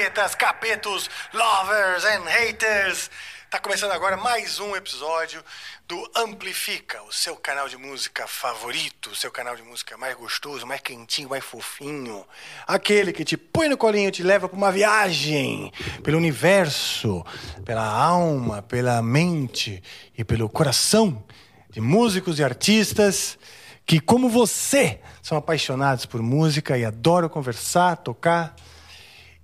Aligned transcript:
Capetas, 0.00 0.34
capetos, 0.34 1.10
lovers 1.34 2.04
and 2.06 2.24
haters. 2.24 3.10
Tá 3.50 3.58
começando 3.58 3.90
agora 3.90 4.16
mais 4.16 4.58
um 4.58 4.74
episódio 4.74 5.44
do 5.86 6.10
Amplifica, 6.16 7.02
o 7.02 7.12
seu 7.12 7.36
canal 7.36 7.68
de 7.68 7.76
música 7.76 8.26
favorito, 8.26 9.10
o 9.10 9.14
seu 9.14 9.30
canal 9.30 9.54
de 9.54 9.62
música 9.62 9.98
mais 9.98 10.16
gostoso, 10.16 10.66
mais 10.66 10.80
quentinho, 10.80 11.28
mais 11.28 11.44
fofinho. 11.44 12.24
Aquele 12.66 13.12
que 13.12 13.26
te 13.26 13.36
põe 13.36 13.68
no 13.68 13.76
colinho 13.76 14.10
te 14.10 14.22
leva 14.22 14.48
para 14.48 14.56
uma 14.56 14.72
viagem 14.72 15.70
pelo 16.02 16.16
universo, 16.16 17.22
pela 17.66 17.84
alma, 17.86 18.62
pela 18.62 19.02
mente 19.02 19.82
e 20.16 20.24
pelo 20.24 20.48
coração 20.48 21.22
de 21.68 21.78
músicos 21.82 22.38
e 22.38 22.42
artistas 22.42 23.38
que, 23.84 24.00
como 24.00 24.30
você, 24.30 24.98
são 25.20 25.36
apaixonados 25.36 26.06
por 26.06 26.22
música 26.22 26.78
e 26.78 26.86
adoram 26.86 27.28
conversar, 27.28 27.96
tocar 27.96 28.56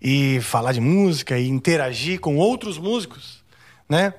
e 0.01 0.41
falar 0.41 0.73
de 0.73 0.81
música 0.81 1.39
e 1.39 1.49
interagir 1.49 2.21
com 2.21 2.37
outros 2.37 2.79
músicos, 2.79 3.43
né? 3.89 4.15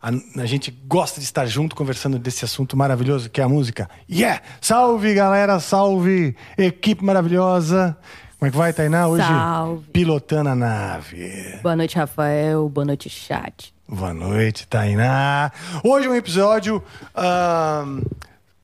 A, 0.00 0.10
a, 0.40 0.46
gente 0.46 0.70
gosta 0.86 1.18
de 1.18 1.26
estar 1.26 1.44
junto 1.46 1.74
conversando 1.74 2.20
desse 2.20 2.44
assunto 2.44 2.76
maravilhoso 2.76 3.28
que 3.28 3.40
é 3.40 3.44
a 3.44 3.48
música. 3.48 3.90
Yeah! 4.08 4.40
Salve, 4.60 5.12
galera! 5.12 5.58
Salve, 5.58 6.36
equipe 6.56 7.04
maravilhosa! 7.04 7.98
Como 8.38 8.48
é 8.48 8.52
que 8.52 8.56
vai, 8.56 8.72
Tainá? 8.72 9.08
Hoje 9.08 9.26
Salve. 9.26 9.84
pilotando 9.92 10.50
a 10.50 10.54
nave. 10.54 11.58
Boa 11.60 11.74
noite, 11.74 11.96
Rafael. 11.96 12.68
Boa 12.68 12.84
noite, 12.84 13.10
chat. 13.10 13.74
Boa 13.88 14.14
noite, 14.14 14.68
Tainá. 14.68 15.50
Hoje 15.82 16.06
é 16.06 16.10
um 16.10 16.14
episódio. 16.14 16.80
Uh, 17.16 18.08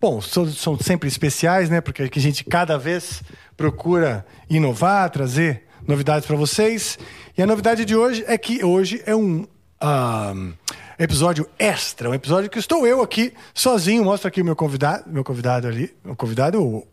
bom, 0.00 0.20
são, 0.20 0.46
são, 0.46 0.78
sempre 0.78 1.08
especiais, 1.08 1.68
né? 1.68 1.80
Porque 1.80 2.02
a 2.02 2.20
gente 2.20 2.44
cada 2.44 2.78
vez 2.78 3.20
procura 3.56 4.24
inovar, 4.48 5.10
trazer 5.10 5.64
novidades 5.86 6.26
para 6.26 6.36
vocês. 6.36 6.98
E 7.36 7.42
a 7.42 7.46
novidade 7.46 7.84
de 7.84 7.96
hoje 7.96 8.24
é 8.26 8.36
que 8.38 8.64
hoje 8.64 9.02
é 9.06 9.14
um. 9.14 9.46
Uh, 9.82 10.54
episódio 10.98 11.48
extra, 11.58 12.08
um 12.08 12.14
episódio 12.14 12.48
que 12.48 12.58
estou 12.58 12.86
eu 12.86 13.02
aqui 13.02 13.34
sozinho. 13.52 14.04
Mostra 14.04 14.28
aqui 14.28 14.40
o 14.40 14.44
meu 14.44 14.56
convidado, 14.56 15.04
meu 15.06 15.24
convidado 15.24 15.66
ali, 15.66 15.94
o 16.04 16.14
convidado, 16.14 16.62
o 16.62 16.86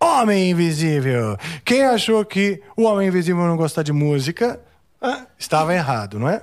Homem 0.00 0.50
Invisível. 0.50 1.36
Quem 1.64 1.84
achou 1.84 2.24
que 2.24 2.62
o 2.76 2.84
Homem 2.84 3.08
Invisível 3.08 3.44
não 3.44 3.56
gosta 3.56 3.84
de 3.84 3.92
música, 3.92 4.60
estava 5.38 5.74
errado, 5.74 6.18
não 6.18 6.28
é? 6.28 6.42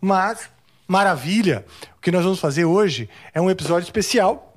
Mas, 0.00 0.48
maravilha, 0.86 1.64
o 1.96 2.00
que 2.00 2.10
nós 2.10 2.24
vamos 2.24 2.40
fazer 2.40 2.64
hoje 2.64 3.08
é 3.32 3.40
um 3.40 3.50
episódio 3.50 3.84
especial. 3.84 4.56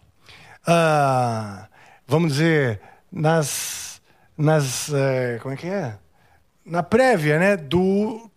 Ah, 0.66 1.68
vamos 2.08 2.34
dizer, 2.34 2.80
nas. 3.12 4.02
nas 4.38 4.92
eh, 4.94 5.40
como 5.42 5.54
é 5.54 5.58
que 5.58 5.68
é? 5.68 5.98
Na 6.66 6.84
prévia, 6.84 7.40
né? 7.40 7.58
Do 7.58 8.30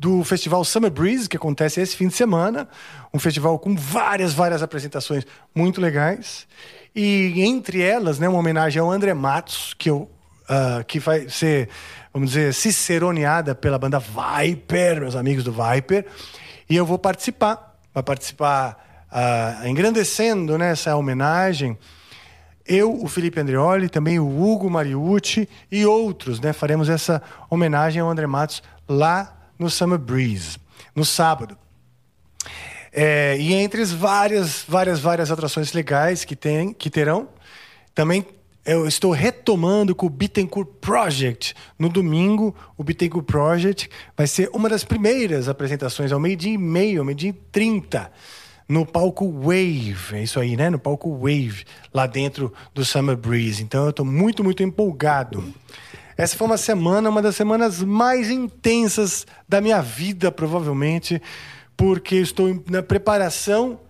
do 0.00 0.24
festival 0.24 0.64
Summer 0.64 0.90
Breeze, 0.90 1.28
que 1.28 1.36
acontece 1.36 1.78
esse 1.78 1.94
fim 1.94 2.08
de 2.08 2.14
semana. 2.14 2.66
Um 3.12 3.18
festival 3.18 3.58
com 3.58 3.76
várias, 3.76 4.32
várias 4.32 4.62
apresentações 4.62 5.26
muito 5.54 5.78
legais. 5.78 6.48
E 6.96 7.42
entre 7.42 7.82
elas, 7.82 8.18
né, 8.18 8.26
uma 8.26 8.38
homenagem 8.38 8.80
ao 8.80 8.90
André 8.90 9.12
Matos, 9.12 9.74
que, 9.74 9.90
eu, 9.90 10.10
uh, 10.48 10.82
que 10.86 10.98
vai 10.98 11.28
ser, 11.28 11.68
vamos 12.14 12.30
dizer, 12.30 12.54
ciceroneada 12.54 13.54
pela 13.54 13.78
banda 13.78 14.00
Viper, 14.00 15.00
meus 15.00 15.14
amigos 15.14 15.44
do 15.44 15.52
Viper. 15.52 16.06
E 16.68 16.74
eu 16.74 16.86
vou 16.86 16.98
participar, 16.98 17.78
vai 17.92 18.02
participar 18.02 19.06
uh, 19.12 19.68
engrandecendo 19.68 20.56
né, 20.56 20.70
essa 20.70 20.96
homenagem. 20.96 21.76
Eu, 22.66 23.02
o 23.02 23.08
Felipe 23.08 23.40
Andreoli, 23.40 23.88
também 23.88 24.18
o 24.18 24.26
Hugo 24.26 24.70
Mariucci 24.70 25.48
e 25.70 25.84
outros, 25.84 26.40
né? 26.40 26.52
Faremos 26.52 26.88
essa 26.88 27.22
homenagem 27.48 28.00
ao 28.00 28.08
André 28.08 28.26
Matos 28.26 28.62
lá 28.88 29.50
no 29.58 29.68
Summer 29.68 29.98
Breeze, 29.98 30.58
no 30.94 31.04
sábado. 31.04 31.56
É, 32.92 33.36
e 33.38 33.52
entre 33.54 33.82
as 33.82 33.92
várias, 33.92 34.64
várias, 34.66 35.00
várias 35.00 35.30
atrações 35.30 35.72
legais 35.72 36.24
que, 36.24 36.34
tem, 36.34 36.72
que 36.72 36.90
terão, 36.90 37.28
também 37.94 38.26
eu 38.64 38.86
estou 38.86 39.10
retomando 39.12 39.94
com 39.94 40.06
o 40.06 40.10
Bittencourt 40.10 40.68
Project. 40.80 41.54
No 41.78 41.88
domingo, 41.88 42.54
o 42.76 42.84
Bittencourt 42.84 43.24
Project 43.24 43.88
vai 44.16 44.26
ser 44.26 44.50
uma 44.52 44.68
das 44.68 44.84
primeiras 44.84 45.48
apresentações 45.48 46.12
ao 46.12 46.20
meio-dia 46.20 46.52
e 46.52 46.58
meio, 46.58 47.00
ao 47.00 47.04
meio-dia 47.04 47.30
e 47.30 47.32
trinta, 47.32 48.12
no 48.70 48.86
palco 48.86 49.28
Wave. 49.28 49.96
É 50.12 50.22
isso 50.22 50.38
aí, 50.38 50.56
né? 50.56 50.70
No 50.70 50.78
palco 50.78 51.12
Wave, 51.12 51.64
lá 51.92 52.06
dentro 52.06 52.52
do 52.72 52.84
Summer 52.84 53.16
Breeze. 53.16 53.64
Então 53.64 53.82
eu 53.82 53.90
estou 53.90 54.06
muito, 54.06 54.44
muito 54.44 54.62
empolgado. 54.62 55.42
Essa 56.16 56.36
foi 56.36 56.46
uma 56.46 56.56
semana, 56.56 57.10
uma 57.10 57.20
das 57.20 57.34
semanas 57.34 57.82
mais 57.82 58.30
intensas 58.30 59.26
da 59.48 59.60
minha 59.60 59.82
vida, 59.82 60.30
provavelmente, 60.30 61.20
porque 61.76 62.14
estou 62.16 62.62
na 62.70 62.80
preparação 62.80 63.80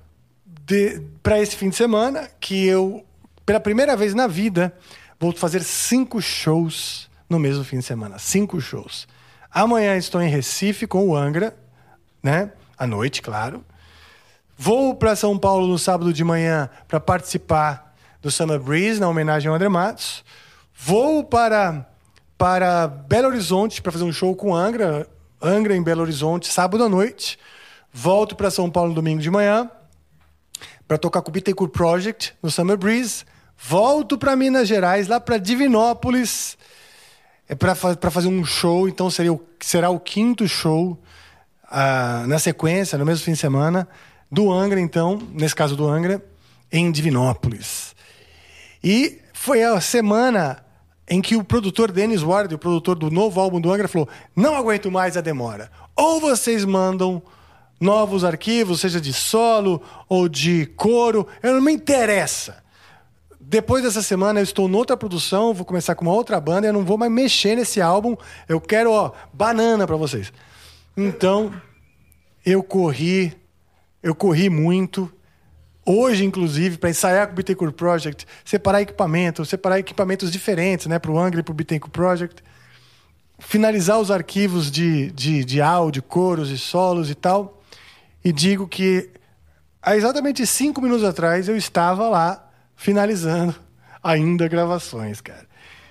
para 1.22 1.38
esse 1.40 1.56
fim 1.56 1.68
de 1.68 1.76
semana, 1.76 2.30
que 2.40 2.64
eu, 2.64 3.04
pela 3.44 3.60
primeira 3.60 3.94
vez 3.96 4.14
na 4.14 4.26
vida, 4.26 4.74
vou 5.18 5.32
fazer 5.32 5.62
cinco 5.62 6.22
shows 6.22 7.10
no 7.28 7.38
mesmo 7.38 7.64
fim 7.64 7.80
de 7.80 7.84
semana. 7.84 8.18
Cinco 8.18 8.58
shows. 8.62 9.06
Amanhã 9.52 9.96
estou 9.96 10.22
em 10.22 10.30
Recife 10.30 10.86
com 10.86 11.06
o 11.06 11.14
Angra, 11.14 11.54
né? 12.22 12.52
À 12.78 12.86
noite, 12.86 13.20
claro. 13.20 13.62
Vou 14.62 14.94
para 14.94 15.16
São 15.16 15.38
Paulo 15.38 15.66
no 15.66 15.78
sábado 15.78 16.12
de 16.12 16.22
manhã 16.22 16.68
para 16.86 17.00
participar 17.00 17.94
do 18.20 18.30
Summer 18.30 18.60
Breeze, 18.60 19.00
na 19.00 19.08
homenagem 19.08 19.48
ao 19.48 19.54
André 19.54 19.70
Matos. 19.70 20.22
Vou 20.74 21.24
para 21.24 21.88
para 22.36 22.86
Belo 22.86 23.28
Horizonte 23.28 23.80
para 23.80 23.90
fazer 23.90 24.04
um 24.04 24.12
show 24.12 24.36
com 24.36 24.54
Angra, 24.54 25.08
Angra 25.40 25.74
em 25.74 25.82
Belo 25.82 26.02
Horizonte, 26.02 26.52
sábado 26.52 26.84
à 26.84 26.90
noite. 26.90 27.38
Volto 27.90 28.36
para 28.36 28.50
São 28.50 28.70
Paulo 28.70 28.90
no 28.90 28.96
domingo 28.96 29.22
de 29.22 29.30
manhã 29.30 29.70
para 30.86 30.98
tocar 30.98 31.22
com 31.22 31.30
o 31.30 31.32
Bittencourt 31.32 31.72
Project 31.72 32.34
no 32.42 32.50
Summer 32.50 32.76
Breeze. 32.76 33.24
Volto 33.56 34.18
para 34.18 34.36
Minas 34.36 34.68
Gerais, 34.68 35.08
lá 35.08 35.18
para 35.18 35.38
Divinópolis, 35.38 36.58
é 37.48 37.54
para 37.54 37.74
fazer 37.74 38.28
um 38.28 38.44
show. 38.44 38.86
Então 38.86 39.08
seria 39.08 39.32
o, 39.32 39.42
será 39.58 39.88
o 39.88 39.98
quinto 39.98 40.46
show 40.46 41.02
uh, 41.64 42.26
na 42.26 42.38
sequência, 42.38 42.98
no 42.98 43.06
mesmo 43.06 43.24
fim 43.24 43.32
de 43.32 43.38
semana, 43.38 43.88
do 44.30 44.52
Angra, 44.52 44.80
então, 44.80 45.20
nesse 45.32 45.54
caso 45.54 45.76
do 45.76 45.86
Angra, 45.86 46.24
em 46.70 46.90
Divinópolis. 46.90 47.94
E 48.82 49.18
foi 49.32 49.62
a 49.62 49.80
semana 49.80 50.64
em 51.08 51.20
que 51.20 51.36
o 51.36 51.42
produtor 51.42 51.90
Dennis 51.90 52.22
Ward, 52.22 52.54
o 52.54 52.58
produtor 52.58 52.96
do 52.96 53.10
novo 53.10 53.40
álbum 53.40 53.60
do 53.60 53.72
Angra, 53.72 53.88
falou: 53.88 54.08
não 54.36 54.54
aguento 54.54 54.90
mais 54.90 55.16
a 55.16 55.20
demora. 55.20 55.70
Ou 55.96 56.20
vocês 56.20 56.64
mandam 56.64 57.20
novos 57.80 58.24
arquivos, 58.24 58.80
seja 58.80 59.00
de 59.00 59.12
solo 59.12 59.82
ou 60.08 60.28
de 60.28 60.66
coro, 60.76 61.26
eu 61.42 61.54
não 61.54 61.60
me 61.60 61.72
interessa. 61.72 62.62
Depois 63.40 63.82
dessa 63.82 64.02
semana 64.02 64.38
eu 64.38 64.44
estou 64.44 64.68
noutra 64.68 64.96
produção, 64.96 65.52
vou 65.52 65.64
começar 65.64 65.96
com 65.96 66.04
uma 66.04 66.14
outra 66.14 66.38
banda, 66.38 66.68
eu 66.68 66.72
não 66.72 66.84
vou 66.84 66.96
mais 66.96 67.10
mexer 67.10 67.56
nesse 67.56 67.80
álbum. 67.80 68.14
Eu 68.48 68.60
quero, 68.60 68.92
ó, 68.92 69.10
banana 69.32 69.86
para 69.86 69.96
vocês. 69.96 70.32
Então, 70.96 71.52
eu 72.46 72.62
corri, 72.62 73.36
eu 74.02 74.14
corri 74.14 74.48
muito, 74.48 75.12
Hoje, 75.84 76.24
inclusive, 76.24 76.76
para 76.76 76.90
ensaiar 76.90 77.26
com 77.26 77.32
o 77.32 77.36
Bittencourt 77.36 77.74
Project, 77.74 78.26
separar 78.44 78.82
equipamentos, 78.82 79.48
separar 79.48 79.78
equipamentos 79.78 80.30
diferentes, 80.30 80.86
né, 80.86 80.98
para 80.98 81.10
o 81.10 81.18
Angra 81.18 81.40
e 81.40 81.42
para 81.42 81.52
o 81.52 81.54
Bittencourt 81.54 81.92
Project, 81.92 82.44
finalizar 83.38 83.98
os 83.98 84.10
arquivos 84.10 84.70
de, 84.70 85.10
de, 85.10 85.44
de 85.44 85.60
áudio, 85.60 86.02
coros 86.02 86.50
e 86.50 86.58
solos 86.58 87.10
e 87.10 87.14
tal. 87.14 87.62
E 88.22 88.30
digo 88.30 88.68
que 88.68 89.10
há 89.82 89.96
exatamente 89.96 90.46
cinco 90.46 90.82
minutos 90.82 91.04
atrás 91.04 91.48
eu 91.48 91.56
estava 91.56 92.08
lá 92.08 92.48
finalizando 92.76 93.54
ainda 94.02 94.46
gravações, 94.46 95.20
cara. 95.20 95.48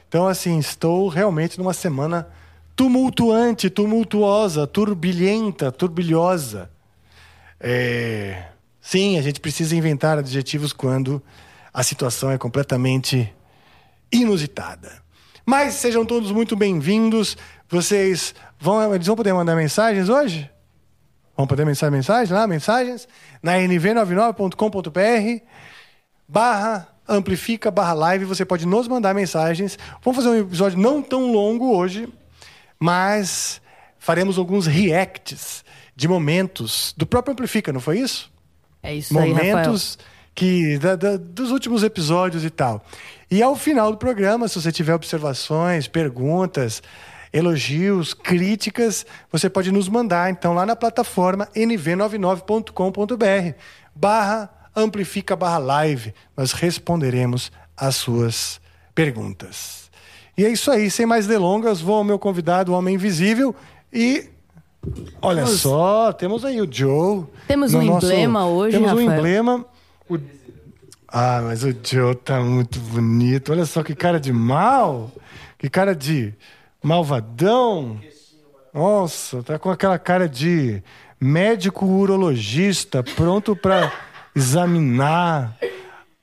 Então, 0.07 0.27
assim, 0.27 0.57
estou 0.59 1.07
realmente 1.07 1.57
numa 1.57 1.73
semana 1.73 2.27
tumultuante, 2.75 3.69
tumultuosa, 3.69 4.65
turbilhenta, 4.65 5.71
turbilhosa. 5.71 6.69
É 7.59 8.49
Sim, 8.81 9.19
a 9.19 9.21
gente 9.21 9.39
precisa 9.39 9.75
inventar 9.75 10.17
adjetivos 10.17 10.73
quando 10.73 11.21
a 11.71 11.83
situação 11.83 12.31
é 12.31 12.39
completamente 12.39 13.31
inusitada. 14.11 15.03
Mas 15.45 15.75
sejam 15.75 16.03
todos 16.03 16.31
muito 16.31 16.55
bem-vindos. 16.55 17.37
Vocês 17.69 18.33
vão, 18.59 18.91
eles 18.95 19.05
vão 19.05 19.15
poder 19.15 19.31
mandar 19.33 19.55
mensagens 19.55 20.09
hoje? 20.09 20.49
Vão 21.37 21.45
poder 21.45 21.65
mandar 21.65 21.91
mensagens 21.91 22.31
lá, 22.31 22.47
mensagens 22.47 23.07
na 23.43 23.57
nv99.com.br 23.57 25.45
barra 26.27 26.87
amplifica 27.07 27.69
barra 27.69 27.93
live. 27.93 28.25
Você 28.25 28.43
pode 28.43 28.65
nos 28.65 28.87
mandar 28.87 29.13
mensagens. 29.13 29.77
Vamos 30.03 30.23
fazer 30.23 30.35
um 30.35 30.39
episódio 30.39 30.79
não 30.79 30.99
tão 31.01 31.31
longo 31.31 31.75
hoje, 31.75 32.11
mas 32.79 33.61
faremos 33.99 34.39
alguns 34.39 34.65
reacts 34.65 35.63
de 35.99 36.07
momentos 36.07 36.95
do 36.95 37.05
próprio 37.05 37.33
Amplifica, 37.33 37.73
não 37.73 37.81
foi 37.81 37.99
isso? 37.99 38.31
É 38.81 38.95
isso 38.95 39.13
momentos 39.13 39.99
aí, 39.99 40.05
que 40.33 40.77
da, 40.77 40.95
da, 40.95 41.17
dos 41.17 41.51
últimos 41.51 41.83
episódios 41.83 42.45
e 42.45 42.49
tal. 42.49 42.81
E 43.29 43.43
ao 43.43 43.53
final 43.53 43.91
do 43.91 43.97
programa, 43.97 44.47
se 44.47 44.61
você 44.61 44.71
tiver 44.71 44.93
observações, 44.93 45.89
perguntas, 45.89 46.81
elogios, 47.33 48.13
críticas, 48.13 49.05
você 49.29 49.49
pode 49.49 49.73
nos 49.73 49.89
mandar 49.89 50.31
então 50.31 50.53
lá 50.53 50.65
na 50.65 50.73
plataforma 50.73 51.47
nv99.com.br 51.47 53.57
barra 53.93 54.49
amplifica 54.73 55.35
barra 55.35 55.57
live. 55.57 56.13
Nós 56.37 56.53
responderemos 56.53 57.51
as 57.75 57.97
suas 57.97 58.61
perguntas. 58.95 59.91
E 60.37 60.45
é 60.45 60.49
isso 60.49 60.71
aí, 60.71 60.89
sem 60.89 61.05
mais 61.05 61.27
delongas, 61.27 61.81
vou 61.81 61.97
ao 61.97 62.05
meu 62.05 62.17
convidado, 62.17 62.71
o 62.71 62.75
Homem 62.75 62.95
Invisível, 62.95 63.53
e 63.91 64.29
olha 65.21 65.43
Temos- 65.43 65.59
só, 65.61 66.13
temos 66.13 66.45
aí 66.45 66.61
o 66.61 66.67
Joe. 66.71 67.25
Temos 67.47 67.73
no 67.73 67.79
um 67.79 67.83
emblema 67.97 68.47
hoje, 68.47 68.77
Temos 68.77 68.91
um 68.93 68.95
Rafael. 68.95 69.17
emblema. 69.19 69.65
O- 70.09 70.17
Ah, 71.11 71.41
mas 71.43 71.63
o 71.63 71.75
Joe 71.83 72.15
tá 72.15 72.39
muito 72.39 72.79
bonito. 72.79 73.51
Olha 73.51 73.65
só 73.65 73.81
que 73.83 73.95
cara 73.95 74.19
de 74.19 74.31
mal. 74.31 75.11
Que 75.57 75.67
cara 75.69 75.95
de 75.95 76.33
malvadão. 76.83 77.99
Nossa, 78.73 79.41
tá 79.43 79.57
com 79.57 79.71
aquela 79.71 79.97
cara 79.97 80.29
de 80.29 80.81
médico 81.19 81.85
urologista 81.85 83.01
pronto 83.03 83.55
para 83.55 83.91
examinar 84.35 85.57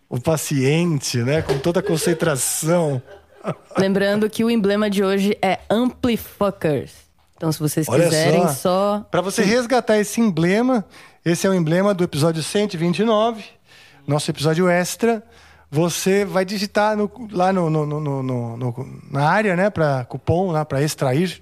o 0.08 0.20
paciente, 0.20 1.18
né? 1.18 1.42
Com 1.42 1.58
toda 1.58 1.80
a 1.80 1.82
concentração. 1.82 3.02
Lembrando 3.76 4.30
que 4.30 4.44
o 4.44 4.50
emblema 4.50 4.88
de 4.88 5.02
hoje 5.02 5.36
é 5.42 5.58
Amplifuckers. 5.68 7.05
Então, 7.36 7.52
se 7.52 7.58
vocês 7.60 7.86
Olha 7.88 8.04
quiserem, 8.04 8.42
só. 8.48 8.54
só. 8.54 9.06
Para 9.10 9.20
você 9.20 9.42
resgatar 9.44 9.98
esse 9.98 10.20
emblema, 10.20 10.84
esse 11.24 11.46
é 11.46 11.50
o 11.50 11.54
emblema 11.54 11.92
do 11.92 12.02
episódio 12.02 12.42
129, 12.42 13.44
nosso 14.06 14.30
episódio 14.30 14.68
extra. 14.68 15.22
Você 15.70 16.24
vai 16.24 16.44
digitar 16.44 16.96
no- 16.96 17.10
lá 17.32 17.52
no, 17.52 17.68
no- 17.68 19.02
na 19.10 19.28
área, 19.28 19.54
né, 19.56 19.68
para 19.68 20.04
cupom, 20.06 20.50
lá 20.52 20.64
para 20.64 20.80
extrair. 20.82 21.40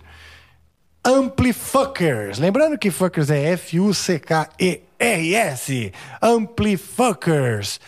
Amplifuckers. 1.05 2.39
Lembrando 2.39 2.79
que 2.79 2.91
fuckers 2.91 3.29
é 3.31 3.51
F-U-C-K-E-R-S. 3.53 4.73
Amplifuckers. 6.21 7.79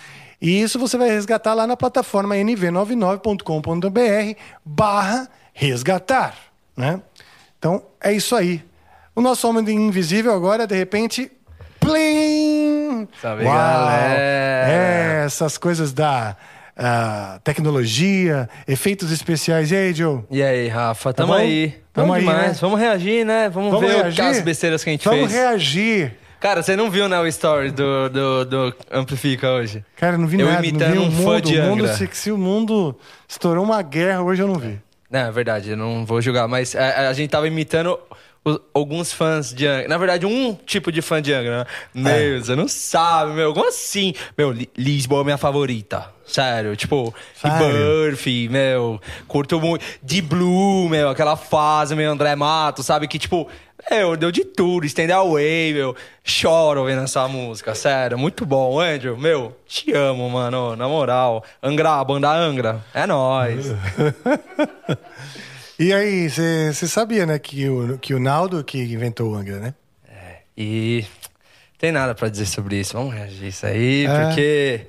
E 0.41 0.61
isso 0.61 0.79
você 0.79 0.97
vai 0.99 1.09
resgatar 1.09 1.55
lá 1.55 1.67
na 1.67 1.77
plataforma 1.77 2.37
nv99.com.br 2.37 4.39
barra 4.65 5.29
resgatar, 5.55 6.37
né? 6.77 7.01
Então, 7.59 7.83
é 8.03 8.13
isso 8.13 8.35
aí. 8.37 8.63
O 9.15 9.21
nosso 9.21 9.49
Homem 9.49 9.69
Invisível 9.75 10.33
agora, 10.35 10.67
de 10.67 10.77
repente... 10.77 11.31
Plim! 11.81 13.09
Salve, 13.21 13.45
galera! 13.45 14.23
É, 14.69 15.23
essas 15.25 15.57
coisas 15.57 15.93
da 15.93 16.37
ah, 16.77 17.39
tecnologia, 17.43 18.49
efeitos 18.67 19.11
especiais. 19.11 19.71
E 19.71 19.77
aí, 19.77 19.95
Joe? 19.95 20.21
E 20.31 20.43
aí, 20.43 20.69
Rafa, 20.69 21.15
tamo 21.15 21.33
bom? 21.33 21.39
aí. 21.39 21.69
Tamo 21.93 22.09
Tamo 22.09 22.13
aí, 22.13 22.21
demais. 22.21 22.49
né? 22.53 22.59
Vamos 22.61 22.79
reagir, 22.81 23.25
né? 23.25 23.49
Vamos, 23.49 23.71
Vamos 23.71 23.89
ver 23.89 23.97
reagir? 24.03 24.25
as 24.25 24.41
besteiras 24.43 24.85
que 24.85 24.91
a 24.91 24.93
gente 24.93 25.05
Vamos 25.05 25.31
fez. 25.31 25.33
reagir. 25.33 26.15
Cara, 26.39 26.63
você 26.63 26.77
não 26.77 26.91
viu, 26.91 27.09
né, 27.09 27.19
o 27.19 27.27
story 27.27 27.71
do, 27.71 28.11
do, 28.11 28.45
do 28.45 28.75
Amplifica 28.93 29.51
hoje? 29.53 29.83
Cara, 29.97 30.17
eu 30.17 30.19
não 30.19 30.27
vi 30.27 30.39
Eu 30.39 30.47
nada. 30.47 30.67
imitando 30.67 30.95
não 30.95 31.09
vi 31.11 31.17
um 31.17 31.21
o 31.21 31.25
fã 31.25 31.33
mundo, 31.33 31.41
de 31.43 31.59
o 31.59 31.63
mundo 31.63 31.85
Angra. 31.85 31.95
se, 31.97 32.09
se 32.13 32.31
o 32.31 32.37
mundo 32.37 32.97
estourou 33.27 33.65
uma 33.65 33.81
guerra, 33.81 34.23
hoje 34.23 34.43
eu 34.43 34.47
não 34.47 34.57
vi. 34.57 34.79
É 35.17 35.31
verdade, 35.31 35.71
eu 35.71 35.77
não 35.77 36.05
vou 36.05 36.21
julgar, 36.21 36.47
mas 36.49 36.75
a, 36.75 37.09
a 37.09 37.13
gente 37.13 37.31
tava 37.31 37.47
imitando 37.47 37.99
os- 38.45 38.61
alguns 38.75 39.13
fãs 39.13 39.53
de 39.55 39.67
Angra. 39.67 39.89
Na 39.89 39.99
verdade, 39.99 40.27
um 40.27 40.55
tipo 40.55 40.91
de 40.93 41.01
fã 41.03 41.21
de 41.23 41.33
Angra, 41.33 41.67
né? 41.95 42.13
Meu, 42.13 42.45
você 42.45 42.55
não 42.55 42.69
sabe, 42.69 43.33
meu. 43.33 43.53
Como 43.55 43.69
assim? 43.69 44.15
Meu, 44.37 44.53
Li- 44.53 44.71
Lisboa 44.77 45.23
é 45.23 45.25
minha 45.25 45.39
favorita. 45.39 46.11
Sério, 46.27 46.75
tipo? 46.77 47.15
Rebirth, 47.43 48.51
meu. 48.51 49.01
Curto 49.29 49.61
muito. 49.61 49.85
De 50.03 50.21
Blue, 50.21 50.89
meu. 50.89 51.09
Aquela 51.09 51.37
fase, 51.37 51.95
meu, 51.95 52.11
André 52.11 52.35
Mato, 52.35 52.83
sabe? 52.83 53.07
Que, 53.07 53.19
tipo, 53.19 53.49
meu, 53.91 54.17
deu 54.17 54.33
de 54.33 54.45
tudo. 54.45 54.85
Stand 54.87 55.13
Away, 55.15 55.73
meu. 55.75 55.95
Choro 56.25 56.81
ouvindo 56.81 57.03
essa 57.03 57.27
música, 57.29 57.75
sério. 57.75 58.19
Muito 58.19 58.45
bom, 58.45 58.81
Andrew. 58.81 59.17
Meu, 59.17 59.57
te 59.67 59.93
amo, 59.93 60.29
mano. 60.29 60.75
Na 60.77 60.89
moral. 60.89 61.45
Angra, 61.63 62.03
banda 62.05 62.31
Angra. 62.33 62.85
É 62.95 63.07
nóis. 63.07 63.67
E 65.79 65.93
aí, 65.93 66.31
você 66.31 66.73
sabia, 66.89 67.27
né, 67.27 67.39
que 67.39 67.69
o, 67.69 67.99
que 67.99 68.15
o 68.15 68.19
Naldo 68.19 68.65
que 68.65 68.79
inventou 68.83 69.33
o 69.33 69.35
Angra, 69.35 69.59
né? 69.59 69.75
E 70.57 71.05
tem 71.79 71.93
nada 71.93 72.15
pra 72.15 72.31
dizer 72.31 72.47
sobre 72.47 72.81
isso. 72.81 72.95
Vamos 72.95 73.13
reagir 73.13 73.49
isso 73.49 73.67
aí, 73.67 74.07
É. 74.07 74.25
porque 74.25 74.87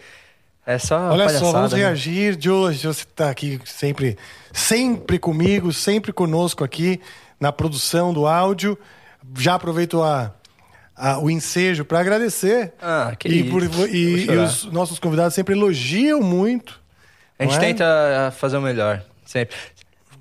é 0.66 0.78
só 0.78 1.12
Olha 1.12 1.28
só, 1.28 1.52
vamos 1.52 1.74
né? 1.74 1.80
reagir. 1.80 2.38
Joe, 2.40 2.74
você 2.74 2.88
está 2.88 3.30
aqui 3.30 3.60
sempre, 3.66 4.18
sempre 4.54 5.20
comigo, 5.20 5.74
sempre 5.74 6.14
conosco 6.14 6.64
aqui 6.64 7.02
na 7.40 7.52
produção 7.52 8.14
do 8.14 8.26
áudio. 8.28 8.78
Já 9.38 9.56
aproveito 9.56 10.02
a, 10.02 10.34
a- 10.96 11.20
o 11.20 11.30
ensejo 11.30 11.84
para 11.86 12.00
agradecer. 12.00 12.74
Ah, 12.82 13.14
que 13.18 13.28
e, 13.28 13.50
por- 13.50 13.64
e- 13.64 14.26
e 14.26 14.30
os 14.38 14.66
nossos 14.66 15.00
convidados 15.00 15.34
sempre 15.34 15.54
elogiam 15.56 16.22
muito. 16.22 16.80
A 17.40 17.44
gente 17.44 17.56
é? 17.58 17.60
tenta 17.60 18.34
fazer 18.38 18.58
o 18.58 18.62
melhor, 18.62 19.04
sempre. 19.26 19.56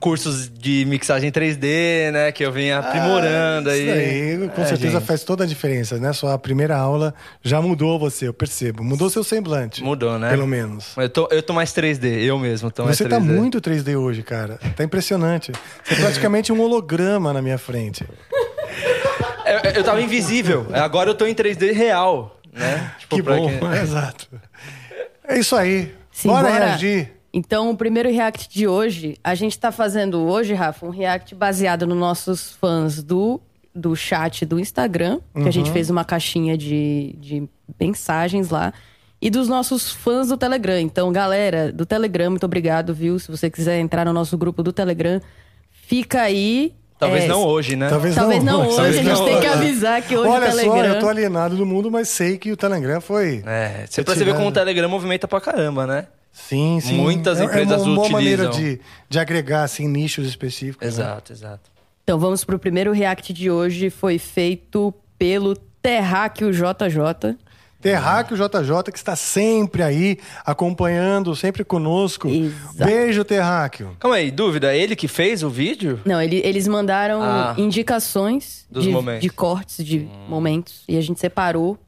Cursos 0.07 0.49
de 0.49 0.85
mixagem 0.87 1.33
3D, 1.33 2.13
né, 2.13 2.31
que 2.31 2.45
eu 2.47 2.53
venho 2.53 2.79
aprimorando 2.79 3.69
Ah, 3.69 3.73
aí. 3.73 3.81
Isso 3.83 3.91
aí, 4.45 4.49
com 4.51 4.63
É, 4.63 4.67
certeza 4.67 4.99
gente, 5.01 5.05
faz 5.07 5.25
toda 5.25 5.43
a 5.43 5.47
diferença, 5.49 5.99
né? 5.99 6.13
Sua 6.13 6.39
primeira 6.39 6.77
aula 6.77 7.13
já 7.43 7.61
mudou 7.61 7.99
você, 7.99 8.29
eu 8.29 8.33
percebo. 8.33 8.85
Mudou 8.85 9.11
seu 9.11 9.25
semblante. 9.25 9.83
Mudou, 9.83 10.17
né? 10.17 10.31
Pelo 10.31 10.47
menos. 10.47 10.97
Eu 10.97 11.09
tô, 11.09 11.29
eu 11.33 11.43
tô 11.43 11.53
mais 11.53 11.73
3D, 11.73 12.05
eu 12.23 12.39
mesmo 12.39 12.71
tô 12.71 12.85
mais 12.85 12.97
Você 12.97 13.05
3D. 13.05 13.09
tá 13.11 13.19
muito 13.19 13.61
3D 13.61 13.97
hoje, 13.99 14.23
cara. 14.23 14.61
Tá 14.77 14.85
impressionante. 14.85 15.51
Você 15.83 15.95
é 15.95 15.97
praticamente 15.97 16.53
um 16.53 16.61
holograma 16.61 17.33
na 17.33 17.43
minha 17.43 17.59
frente. 17.59 18.05
Eu, 19.45 19.71
eu 19.73 19.83
tava 19.83 20.01
invisível, 20.01 20.69
agora 20.73 21.11
eu 21.11 21.15
tô 21.17 21.27
em 21.27 21.35
3D 21.35 21.73
real, 21.73 22.39
né? 22.53 22.93
Tipo, 23.01 23.17
que 23.17 23.23
bom, 23.23 23.49
quem- 23.49 23.73
exato. 23.83 24.29
É 25.27 25.37
isso 25.37 25.57
aí. 25.57 25.93
Sim, 26.13 26.29
bora, 26.29 26.49
bora. 26.49 26.65
reagir. 26.67 27.16
Então, 27.33 27.71
o 27.71 27.77
primeiro 27.77 28.09
react 28.11 28.49
de 28.49 28.67
hoje, 28.67 29.17
a 29.23 29.35
gente 29.35 29.59
tá 29.59 29.71
fazendo 29.71 30.21
hoje, 30.23 30.55
Rafa, 30.55 30.87
um 30.87 30.91
react 30.91 31.35
baseado 31.35 31.87
nos 31.87 31.99
nossos 31.99 32.53
fãs 32.53 33.03
do, 33.03 33.41
do 33.75 33.95
chat 33.95 34.47
do 34.47 34.59
Instagram, 34.59 35.21
que 35.35 35.41
a 35.41 35.45
Uhum. 35.45 35.53
gente 35.53 35.71
fez 35.71 35.91
uma 35.91 36.05
caixinha 36.05 36.57
de, 36.57 37.15
de 37.19 37.49
mensagens 37.79 38.49
lá. 38.51 38.73
E 39.21 39.29
dos 39.31 39.49
nossos 39.49 39.91
fãs 39.93 40.29
do 40.29 40.37
Telegram. 40.37 40.79
Então, 40.79 41.11
galera 41.13 41.73
do 41.73 41.85
Telegram, 41.85 42.31
muito 42.31 42.45
obrigado, 42.45 42.95
viu? 42.95 43.19
Se 43.19 43.31
você 43.31 43.51
quiser 43.51 43.81
entrar 43.81 44.05
no 44.05 44.13
nosso 44.13 44.37
grupo 44.39 44.63
do 44.63 44.73
Telegram, 44.73 45.21
fica 45.71 46.23
aí. 46.23 46.75
Talvez 46.99 47.25
É, 47.25 47.29
não 47.29 47.43
hoje, 47.45 47.77
né? 47.77 47.91
Talvez, 47.91 48.15
Talvez 48.15 48.43
não, 48.43 48.59
mas- 48.61 48.69
hoje, 48.69 48.77
talvez 48.77 48.97
a 48.97 49.03
gente 49.03 49.13
não 49.19 49.25
tem 49.27 49.41
que 49.41 49.47
avisar 49.47 50.01
que 50.03 50.17
hoje 50.17 50.31
Olha 50.31 50.47
o 50.47 50.51
Telegram. 50.51 50.75
só, 50.77 50.85
eu 50.87 50.99
tô 51.01 51.09
alienado 51.11 51.57
do 51.57 51.67
mundo, 51.67 51.91
mas 51.91 52.09
sei 52.09 52.39
que 52.39 52.51
o 52.53 52.57
Telegram 52.57 53.01
foi. 53.01 53.43
É, 53.47 53.85
você, 53.87 54.03
tirado. 54.03 54.35
como 54.37 54.49
o 54.49 54.53
Telegram 54.53 54.89
movimenta 54.89 55.29
pra 55.29 55.39
caramba, 55.41 55.87
né? 55.87 56.07
Sim, 56.39 56.79
sim. 56.81 56.95
Muitas 56.99 57.41
É- 57.41 57.45
empresas 57.45 57.81
é 57.81 57.85
uma, 57.85 58.09
maneira 58.11 58.49
utilizam. 58.51 58.75
de, 58.77 58.81
de 59.09 59.19
agregar 59.19 59.63
assim, 59.63 59.89
nichos 59.89 60.27
específicos. 60.29 60.83
né? 60.83 60.89
Exato, 60.89 61.33
exato. 61.33 61.71
Então 62.05 62.19
vamos 62.19 62.45
pro 62.45 62.59
primeiro 62.59 62.93
react 62.93 63.33
de 63.33 63.51
hoje. 63.51 63.89
Foi 63.91 64.19
feito 64.19 64.93
pelo 65.19 65.57
Terráqueo 65.83 66.53
JJ. 66.53 67.37
Terráqueo 67.81 68.37
JJ, 68.37 68.93
que 68.93 68.99
está 68.99 69.15
sempre 69.17 69.83
aí, 69.83 70.19
acompanhando, 70.45 71.35
sempre 71.37 71.65
conosco. 71.65 72.29
Exato. 72.29 72.85
Beijo, 72.85 73.25
Terráqueo. 73.25 73.97
Calma 73.99 74.17
aí, 74.17 74.31
dúvida, 74.31 74.75
ele 74.75 74.95
que 74.97 75.07
fez 75.09 75.43
o 75.43 75.49
vídeo? 75.51 76.01
Não, 76.05 76.21
ele- 76.21 76.41
eles 76.45 76.67
mandaram 76.69 77.23
Ah. 77.23 77.55
indicações 77.57 78.67
Dos 78.71 78.85
de, 78.85 78.91
momentos. 78.91 79.23
de 79.23 79.29
cortes 79.31 79.85
de 79.85 80.09
momentos. 80.29 80.85
E 80.89 80.97
a 80.97 81.01
gente 81.01 81.19
separou 81.21 81.79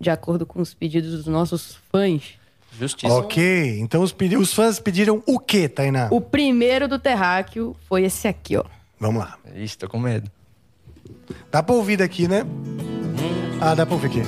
de 0.00 0.10
acordo 0.10 0.44
com 0.46 0.60
os 0.60 0.74
pedidos 0.74 1.12
dos 1.12 1.26
nossos 1.26 1.76
fãs. 1.90 2.37
Justiça. 2.78 3.12
Ok, 3.12 3.80
então 3.80 4.02
os, 4.02 4.14
os 4.38 4.54
fãs 4.54 4.78
pediram 4.78 5.22
o 5.26 5.38
quê, 5.38 5.68
Tainá? 5.68 6.08
O 6.12 6.20
primeiro 6.20 6.86
do 6.86 6.98
Terráqueo 6.98 7.74
foi 7.88 8.04
esse 8.04 8.28
aqui, 8.28 8.56
ó. 8.56 8.64
Vamos 9.00 9.20
lá. 9.20 9.36
Ixi, 9.54 9.76
tô 9.76 9.88
com 9.88 9.98
medo. 9.98 10.30
Dá 11.50 11.62
pra 11.62 11.74
ouvir 11.74 11.96
daqui, 11.96 12.28
né? 12.28 12.44
Ah, 13.60 13.74
dá 13.74 13.84
pra 13.84 13.94
ouvir 13.94 14.06
aqui. 14.06 14.22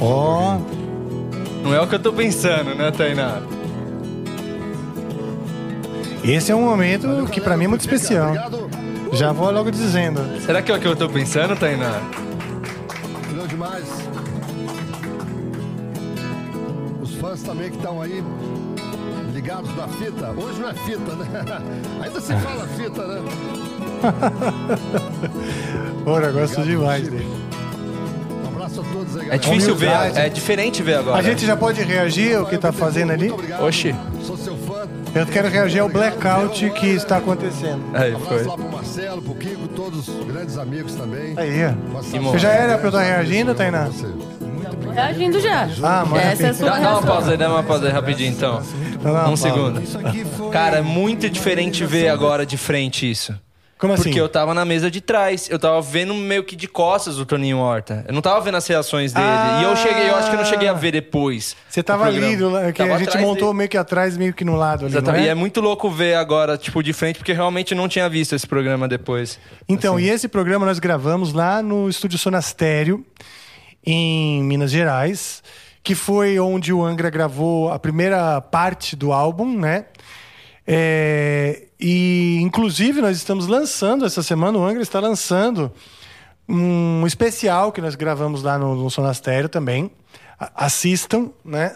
Ó, 0.00 0.58
Não 1.62 1.74
é 1.74 1.80
o 1.80 1.86
que 1.86 1.94
eu 1.94 1.98
tô 1.98 2.12
pensando, 2.12 2.74
né, 2.74 2.90
Tainá? 2.90 3.42
esse 6.24 6.52
é 6.52 6.54
um 6.54 6.62
momento 6.64 7.26
que 7.32 7.40
pra 7.40 7.56
mim 7.56 7.64
é 7.64 7.68
muito 7.68 7.80
especial. 7.80 8.34
Já 9.12 9.32
vou 9.32 9.50
logo 9.50 9.70
dizendo. 9.70 10.20
Será 10.44 10.60
que 10.60 10.70
é 10.70 10.74
o 10.74 10.80
que 10.80 10.86
eu 10.86 10.96
tô 10.96 11.08
pensando, 11.08 11.56
Tainá? 11.56 12.00
Valeu 13.30 13.46
demais. 13.46 14.07
Fãs 17.38 17.42
também 17.42 17.70
que 17.70 17.76
estão 17.76 18.00
aí 18.00 18.22
ligados 19.32 19.74
na 19.76 19.86
fita. 19.88 20.30
Hoje 20.36 20.60
não 20.60 20.70
é 20.70 20.74
fita, 20.74 21.12
né? 21.14 21.62
Ainda 22.02 22.20
se 22.20 22.34
fala 22.36 22.66
fita, 22.68 23.06
né? 23.06 23.22
Ora, 26.06 26.32
gosto 26.32 26.62
demais 26.62 27.08
dele. 27.08 27.26
Um 28.44 28.48
abraço 28.48 28.80
a 28.80 28.84
todos 28.84 29.16
aí, 29.16 29.22
É 29.22 29.24
galera. 29.24 29.38
difícil 29.38 29.76
ver, 29.76 29.86
Humildade. 29.86 30.18
é 30.18 30.28
diferente 30.28 30.82
ver 30.82 30.94
agora. 30.94 31.18
A 31.18 31.22
gente 31.22 31.46
já 31.46 31.56
pode 31.56 31.82
reagir 31.82 32.36
ao 32.36 32.46
que 32.46 32.58
tá 32.58 32.72
fazendo 32.72 33.12
ali? 33.12 33.30
Obrigado. 33.30 33.64
Oxi. 33.64 33.94
Sou 34.24 34.36
seu 34.36 34.56
fã. 34.56 34.86
Eu 35.14 35.26
quero 35.26 35.48
reagir 35.48 35.80
ao 35.80 35.88
blackout 35.88 36.70
que 36.70 36.86
está 36.88 37.16
acontecendo. 37.16 37.82
Aí, 37.94 38.14
Abraço 38.14 38.26
foi. 38.34 38.44
lá 38.44 38.54
pro 38.56 38.70
Marcelo, 38.70 39.22
pro 39.22 39.34
Kiko, 39.34 39.68
todos 39.68 40.06
os 40.08 40.24
grandes 40.26 40.58
amigos 40.58 40.94
também. 40.94 41.34
Aí. 41.36 41.74
Você 42.22 42.38
já 42.38 42.50
era 42.50 42.76
pra 42.76 42.86
eu 42.86 42.90
estar 42.90 43.02
reagindo, 43.02 43.54
Tainá? 43.54 43.88
Você. 44.70 44.86
Tô 44.86 44.90
reagindo 44.90 45.40
já. 45.40 45.68
Ah, 45.82 46.04
mas- 46.08 46.24
Essa 46.32 46.42
é 46.46 46.50
a 46.50 46.54
sua 46.54 46.66
Dá, 46.66 46.72
dá 46.74 46.80
uma 46.80 46.88
reação. 46.90 47.06
pausa 47.06 47.30
aí, 47.32 47.36
dá 47.36 47.48
uma 47.48 47.62
pausa 47.62 47.86
aí 47.86 47.92
rapidinho 47.92 48.30
então. 48.32 48.62
Um 49.30 49.36
segundo. 49.36 49.80
Cara, 50.50 50.78
é 50.78 50.82
muito 50.82 51.28
diferente 51.30 51.84
ver 51.84 52.08
agora 52.08 52.44
de 52.44 52.56
frente 52.56 53.08
isso. 53.10 53.34
Como 53.78 53.92
assim? 53.92 54.02
Porque 54.04 54.20
eu 54.20 54.28
tava 54.28 54.52
na 54.54 54.64
mesa 54.64 54.90
de 54.90 55.00
trás, 55.00 55.48
eu 55.48 55.56
tava 55.56 55.80
vendo 55.80 56.12
meio 56.12 56.42
que 56.42 56.56
de 56.56 56.66
costas 56.66 57.20
o 57.20 57.24
Toninho 57.24 57.58
Horta. 57.58 58.04
Eu 58.08 58.12
não 58.12 58.20
tava 58.20 58.40
vendo 58.40 58.56
as 58.56 58.66
reações 58.66 59.12
dele. 59.12 59.24
Ah. 59.24 59.60
E 59.62 59.64
eu 59.66 59.76
cheguei, 59.76 60.10
eu 60.10 60.16
acho 60.16 60.28
que 60.28 60.34
eu 60.34 60.38
não 60.40 60.44
cheguei 60.46 60.66
a 60.66 60.72
ver 60.72 60.90
depois. 60.90 61.54
Você 61.68 61.80
tava 61.80 62.06
ali, 62.06 62.36
do, 62.36 62.50
que 62.72 62.82
Tava 62.82 62.96
a 62.96 62.98
gente 62.98 63.16
montou 63.18 63.46
dele. 63.50 63.58
meio 63.58 63.68
que 63.70 63.76
atrás, 63.76 64.16
meio 64.16 64.34
que 64.34 64.44
no 64.44 64.56
lado 64.56 64.86
ali, 64.86 64.92
não 64.92 64.98
Exatamente. 64.98 65.26
E 65.26 65.28
é? 65.28 65.30
é 65.30 65.34
muito 65.36 65.60
louco 65.60 65.88
ver 65.88 66.14
agora, 66.16 66.58
tipo, 66.58 66.82
de 66.82 66.92
frente, 66.92 67.18
porque 67.18 67.32
realmente 67.32 67.70
eu 67.70 67.78
não 67.78 67.86
tinha 67.86 68.08
visto 68.08 68.34
esse 68.34 68.48
programa 68.48 68.88
depois. 68.88 69.38
Então, 69.68 69.98
e 70.00 70.08
esse 70.10 70.26
programa 70.26 70.66
nós 70.66 70.80
gravamos 70.80 71.32
lá 71.32 71.62
no 71.62 71.88
Estúdio 71.88 72.18
Sonastério, 72.18 73.06
em 73.90 74.42
Minas 74.42 74.70
Gerais, 74.70 75.42
que 75.82 75.94
foi 75.94 76.38
onde 76.38 76.72
o 76.72 76.84
Angra 76.84 77.08
gravou 77.10 77.72
a 77.72 77.78
primeira 77.78 78.40
parte 78.40 78.94
do 78.94 79.12
álbum, 79.12 79.58
né? 79.58 79.86
É, 80.66 81.62
e, 81.80 82.38
inclusive, 82.42 83.00
nós 83.00 83.16
estamos 83.16 83.46
lançando 83.46 84.04
essa 84.04 84.22
semana, 84.22 84.58
o 84.58 84.64
Angra 84.64 84.82
está 84.82 85.00
lançando 85.00 85.72
um 86.48 87.06
especial 87.06 87.72
que 87.72 87.80
nós 87.80 87.94
gravamos 87.94 88.42
lá 88.42 88.58
no, 88.58 88.74
no 88.74 88.90
Sonastério 88.90 89.48
também. 89.48 89.90
A- 90.38 90.66
Assistam, 90.66 91.30
né? 91.44 91.74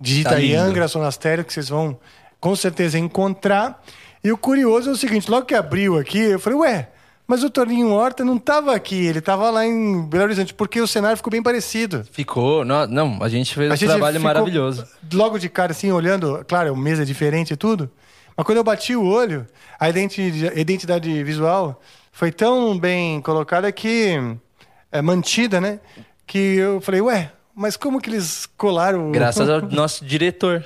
Digita 0.00 0.30
Tá 0.30 0.36
aí. 0.36 0.54
Angra 0.54 0.88
Sonastério, 0.88 1.44
que 1.44 1.52
vocês 1.52 1.68
vão 1.68 1.96
com 2.40 2.56
certeza 2.56 2.98
encontrar. 2.98 3.80
E 4.24 4.32
o 4.32 4.36
curioso 4.36 4.90
é 4.90 4.92
o 4.92 4.96
seguinte: 4.96 5.30
logo 5.30 5.46
que 5.46 5.54
abriu 5.54 5.96
aqui, 5.98 6.18
eu 6.18 6.40
falei, 6.40 6.58
ué, 6.58 6.88
mas 7.32 7.42
o 7.42 7.48
Toninho 7.48 7.88
Horta 7.92 8.22
não 8.22 8.36
estava 8.36 8.74
aqui, 8.74 9.06
ele 9.06 9.20
estava 9.20 9.48
lá 9.50 9.64
em 9.64 10.02
Belo 10.02 10.24
Horizonte, 10.24 10.52
porque 10.52 10.78
o 10.82 10.86
cenário 10.86 11.16
ficou 11.16 11.30
bem 11.30 11.42
parecido. 11.42 12.04
Ficou. 12.12 12.62
Não, 12.62 12.86
não 12.86 13.22
a 13.22 13.28
gente 13.30 13.54
fez 13.54 13.70
A 13.70 13.72
um 13.72 13.76
gente 13.78 13.88
trabalho 13.88 14.20
maravilhoso. 14.20 14.86
Logo 15.10 15.38
de 15.38 15.48
cara, 15.48 15.72
assim, 15.72 15.90
olhando, 15.90 16.44
claro, 16.46 16.76
mesa 16.76 17.02
é 17.02 17.04
diferente 17.06 17.54
e 17.54 17.56
tudo. 17.56 17.90
Mas 18.36 18.44
quando 18.44 18.58
eu 18.58 18.64
bati 18.64 18.94
o 18.94 19.02
olho, 19.06 19.46
a 19.80 19.88
identi- 19.88 20.50
a 20.54 20.60
identidade 20.60 21.24
visual 21.24 21.80
foi 22.12 22.30
tão 22.30 22.78
bem 22.78 23.18
colocada 23.22 23.72
que. 23.72 24.18
É, 24.90 25.00
mantida, 25.00 25.58
né? 25.58 25.80
Que 26.26 26.56
eu 26.58 26.82
falei, 26.82 27.00
ué, 27.00 27.32
mas 27.56 27.78
como 27.78 27.98
que 27.98 28.10
eles 28.10 28.46
colaram. 28.58 29.08
o- 29.08 29.10
Graças 29.10 29.48
ao 29.48 29.62
nosso 29.72 30.04
diretor, 30.04 30.62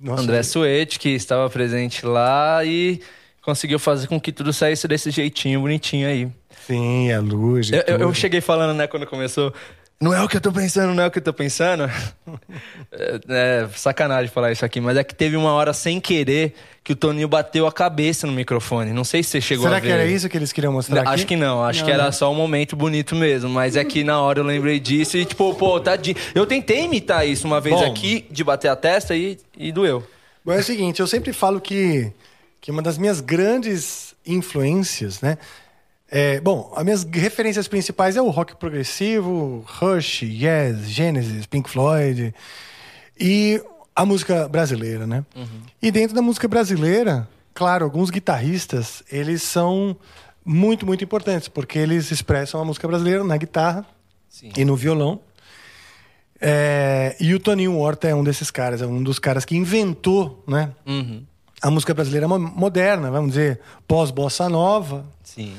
Nossa, 0.00 0.22
André 0.24 0.42
Suete, 0.42 0.98
que 0.98 1.10
estava 1.10 1.48
presente 1.48 2.04
lá 2.04 2.64
e 2.64 3.00
conseguiu 3.48 3.78
fazer 3.78 4.06
com 4.08 4.20
que 4.20 4.30
tudo 4.30 4.52
saísse 4.52 4.86
desse 4.86 5.10
jeitinho 5.10 5.62
bonitinho 5.62 6.06
aí. 6.06 6.28
Sim, 6.66 7.10
a 7.10 7.18
luz. 7.18 7.70
e 7.70 7.76
Eu, 7.76 7.96
eu- 7.98 8.14
cheguei 8.14 8.42
falando, 8.42 8.76
né, 8.76 8.86
quando 8.86 9.06
começou. 9.06 9.54
Não 9.98 10.12
é 10.12 10.22
o 10.22 10.28
que 10.28 10.36
eu 10.36 10.40
tô 10.40 10.52
pensando, 10.52 10.94
não 10.94 11.02
é 11.02 11.06
o 11.06 11.10
que 11.10 11.18
eu 11.18 11.22
tô 11.22 11.32
pensando. 11.32 11.84
é, 12.92 13.20
é 13.30 13.68
sacanagem 13.74 14.30
falar 14.30 14.52
isso 14.52 14.66
aqui, 14.66 14.82
mas 14.82 14.98
é 14.98 15.02
que 15.02 15.14
teve 15.14 15.34
uma 15.34 15.50
hora 15.52 15.72
sem 15.72 15.98
querer 15.98 16.54
que 16.84 16.92
o 16.92 16.96
Toninho 16.96 17.26
bateu 17.26 17.66
a 17.66 17.72
cabeça 17.72 18.26
no 18.26 18.34
microfone. 18.34 18.92
Não 18.92 19.02
sei 19.02 19.22
se 19.22 19.30
você 19.30 19.40
chegou 19.40 19.64
Será 19.64 19.78
a 19.78 19.80
ver. 19.80 19.86
que 19.86 19.92
era 19.92 20.04
isso 20.04 20.28
que 20.28 20.36
eles 20.36 20.52
queriam 20.52 20.74
mostrar 20.74 21.00
aqui? 21.00 21.10
Acho 21.14 21.26
que 21.26 21.36
não, 21.36 21.64
acho 21.64 21.82
que 21.82 21.90
era 21.90 22.12
só 22.12 22.30
um 22.30 22.34
momento 22.34 22.76
bonito 22.76 23.16
mesmo. 23.16 23.48
Mas 23.48 23.76
é 23.76 23.84
que 23.84 24.04
na 24.04 24.20
hora 24.20 24.40
eu 24.40 24.44
lembrei 24.44 24.78
disso 24.78 25.16
e, 25.16 25.24
tipo, 25.24 25.54
pô, 25.54 25.80
tadinho. 25.80 26.16
Eu 26.34 26.44
tentei 26.44 26.84
imitar 26.84 27.26
isso 27.26 27.46
uma 27.46 27.62
vez 27.62 27.74
Bom. 27.74 27.90
aqui, 27.90 28.26
de 28.30 28.44
bater 28.44 28.68
a 28.68 28.76
testa 28.76 29.16
e, 29.16 29.38
e 29.56 29.72
doeu. 29.72 30.06
Bom, 30.44 30.52
é 30.52 30.58
o 30.58 30.62
seguinte, 30.62 31.00
eu 31.00 31.06
sempre 31.06 31.32
falo 31.32 31.60
que, 31.60 32.12
que 32.60 32.70
uma 32.70 32.82
das 32.82 32.98
minhas 32.98 33.20
grandes 33.20 34.14
influências, 34.26 35.20
né? 35.20 35.38
É, 36.10 36.40
bom, 36.40 36.72
as 36.74 36.84
minhas 36.84 37.04
referências 37.04 37.68
principais 37.68 38.16
é 38.16 38.22
o 38.22 38.30
rock 38.30 38.56
progressivo, 38.56 39.64
Rush, 39.66 40.22
Yes, 40.22 40.88
Genesis, 40.88 41.44
Pink 41.46 41.68
Floyd 41.68 42.34
e 43.18 43.62
a 43.94 44.06
música 44.06 44.48
brasileira, 44.48 45.06
né? 45.06 45.24
E 45.82 45.90
dentro 45.90 46.14
da 46.14 46.22
música 46.22 46.48
brasileira, 46.48 47.28
claro, 47.52 47.84
alguns 47.84 48.08
guitarristas, 48.08 49.02
eles 49.10 49.42
são 49.42 49.96
muito, 50.44 50.86
muito 50.86 51.04
importantes, 51.04 51.48
porque 51.48 51.78
eles 51.78 52.10
expressam 52.10 52.60
a 52.60 52.64
música 52.64 52.88
brasileira 52.88 53.22
na 53.22 53.36
guitarra 53.36 53.84
Sim. 54.30 54.50
e 54.56 54.64
no 54.64 54.76
violão. 54.76 55.20
É, 56.40 57.16
e 57.20 57.34
o 57.34 57.40
Toninho 57.40 57.76
Horta 57.76 58.08
é 58.08 58.14
um 58.14 58.24
desses 58.24 58.50
caras, 58.50 58.80
é 58.80 58.86
um 58.86 59.02
dos 59.02 59.18
caras 59.18 59.44
que 59.44 59.56
inventou, 59.56 60.42
né? 60.46 60.72
Uhum. 60.86 61.26
A 61.60 61.70
música 61.70 61.92
brasileira 61.92 62.28
mo- 62.28 62.38
moderna, 62.38 63.10
vamos 63.10 63.30
dizer, 63.30 63.60
pós-bossa 63.86 64.48
nova, 64.48 65.04
Sim. 65.24 65.54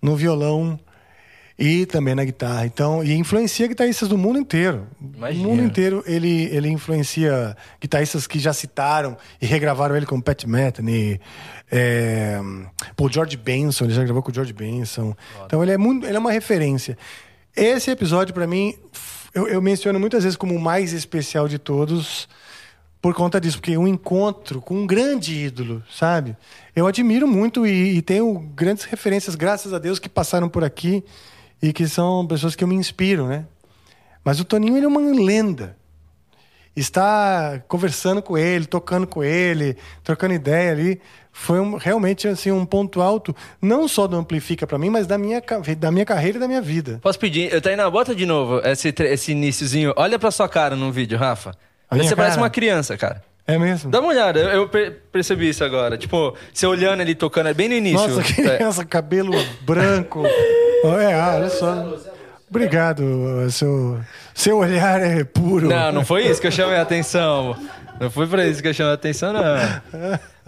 no 0.00 0.14
violão 0.16 0.78
e 1.58 1.84
também 1.86 2.14
na 2.14 2.24
guitarra. 2.24 2.64
Então, 2.64 3.02
e 3.04 3.12
influencia 3.14 3.66
guitarristas 3.66 4.08
do 4.08 4.16
mundo 4.16 4.38
inteiro. 4.38 4.86
Imagina. 5.14 5.46
O 5.46 5.50
mundo 5.50 5.62
inteiro 5.62 6.02
ele, 6.06 6.44
ele 6.52 6.68
influencia 6.68 7.56
guitarristas 7.80 8.26
que 8.26 8.38
já 8.38 8.52
citaram 8.52 9.16
e 9.42 9.46
regravaram 9.46 9.96
ele 9.96 10.06
como 10.06 10.22
Pat 10.22 10.44
Metheny, 10.44 11.20
é, 11.70 12.40
pô, 12.96 13.08
George 13.10 13.36
Benson, 13.36 13.84
ele 13.84 13.92
já 13.94 14.04
gravou 14.04 14.22
com 14.22 14.30
o 14.30 14.34
George 14.34 14.52
Benson. 14.52 15.14
Então 15.44 15.62
ele 15.62 15.72
é 15.72 15.76
muito, 15.78 16.06
ele 16.06 16.16
é 16.16 16.20
uma 16.20 16.32
referência. 16.32 16.96
Esse 17.56 17.90
episódio 17.90 18.32
para 18.32 18.46
mim 18.46 18.74
eu, 19.34 19.46
eu 19.48 19.60
menciono 19.60 19.98
muitas 20.00 20.22
vezes 20.22 20.36
como 20.36 20.54
o 20.54 20.60
mais 20.60 20.92
especial 20.92 21.46
de 21.48 21.58
todos 21.58 22.28
por 23.00 23.14
conta 23.14 23.40
disso, 23.40 23.58
porque 23.58 23.76
um 23.78 23.88
encontro 23.88 24.60
com 24.60 24.74
um 24.74 24.86
grande 24.86 25.34
ídolo, 25.34 25.82
sabe? 25.90 26.36
Eu 26.76 26.86
admiro 26.86 27.26
muito 27.26 27.66
e, 27.66 27.96
e 27.96 28.02
tenho 28.02 28.38
grandes 28.54 28.84
referências, 28.84 29.34
graças 29.34 29.72
a 29.72 29.78
Deus, 29.78 29.98
que 29.98 30.08
passaram 30.08 30.48
por 30.48 30.62
aqui 30.62 31.02
e 31.62 31.72
que 31.72 31.88
são 31.88 32.26
pessoas 32.26 32.54
que 32.54 32.62
eu 32.62 32.68
me 32.68 32.74
inspiro, 32.74 33.26
né? 33.26 33.46
Mas 34.22 34.38
o 34.38 34.44
Toninho, 34.44 34.76
ele 34.76 34.84
é 34.84 34.88
uma 34.88 35.00
lenda. 35.00 35.76
Estar 36.76 37.62
conversando 37.62 38.22
com 38.22 38.38
ele, 38.38 38.64
tocando 38.64 39.06
com 39.06 39.24
ele, 39.24 39.76
trocando 40.04 40.34
ideia 40.34 40.70
ali, 40.70 41.00
foi 41.32 41.58
um- 41.58 41.76
realmente 41.76 42.28
assim, 42.28 42.50
um 42.52 42.64
ponto 42.64 43.00
alto, 43.02 43.34
não 43.60 43.88
só 43.88 44.06
do 44.06 44.16
Amplifica 44.16 44.66
para 44.66 44.78
mim, 44.78 44.88
mas 44.88 45.06
da 45.06 45.18
minha, 45.18 45.42
da 45.78 45.90
minha 45.90 46.04
carreira 46.04 46.36
e 46.38 46.40
da 46.40 46.46
minha 46.46 46.60
vida. 46.62 46.98
Posso 47.02 47.18
pedir? 47.18 47.52
Eu 47.52 47.60
Tainá, 47.60 47.90
bota 47.90 48.14
de 48.14 48.24
novo 48.24 48.60
esse, 48.64 48.94
esse 49.00 49.32
iniciozinho. 49.32 49.92
Olha 49.96 50.18
pra 50.18 50.30
sua 50.30 50.48
cara 50.48 50.76
no 50.76 50.92
vídeo, 50.92 51.18
Rafa. 51.18 51.54
Você 51.90 52.14
parece 52.16 52.34
cara? 52.36 52.42
uma 52.42 52.50
criança, 52.50 52.96
cara. 52.96 53.22
É 53.46 53.58
mesmo? 53.58 53.90
Dá 53.90 53.98
uma 54.00 54.10
olhada, 54.10 54.38
eu, 54.38 54.48
eu 54.50 54.68
per- 54.68 55.00
percebi 55.10 55.48
isso 55.48 55.64
agora. 55.64 55.98
Tipo, 55.98 56.36
você 56.52 56.66
olhando 56.66 57.00
ele 57.00 57.14
tocando, 57.16 57.48
é 57.48 57.54
bem 57.54 57.68
no 57.68 57.74
início. 57.74 58.08
Nossa, 58.08 58.20
É. 58.20 58.56
criança, 58.56 58.84
cabelo 58.84 59.32
branco. 59.62 60.22
É, 60.82 61.12
ah, 61.12 61.32
olha 61.36 61.50
só. 61.50 61.94
Obrigado, 62.48 63.02
seu, 63.50 64.00
seu 64.34 64.56
olhar 64.56 64.98
é 65.02 65.24
puro. 65.24 65.68
Não, 65.68 65.92
não 65.92 66.04
foi 66.06 66.26
isso 66.26 66.40
que 66.40 66.46
eu 66.46 66.50
chamei 66.50 66.76
a 66.78 66.82
atenção. 66.82 67.54
Não 68.00 68.10
foi 68.10 68.26
pra 68.26 68.46
isso 68.46 68.62
que 68.62 68.68
eu 68.68 68.72
chamei 68.72 68.92
a 68.92 68.94
atenção, 68.94 69.30
não. 69.34 69.42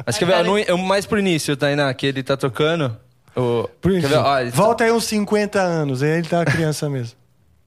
Acho 0.06 0.18
que 0.18 0.24
no, 0.24 0.58
eu- 0.58 0.78
mais 0.78 1.04
pro 1.04 1.18
início, 1.18 1.54
Tainá, 1.54 1.92
que 1.92 2.06
ele 2.06 2.22
tá 2.22 2.34
tocando. 2.34 2.96
O, 3.36 3.68
Por 3.78 3.92
isso, 3.92 4.08
ver? 4.08 4.16
Ó, 4.16 4.38
ele- 4.40 4.50
Volta 4.50 4.84
aí 4.84 4.90
uns 4.90 5.04
50 5.04 5.60
anos, 5.60 6.02
aí 6.02 6.08
ele 6.18 6.26
tá 6.28 6.42
criança 6.46 6.88
mesmo. 6.88 7.14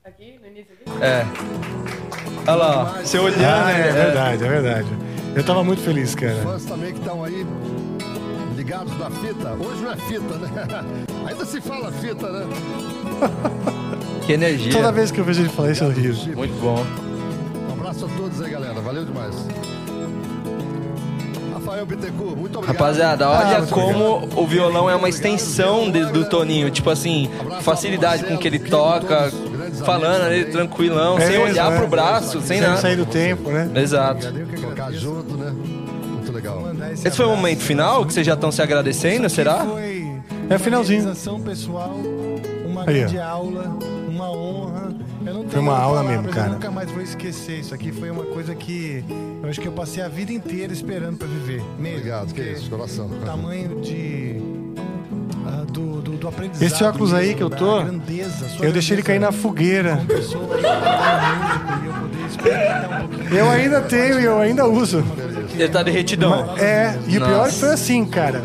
Aqui, 0.04 0.40
no 0.42 0.48
início 0.48 0.74
aqui? 0.74 1.04
É. 1.04 1.24
Olha 2.48 2.56
lá, 2.56 2.96
ó, 3.00 3.02
você 3.02 3.18
olhando. 3.18 3.44
Ah, 3.44 3.72
é 3.72 3.90
é- 3.90 3.92
verdade, 3.92 4.44
é 4.44 4.48
verdade. 4.48 4.88
Eu 5.36 5.44
tava 5.44 5.64
muito 5.64 5.82
feliz, 5.82 6.14
cara. 6.16 6.36
Fãs 6.44 6.64
também 6.66 6.94
que 6.94 7.00
estão 7.00 7.24
aí 7.24 7.46
ligados 8.56 8.98
na 8.98 9.10
fita. 9.10 9.50
Hoje 9.54 9.82
não 9.82 9.92
é 9.92 9.98
fita, 9.98 10.38
né? 10.38 10.86
Ainda 11.28 11.46
se 11.46 11.60
fala 11.62 11.92
fita, 11.92 12.30
né? 12.30 12.46
Que 14.26 14.34
energia. 14.34 14.72
Toda 14.72 14.92
vez 14.92 15.12
que 15.12 15.20
eu 15.20 15.24
vejo 15.24 15.42
ele 15.44 15.50
falar 15.50 15.70
isso, 15.72 15.84
eu 15.84 15.92
rio. 15.92 16.16
Muito 16.36 16.60
bom. 16.60 16.84
Um 17.70 17.74
abraço 17.74 18.06
a 18.06 18.08
todos 18.08 18.42
aí, 18.42 18.50
galera. 18.50 18.82
Valeu 18.82 19.06
demais. 19.06 19.36
Rafael 21.66 21.86
Bittencourt, 21.86 22.38
muito 22.38 22.58
obrigado. 22.60 22.78
Rapaziada, 22.78 23.30
olha 23.30 23.58
Ah, 23.58 23.66
como 23.70 24.28
o 24.36 24.46
violão 24.48 24.90
é 24.90 24.96
uma 24.96 25.10
extensão 25.10 25.90
de- 25.90 26.06
do 26.12 26.26
Toninho. 26.30 26.70
Tipo 26.70 26.90
assim, 26.90 27.30
facilidade 27.62 28.24
com 28.24 28.38
que 28.38 28.48
ele 28.48 28.60
toca, 28.60 29.32
falando 29.84 30.24
ali 30.24 30.46
tranquilão, 30.46 31.18
sem 31.18 31.30
mesmo, 31.30 31.44
olhar 31.46 31.72
é. 31.74 31.78
pro 31.78 31.88
braço, 31.88 32.42
sem 32.42 32.62
nada. 32.62 32.78
sair 32.78 32.96
do 32.96 33.06
tempo, 33.06 33.50
né? 33.50 33.70
Exato. 33.76 34.28
Tocar 34.62 34.92
junto, 34.94 35.36
né? 35.38 35.52
Muito 35.52 36.32
legal. 36.32 36.64
Esse 36.92 37.12
foi 37.12 37.26
o 37.26 37.30
momento 37.30 37.62
final 37.62 38.06
que 38.06 38.14
vocês 38.14 38.26
já 38.26 38.34
estão 38.34 38.52
se 38.52 38.62
agradecendo, 38.62 39.30
será? 39.30 39.66
Foi... 39.66 40.06
É 40.50 40.56
o 40.56 40.60
finalzinho. 40.60 41.02
Realização 41.02 41.40
pessoal, 41.42 41.96
uma 42.66 42.86
grande 42.86 43.18
aula, 43.18 43.78
uma 44.08 44.30
honra. 44.32 44.85
Foi 45.50 45.60
uma 45.60 45.78
aula 45.78 45.98
palavras, 46.04 46.22
mesmo, 46.24 46.30
cara. 46.36 46.48
Eu 46.50 46.54
nunca 46.54 46.72
mais 46.72 46.92
vou 46.92 47.02
esquecer. 47.02 47.60
Isso 47.60 47.74
aqui 47.74 47.92
foi 47.92 48.10
uma 48.12 48.24
coisa 48.26 48.54
que 48.56 49.04
eu 49.42 49.50
acho 49.50 49.60
que 49.60 49.68
eu 49.68 49.72
passei 49.72 50.04
a 50.04 50.08
vida 50.08 50.32
inteira 50.32 50.72
esperando 50.72 51.18
pra 51.18 51.28
viver. 51.28 51.64
Mesmo. 51.80 51.98
Obrigado, 51.98 52.34
que 52.34 52.42
isso, 52.42 52.70
coração. 52.70 53.08
O 53.08 53.26
tamanho 53.26 53.82
de. 53.82 54.38
ah, 55.48 55.66
do, 55.72 56.02
do, 56.02 56.12
do 56.18 56.28
aprendizado. 56.28 56.64
Esse 56.64 56.84
óculos 56.84 57.14
aí 57.14 57.28
mesmo, 57.28 57.38
que 57.38 57.44
eu 57.44 57.50
tô, 57.50 57.84
grandeza, 57.84 58.46
Eu 58.62 58.72
deixei 58.72 58.96
ele 58.96 59.04
cair 59.04 59.20
na 59.20 59.32
fogueira. 59.32 60.00
e 63.32 63.36
eu 63.38 63.50
ainda 63.50 63.82
tenho 63.82 64.20
e 64.20 64.26
eu 64.26 64.40
ainda 64.40 64.68
uso. 64.68 65.04
Ele 65.54 65.70
tá 65.70 65.82
derretidão. 65.84 66.46
Mas- 66.48 66.62
é, 66.62 67.00
e 67.08 67.18
o 67.18 67.26
pior 67.26 67.50
foi 67.52 67.70
assim, 67.74 68.06
cara. 68.06 68.42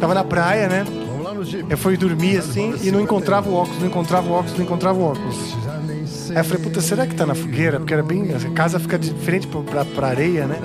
Tava 0.00 0.14
na 0.14 0.24
praia, 0.24 0.68
né? 0.68 0.84
Vamos 0.84 1.24
lá 1.24 1.34
no 1.34 1.44
Jeep. 1.44 1.66
Eu 1.70 1.76
fui 1.78 1.96
dormir 1.96 2.38
assim 2.38 2.74
e 2.82 2.90
não 2.90 3.00
encontrava 3.00 3.48
o 3.48 3.54
óculos, 3.54 3.78
não 3.80 3.86
encontrava 3.86 4.28
o 4.28 4.32
óculos, 4.32 4.56
não 4.56 4.64
encontrava 4.64 4.98
o 4.98 5.02
óculos. 5.04 5.54
Aí 6.30 6.36
eu 6.38 6.44
falei, 6.44 6.62
puta, 6.62 6.80
será 6.80 7.06
que 7.06 7.14
tá 7.14 7.26
na 7.26 7.34
fogueira? 7.34 7.78
Porque 7.78 7.92
era 7.92 8.02
bem. 8.02 8.28
A 8.34 8.50
casa 8.50 8.78
fica 8.78 8.98
de 8.98 9.12
frente 9.14 9.46
pra, 9.46 9.60
pra, 9.60 9.84
pra 9.84 10.06
areia, 10.08 10.46
né? 10.46 10.58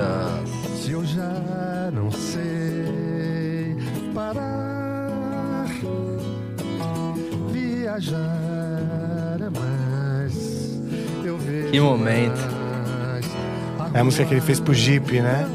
Se 0.82 0.92
eu 0.92 1.06
já 1.06 1.90
não 1.94 2.12
sei 2.12 3.76
parar, 4.14 5.68
viajar 7.52 8.18
é 9.40 9.60
mais. 9.60 10.80
Eu 11.24 11.38
vejo 11.38 11.72
Que 11.72 11.80
momento. 11.80 12.60
É 13.94 14.00
a 14.00 14.04
música 14.04 14.26
que 14.26 14.34
ele 14.34 14.42
fez 14.42 14.60
pro 14.60 14.74
Jeep, 14.74 15.20
né? 15.20 15.48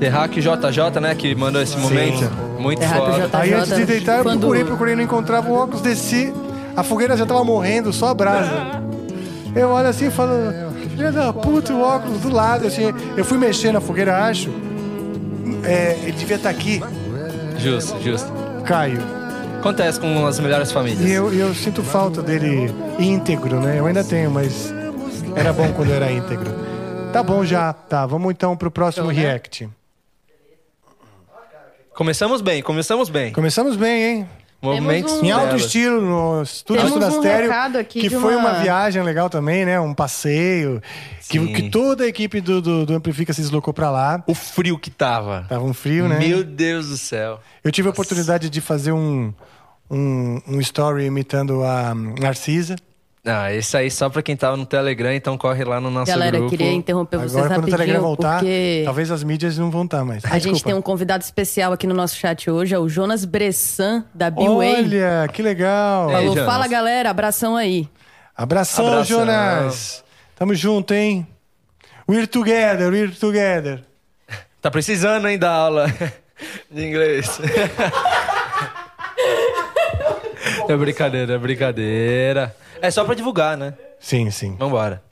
Terraque 0.00 0.40
JJ, 0.40 1.00
né? 1.00 1.14
Que 1.14 1.34
mandou 1.34 1.62
esse 1.62 1.76
momento. 1.78 2.30
Muito 2.58 2.78
Terraque 2.78 3.12
foda. 3.12 3.28
Tá, 3.28 3.40
Aí 3.40 3.52
antes 3.52 3.74
de 3.74 3.84
deitar, 3.84 4.18
eu 4.18 4.24
procurei, 4.24 4.64
procurei, 4.64 4.96
não 4.96 5.02
encontrava 5.02 5.50
o 5.50 5.54
óculos, 5.54 5.82
desci. 5.82 6.32
A 6.76 6.82
fogueira 6.82 7.16
já 7.16 7.24
tava 7.24 7.44
morrendo, 7.44 7.92
só 7.92 8.08
a 8.08 8.14
brasa. 8.14 8.82
Eu 9.54 9.68
olho 9.70 9.88
assim 9.88 10.08
e 10.08 10.10
falo, 10.10 10.32
filha 10.90 11.12
da 11.12 11.32
puta, 11.32 11.72
o 11.72 11.80
óculos 11.80 12.20
do 12.20 12.30
lado, 12.32 12.66
assim. 12.66 12.92
Eu 13.16 13.24
fui 13.24 13.38
mexer 13.38 13.72
na 13.72 13.80
fogueira, 13.80 14.24
acho. 14.24 14.50
É, 15.64 15.98
ele 16.02 16.12
devia 16.12 16.36
estar 16.36 16.50
aqui, 16.50 16.82
Justo, 17.58 18.00
justo. 18.02 18.30
Caio. 18.64 19.00
Acontece 19.60 19.98
com 19.98 20.26
as 20.26 20.38
melhores 20.38 20.70
famílias. 20.72 21.00
E 21.00 21.12
eu, 21.12 21.32
eu 21.32 21.54
sinto 21.54 21.82
falta 21.82 22.20
dele 22.20 22.70
íntegro, 22.98 23.60
né? 23.60 23.78
Eu 23.78 23.86
ainda 23.86 24.04
tenho, 24.04 24.30
mas 24.30 24.74
era 25.34 25.52
bom 25.52 25.72
quando 25.72 25.90
era 25.92 26.10
íntegro. 26.12 26.50
Tá 27.12 27.22
bom 27.22 27.44
já, 27.44 27.72
tá. 27.72 28.04
Vamos 28.04 28.30
então 28.32 28.56
pro 28.56 28.70
próximo 28.70 29.10
Então, 29.10 29.16
né? 29.22 29.28
react. 29.28 29.68
Começamos 31.94 32.40
bem, 32.42 32.60
começamos 32.62 33.08
bem. 33.08 33.32
Começamos 33.32 33.76
bem, 33.76 34.02
hein? 34.02 34.28
Movimentos 34.64 35.12
um- 35.12 35.24
Em 35.24 35.30
alto 35.30 35.56
estilo, 35.56 36.00
no 36.00 36.42
Estúdio 36.42 36.82
Temos 36.82 36.96
um 36.96 37.20
que 37.86 38.10
foi 38.10 38.34
uma 38.36 38.50
uma- 38.50 38.62
viagem 38.62 39.02
legal 39.02 39.28
também, 39.28 39.64
né? 39.64 39.78
Um 39.78 39.92
passeio, 39.94 40.82
que, 41.28 41.38
que 41.52 41.70
toda 41.70 42.04
a 42.04 42.06
equipe 42.06 42.40
do, 42.40 42.60
do, 42.62 42.86
do 42.86 42.94
Amplifica 42.94 43.32
se 43.32 43.40
deslocou 43.42 43.72
pra 43.74 43.90
lá. 43.90 44.22
O 44.26 44.34
frio 44.34 44.78
que 44.78 44.90
tava. 44.90 45.46
Tava 45.48 45.64
um 45.64 45.74
frio, 45.74 46.08
né? 46.08 46.18
Meu 46.18 46.42
Deus 46.42 46.88
do 46.88 46.96
céu. 46.96 47.40
Eu 47.62 47.70
tive 47.70 47.88
a 47.88 47.90
oportunidade 47.90 48.48
de 48.48 48.60
fazer 48.60 48.92
um, 48.92 49.32
um, 49.90 50.40
um 50.48 50.60
story 50.60 51.04
imitando 51.04 51.62
a 51.62 51.94
Narcisa. 51.94 52.76
Ah, 53.26 53.50
esse 53.54 53.74
aí 53.74 53.90
só 53.90 54.10
pra 54.10 54.20
quem 54.22 54.36
tava 54.36 54.54
no 54.54 54.66
Telegram, 54.66 55.10
então 55.10 55.38
corre 55.38 55.64
lá 55.64 55.80
no 55.80 55.90
nosso 55.90 56.12
Galera, 56.12 56.36
grupo. 56.36 56.50
queria 56.50 56.72
interromper 56.72 57.16
vocês 57.16 57.34
Agora, 57.36 57.54
quando 57.54 57.64
o 57.68 57.70
Telegram 57.70 58.00
voltar, 58.02 58.38
porque 58.40 58.82
talvez 58.84 59.10
as 59.10 59.24
mídias 59.24 59.56
não 59.56 59.70
vão 59.70 59.84
estar 59.84 60.04
mais. 60.04 60.22
a 60.26 60.38
gente 60.38 60.62
tem 60.62 60.74
um 60.74 60.82
convidado 60.82 61.24
especial 61.24 61.72
aqui 61.72 61.86
no 61.86 61.94
nosso 61.94 62.16
chat 62.16 62.50
hoje, 62.50 62.74
é 62.74 62.78
o 62.78 62.86
Jonas 62.86 63.24
Bressan, 63.24 64.04
da 64.14 64.28
B-Way. 64.28 64.74
Olha, 64.84 65.28
que 65.32 65.40
legal. 65.40 66.10
Ei, 66.10 66.16
Falou, 66.16 66.34
Jonas. 66.34 66.52
fala 66.52 66.68
galera, 66.68 67.08
abração 67.08 67.56
aí. 67.56 67.88
Abração, 68.36 68.86
Abração. 68.88 69.20
Jonas. 69.20 70.04
Tamo 70.36 70.54
junto, 70.54 70.92
hein? 70.92 71.26
We're 72.06 72.26
together, 72.26 72.90
we're 72.92 73.10
together. 73.14 73.82
Tá 74.60 74.70
precisando, 74.70 75.28
hein, 75.28 75.38
da 75.38 75.50
aula 75.50 75.86
de 76.70 76.86
inglês. 76.86 77.40
é 80.72 80.76
brincadeira, 80.76 81.34
é 81.34 81.38
brincadeira. 81.38 82.56
É 82.80 82.90
só 82.90 83.04
pra 83.04 83.14
divulgar, 83.14 83.56
né? 83.56 83.74
Sim, 83.98 84.30
sim. 84.30 84.54
Vambora. 84.56 85.02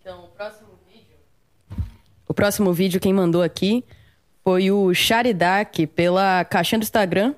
Então, 0.00 0.24
o 0.24 0.28
próximo 0.28 0.68
vídeo. 0.88 1.16
O 2.28 2.34
próximo 2.34 2.72
vídeo, 2.72 3.00
quem 3.00 3.12
mandou 3.12 3.42
aqui 3.42 3.84
foi 4.42 4.70
o 4.70 4.92
Charidak 4.94 5.86
pela 5.88 6.44
caixinha 6.44 6.78
do 6.78 6.82
Instagram. 6.84 7.34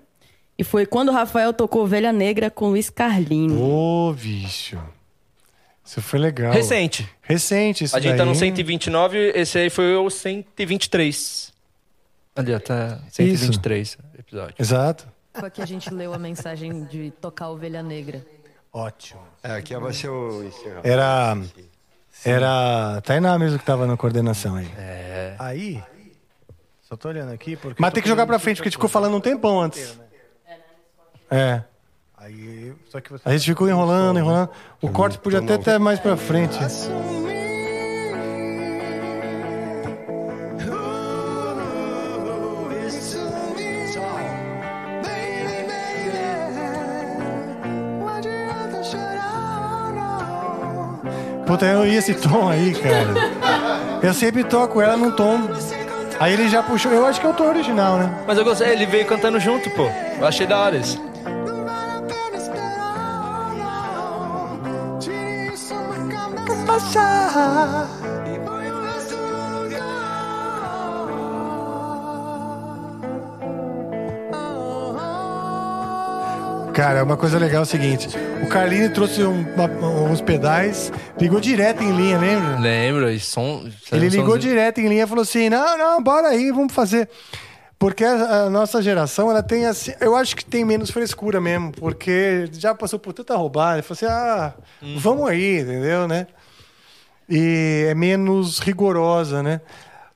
E 0.59 0.64
foi 0.64 0.85
quando 0.85 1.11
o 1.11 1.12
Rafael 1.12 1.53
tocou 1.53 1.83
Ovelha 1.85 2.12
Negra 2.12 2.51
com 2.51 2.68
Luiz 2.70 2.90
Carlino. 2.90 3.62
Ô, 3.62 4.12
bicho. 4.12 4.79
Isso 5.85 6.03
foi 6.03 6.18
legal. 6.18 6.53
Recente. 6.53 7.09
Recente, 7.22 7.85
isso 7.85 7.96
A 7.96 8.01
gente 8.01 8.11
daí. 8.11 8.18
tá 8.18 8.24
no 8.24 8.35
129, 8.35 9.33
esse 9.35 9.57
aí 9.59 9.70
foi 9.70 9.96
o 9.96 10.11
123. 10.11 11.53
Ali, 12.37 12.55
ó, 12.55 12.59
tá 12.59 13.01
123 13.11 13.96
episódio. 14.18 14.55
Exato. 14.59 15.09
Aqui 15.44 15.62
a 15.62 15.66
gente 15.66 15.92
leu 15.92 16.12
a 16.12 16.18
mensagem 16.18 16.85
de 16.85 17.11
tocar 17.20 17.51
ovelha 17.51 17.83
negra. 17.83 18.24
Ótimo. 18.72 19.20
É, 19.42 19.53
aqui 19.53 19.77
vai 19.77 19.92
ser 19.92 20.09
o 20.09 20.44
encerramento. 20.44 20.87
Era. 20.87 21.38
Era. 22.24 22.96
a 22.96 23.01
Tainá 23.01 23.38
mesmo 23.38 23.59
que 23.59 23.64
tava 23.64 23.87
na 23.87 23.96
coordenação 23.96 24.57
aí. 24.57 24.70
É. 24.77 25.37
Aí. 25.38 25.83
Só 26.83 26.96
tô 26.96 27.09
olhando 27.09 27.33
aqui 27.33 27.57
porque. 27.57 27.81
Mas 27.81 27.92
tem 27.92 28.03
que 28.03 28.09
jogar 28.09 28.27
pra 28.27 28.38
frente, 28.38 28.57
porque 28.57 28.68
a 28.68 28.70
gente 28.70 28.77
ficou 28.77 28.88
falando 28.88 29.16
um 29.16 29.20
tempão 29.20 29.61
antes. 29.61 29.98
É. 31.31 31.62
Aí, 32.16 32.74
só 32.88 33.01
que 33.01 33.12
você... 33.12 33.22
A 33.24 33.33
gente 33.37 33.44
ficou 33.44 33.68
enrolando, 33.68 34.18
enrolando. 34.18 34.51
O 34.83 34.90
corte 34.90 35.18
podia 35.18 35.38
até 35.38 35.55
estar 35.55 35.79
mais 35.79 36.01
pra 36.01 36.16
frente. 36.16 36.59
Puta, 51.48 51.64
eu 51.64 51.87
ia 51.87 51.98
esse 51.98 52.12
tom 52.12 52.50
aí, 52.50 52.74
cara. 52.74 53.08
Eu 54.02 54.12
sempre 54.12 54.44
toco 54.44 54.82
ela 54.82 54.98
num 54.98 55.11
tom. 55.11 55.40
Aí 56.20 56.34
ele 56.34 56.46
já 56.46 56.62
puxou. 56.62 56.92
Eu 56.92 57.06
acho 57.06 57.18
que 57.18 57.26
é 57.26 57.30
o 57.30 57.32
tom 57.32 57.48
original, 57.48 57.96
né? 57.96 58.22
Mas 58.26 58.37
eu 58.37 58.44
gostei, 58.44 58.68
ele 58.68 58.84
veio 58.84 59.06
cantando 59.06 59.40
junto, 59.40 59.70
pô. 59.70 59.88
Eu 60.20 60.26
achei 60.26 60.46
da 60.46 60.58
hora 60.58 60.76
isso. 60.76 61.00
Cara, 76.78 77.02
uma 77.02 77.16
coisa 77.16 77.40
legal 77.40 77.62
é 77.62 77.62
o 77.62 77.66
seguinte: 77.66 78.08
o 78.40 78.46
Carlinho 78.46 78.92
trouxe 78.92 79.20
um- 79.24 79.44
uma- 79.56 79.66
uns 79.88 80.20
pedais, 80.20 80.92
ligou 81.20 81.40
direto 81.40 81.82
em 81.82 81.90
linha, 81.90 82.16
lembra? 82.16 82.56
Lembro, 82.60 83.10
e 83.10 83.18
som. 83.18 83.68
Ele 83.90 84.08
ligou 84.08 84.34
somzinho. 84.34 84.38
direto 84.54 84.78
em 84.78 84.86
linha 84.86 85.02
e 85.02 85.06
falou 85.08 85.22
assim: 85.22 85.50
não, 85.50 85.76
não, 85.76 86.00
bora 86.00 86.28
aí, 86.28 86.52
vamos 86.52 86.72
fazer. 86.72 87.08
Porque 87.80 88.04
a, 88.04 88.42
a 88.44 88.50
nossa 88.50 88.80
geração, 88.80 89.28
ela 89.28 89.42
tem 89.42 89.66
assim. 89.66 89.92
Eu 90.00 90.14
acho 90.14 90.36
que 90.36 90.44
tem 90.44 90.64
menos 90.64 90.88
frescura 90.92 91.40
mesmo, 91.40 91.72
porque 91.72 92.48
já 92.52 92.72
passou 92.72 93.00
por 93.00 93.12
tanta 93.12 93.34
roubada. 93.34 93.82
Falou 93.82 93.96
assim: 93.96 94.06
ah, 94.06 94.52
vamos 94.98 95.28
aí, 95.28 95.58
entendeu, 95.58 96.06
né? 96.06 96.28
E 97.28 97.86
é 97.88 97.94
menos 97.96 98.60
rigorosa, 98.60 99.42
né? 99.42 99.60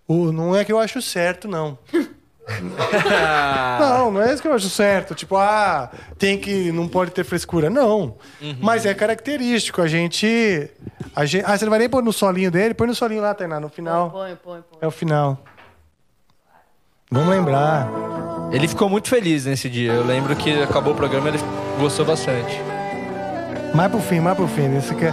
O, 0.07 0.31
não 0.31 0.55
é 0.55 0.65
que 0.65 0.71
eu 0.73 0.79
acho 0.79 1.03
certo, 1.03 1.49
não. 1.49 1.77
Não, 3.81 4.11
não 4.11 4.23
é 4.23 4.33
isso 4.33 4.43
que 4.43 4.49
eu 4.49 4.53
acho 4.55 4.69
certo. 4.69 5.15
Tipo, 5.15 5.37
ah, 5.37 5.91
tem 6.19 6.39
que. 6.39 6.71
Não 6.73 6.87
pode 6.89 7.11
ter 7.11 7.25
frescura. 7.25 7.69
Não. 7.71 8.17
Mas 8.61 8.87
é 8.87 8.95
característico. 8.95 9.81
A 9.81 9.87
gente, 9.87 10.71
a 11.15 11.25
gente. 11.25 11.45
Ah, 11.47 11.57
você 11.57 11.65
não 11.65 11.71
vai 11.71 11.79
nem 11.79 11.89
pôr 11.89 12.03
no 12.03 12.13
solinho 12.13 12.51
dele? 12.51 12.75
Põe 12.75 12.87
no 12.87 12.95
solinho 12.95 13.23
lá, 13.23 13.35
Tainá, 13.35 13.59
no 13.59 13.69
final. 13.69 14.11
Põe, 14.11 14.37
põe, 14.37 14.61
põe. 14.63 14.79
É 14.81 14.87
o 14.87 14.91
final. 14.91 15.39
Vamos 17.11 17.29
lembrar. 17.29 17.89
Ele 18.53 18.67
ficou 18.69 18.89
muito 18.89 19.09
feliz 19.09 19.45
nesse 19.47 19.69
dia. 19.69 19.93
Eu 19.93 20.05
lembro 20.05 20.35
que 20.37 20.63
acabou 20.63 20.93
o 20.93 20.97
programa 20.97 21.29
ele 21.29 21.39
gostou 21.79 22.05
bastante. 22.05 22.61
Mais 23.75 23.91
pro 23.91 24.01
fim, 24.01 24.21
mais 24.21 24.37
pro 24.37 24.49
fim. 24.49 24.77
Isso 24.77 24.95
que 24.95 25.07
é... 25.07 25.13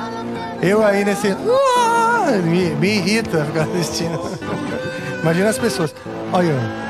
Eu 0.62 0.86
aí 0.86 1.04
nesse. 1.06 1.30
Ah, 1.32 2.32
Me, 2.44 2.70
me 2.76 2.98
irrita 2.98 3.46
ficar 3.46 3.64
assistindo. 3.64 4.20
Imagina 5.22 5.50
as 5.50 5.58
pessoas. 5.58 5.94
Olha. 6.32 6.89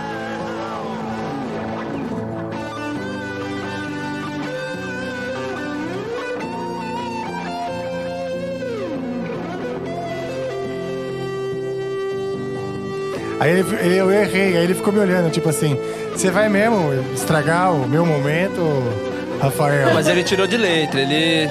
Aí 13.39 13.51
ele- 13.51 13.97
eu 13.97 14.11
errei, 14.11 14.57
aí 14.57 14.63
ele 14.63 14.73
ficou 14.73 14.91
me 14.91 14.99
olhando, 14.99 15.29
tipo 15.31 15.47
assim, 15.49 15.77
você 16.11 16.29
vai 16.29 16.49
mesmo 16.49 16.91
estragar 17.13 17.71
o 17.73 17.87
meu 17.87 18.05
momento, 18.05 18.61
Rafael? 19.41 19.93
Mas 19.93 20.07
ele 20.07 20.23
tirou 20.23 20.45
de 20.45 20.57
letra, 20.57 20.99
ele 20.99 21.49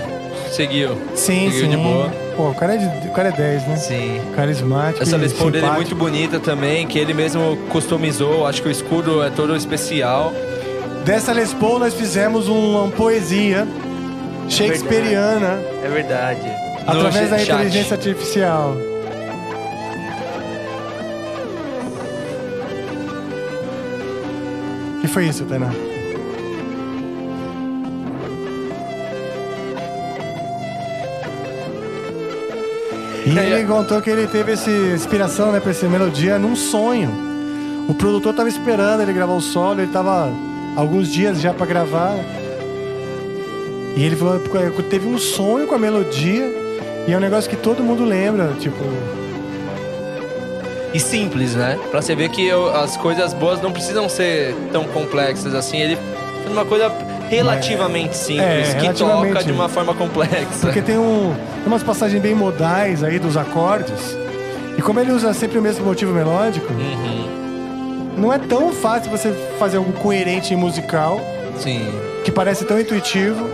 seguiu. 0.53 0.91
Sim, 1.15 1.51
seguiu 1.51 1.61
sim. 1.65 1.71
de 1.71 1.77
boa. 1.79 2.11
Pô, 2.37 2.51
o 2.51 2.55
cara 2.55 2.75
é, 2.75 2.77
de, 2.77 3.09
o 3.09 3.13
cara 3.13 3.31
é 3.31 3.33
10, 3.33 3.67
né? 3.67 3.77
Sim. 3.77 4.21
Carismático. 4.37 5.03
Essa 5.03 5.17
Les 5.17 5.33
Paul 5.33 5.51
dele 5.51 5.67
é 5.67 5.71
muito 5.71 5.95
bonita 5.97 6.39
também, 6.39 6.87
que 6.87 6.99
ele 6.99 7.13
mesmo 7.15 7.57
customizou. 7.71 8.47
Acho 8.47 8.63
que 8.63 8.69
o 8.69 8.71
escudo 8.71 9.23
é 9.25 9.31
todo 9.31 9.57
especial. 9.57 10.33
Dessa 11.05 11.33
Les 11.33 11.53
Paul 11.55 11.79
nós 11.79 11.95
fizemos 11.95 12.49
uma 12.49 12.89
poesia 12.91 13.67
shakespeariana 14.49 15.59
É 15.85 15.89
verdade. 15.89 16.47
através 16.87 17.25
No 17.25 17.31
da 17.31 17.39
chat. 17.39 17.53
inteligência 17.55 17.95
artificial. 17.97 18.77
Que 25.09 25.15
foi 25.15 25.27
isso, 25.27 25.45
Tainá? 25.47 25.71
E 33.27 33.39
ele 33.39 33.67
contou 33.67 34.01
que 34.01 34.11
ele 34.11 34.27
teve 34.27 34.53
essa 34.53 34.71
inspiração, 34.71 35.53
né, 35.53 35.61
pra 35.61 35.71
essa 35.71 35.89
melodia 35.89 36.39
num 36.39 36.55
sonho. 36.55 37.11
O 37.89 37.95
produtor 37.95 38.35
tava 38.35 38.49
esperando 38.49 39.03
ele 39.03 39.13
gravar 39.13 39.35
o 39.35 39.41
solo, 39.41 39.81
ele 39.81 39.91
tava 39.91 40.31
alguns 40.77 41.09
dias 41.09 41.41
já 41.41 41.53
pra 41.53 41.67
gravar. 41.67 42.15
E 43.97 44.03
ele 44.03 44.15
falou 44.15 44.39
que 44.41 44.83
teve 44.85 45.07
um 45.07 45.19
sonho 45.19 45.67
com 45.67 45.75
a 45.75 45.79
melodia 45.79 46.45
e 47.07 47.13
é 47.13 47.17
um 47.17 47.21
negócio 47.21 47.51
que 47.51 47.57
todo 47.57 47.83
mundo 47.83 48.05
lembra, 48.05 48.53
tipo, 48.59 48.79
E 50.95 50.99
simples, 51.01 51.55
né? 51.55 51.79
Pra 51.91 52.01
você 52.01 52.15
ver 52.15 52.29
que 52.31 52.47
eu- 52.47 52.75
as 52.75 52.97
coisas 52.97 53.35
boas 53.35 53.61
não 53.61 53.71
precisam 53.73 54.09
ser 54.09 54.55
tão 54.73 54.85
complexas 54.85 55.55
assim. 55.55 55.79
Ele 55.79 55.97
fez 56.43 56.51
uma 56.53 56.65
coisa 56.65 56.91
relativamente 57.29 58.17
simples, 58.17 58.71
É, 58.71 58.75
que 58.75 58.81
relativamente. 58.83 59.33
toca 59.35 59.45
de 59.45 59.53
uma 59.53 59.69
forma 59.69 59.95
complexa. 59.95 60.47
Porque 60.63 60.81
tem, 60.81 60.97
um, 60.97 61.35
tem 61.57 61.67
umas 61.67 61.83
passagens 61.83 62.23
bem 62.23 62.35
modais 62.35 63.05
aí 63.05 63.19
dos 63.19 63.37
acordes. 63.37 64.17
E 64.79 64.83
como 64.83 64.99
ele 64.99 65.13
usa 65.13 65.35
sempre 65.35 65.59
o 65.59 65.63
mesmo 65.63 65.85
motivo 65.85 66.13
melódico, 66.15 66.73
Uhum. 66.73 68.15
não 68.17 68.33
é 68.33 68.39
tão 68.39 68.73
fácil 68.73 69.11
você 69.11 69.31
fazer 69.59 69.77
algo 69.77 69.93
coerente 69.93 70.55
e 70.55 70.57
musical, 70.57 71.21
Sim, 71.59 71.87
que 72.25 72.31
parece 72.33 72.65
tão 72.65 72.81
intuitivo, 72.81 73.47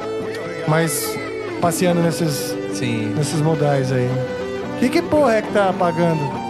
mas 0.68 1.18
passeando 1.60 2.00
nesses, 2.00 2.54
sim. 2.74 3.12
nesses 3.16 3.40
modais 3.40 3.90
aí. 3.90 4.08
Que 4.78 4.88
que 4.88 5.02
porra 5.02 5.36
é 5.36 5.42
que 5.42 5.50
tá 5.52 5.70
apagando? 5.70 6.43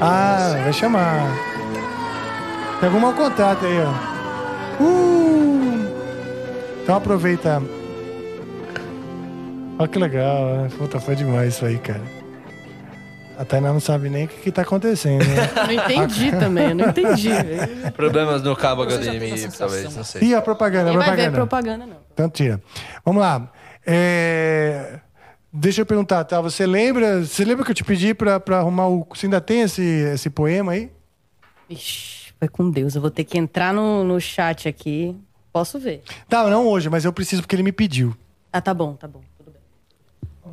Ah, 0.00 0.60
vai 0.62 0.72
chamar. 0.72 1.30
Tem 2.80 2.88
algum 2.88 3.00
mau 3.00 3.12
contato 3.14 3.64
aí, 3.64 3.78
ó. 3.80 4.82
Uh! 4.82 5.86
Então 6.82 6.96
aproveita. 6.96 7.62
Olha 9.78 9.88
que 9.88 9.98
legal, 9.98 10.44
né? 10.56 10.68
Puta, 10.76 11.00
foi 11.00 11.16
demais 11.16 11.54
isso 11.54 11.64
aí, 11.64 11.78
cara. 11.78 12.02
A 13.36 13.44
Tainá 13.44 13.72
não 13.72 13.80
sabe 13.80 14.08
nem 14.08 14.26
o 14.26 14.28
que, 14.28 14.36
que 14.42 14.52
tá 14.52 14.62
acontecendo, 14.62 15.24
né? 15.24 15.50
Não 15.66 15.72
entendi 15.72 16.30
também, 16.30 16.72
não 16.72 16.88
entendi. 16.88 17.30
velho. 17.30 17.92
Problemas 17.92 18.42
no 18.44 18.54
cabo 18.54 18.84
HDMI, 18.84 19.48
talvez, 19.58 19.96
não 19.96 20.04
sei. 20.04 20.22
Ih, 20.22 20.34
a 20.36 20.40
propaganda, 20.40 20.90
a 20.90 20.92
Nem 20.92 20.98
vai 20.98 21.16
ver 21.16 21.32
propaganda. 21.32 21.36
propaganda, 21.36 21.86
não. 21.86 21.96
Então 22.12 22.30
tira. 22.30 22.62
Vamos 23.04 23.20
lá. 23.20 23.50
É, 23.84 25.00
Deixa 25.56 25.82
eu 25.82 25.86
perguntar, 25.86 26.24
tá? 26.24 26.40
Você 26.40 26.66
lembra? 26.66 27.24
Você 27.24 27.44
lembra 27.44 27.64
que 27.64 27.70
eu 27.70 27.74
te 27.76 27.84
pedi 27.84 28.12
pra, 28.12 28.40
pra 28.40 28.58
arrumar 28.58 28.88
o. 28.88 29.06
Você 29.14 29.26
ainda 29.26 29.40
tem 29.40 29.60
esse, 29.60 29.80
esse 29.82 30.28
poema 30.28 30.72
aí? 30.72 30.90
Ixi, 31.70 32.32
foi 32.36 32.48
com 32.48 32.68
Deus. 32.68 32.96
Eu 32.96 33.00
vou 33.00 33.10
ter 33.10 33.22
que 33.22 33.38
entrar 33.38 33.72
no, 33.72 34.02
no 34.02 34.20
chat 34.20 34.68
aqui. 34.68 35.16
Posso 35.52 35.78
ver. 35.78 36.02
Tá, 36.28 36.44
não 36.50 36.66
hoje, 36.66 36.90
mas 36.90 37.04
eu 37.04 37.12
preciso 37.12 37.42
porque 37.42 37.54
ele 37.54 37.62
me 37.62 37.70
pediu. 37.70 38.16
Ah, 38.52 38.60
tá 38.60 38.74
bom, 38.74 38.94
tá 38.94 39.06
bom. 39.06 39.20
Tudo 39.38 39.52
bem. 39.52 40.52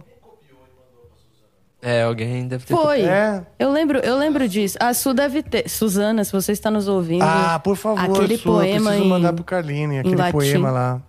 É, 1.82 2.04
alguém 2.04 2.48
deve 2.48 2.64
ter. 2.64 2.76
Foi. 2.76 3.02
É. 3.02 3.44
Eu 3.58 3.72
lembro, 3.72 3.98
eu 4.00 4.16
lembro 4.16 4.48
disso. 4.48 4.78
A 4.80 4.94
Su 4.94 5.16
deve 5.16 5.42
ter. 5.42 5.68
Suzana, 5.68 6.24
se 6.24 6.32
você 6.32 6.52
está 6.52 6.70
nos 6.70 6.88
ouvindo. 6.88 7.24
Ah, 7.24 7.60
por 7.64 7.76
favor, 7.76 8.18
Aquele 8.18 8.38
Su, 8.38 8.50
eu 8.50 8.54
poema 8.54 8.90
preciso 8.92 9.04
em- 9.06 9.10
mandar 9.10 9.34
pro 9.34 9.44
Carline, 9.44 9.98
aquele 9.98 10.32
poema 10.32 10.70
lá. 10.70 11.02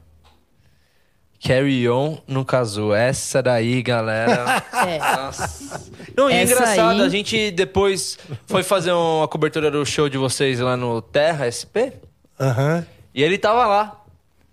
Carry 1.44 1.88
On 1.88 2.18
no 2.26 2.44
caso. 2.44 2.92
Essa 2.94 3.42
daí, 3.42 3.82
galera. 3.82 4.62
É. 4.86 4.98
Nossa. 4.98 5.80
Não, 6.16 6.28
e 6.30 6.34
é 6.34 6.42
Essa 6.42 6.52
engraçado, 6.54 7.00
aí- 7.00 7.06
a 7.06 7.08
gente 7.08 7.50
depois 7.52 8.18
foi 8.46 8.62
fazer 8.62 8.92
uma 8.92 9.26
cobertura 9.28 9.70
do 9.70 9.84
show 9.86 10.08
de 10.08 10.18
vocês 10.18 10.58
lá 10.60 10.76
no 10.76 11.00
Terra 11.00 11.46
SP. 11.50 11.92
Aham. 12.38 12.84
E 13.14 13.22
ele 13.22 13.38
tava 13.38 13.66
lá. 13.66 13.98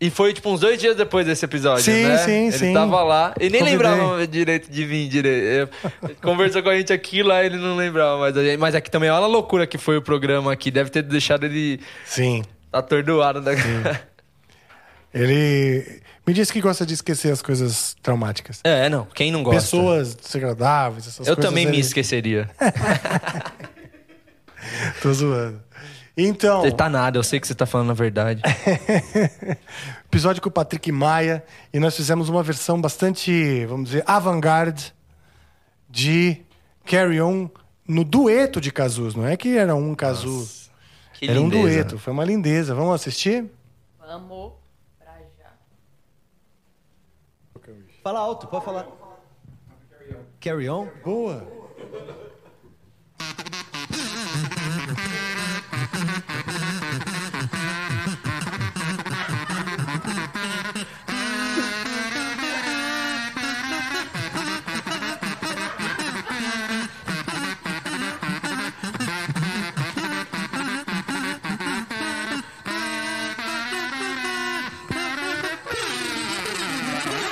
E 0.01 0.09
foi 0.09 0.31
tipo 0.33 0.49
uns 0.49 0.61
dois 0.61 0.79
dias 0.79 0.95
depois 0.95 1.25
desse 1.25 1.43
episódio, 1.43 1.83
Sim, 1.83 2.03
né? 2.05 2.17
sim, 2.19 2.47
ele 2.47 2.51
sim. 2.57 2.73
tava 2.73 3.03
lá. 3.03 3.33
E 3.37 3.49
nem 3.49 3.59
Convidei. 3.59 3.71
lembrava 3.89 4.27
direito 4.27 4.71
de 4.71 4.85
vir 4.85 5.09
direito. 5.09 5.69
Ele 6.03 6.15
Conversou 6.21 6.63
com 6.63 6.69
a 6.69 6.75
gente 6.77 6.93
aqui 6.93 7.21
lá, 7.21 7.43
ele 7.43 7.57
não 7.57 7.75
lembrava. 7.75 8.31
Gente- 8.31 8.55
mas 8.57 8.75
aqui 8.75 8.89
também, 8.89 9.09
olha 9.09 9.25
a 9.25 9.27
loucura 9.27 9.67
que 9.67 9.77
foi 9.77 9.97
o 9.97 10.01
programa 10.01 10.53
aqui. 10.53 10.71
Deve 10.71 10.89
ter 10.89 11.01
deixado 11.03 11.45
ele 11.45 11.81
Sim. 12.05 12.43
atordoado. 12.71 13.41
Da... 13.41 13.51
Ele 15.13 16.01
me 16.29 16.33
disse 16.35 16.53
que 16.53 16.61
gosta 16.61 16.85
de 16.85 16.93
esquecer 16.93 17.31
as 17.31 17.41
coisas 17.41 17.95
traumáticas. 18.03 18.59
É, 18.63 18.87
não. 18.87 19.03
Quem 19.05 19.31
não 19.31 19.41
gosta? 19.41 19.61
Pessoas 19.61 20.13
desagradáveis, 20.13 21.07
essas 21.07 21.27
Eu 21.27 21.35
coisas. 21.35 21.49
também 21.49 21.65
me 21.65 21.79
esqueceria. 21.79 22.47
Tô 25.01 25.11
zoando. 25.11 25.59
Então, 26.15 26.61
Você 26.61 26.71
tá 26.71 26.87
nada, 26.87 27.17
eu 27.17 27.23
sei 27.23 27.39
que 27.39 27.47
você 27.47 27.55
tá 27.55 27.65
falando 27.65 27.89
a 27.89 27.93
verdade. 27.95 28.43
episódio 30.05 30.39
com 30.39 30.49
o 30.49 30.51
Patrick 30.51 30.91
Maia 30.91 31.43
e 31.73 31.79
nós 31.79 31.95
fizemos 31.95 32.29
uma 32.29 32.43
versão 32.43 32.79
bastante, 32.79 33.65
vamos 33.65 33.89
dizer, 33.89 34.03
avant-garde 34.05 34.93
de 35.89 36.43
Carry 36.85 37.19
On 37.21 37.49
no 37.87 38.03
dueto 38.03 38.61
de 38.61 38.71
Cazus. 38.71 39.15
Não 39.15 39.25
é 39.25 39.35
que 39.35 39.57
era 39.57 39.73
um 39.73 39.95
Cazu, 39.95 40.47
Que 41.13 41.27
era 41.27 41.39
um 41.39 41.45
lindeza. 41.45 41.63
dueto. 41.63 41.97
Foi 41.97 42.13
uma 42.13 42.23
lindeza. 42.25 42.75
Vamos 42.75 42.93
assistir? 42.93 43.45
Vamos 43.97 44.53
pra 44.99 45.13
já. 45.39 45.49
Fala 48.03 48.19
alto, 48.19 48.47
pode 48.47 48.65
falar. 48.65 48.87
Carry 50.39 50.69
on? 50.69 50.89
Boa. 51.03 51.45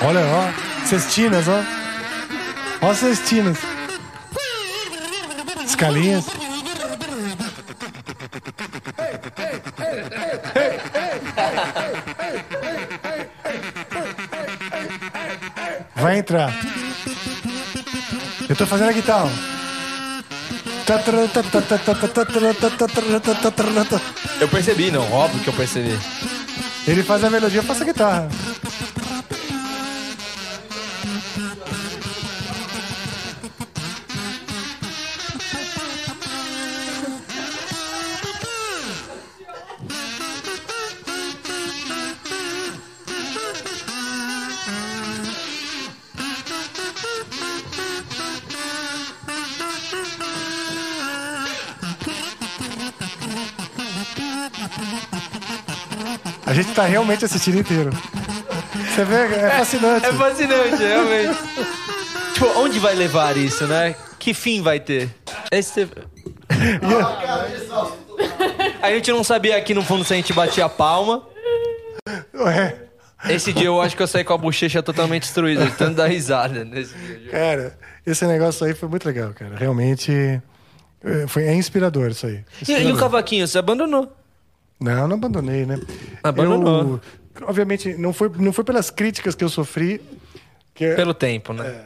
Olha, 0.00 0.20
ó. 0.20 0.86
Cestinas, 0.86 1.46
ó. 1.48 1.60
Ó 2.86 2.90
as 2.90 2.98
cestinas. 2.98 3.58
Escalinhas. 5.66 6.24
Vai 15.96 16.18
entrar. 16.18 16.52
Eu 18.48 18.56
tô 18.56 18.66
fazendo 18.66 18.90
a 18.90 18.92
guitarra. 18.92 19.30
Eu 24.40 24.48
percebi, 24.48 24.90
não. 24.90 25.12
Óbvio 25.12 25.42
que 25.42 25.48
eu 25.48 25.54
percebi. 25.54 25.98
Ele 26.86 27.02
faz 27.02 27.22
a 27.24 27.28
melodia, 27.28 27.58
eu 27.58 27.64
faço 27.64 27.82
a 27.82 27.86
guitarra. 27.86 28.28
A 56.46 56.54
gente 56.54 56.72
tá 56.72 56.84
realmente 56.84 57.24
assistindo 57.24 57.58
inteiro. 57.58 57.90
Você 58.94 59.04
vê? 59.04 59.16
É 59.16 59.50
fascinante. 59.58 60.06
É 60.06 60.12
fascinante, 60.12 60.76
realmente. 60.82 61.38
tipo, 62.32 62.46
onde 62.58 62.78
vai 62.78 62.94
levar 62.94 63.36
isso, 63.36 63.66
né? 63.66 63.94
Que 64.18 64.32
fim 64.34 64.62
vai 64.62 64.80
ter? 64.80 65.10
Esse... 65.52 65.88
A 68.82 68.90
gente 68.90 69.10
não 69.12 69.22
sabia 69.22 69.56
aqui 69.56 69.74
no 69.74 69.82
fundo 69.82 70.04
se 70.04 70.12
a 70.12 70.16
gente 70.16 70.32
batia 70.32 70.64
a 70.64 70.68
palma. 70.68 71.22
Ué, 72.34 72.76
Esse 73.28 73.52
dia 73.52 73.66
eu 73.66 73.80
acho 73.80 73.96
que 73.96 74.02
eu 74.02 74.06
saí 74.06 74.24
com 74.24 74.32
a 74.32 74.38
bochecha 74.38 74.82
totalmente 74.82 75.22
destruída, 75.22 75.66
de 75.66 75.72
tanto 75.72 75.94
dar 75.96 76.06
risada 76.06 76.64
nesse 76.64 76.94
dia. 76.94 77.30
cara, 77.30 77.78
esse 78.06 78.24
negócio 78.26 78.66
aí 78.66 78.74
foi 78.74 78.88
muito 78.88 79.04
legal, 79.06 79.32
cara. 79.34 79.56
Realmente 79.56 80.40
é, 81.04 81.26
foi, 81.26 81.44
é 81.44 81.54
inspirador 81.54 82.10
isso 82.10 82.26
aí. 82.26 82.32
E, 82.32 82.36
e 82.36 82.40
o 82.40 82.62
Inspirador. 82.62 82.98
cavaquinho, 83.00 83.46
você 83.46 83.58
abandonou? 83.58 84.12
Não, 84.80 85.08
não 85.08 85.16
abandonei, 85.16 85.66
né? 85.66 85.78
Abandonou. 86.22 87.00
Eu, 87.40 87.48
obviamente, 87.48 87.94
não 87.94 88.12
foi, 88.12 88.28
não 88.36 88.52
foi 88.52 88.64
pelas 88.64 88.90
críticas 88.90 89.34
que 89.34 89.42
eu 89.44 89.48
sofri. 89.48 90.00
Que, 90.74 90.94
Pelo 90.94 91.12
tempo, 91.14 91.52
né? 91.52 91.84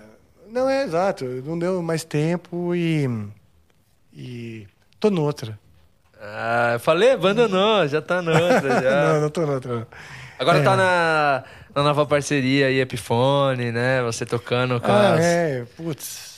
Não 0.50 0.68
é 0.68 0.84
exato, 0.84 1.24
não 1.46 1.58
deu 1.58 1.82
mais 1.82 2.04
tempo 2.04 2.74
e. 2.74 3.08
E 4.12 4.66
tô 5.00 5.08
noutra. 5.10 5.58
Ah, 6.20 6.72
eu 6.74 6.80
falei, 6.80 7.12
abandonou, 7.12 7.88
já 7.88 8.00
tá 8.02 8.20
noutra. 8.22 8.60
Já. 8.82 9.14
Não, 9.14 9.20
não 9.22 9.30
tô 9.30 9.44
noutra. 9.46 9.88
Agora 10.38 10.58
É. 10.58 10.62
tá 10.62 10.76
na, 10.76 11.44
na 11.74 11.82
nova 11.82 12.04
parceria 12.06 12.66
aí, 12.66 12.78
Epiphone, 12.80 13.72
né? 13.72 14.02
Você 14.02 14.24
tocando 14.26 14.78
com 14.80 14.92
Ah, 14.92 15.14
as... 15.14 15.20
é, 15.24 15.64
putz. 15.76 16.31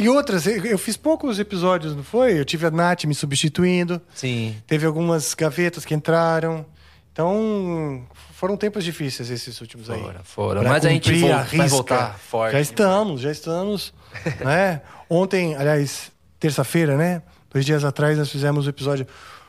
E 0.00 0.08
outras, 0.08 0.46
eu 0.46 0.78
fiz 0.78 0.96
poucos 0.96 1.38
episódios, 1.38 1.94
não 1.96 2.02
foi? 2.02 2.38
Eu 2.38 2.44
tive 2.44 2.66
a 2.66 2.70
Nath 2.70 3.04
me 3.04 3.14
substituindo. 3.14 4.00
Sim. 4.14 4.56
Teve 4.66 4.86
algumas 4.86 5.34
gavetas 5.34 5.84
que 5.84 5.94
entraram. 5.94 6.64
Então, 7.12 8.04
foram 8.34 8.56
tempos 8.56 8.84
difíceis 8.84 9.28
esses 9.30 9.60
últimos 9.60 9.90
aí. 9.90 10.00
Foram, 10.00 10.20
foram. 10.24 10.62
Mas 10.62 10.84
a 10.86 10.88
gente 10.88 11.12
vol- 11.14 11.32
a 11.32 11.42
vai 11.42 11.68
voltar 11.68 12.18
forte. 12.18 12.52
Já 12.52 12.60
estamos, 12.60 13.20
já 13.20 13.30
estamos. 13.32 13.92
né? 14.44 14.80
Ontem, 15.10 15.54
aliás, 15.56 16.12
terça-feira, 16.38 16.96
né? 16.96 17.22
Dois 17.50 17.64
dias 17.64 17.84
atrás, 17.84 18.16
nós 18.18 18.30
fizemos 18.30 18.66
o 18.66 18.70
episódio 18.70 19.06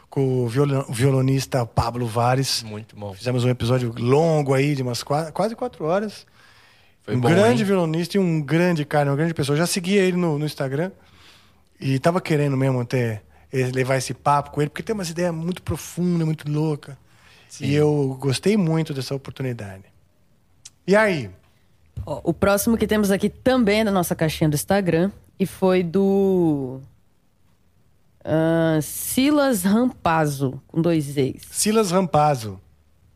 com 0.10 0.46
o 0.46 0.48
violon- 0.48 0.86
o 0.88 0.94
violonista 0.94 1.66
Pablo 1.66 2.08
Vares. 2.08 2.64
Muito 2.64 2.96
bom. 2.96 3.14
Fizemos 3.14 3.44
um 3.44 3.50
episódio 3.50 3.94
longo 4.00 4.54
aí, 4.56 4.74
de 4.74 4.82
umas 4.82 5.04
qua- 5.04 5.32
quase 5.32 5.56
quatro 5.56 5.86
horas. 5.86 6.26
Foi 7.04 7.16
um 7.16 7.20
bom, 7.20 7.30
grande 7.30 7.62
hein? 7.62 7.68
violonista 7.68 8.18
e 8.18 8.20
um 8.20 8.42
grande 8.42 8.86
cara, 8.86 9.10
uma 9.10 9.16
grande 9.16 9.34
pessoa. 9.34 9.56
Eu 9.56 9.60
já 9.60 9.68
seguia 9.68 10.02
ele 10.02 10.18
no, 10.18 10.38
no 10.38 10.46
Instagram 10.46 10.92
e 11.80 11.98
tava 12.00 12.20
querendo 12.22 12.56
mesmo 12.58 12.86
eh, 12.94 13.22
levar 13.74 13.98
esse 13.98 14.14
papo 14.14 14.52
com 14.52 14.62
ele, 14.62 14.70
porque 14.70 14.84
tem 14.84 14.94
umas 14.94 15.10
ideias 15.10 15.34
muito 15.34 15.62
profundas, 15.62 16.26
muito 16.26 16.52
loucas. 16.52 16.96
E 17.60 17.74
eu 17.74 18.16
gostei 18.20 18.56
muito 18.56 18.94
dessa 18.94 19.16
oportunidade. 19.16 19.84
E 20.86 20.96
aí? 20.96 21.30
Ó, 22.06 22.22
o 22.24 22.34
próximo 22.34 22.78
que 22.78 22.86
temos 22.86 23.12
aqui 23.12 23.30
também 23.30 23.82
é 23.82 23.86
da 23.86 23.92
nossa 23.92 24.16
caixinha 24.16 24.50
do 24.50 24.54
Instagram 24.54 25.12
e 25.40 25.46
foi 25.46 25.82
do 25.82 26.80
ah, 28.24 28.80
Silas 28.82 29.64
Rampazzo, 29.64 30.62
com 30.68 30.82
dois 30.82 31.18
E's. 31.18 31.42
Silas 31.50 31.92
Rampazzo. 31.92 32.60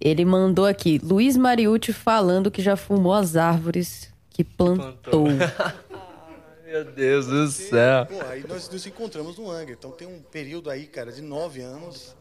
Ele 0.04 0.26
mandou 0.26 0.66
aqui, 0.66 1.00
Luiz 1.02 1.38
Mariucci 1.38 1.94
falando 1.94 2.52
que 2.52 2.62
já 2.62 2.76
fumou 2.76 3.14
as 3.14 3.38
árvores 3.38 4.10
que 4.30 4.44
plantou. 4.44 5.28
Meu 6.66 6.84
Deus 6.84 7.28
do 7.28 7.48
céu. 7.48 8.06
Pô, 8.08 8.20
aí 8.28 8.44
nós 8.46 8.68
nos 8.68 8.86
encontramos 8.86 9.38
no 9.38 9.50
Angra. 9.50 9.72
Então 9.74 9.92
tem 9.92 10.06
um 10.06 10.22
período 10.22 10.70
aí, 10.70 10.88
cara, 10.88 11.10
de 11.10 11.22
nove 11.22 11.62
anos 11.62 12.14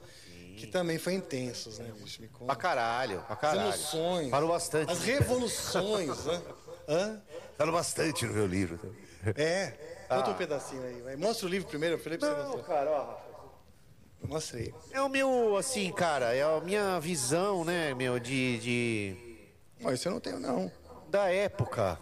que 0.57 0.67
também 0.69 0.97
foi 0.97 1.15
intenso, 1.15 1.71
né, 1.83 1.91
bicho? 2.01 2.23
Me 2.23 2.29
conta. 2.29 2.45
Pra 2.45 2.55
caralho, 2.55 3.21
pra 3.23 3.35
As 3.35 3.41
caralho. 3.41 3.61
emoções. 3.63 4.31
Falou 4.31 4.49
bastante. 4.51 4.93
As 4.93 5.03
revoluções, 5.03 6.25
né? 6.25 6.41
Hã? 6.89 7.21
Falou 7.59 7.75
bastante 7.75 8.27
no 8.27 8.33
meu 8.35 8.47
livro. 8.47 8.79
É. 9.35 9.73
Conta 10.09 10.31
um 10.31 10.35
pedacinho 10.35 10.85
aí. 10.85 11.01
Vai. 11.01 11.17
Mostra 11.17 11.47
o 11.47 11.51
livro 11.51 11.69
primeiro, 11.69 11.97
eu 11.97 11.99
falei 11.99 12.17
pra 12.19 12.29
você 12.29 12.43
Não, 12.43 12.51
mostrar. 12.51 12.75
cara, 12.77 12.91
ó. 12.91 13.32
Mostrei. 14.25 14.73
É 14.93 15.01
o 15.01 15.09
meu, 15.09 15.57
assim, 15.57 15.93
cara, 15.93 16.35
é 16.35 16.43
a 16.43 16.61
minha 16.61 16.99
visão, 17.01 17.65
né, 17.65 17.93
meu, 17.95 18.19
de, 18.19 18.59
de 18.59 19.17
Mas 19.81 19.95
isso 19.95 20.09
eu 20.09 20.13
não 20.13 20.21
tenho, 20.21 20.39
não. 20.39 20.71
da 21.09 21.29
época, 21.29 21.99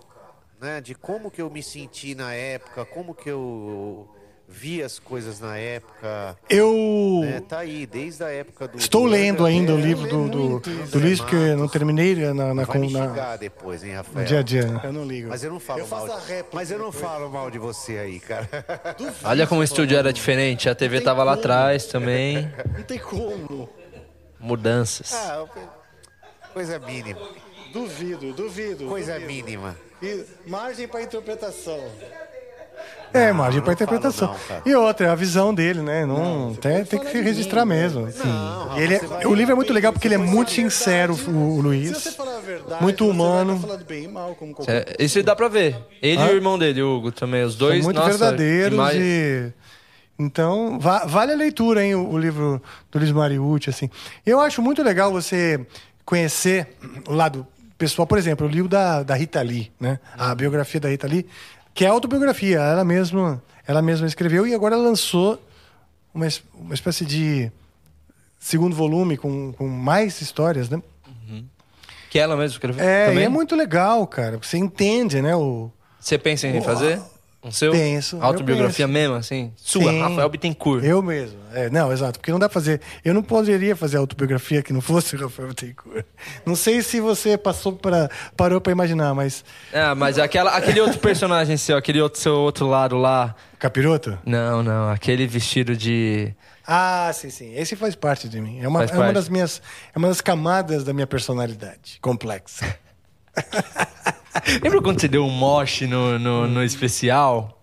né, 0.61 0.81
de 0.81 0.95
como 0.95 1.31
que 1.31 1.41
eu 1.43 1.51
me 1.51 1.63
senti 1.63 2.15
na 2.15 2.33
época, 2.35 2.85
como 2.85 3.15
que 3.15 3.29
eu 3.31 4.09
vi 4.51 4.83
as 4.83 4.99
coisas 4.99 5.39
na 5.39 5.57
época. 5.57 6.37
Eu 6.49 7.21
né, 7.23 7.41
tá 7.49 7.61
aí, 7.61 7.87
desde 7.87 8.25
a 8.25 8.29
época 8.29 8.67
do. 8.67 8.77
estou 8.79 9.05
do 9.05 9.09
lendo 9.09 9.47
ainda 9.47 9.73
o 9.73 9.79
livro 9.79 10.09
do, 10.09 10.29
do, 10.29 10.61
do 10.61 10.99
Luiz, 10.99 11.21
porque 11.21 11.37
eu 11.37 11.57
não 11.57 11.69
terminei 11.69 12.17
na, 12.17 12.53
na, 12.53 12.65
Vai 12.65 12.79
me 12.79 12.91
na- 12.91 13.37
depois, 13.37 13.85
hein, 13.85 13.91
no 13.93 13.97
Rafael? 13.99 14.27
dia 14.27 14.39
a 14.41 14.43
dia. 14.43 14.67
né? 14.67 14.81
Eu 14.83 14.93
não 14.93 15.05
ligo. 15.05 15.29
Mas 15.29 15.45
eu 15.45 15.51
não 15.53 15.61
falo 15.61 15.81
Eu 15.81 15.87
faço 15.87 16.09
mal. 16.09 16.17
a 16.17 16.21
réplica 16.21 16.49
Mas 16.53 16.71
eu 16.71 16.79
não 16.79 16.91
falo 16.91 17.31
mal 17.31 17.51
de 17.51 17.59
você 17.59 17.99
aí, 17.99 18.19
cara. 18.19 18.49
Olha 19.25 19.47
como 19.47 19.61
o 19.61 19.65
estúdio 19.65 19.97
era 19.97 20.13
diferente. 20.13 20.69
A 20.69 20.75
TV 20.75 21.01
tava 21.01 21.23
lá 21.23 21.35
atrás 21.35 21.87
também. 21.87 22.53
Não 22.77 22.83
tem 22.83 22.99
como. 22.99 23.69
Mudanças. 24.39 25.13
Ah, 25.15 25.45
coisa 26.53 26.79
mínima. 26.79 27.21
Duvido, 27.73 28.33
duvido. 28.33 28.87
Coisa 28.87 29.15
duvido. 29.15 29.33
mínima. 29.33 29.77
E 30.03 30.25
margem 30.47 30.89
para 30.89 31.03
interpretação. 31.03 31.79
É, 33.13 33.33
margem 33.33 33.61
para 33.61 33.69
não 33.71 33.73
interpretação. 33.75 34.29
não, 34.49 34.63
e 34.65 34.73
outra, 34.77 35.09
é 35.09 35.11
a 35.11 35.17
visão 35.17 35.53
dele, 35.53 35.81
né? 35.83 36.07
Não, 36.07 36.55
tem, 36.55 36.85
tem 36.85 37.01
que 37.01 37.11
se 37.11 37.21
registrar 37.21 37.65
mesmo. 37.67 38.09
Não, 38.25 38.79
E 38.79 38.83
ele 38.83 38.95
é- 38.95 38.99
vai- 39.01 39.27
o 39.27 39.35
livro 39.35 39.51
é 39.53 39.55
muito 39.57 39.73
legal 39.73 39.93
porque 39.93 40.07
ele 40.07 40.15
é 40.15 40.19
muito 40.19 40.53
sincero, 40.53 41.19
o, 41.27 41.31
o 41.59 41.61
Luiz. 41.61 42.15
falar 42.15 42.37
a 42.37 42.41
verdade, 42.41 42.81
Muito 42.81 43.09
humano. 43.09 43.61
e 43.91 44.07
mal, 44.07 44.37
qualquer 44.37 44.95
Isso 44.97 45.21
dá 45.25 45.35
pra 45.35 45.49
ver. 45.49 45.77
Ele 46.01 46.23
Hã? 46.23 46.27
e 46.29 46.31
o 46.31 46.35
irmão 46.37 46.57
dele, 46.57 46.83
o 46.83 46.97
Hugo, 46.99 47.11
também. 47.11 47.43
Os 47.43 47.57
dois, 47.57 47.79
São 47.79 47.85
muito 47.85 47.97
nossa, 47.97 48.11
verdadeiros 48.17 48.79
e 48.95 49.53
então 50.19 50.79
va- 50.79 51.05
vale 51.07 51.33
a 51.33 51.37
leitura 51.37 51.85
hein 51.85 51.95
o, 51.95 52.11
o 52.13 52.19
livro 52.19 52.63
do 52.93 52.99
Luiz 52.99 53.11
Mariucci 53.11 53.71
assim 53.71 53.89
eu 54.27 54.39
acho 54.39 54.61
muito 54.61 54.83
legal 54.83 55.11
você 55.11 55.65
conhecer 56.05 56.77
o 57.09 57.15
lado 57.15 57.47
pessoal 57.79 58.07
por 58.07 58.19
exemplo 58.19 58.47
o 58.47 58.51
livro 58.51 58.69
da, 58.69 59.03
da 59.03 59.15
Rita 59.15 59.41
Lee 59.41 59.73
né 59.81 59.99
a 60.19 60.35
biografia 60.35 60.79
da 60.79 60.91
Rita 60.91 61.07
Lee 61.07 61.27
que 61.75 61.85
é 61.85 61.89
autobiografia 61.89 62.59
ela 62.59 62.85
mesma 62.85 63.43
ela 63.67 63.81
mesma 63.83 64.07
escreveu 64.07 64.47
e 64.47 64.55
agora 64.55 64.77
lançou 64.77 65.41
uma, 66.13 66.27
uma 66.55 66.75
espécie 66.75 67.05
de 67.05 67.51
segundo 68.39 68.75
volume 68.75 69.17
com, 69.17 69.53
com 69.53 69.69
mais 69.69 70.21
histórias 70.21 70.69
né 70.69 70.83
Que 72.11 72.19
ela 72.19 72.37
mesma 72.37 72.55
escreveu 72.57 72.85
é, 72.85 73.05
e 73.05 73.09
também? 73.11 73.25
é 73.25 73.29
muito 73.29 73.55
legal 73.55 74.07
cara 74.07 74.39
você 74.39 74.59
entende 74.59 75.21
né 75.23 75.35
o 75.37 75.71
Você 76.01 76.19
pensa 76.19 76.49
em 76.49 76.61
fazer? 76.61 77.01
Um 77.43 77.51
seu? 77.51 77.73
Penso, 77.73 78.19
Autobiografia 78.21 78.87
mesmo, 78.87 79.15
assim? 79.15 79.51
Sua, 79.57 79.91
Sim. 79.91 80.01
Rafael 80.01 80.29
Bittencourt. 80.29 80.85
Eu 80.85 81.03
mesmo. 81.03 81.39
É, 81.55 81.71
não, 81.71 81.91
exato. 81.91 82.19
Porque 82.19 82.31
não 82.31 82.39
dá 82.39 82.49
pra 82.51 82.55
fazer. 82.55 82.83
Eu 83.03 83.15
não 83.15 83.23
poderia 83.23 83.75
fazer 83.75 83.97
autobiografia 83.97 84.63
que 84.63 84.75
não 84.75 84.83
fosse 84.83 85.17
o 85.17 85.19
Rafael 85.25 85.49
Bittencourt. 85.49 86.05
Não 86.45 86.55
sei 86.55 86.83
se 86.83 87.01
você 87.01 87.39
passou 87.39 87.73
para 87.73 88.11
parou 88.37 88.61
pra 88.61 88.71
imaginar, 88.73 89.15
mas. 89.15 89.43
Ah, 89.73 89.95
mas 89.95 90.19
aquela, 90.19 90.55
aquele 90.55 90.81
outro 90.81 90.99
personagem 90.99 91.57
seu, 91.57 91.79
aquele 91.79 92.01
outro 92.01 92.21
seu 92.21 92.35
outro 92.35 92.67
lado 92.67 92.97
lá. 92.97 93.35
Capiroto? 93.59 94.19
Não, 94.27 94.63
não. 94.63 94.91
Aquele 94.91 95.27
vestido 95.27 95.75
de. 95.75 96.35
Ah, 96.67 97.11
sim, 97.15 97.31
sim. 97.31 97.55
Esse 97.55 97.75
faz 97.75 97.95
parte 97.95 98.29
de 98.29 98.39
mim. 98.39 98.61
É 98.61 98.69
uma, 98.69 98.85
é 98.85 98.93
uma 98.93 99.13
das 99.15 99.31
minhas. 99.31 99.63
É 99.95 99.99
uma 99.99 100.09
das 100.09 100.21
camadas 100.21 100.85
da 100.85 100.93
minha 100.93 101.07
personalidade 101.07 101.99
complexa. 102.03 102.79
Lembra 104.63 104.81
quando 104.83 105.01
você 105.01 105.09
deu 105.09 105.25
um 105.25 105.31
moche 105.31 105.87
no, 105.87 106.19
no, 106.19 106.47
no 106.47 106.63
especial? 106.65 107.61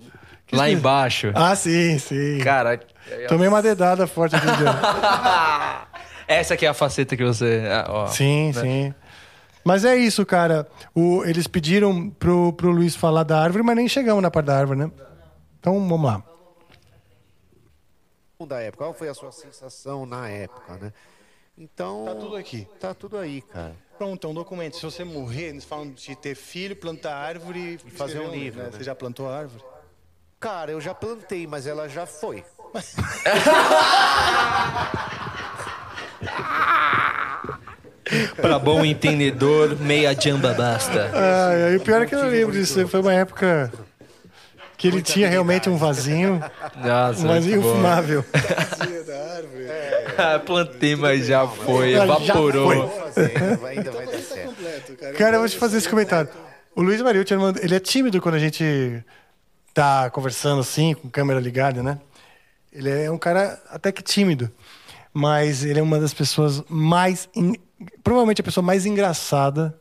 Lá 0.52 0.70
embaixo. 0.70 1.32
Ah, 1.36 1.56
sim, 1.56 2.00
sim. 2.00 2.40
Cara. 2.40 2.80
Tomei 3.28 3.48
uma 3.48 3.62
dedada 3.62 4.08
forte 4.08 4.36
dia. 4.40 4.48
Essa 6.28 6.54
aqui 6.56 6.66
é 6.66 6.70
a 6.70 6.74
faceta 6.74 7.16
que 7.16 7.24
você. 7.24 7.64
ah, 7.72 7.86
ó, 7.88 8.08
Sim, 8.08 8.52
né? 8.54 8.62
sim. 8.62 8.94
Mas 9.64 9.84
é 9.86 9.96
isso, 9.96 10.26
cara. 10.26 10.68
O, 10.96 11.24
eles 11.26 11.48
pediram 11.48 12.10
pro, 12.10 12.54
pro 12.54 12.72
Luiz 12.72 12.96
falar 12.96 13.24
da 13.24 13.42
árvore, 13.42 13.64
mas 13.64 13.76
nem 13.76 13.88
chegamos 13.88 14.22
na 14.22 14.32
parte 14.32 14.48
da 14.48 14.58
árvore, 14.58 14.80
né? 14.80 14.92
Então 15.60 15.74
vamos 15.88 16.06
lá. 16.06 16.24
da 18.48 18.62
época. 18.62 18.86
Qual 18.86 18.94
foi 18.94 19.10
a 19.10 19.14
sua 19.14 19.32
sensação 19.32 20.06
na 20.06 20.30
época, 20.30 20.74
né? 20.78 20.94
Então. 21.58 22.06
Tá 22.06 22.16
tudo 22.16 22.36
aqui. 22.36 22.68
Tá 22.80 22.94
tudo 22.94 23.18
aí, 23.18 23.42
cara. 23.42 23.76
Pronto, 23.98 24.28
é 24.28 24.30
um 24.30 24.34
documento. 24.34 24.78
Se 24.78 24.84
você 24.84 25.04
morrer, 25.04 25.50
eles 25.50 25.64
falam 25.64 25.90
de 25.90 26.16
ter 26.16 26.36
filho, 26.36 26.76
plantar 26.76 27.16
árvore 27.16 27.80
e 27.86 27.92
fazer 27.92 28.20
um 28.20 28.30
livro, 28.30 28.62
né? 28.62 28.70
Você 28.72 28.84
já 28.84 28.94
plantou 28.94 29.28
a 29.28 29.40
árvore? 29.40 29.64
Cara, 30.40 30.72
eu 30.72 30.80
já 30.80 30.94
plantei, 30.94 31.48
mas 31.48 31.66
ela 31.66 31.90
já 31.90 32.06
foi. 32.06 32.44
Pra 38.40 38.58
bom 38.58 38.86
entendedor, 38.86 39.78
meia 39.80 40.14
jamba 40.14 40.54
basta. 40.54 41.12
Ah, 41.14 41.72
e 41.72 41.78
o 41.78 41.82
pior 41.82 42.04
é 42.04 42.06
que 42.06 42.16
eu 42.16 42.24
não 42.24 42.30
lembro 42.30 42.54
disso. 42.54 42.88
Foi 42.88 43.02
uma 43.02 43.14
época 43.14 43.72
que 44.78 44.88
ele 44.88 45.02
tinha 45.02 45.28
realmente 45.28 45.70
um 45.70 45.76
vasinho, 45.76 46.40
Nossa, 46.76 47.22
um 47.24 47.28
vasinho 47.28 47.62
muito 47.62 47.68
bom. 47.68 47.76
fumável. 47.76 48.24
Ah, 48.34 48.88
Plantei, 50.46 50.96
mas 50.96 51.26
já 51.28 51.48
foi, 51.48 51.92
Já 51.94 52.04
evaporou. 52.06 52.90
foi. 52.90 53.70
Ainda 53.70 53.92
vai, 53.92 54.06
dar 54.06 54.18
certo. 54.20 54.56
Cara, 55.18 55.36
eu 55.36 55.40
vou 55.40 55.50
te 55.50 55.58
fazer 55.58 55.78
esse 55.78 55.90
comentário. 55.90 56.30
O 56.76 56.82
Luiz 56.82 57.02
Mariucci, 57.02 57.34
ele 57.62 57.76
é 57.76 57.80
tímido 57.80 58.22
quando 58.22 58.36
a 58.36 58.40
gente 58.40 59.04
tá 59.74 60.10
conversando 60.10 60.62
assim, 60.62 60.94
com 60.94 61.10
câmera 61.10 61.40
ligada, 61.40 61.82
né? 61.82 62.00
Ele 62.72 62.90
é 62.90 63.10
um 63.12 63.18
cara 63.18 63.60
até 63.70 63.92
que 63.92 64.04
tímido. 64.04 64.52
Mas 65.14 65.64
ele 65.64 65.80
é 65.80 65.84
uma 65.84 66.00
das 66.00 66.14
pessoas 66.14 66.64
mais. 66.70 67.28
en- 67.36 67.56
Provavelmente 68.04 68.42
a 68.42 68.44
pessoa 68.44 68.64
mais 68.64 68.86
engraçada 68.86 69.76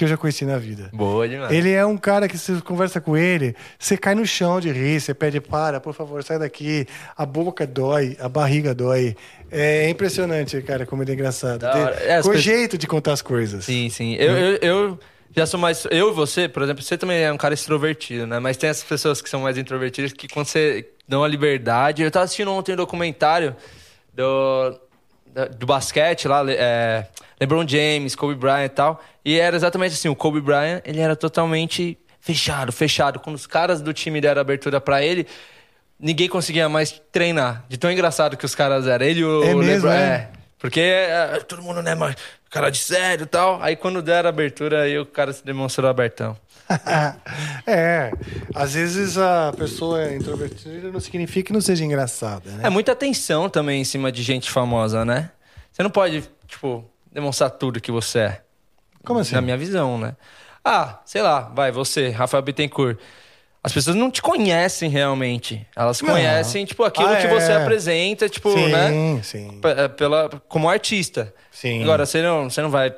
que 0.00 0.04
eu 0.04 0.08
já 0.08 0.16
conheci 0.16 0.46
na 0.46 0.56
vida. 0.56 0.88
Boa 0.94 1.28
demais. 1.28 1.52
Ele 1.52 1.70
é 1.70 1.84
um 1.84 1.98
cara 1.98 2.26
que 2.26 2.38
você 2.38 2.58
conversa 2.62 3.02
com 3.02 3.18
ele, 3.18 3.54
você 3.78 3.98
cai 3.98 4.14
no 4.14 4.24
chão 4.24 4.58
de 4.58 4.72
rir, 4.72 4.98
você 4.98 5.12
pede 5.12 5.42
para, 5.42 5.78
por 5.78 5.92
favor, 5.92 6.24
sai 6.24 6.38
daqui. 6.38 6.86
A 7.14 7.26
boca 7.26 7.66
dói, 7.66 8.16
a 8.18 8.26
barriga 8.26 8.74
dói. 8.74 9.14
É 9.50 9.90
impressionante, 9.90 10.58
cara, 10.62 10.86
como 10.86 11.02
ele 11.02 11.10
é 11.10 11.14
engraçado. 11.14 11.66
É, 11.66 12.18
o 12.20 12.34
jeito 12.34 12.78
de 12.78 12.86
contar 12.86 13.12
as 13.12 13.20
coisas. 13.20 13.66
Sim, 13.66 13.90
sim. 13.90 14.14
Eu, 14.14 14.32
eu, 14.32 14.58
eu, 14.62 14.98
Já 15.36 15.44
sou 15.44 15.60
mais. 15.60 15.86
Eu 15.90 16.08
e 16.08 16.14
você, 16.14 16.48
por 16.48 16.62
exemplo, 16.62 16.82
você 16.82 16.96
também 16.96 17.22
é 17.22 17.30
um 17.30 17.36
cara 17.36 17.52
extrovertido, 17.52 18.26
né? 18.26 18.38
Mas 18.38 18.56
tem 18.56 18.70
essas 18.70 18.84
pessoas 18.84 19.20
que 19.20 19.28
são 19.28 19.42
mais 19.42 19.58
introvertidas 19.58 20.14
que 20.14 20.26
quando 20.28 20.46
você 20.46 20.88
dá 21.06 21.18
uma 21.18 21.28
liberdade. 21.28 22.02
Eu 22.02 22.10
tava 22.10 22.24
assistindo 22.24 22.50
ontem 22.50 22.72
um 22.72 22.76
documentário 22.76 23.54
do, 24.14 24.80
do 25.58 25.66
basquete 25.66 26.26
lá, 26.26 26.42
é, 26.48 27.06
LeBron 27.40 27.66
James, 27.66 28.14
Kobe 28.14 28.34
Bryant 28.34 28.66
e 28.66 28.68
tal. 28.68 29.00
E 29.24 29.38
era 29.38 29.56
exatamente 29.56 29.94
assim: 29.94 30.08
o 30.08 30.14
Kobe 30.14 30.40
Bryant, 30.40 30.82
ele 30.84 31.00
era 31.00 31.16
totalmente 31.16 31.98
fechado, 32.20 32.70
fechado. 32.70 33.18
Quando 33.18 33.36
os 33.36 33.46
caras 33.46 33.80
do 33.80 33.92
time 33.92 34.20
deram 34.20 34.40
abertura 34.40 34.80
pra 34.80 35.02
ele. 35.02 35.26
Ninguém 36.02 36.28
conseguia 36.30 36.66
mais 36.66 37.00
treinar. 37.12 37.64
De 37.68 37.76
tão 37.76 37.90
engraçado 37.92 38.34
que 38.36 38.44
os 38.46 38.54
caras 38.54 38.86
eram. 38.86 39.04
Ele 39.04 39.20
e 39.20 39.24
o 39.24 39.42
É 39.42 39.54
mesmo, 39.54 39.88
LeBron. 39.88 39.90
é? 39.90 40.30
Porque 40.58 40.80
é, 40.80 41.40
todo 41.46 41.62
mundo, 41.62 41.82
né, 41.82 41.94
mas 41.94 42.16
cara 42.50 42.68
de 42.70 42.78
sério 42.78 43.24
e 43.24 43.26
tal. 43.26 43.62
Aí 43.62 43.76
quando 43.76 44.02
deram 44.02 44.28
abertura, 44.28 44.82
aí 44.82 44.98
o 44.98 45.06
cara 45.06 45.32
se 45.32 45.44
demonstrou 45.44 45.88
abertão. 45.88 46.36
é, 47.66 48.12
às 48.54 48.74
vezes 48.74 49.18
a 49.18 49.52
pessoa 49.56 50.02
é 50.02 50.14
introvertida 50.16 50.90
não 50.90 51.00
significa 51.00 51.48
que 51.48 51.52
não 51.52 51.60
seja 51.60 51.84
engraçada, 51.84 52.50
né? 52.50 52.60
É 52.64 52.70
muita 52.70 52.92
atenção 52.92 53.48
também 53.48 53.80
em 53.80 53.84
cima 53.84 54.12
de 54.12 54.22
gente 54.22 54.50
famosa, 54.50 55.04
né? 55.04 55.30
Você 55.72 55.82
não 55.82 55.90
pode, 55.90 56.22
tipo, 56.46 56.84
demonstrar 57.12 57.50
tudo 57.50 57.80
que 57.80 57.90
você 57.92 58.18
é. 58.20 58.40
Como 59.04 59.18
assim? 59.20 59.34
Na 59.34 59.40
minha 59.40 59.56
visão, 59.56 59.98
né? 59.98 60.14
Ah, 60.64 61.00
sei 61.04 61.22
lá, 61.22 61.40
vai, 61.54 61.72
você, 61.72 62.10
Rafael 62.10 62.42
Bittencourt. 62.42 62.98
As 63.62 63.72
pessoas 63.72 63.94
não 63.96 64.10
te 64.10 64.22
conhecem 64.22 64.88
realmente. 64.88 65.66
Elas 65.76 66.00
Não. 66.00 66.10
conhecem, 66.10 66.64
tipo, 66.64 66.82
aquilo 66.82 67.08
Ah, 67.10 67.16
que 67.16 67.26
é. 67.26 67.30
você 67.30 67.52
apresenta, 67.52 68.26
tipo, 68.28 68.50
sim, 68.52 68.68
né? 68.68 69.20
sim. 69.22 69.58
P- 69.60 69.68
é, 69.68 69.88
Pela, 69.88 70.30
como 70.48 70.68
artista. 70.68 71.34
Sim. 71.50 71.82
Agora, 71.82 72.06
você 72.06 72.22
não, 72.22 72.48
você 72.48 72.62
não 72.62 72.70
vai 72.70 72.94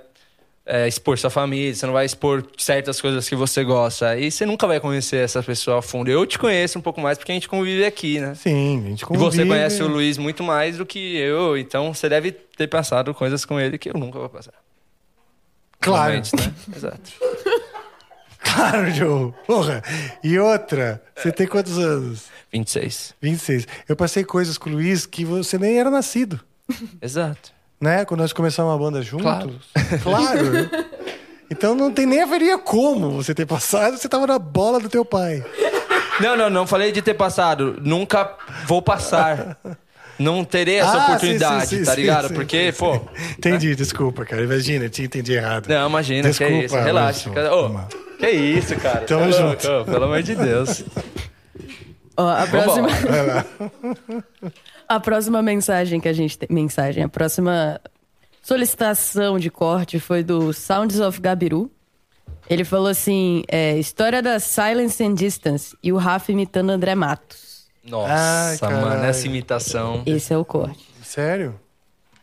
é, 0.64 0.86
expor 0.86 1.18
sua 1.18 1.30
família, 1.30 1.74
você 1.74 1.84
não 1.84 1.92
vai 1.92 2.04
expor 2.06 2.44
certas 2.56 3.00
coisas 3.00 3.28
que 3.28 3.34
você 3.34 3.64
gosta. 3.64 4.16
E 4.16 4.30
você 4.30 4.46
nunca 4.46 4.64
vai 4.68 4.78
conhecer 4.78 5.16
essa 5.24 5.42
pessoa 5.42 5.80
a 5.80 5.82
fundo. 5.82 6.08
Eu 6.08 6.24
te 6.24 6.38
conheço 6.38 6.78
um 6.78 6.82
pouco 6.82 7.00
mais 7.00 7.18
porque 7.18 7.32
a 7.32 7.34
gente 7.34 7.48
convive 7.48 7.84
aqui, 7.84 8.20
né? 8.20 8.34
Sim, 8.36 8.84
a 8.84 8.88
gente 8.90 9.02
E 9.02 9.04
convive. 9.06 9.24
você 9.24 9.44
conhece 9.44 9.82
o 9.82 9.88
Luiz 9.88 10.16
muito 10.16 10.44
mais 10.44 10.76
do 10.78 10.86
que 10.86 11.16
eu, 11.16 11.58
então 11.58 11.92
você 11.92 12.08
deve 12.08 12.30
ter 12.62 12.68
passado 12.68 13.12
coisas 13.12 13.44
com 13.44 13.58
ele 13.58 13.76
que 13.76 13.90
eu 13.90 13.94
nunca 13.94 14.18
vou 14.18 14.28
passar. 14.28 14.54
Claro. 15.80 16.14
Né? 16.14 16.22
Exato. 16.76 17.10
Claro, 18.38 18.90
Joe. 18.90 19.34
Porra. 19.46 19.82
E 20.22 20.38
outra, 20.38 21.02
você 21.16 21.32
tem 21.32 21.46
quantos 21.46 21.78
anos? 21.78 22.26
26. 22.52 23.14
26. 23.20 23.66
Eu 23.88 23.96
passei 23.96 24.24
coisas 24.24 24.58
com 24.58 24.70
o 24.70 24.74
Luiz 24.74 25.06
que 25.06 25.24
você 25.24 25.58
nem 25.58 25.78
era 25.78 25.90
nascido. 25.90 26.40
Exato. 27.00 27.52
Né? 27.80 28.04
Quando 28.04 28.20
nós 28.20 28.32
começamos 28.32 28.70
uma 28.72 28.78
banda 28.78 29.02
juntos. 29.02 29.24
Claro. 29.24 29.60
Claro. 30.02 30.70
Então 31.50 31.74
não 31.74 31.92
tem 31.92 32.06
nem 32.06 32.22
haveria 32.22 32.58
como 32.58 33.10
você 33.10 33.34
ter 33.34 33.44
passado, 33.44 33.98
você 33.98 34.08
tava 34.08 34.26
na 34.26 34.38
bola 34.38 34.80
do 34.80 34.88
teu 34.88 35.04
pai. 35.04 35.44
Não, 36.20 36.36
não, 36.36 36.48
não 36.48 36.66
falei 36.66 36.92
de 36.92 37.02
ter 37.02 37.14
passado. 37.14 37.78
Nunca 37.82 38.36
vou 38.66 38.80
passar. 38.80 39.58
Não 40.18 40.44
terei 40.44 40.76
essa 40.76 40.92
Ah, 40.92 41.06
oportunidade, 41.06 41.66
sim, 41.66 41.78
sim, 41.78 41.84
tá 41.84 41.94
sim, 41.94 42.00
ligado? 42.00 42.28
sim, 42.28 42.34
Porque, 42.34 42.72
sim, 42.72 42.78
pô. 42.78 43.00
Entendi, 43.38 43.74
desculpa, 43.74 44.24
cara. 44.24 44.42
Imagina, 44.42 44.84
eu 44.84 44.90
te 44.90 45.02
entendi 45.02 45.32
errado. 45.32 45.66
Não, 45.68 45.88
imagina, 45.88 46.28
Desculpa, 46.28 46.52
que 46.52 46.64
isso. 46.66 46.76
Relaxa. 46.76 47.30
Cara. 47.30 47.54
Ô, 47.54 47.62
Toma. 47.62 47.88
que 48.18 48.30
isso, 48.30 48.76
cara? 48.76 49.00
Tamo 49.06 49.24
Tá 49.24 49.30
junto. 49.32 49.84
Pelo 49.90 50.04
amor 50.04 50.22
de 50.22 50.34
Deus. 50.34 50.84
Ó, 52.16 52.28
a 52.28 52.46
próxima, 52.46 52.88
a 54.88 55.00
próxima 55.00 55.42
mensagem 55.42 55.98
que 56.00 56.08
a 56.08 56.12
gente 56.12 56.38
tem. 56.38 56.48
Mensagem, 56.50 57.02
a 57.02 57.08
próxima 57.08 57.80
solicitação 58.42 59.38
de 59.38 59.50
corte 59.50 59.98
foi 59.98 60.22
do 60.22 60.52
Sounds 60.52 61.00
of 61.00 61.20
Gabiru. 61.20 61.70
Ele 62.50 62.64
falou 62.64 62.88
assim: 62.88 63.42
é, 63.48 63.78
história 63.78 64.20
da 64.22 64.38
Silence 64.38 65.02
and 65.02 65.14
Distance 65.14 65.76
e 65.82 65.90
o 65.92 65.96
Rafa 65.96 66.30
imitando 66.32 66.70
André 66.70 66.94
Matos. 66.94 67.51
Nossa, 67.84 68.66
Ai, 68.68 68.72
mano, 68.80 69.04
essa 69.04 69.26
imitação. 69.26 70.02
Esse 70.06 70.32
é 70.32 70.38
o 70.38 70.44
corte. 70.44 70.86
Sério? 71.02 71.58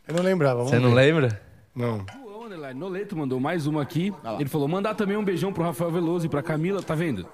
Eu 0.08 0.16
não 0.16 0.24
lembrava. 0.24 0.56
Vamos 0.64 0.72
Você 0.72 0.80
não 0.80 0.90
ver. 0.90 0.96
lembra? 0.96 1.42
Não. 1.76 2.06
O 2.24 2.74
Noleto 2.74 3.16
mandou 3.18 3.40
mais 3.40 3.68
uma 3.68 3.82
aqui. 3.82 4.14
Ele 4.40 4.50
falou: 4.50 4.68
mandar 4.68 4.94
também 4.96 5.18
um 5.18 5.24
beijão 5.24 5.52
pro 5.54 5.64
Rafael 5.64 5.92
Veloso 5.92 6.26
e 6.26 6.30
pra 6.30 6.42
Camila, 6.44 6.82
tá 6.84 6.94
vendo? 6.96 7.28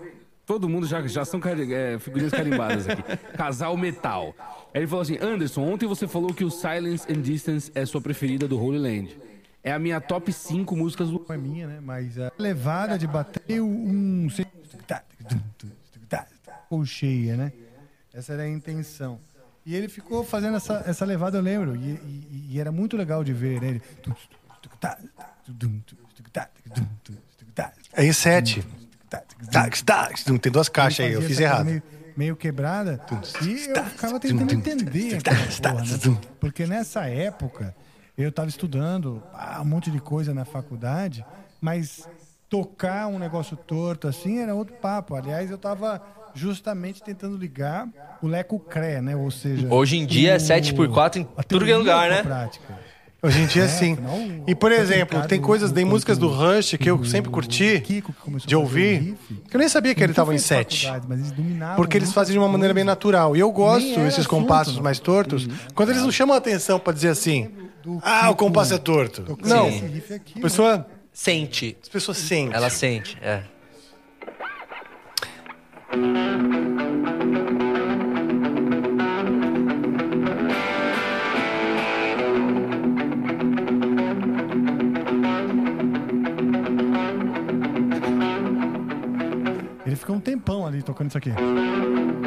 Todo 0.46 0.70
mundo 0.70 0.86
já, 0.86 1.02
já 1.08 1.26
são 1.26 1.40
cari- 1.40 1.74
é, 1.74 1.98
figurinhas 2.00 2.32
carimbadas 2.32 2.88
aqui. 2.88 3.02
Casal 3.36 3.76
Metal. 3.76 4.34
Aí 4.74 4.82
ele 4.82 4.88
falou 4.88 5.02
assim: 5.02 5.18
Anderson, 5.22 5.62
ontem 5.62 5.88
você 5.88 6.08
falou 6.08 6.34
que 6.34 6.44
o 6.44 6.52
Silence 6.52 7.06
and 7.12 7.22
Distance 7.22 7.72
é 7.76 7.86
sua 7.86 8.00
preferida 8.02 8.48
do 8.48 8.60
Holy 8.62 8.78
Land. 8.78 9.18
É 9.64 9.72
a 9.74 9.80
minha 9.80 10.00
top 10.00 10.32
5 10.32 10.76
músicas 10.76 11.10
do. 11.10 11.26
É 11.30 11.38
minha, 11.38 11.66
né? 11.68 11.80
Mas 11.82 12.20
a 12.20 12.32
levada 12.38 12.98
de 12.98 13.08
bater 13.08 13.62
um. 13.62 14.28
Ou 16.70 16.86
cheia, 16.86 17.36
né? 17.38 17.52
Essa 18.15 18.34
era 18.34 18.43
a 18.43 18.49
intenção. 18.49 19.19
E 19.65 19.75
ele 19.75 19.88
ficou 19.88 20.23
fazendo 20.23 20.58
essa, 20.58 20.84
essa 20.86 21.04
levada, 21.06 21.38
eu 21.38 21.41
lembro. 21.41 21.75
E, 21.75 21.89
e- 21.91 22.47
e 22.51 22.60
era 22.60 22.71
muito 22.71 22.95
legal 22.95 23.23
de 23.23 23.34
ver, 23.34 23.60
né? 23.60 23.67
Ele... 23.69 23.82
É 27.93 28.06
em 28.06 28.13
sete. 28.13 28.65
Tá, 29.10 29.69
tá, 29.86 30.10
tem 30.41 30.51
duas 30.51 30.67
caixas 30.69 31.06
aí, 31.06 31.13
eu 31.13 31.21
fiz 31.21 31.39
errado. 31.39 31.65
Meio, 31.65 31.84
meio 32.17 32.36
quebrada. 32.36 32.99
E 33.41 33.67
eu 33.67 33.86
ficava 33.86 34.19
tentando 34.19 34.54
entender 34.54 35.21
porra, 35.62 35.84
né? 35.84 36.17
Porque 36.39 36.65
nessa 36.65 37.08
época 37.08 37.75
eu 38.17 38.30
estava 38.30 38.49
estudando 38.49 39.21
ah, 39.34 39.62
um 39.62 39.65
monte 39.65 39.89
de 39.91 39.99
coisa 39.99 40.34
na 40.34 40.45
faculdade, 40.45 41.25
mas 41.62 42.08
tocar 42.49 43.08
um 43.08 43.19
negócio 43.19 43.56
torto 43.56 44.08
assim 44.08 44.39
era 44.39 44.54
outro 44.54 44.75
papo. 44.75 45.15
Aliás, 45.15 45.49
eu 45.49 45.56
estava 45.58 46.01
justamente 46.36 47.02
tentando 47.02 47.38
ligar 47.38 47.88
o 48.21 48.28
Leco 48.28 48.60
Cré, 48.60 49.02
né? 49.02 49.15
Ou 49.15 49.32
seja, 49.32 49.67
Hoje 49.74 49.98
em 49.98 50.06
dia 50.06 50.34
é 50.34 50.36
o- 50.36 50.39
7x4 50.39 51.17
em 51.21 51.28
a 51.38 51.43
tudo 51.43 51.65
que 51.65 51.71
é 51.71 51.78
lugar, 51.78 52.10
né? 52.10 52.21
prática. 52.24 52.86
Hoje 53.24 53.41
em 53.41 53.48
dia, 53.48 53.63
É, 53.63 53.67
sim. 53.67 53.93
afinal, 53.93 54.19
E, 54.45 54.54
por 54.54 54.71
exemplo, 54.71 55.19
tem 55.28 55.41
coisas, 55.41 55.71
tem 55.71 55.84
músicas 55.84 56.15
do 56.15 56.28
Rush 56.28 56.76
que 56.80 56.88
eu 56.88 57.04
sempre 57.06 57.32
curti 57.32 57.82
de 58.45 58.56
ouvir, 58.56 59.15
que 59.50 59.56
eu 59.56 59.60
nem 59.60 59.67
sabia 59.67 59.95
que 59.95 60.04
ele 60.04 60.12
estava 60.12 60.36
em 60.36 60.38
sete. 60.38 60.88
Porque 61.76 61.98
eles 61.98 62.13
fazem 62.13 62.34
de 62.34 62.38
uma 62.39 62.48
maneira 62.48 62.71
bem 62.71 62.84
natural. 62.84 63.36
E 63.36 63.39
eu 63.39 63.52
gosto 63.52 64.00
esses 64.02 64.28
compassos 64.28 64.78
mais 64.80 65.00
tortos, 65.00 65.48
quando 65.74 65.89
eles 65.89 66.04
não 66.04 66.12
chamam 66.12 66.36
a 66.36 66.38
atenção 66.38 66.80
pra 66.80 66.93
dizer 66.93 67.10
assim, 67.10 67.50
ah, 68.04 68.30
o 68.30 68.36
compasso 68.36 68.76
é 68.76 68.78
torto. 68.78 69.26
Não, 69.43 69.69
a 69.69 70.39
pessoa, 70.41 70.86
Sente. 71.12 71.78
as 71.82 71.89
pessoas 71.89 72.17
sentem. 72.17 72.54
Ela 72.56 72.69
sente, 72.69 73.17
é. 73.24 73.41
Ele 89.86 89.95
ficou 89.95 90.15
um 90.15 90.19
tempão 90.19 90.65
ali 90.65 90.81
tocando 90.81 91.10
isso 91.10 91.17
aqui. 91.17 91.31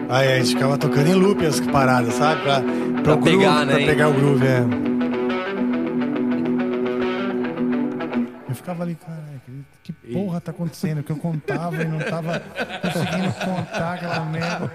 Aí 0.09 0.33
a 0.33 0.39
gente 0.39 0.55
ficava 0.55 0.79
tocando 0.79 1.09
em 1.09 1.15
loop 1.15 1.45
as 1.45 1.61
paradas, 1.61 2.15
sabe? 2.15 2.43
Pra, 2.43 2.63
Pra 3.03 3.15
o 3.15 3.23
pegar, 3.23 3.65
groove, 3.65 3.67
né, 3.67 3.77
Pra 3.77 3.87
pegar 3.87 4.09
o 4.09 4.13
groove, 4.15 4.47
é. 4.47 4.88
Tá 10.53 10.57
acontecendo? 10.57 11.03
Que 11.03 11.13
eu 11.13 11.17
contava 11.17 11.83
e 11.83 11.85
não 11.87 11.99
tava 11.99 12.41
conseguindo 12.83 13.33
contar 13.45 13.95
aquela 13.95 14.25
merda. 14.25 14.73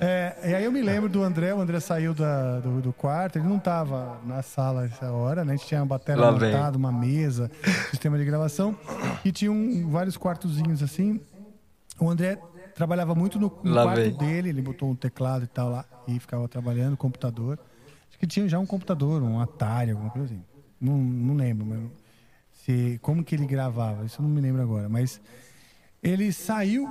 É, 0.00 0.36
e 0.50 0.54
aí 0.54 0.64
eu 0.64 0.72
me 0.72 0.82
lembro 0.82 1.08
do 1.08 1.22
André, 1.22 1.54
o 1.54 1.60
André 1.60 1.78
saiu 1.80 2.12
da- 2.14 2.58
do, 2.60 2.80
do 2.80 2.92
quarto, 2.92 3.36
ele 3.38 3.46
não 3.46 3.58
tava 3.58 4.18
na 4.24 4.42
sala 4.42 4.86
essa 4.86 5.10
hora, 5.12 5.44
né? 5.44 5.52
A 5.52 5.56
gente 5.56 5.66
tinha 5.68 5.80
uma 5.80 5.86
bateria 5.86 6.20
montada, 6.56 6.76
uma 6.76 6.90
mesa, 6.90 7.50
sistema 7.90 8.18
de 8.18 8.24
gravação, 8.24 8.76
e 9.24 9.30
tinha 9.30 9.52
um- 9.52 9.88
vários 9.90 10.16
quartozinhos 10.16 10.82
assim. 10.82 11.20
O 12.00 12.10
André 12.10 12.38
trabalhava 12.74 13.14
muito 13.14 13.38
no, 13.38 13.52
no 13.62 13.72
quarto 13.84 14.00
vem. 14.02 14.12
dele, 14.12 14.48
ele 14.48 14.60
botou 14.62 14.90
um 14.90 14.96
teclado 14.96 15.44
e 15.44 15.46
tal 15.46 15.68
lá, 15.70 15.84
e 16.08 16.18
ficava 16.18 16.48
trabalhando, 16.48 16.96
computador. 16.96 17.56
Acho 18.08 18.18
que 18.18 18.26
tinha 18.26 18.48
já 18.48 18.58
um 18.58 18.66
computador, 18.66 19.22
um 19.22 19.40
Atari, 19.40 19.92
alguma 19.92 20.10
coisa 20.10 20.26
assim. 20.26 20.42
Não, 20.80 20.96
não 20.98 21.34
lembro, 21.36 21.64
mas 21.64 21.78
se, 22.64 22.98
como 23.02 23.22
que 23.22 23.34
ele 23.34 23.44
gravava, 23.46 24.06
isso 24.06 24.20
eu 24.20 24.22
não 24.22 24.30
me 24.34 24.40
lembro 24.40 24.62
agora, 24.62 24.88
mas 24.88 25.20
ele 26.02 26.32
saiu, 26.32 26.90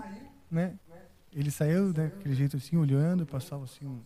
né? 0.52 0.76
Ele 1.36 1.50
saiu 1.50 1.92
daquele 1.92 2.36
jeito 2.36 2.58
assim, 2.58 2.78
olhando, 2.78 3.26
passava 3.26 3.64
assim, 3.64 3.84
um- 3.88 4.02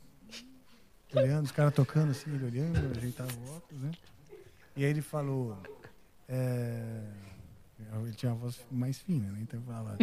olhando, 1.14 1.44
os 1.44 1.52
caras 1.52 1.74
tocando 1.74 2.12
assim, 2.12 2.34
ele 2.34 2.46
olhando, 2.46 2.98
ajeitava 2.98 3.30
o 3.34 3.58
óculos, 3.58 3.84
né? 3.84 3.92
E 4.78 4.86
aí 4.86 4.90
ele 4.92 5.02
falou, 5.02 5.58
é, 6.30 7.02
ele 8.02 8.14
tinha 8.14 8.32
uma 8.32 8.38
voz 8.40 8.58
mais 8.72 8.98
fina, 9.00 9.30
né? 9.30 9.40
Então 9.42 9.60
ele 9.60 9.68
falava, 9.68 9.98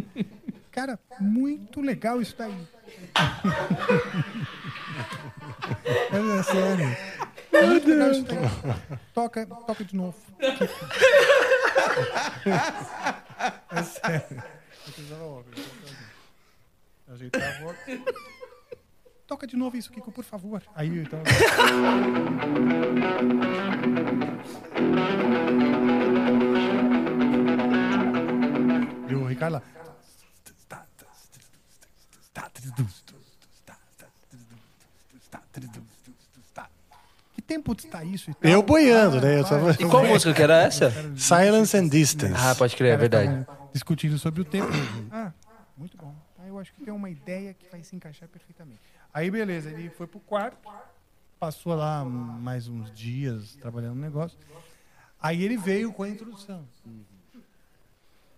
cara, 0.70 0.98
muito 1.18 1.80
legal 1.80 2.20
isso 2.20 2.36
daí. 2.36 2.52
é 6.12 6.42
sério. 6.42 6.96
Toca, 9.14 9.46
toca 9.46 9.82
de 9.84 9.96
novo. 9.96 10.16
É 13.70 13.82
sério. 13.82 14.42
Eu 14.86 14.92
precisava 14.92 15.24
óculos. 15.24 15.60
Ajeitava 17.08 17.64
o 17.64 17.68
óculos. 17.68 18.14
Toca 19.26 19.46
de 19.46 19.56
novo 19.56 19.76
isso, 19.76 19.90
Kiko, 19.90 20.12
por 20.12 20.24
favor. 20.24 20.62
Aí, 20.74 20.98
então... 20.98 21.22
E 29.08 29.14
o 29.14 29.26
Ricardo 29.26 29.54
lá... 29.54 29.62
Que 35.60 35.93
tempo 37.44 37.72
está 37.72 38.02
isso? 38.04 38.30
e 38.30 38.34
tal? 38.34 38.50
Eu 38.50 38.62
boiando, 38.62 39.20
né? 39.20 39.38
Eu 39.40 39.44
tava... 39.44 39.72
E 39.72 39.84
qual 39.88 40.04
música 40.04 40.32
que 40.34 40.42
era 40.42 40.62
essa? 40.62 40.90
Silence 41.16 41.76
and 41.76 41.88
Distance. 41.88 42.34
Ah, 42.36 42.54
pode 42.54 42.74
crer, 42.76 42.94
é 42.94 42.96
verdade. 42.96 43.46
Discutindo 43.72 44.18
sobre 44.18 44.40
o 44.40 44.44
tempo. 44.44 44.68
ah, 45.12 45.32
muito 45.76 45.96
bom. 45.96 46.14
Ah, 46.38 46.46
eu 46.46 46.58
acho 46.58 46.72
que 46.72 46.82
tem 46.84 46.92
uma 46.92 47.10
ideia 47.10 47.54
que 47.54 47.66
vai 47.70 47.82
se 47.82 47.94
encaixar 47.94 48.28
perfeitamente. 48.28 48.80
Aí, 49.12 49.30
beleza, 49.30 49.70
ele 49.70 49.90
foi 49.90 50.06
pro 50.06 50.20
quarto, 50.20 50.58
passou 51.38 51.74
lá 51.74 52.04
mais 52.04 52.68
uns 52.68 52.90
dias 52.92 53.56
trabalhando 53.60 53.94
no 53.94 54.00
negócio. 54.00 54.38
Aí 55.20 55.42
ele 55.42 55.56
veio 55.56 55.92
com 55.92 56.02
a 56.02 56.08
introdução. 56.08 56.64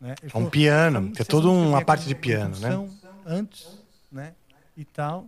Né? 0.01 0.15
Um 0.25 0.29
falou, 0.29 0.51
piano, 0.51 1.01
"Vamos- 1.01 1.09
tem 1.17 1.25
vocês 1.25 1.29
toda 1.29 1.49
uma 1.49 1.85
parte 1.85 2.07
de 2.07 2.15
piano, 2.15 2.57
né? 2.59 2.69
introdução 2.69 3.17
Antes, 3.25 3.79
né? 4.13 4.35
E 4.77 4.85
tal. 4.85 5.27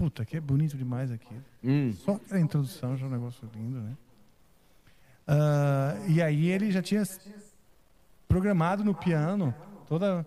Puta, 0.00 0.24
que 0.24 0.38
é 0.38 0.40
bonito 0.40 0.78
demais 0.78 1.12
aqui. 1.12 1.34
Hum. 1.62 1.92
Só 1.92 2.12
aquela 2.12 2.40
introdução 2.40 2.96
já 2.96 3.04
é 3.04 3.06
um 3.06 3.12
negócio 3.12 3.46
lindo, 3.54 3.80
né? 3.80 3.92
Ah, 5.28 5.94
e 6.08 6.22
aí 6.22 6.48
ele 6.48 6.70
já 6.70 6.80
tinha 6.80 7.02
programado 8.26 8.82
no 8.82 8.94
piano 8.94 9.54
toda. 9.86 10.24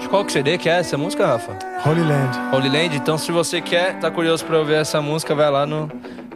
De 0.00 0.08
qual 0.08 0.24
que 0.24 0.32
CD 0.32 0.56
que 0.56 0.70
é 0.70 0.78
essa 0.78 0.96
música, 0.96 1.26
Rafa? 1.26 1.52
Holy 1.86 2.00
Land. 2.00 2.56
Holy 2.56 2.70
Land. 2.70 2.96
Então, 2.96 3.18
se 3.18 3.30
você 3.30 3.60
quer, 3.60 4.00
tá 4.00 4.10
curioso 4.10 4.42
pra 4.46 4.58
ouvir 4.58 4.76
essa 4.76 5.02
música, 5.02 5.34
vai 5.34 5.50
lá 5.50 5.66
no 5.66 5.90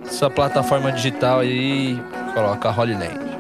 sua 0.05 0.29
plataforma 0.29 0.93
digital 0.93 1.41
aí 1.41 1.95
e 1.95 2.33
coloca 2.35 2.71
Holy 2.71 2.93
Land. 2.93 3.32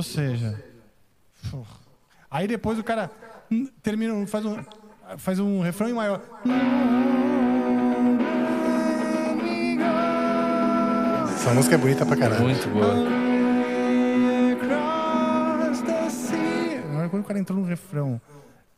Ou 0.00 0.02
seja. 0.02 0.58
Aí 2.30 2.48
depois 2.48 2.78
o 2.78 2.82
cara 2.82 3.10
termina, 3.82 4.26
faz 4.26 4.46
um, 4.46 4.56
faz 5.18 5.38
um 5.38 5.60
refrão 5.60 5.90
em 5.90 5.92
maior. 5.92 6.22
Essa 11.34 11.52
música 11.52 11.74
é 11.74 11.78
bonita 11.78 12.06
pra 12.06 12.16
caralho. 12.16 12.44
Muito 12.44 12.66
boa. 12.70 12.94
Agora 16.92 17.08
quando 17.10 17.22
o 17.22 17.26
cara 17.26 17.38
entrou 17.38 17.58
no 17.58 17.66
refrão 17.66 18.18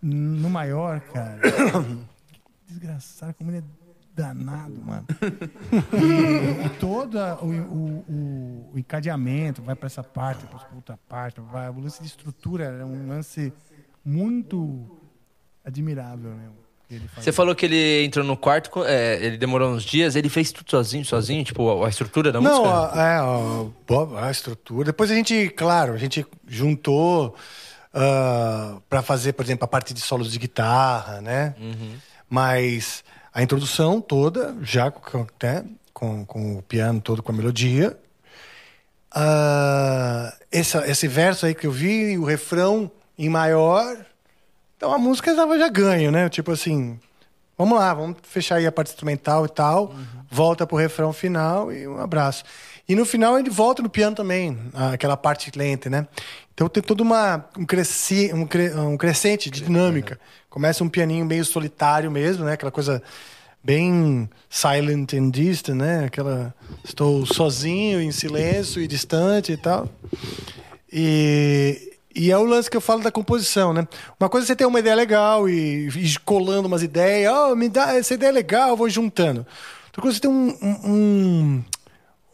no 0.02 0.50
maior, 0.50 1.00
cara. 1.02 1.38
que 1.38 2.66
desgraçado, 2.66 3.32
como 3.34 3.52
ele 3.52 3.58
é 3.58 3.81
danado, 4.14 4.74
mano. 4.84 5.06
E, 5.94 6.66
e 6.66 6.68
todo 6.78 7.16
o, 7.40 7.46
o, 7.46 8.04
o- 8.08 8.70
o 8.74 8.78
encadeamento 8.78 9.62
vai 9.62 9.74
pra 9.74 9.86
essa 9.86 10.02
parte, 10.02 10.44
pra 10.46 10.60
outra 10.74 10.98
parte, 11.08 11.40
vai, 11.40 11.68
o 11.70 11.80
lance 11.80 12.00
de 12.00 12.06
estrutura 12.08 12.64
é 12.64 12.84
um 12.84 13.08
lance 13.08 13.52
muito 14.04 14.98
admirável 15.64 16.32
faz. 17.14 17.24
Você 17.24 17.32
falou 17.32 17.54
que 17.54 17.64
ele 17.64 18.04
entrou 18.04 18.22
no 18.24 18.36
quarto, 18.36 18.84
é, 18.84 19.14
ele 19.24 19.38
demorou 19.38 19.72
uns 19.72 19.82
dias, 19.82 20.14
ele 20.14 20.28
fez 20.28 20.52
tudo 20.52 20.70
sozinho, 20.70 21.04
sozinho, 21.06 21.42
tipo, 21.42 21.82
a, 21.82 21.86
a 21.86 21.88
estrutura 21.88 22.30
da 22.30 22.38
Não, 22.40 22.64
música? 22.64 23.00
a, 23.00 23.08
é, 23.08 24.20
a, 24.20 24.26
a 24.26 24.30
estrutura. 24.30 24.84
Depois 24.86 25.10
a 25.10 25.14
gente, 25.14 25.48
claro, 25.50 25.94
a 25.94 25.96
gente 25.96 26.26
juntou 26.46 27.34
ah, 27.94 28.76
pra 28.90 29.00
fazer, 29.00 29.32
por 29.32 29.42
exemplo, 29.44 29.64
a 29.64 29.68
parte 29.68 29.94
de 29.94 30.00
solos 30.00 30.30
de 30.30 30.38
guitarra, 30.38 31.22
né? 31.22 31.54
Mas 32.28 33.02
a 33.32 33.42
introdução 33.42 34.00
toda, 34.00 34.54
já 34.62 34.90
com, 34.90 35.26
né, 35.42 35.64
com, 35.92 36.24
com 36.24 36.58
o 36.58 36.62
piano 36.62 37.00
todo, 37.00 37.22
com 37.22 37.32
a 37.32 37.34
melodia. 37.34 37.96
Ah, 39.10 40.34
essa, 40.50 40.86
esse 40.90 41.06
verso 41.06 41.46
aí 41.46 41.54
que 41.54 41.66
eu 41.66 41.72
vi, 41.72 42.18
o 42.18 42.24
refrão 42.24 42.90
em 43.18 43.28
maior. 43.28 43.96
Então 44.76 44.92
a 44.92 44.98
música 44.98 45.30
estava 45.30 45.58
já 45.58 45.68
ganho, 45.68 46.10
né? 46.10 46.28
Tipo 46.28 46.52
assim, 46.52 46.98
vamos 47.56 47.78
lá, 47.78 47.94
vamos 47.94 48.16
fechar 48.22 48.56
aí 48.56 48.66
a 48.66 48.72
parte 48.72 48.88
instrumental 48.88 49.44
e 49.46 49.48
tal, 49.48 49.94
volta 50.30 50.66
pro 50.66 50.76
refrão 50.76 51.12
final 51.12 51.72
e 51.72 51.86
um 51.86 52.00
abraço. 52.00 52.44
E 52.88 52.94
no 52.94 53.04
final 53.04 53.38
ele 53.38 53.48
volta 53.48 53.82
no 53.82 53.88
piano 53.88 54.16
também, 54.16 54.58
aquela 54.92 55.16
parte 55.16 55.52
lenta, 55.54 55.88
né? 55.88 56.06
Então 56.54 56.68
tem 56.68 56.82
toda 56.82 57.02
uma 57.02 57.44
um, 57.58 57.64
cresci, 57.64 58.30
um, 58.34 58.46
cre- 58.46 58.74
um 58.74 58.96
crescente 58.96 59.50
de 59.50 59.62
dinâmica. 59.62 60.18
Começa 60.50 60.84
um 60.84 60.88
pianinho 60.88 61.24
meio 61.24 61.44
solitário 61.44 62.10
mesmo, 62.10 62.44
né? 62.44 62.52
Aquela 62.52 62.70
coisa 62.70 63.02
bem 63.64 64.28
silent 64.50 65.14
and 65.14 65.30
distant, 65.30 65.76
né? 65.76 66.04
Aquela 66.04 66.54
estou 66.84 67.24
sozinho, 67.24 68.00
em 68.00 68.10
silêncio 68.12 68.82
e 68.82 68.86
distante 68.86 69.52
e 69.52 69.56
tal. 69.56 69.88
E, 70.92 71.94
e 72.14 72.30
é 72.30 72.36
o 72.36 72.44
lance 72.44 72.70
que 72.70 72.76
eu 72.76 72.80
falo 72.80 73.02
da 73.02 73.10
composição, 73.10 73.72
né? 73.72 73.86
Uma 74.20 74.28
coisa 74.28 74.44
é 74.44 74.48
você 74.48 74.56
ter 74.56 74.66
uma 74.66 74.78
ideia 74.78 74.94
legal 74.96 75.48
e 75.48 75.88
ir 75.88 76.18
colando 76.20 76.68
umas 76.68 76.82
ideias, 76.82 77.32
oh, 77.32 77.56
me 77.56 77.68
dá 77.68 77.94
essa 77.96 78.14
ideia 78.14 78.30
é 78.30 78.32
legal, 78.32 78.76
vou 78.76 78.88
juntando. 78.90 79.46
Outra 79.86 80.02
coisa 80.02 80.16
é 80.16 80.20
você 80.20 80.20
ter 80.20 80.28
um, 80.28 80.48
um, 80.62 80.90
um- 80.90 81.64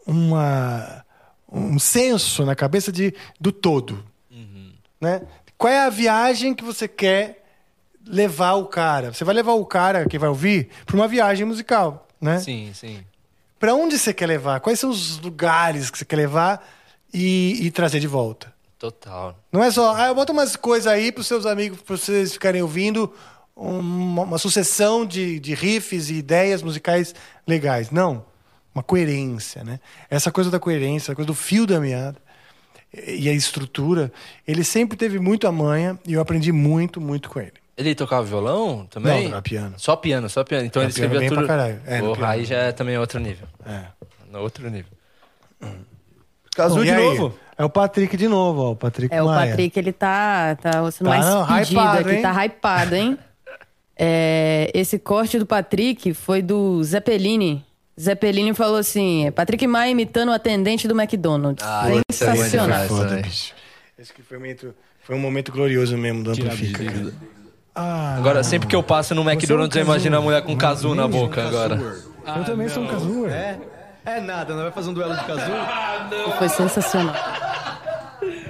uma, 0.07 1.05
um 1.51 1.77
senso 1.77 2.43
na 2.43 2.55
cabeça 2.55 2.91
de, 2.91 3.13
do 3.39 3.51
todo. 3.51 4.03
Né? 4.99 5.21
Qual 5.57 5.71
é 5.71 5.81
a 5.85 5.89
viagem 5.89 6.53
que 6.53 6.63
você 6.63 6.87
quer 6.87 7.45
levar 8.05 8.53
o 8.53 8.65
cara? 8.65 9.13
Você 9.13 9.23
vai 9.23 9.35
levar 9.35 9.53
o 9.53 9.65
cara 9.65 10.07
que 10.07 10.17
vai 10.17 10.29
ouvir 10.29 10.69
para 10.85 10.95
uma 10.95 11.07
viagem 11.07 11.45
musical, 11.45 12.07
né? 12.19 12.39
Sim, 12.39 12.71
sim. 12.73 13.03
Para 13.59 13.75
onde 13.75 13.99
você 13.99 14.13
quer 14.13 14.25
levar? 14.25 14.59
Quais 14.61 14.79
são 14.79 14.89
os 14.89 15.19
lugares 15.19 15.91
que 15.91 15.97
você 15.97 16.05
quer 16.05 16.15
levar 16.15 16.65
e, 17.13 17.59
e 17.65 17.71
trazer 17.71 17.99
de 17.99 18.07
volta? 18.07 18.53
Total. 18.77 19.37
Não 19.51 19.61
é 19.61 19.69
só, 19.69 19.93
ah, 19.93 20.07
eu 20.07 20.15
boto 20.15 20.31
umas 20.31 20.55
coisas 20.55 20.87
aí 20.87 21.11
para 21.11 21.21
os 21.21 21.27
seus 21.27 21.45
amigos, 21.45 21.81
para 21.81 21.97
vocês 21.97 22.31
ficarem 22.31 22.61
ouvindo 22.61 23.13
uma, 23.53 24.23
uma 24.23 24.37
sucessão 24.37 25.05
de, 25.05 25.39
de 25.41 25.53
riffs 25.53 26.09
e 26.09 26.15
ideias 26.15 26.63
musicais 26.63 27.13
legais. 27.45 27.91
Não. 27.91 28.25
Uma 28.73 28.83
coerência, 28.83 29.63
né? 29.63 29.81
Essa 30.09 30.31
coisa 30.31 30.49
da 30.49 30.59
coerência, 30.59 31.11
a 31.11 31.15
coisa 31.15 31.27
do 31.27 31.35
fio 31.35 31.67
da 31.67 31.81
meada 31.81 32.21
e 32.93 33.29
a 33.29 33.33
estrutura, 33.33 34.11
ele 34.47 34.63
sempre 34.63 34.97
teve 34.97 35.19
muito 35.19 35.47
a 35.47 35.51
manha 35.51 35.97
e 36.07 36.13
eu 36.13 36.21
aprendi 36.21 36.51
muito, 36.51 36.99
muito 36.99 37.29
com 37.29 37.39
ele. 37.39 37.53
Ele 37.77 37.95
tocava 37.95 38.23
violão 38.25 38.85
também? 38.89 39.23
Não, 39.25 39.31
era 39.33 39.41
piano. 39.41 39.75
Só 39.77 39.95
piano, 39.95 40.27
só 40.29 40.43
piano. 40.43 40.65
Então 40.65 40.81
Era 40.81 40.87
ele 40.87 40.91
escrevia 40.91 41.19
piano 41.19 41.35
tudo. 41.35 41.45
pra 41.45 41.55
caralho. 41.55 41.81
É, 41.85 41.99
Porra, 42.01 42.27
aí 42.29 42.43
já 42.45 42.57
é 42.57 42.71
também 42.73 42.97
outro 42.97 43.19
nível. 43.19 43.47
É. 43.65 43.83
No 44.31 44.39
outro 44.39 44.69
nível. 44.69 44.91
Cazu 46.55 46.75
Bom, 46.75 46.83
de 46.83 46.91
aí? 46.91 47.03
novo? 47.17 47.39
É 47.57 47.63
o 47.63 47.69
Patrick 47.69 48.17
de 48.17 48.27
novo, 48.27 48.61
ó. 48.63 48.71
O 48.71 48.75
Patrick 48.75 49.13
É, 49.13 49.21
o 49.21 49.27
Maia. 49.27 49.49
Patrick, 49.51 49.79
ele 49.79 49.93
tá, 49.93 50.55
tá 50.55 50.91
sendo 50.91 51.09
Tá, 51.09 51.17
mais 51.17 51.25
não, 51.25 51.45
pedido 51.47 51.71
hypado, 51.79 51.99
aqui, 51.99 52.11
hein? 52.15 52.21
tá 52.21 52.45
hypado, 52.45 52.95
hein? 52.95 53.17
É, 53.97 54.71
esse 54.73 54.97
corte 54.99 55.37
do 55.39 55.45
Patrick 55.45 56.13
foi 56.13 56.41
do 56.41 56.81
Zeppelini. 56.83 57.65
Zeppelini 57.99 58.53
falou 58.53 58.77
assim: 58.77 59.31
Patrick 59.35 59.65
Maia 59.67 59.91
imitando 59.91 60.29
o 60.29 60.31
atendente 60.33 60.87
do 60.87 60.99
McDonald's. 60.99 61.65
Ah, 61.65 61.89
esse 62.09 62.23
é 62.23 62.35
Sensacional. 62.35 62.87
Foda, 62.87 63.17
bicho. 63.17 63.53
Esse 63.97 64.13
que 64.13 64.21
foi 64.21 64.37
um 64.37 64.41
momento, 64.41 64.75
foi 65.03 65.15
um 65.15 65.19
momento 65.19 65.51
glorioso 65.51 65.97
mesmo 65.97 66.23
do 66.23 66.31
Amplifica. 66.31 66.85
cara. 66.85 67.13
Ah, 67.75 68.15
Agora, 68.17 68.43
sempre 68.43 68.67
que 68.67 68.75
eu 68.75 68.81
passo 68.83 69.13
no 69.13 69.29
McDonald's, 69.29 69.75
eu 69.75 69.83
imagino 69.83 70.17
a 70.17 70.21
mulher 70.21 70.41
com 70.41 70.55
casu 70.55 70.95
na 70.95 71.07
boca 71.07 71.45
agora. 71.45 71.75
Eu 72.37 72.43
também 72.45 72.69
sou 72.69 72.83
um 72.83 72.87
casuer. 72.87 73.31
É? 73.31 73.59
É 74.05 74.19
nada, 74.21 74.55
não 74.55 74.63
vai 74.63 74.71
fazer 74.71 74.89
um 74.89 74.93
duelo 74.93 75.15
de 75.15 75.23
Cazu? 75.25 75.51
Foi 76.39 76.49
sensacional. 76.49 77.13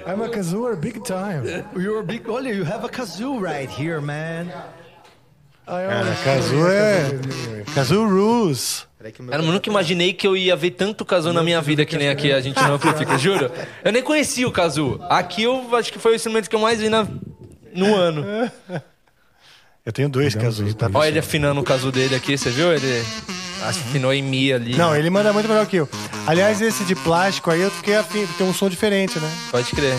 I'm 0.08 0.24
a 0.24 0.30
casuer 0.30 0.76
big 0.76 1.02
time. 1.02 1.66
You're 1.76 2.00
a 2.00 2.04
big... 2.04 2.30
Olha, 2.30 2.54
you 2.54 2.64
have 2.64 2.86
a 2.86 2.90
Cazu 2.90 3.40
right 3.40 3.70
here, 3.70 4.00
man. 4.00 4.48
Cara, 5.66 6.16
Kazu 6.24 6.68
é. 6.68 7.64
Kazu 7.76 8.04
Rules. 8.06 8.89
Cara, 9.30 9.42
eu 9.42 9.44
nunca 9.44 9.70
imaginei 9.70 10.12
que 10.12 10.28
eu 10.28 10.36
ia 10.36 10.58
ver 10.58 10.72
tanto 10.72 11.06
Kazu 11.06 11.32
na 11.32 11.42
minha 11.42 11.62
vida 11.62 11.86
que 11.86 11.96
nem 11.96 12.10
aqui 12.10 12.34
a 12.34 12.42
gente 12.42 12.62
não 12.62 12.74
amplifica, 12.74 13.18
juro. 13.18 13.50
Eu 13.82 13.94
nem 13.94 14.04
conhecia 14.04 14.46
o 14.46 14.52
Kazu. 14.52 15.00
Aqui 15.10 15.44
eu 15.44 15.74
acho 15.74 15.94
que 15.94 15.98
foi 15.98 16.12
o 16.12 16.16
instrumento 16.16 16.50
que 16.50 16.56
eu 16.56 16.60
mais 16.60 16.82
vi 16.82 16.90
na, 16.90 17.08
no 17.74 17.96
ano. 17.96 18.26
Eu 19.86 19.94
tenho 19.94 20.10
dois 20.10 20.36
Kazus, 20.36 20.76
tá? 20.76 20.90
Olha 20.94 21.08
ele 21.08 21.20
afinando 21.20 21.62
o 21.62 21.64
Kazu 21.64 21.94
dele 21.94 22.14
aqui, 22.14 22.38
você 22.38 22.50
viu? 22.50 22.74
Ele 22.74 23.02
afinou 23.64 24.14
em 24.14 24.22
Mi 24.22 24.52
ali. 24.52 24.76
Não, 24.76 24.94
ele 24.94 25.10
manda 25.10 25.32
muito 25.32 25.48
melhor 25.48 25.66
que 25.66 25.78
eu. 25.78 25.88
Aliás, 26.28 26.62
esse 26.62 26.84
de 26.84 26.94
plástico 26.94 27.50
aí 27.50 27.62
eu 27.62 27.72
fiquei 27.72 27.96
afim, 27.96 28.28
tem 28.38 28.46
um 28.46 28.54
som 28.54 28.70
diferente, 28.70 29.18
né? 29.18 29.32
Pode 29.50 29.72
crer. 29.72 29.96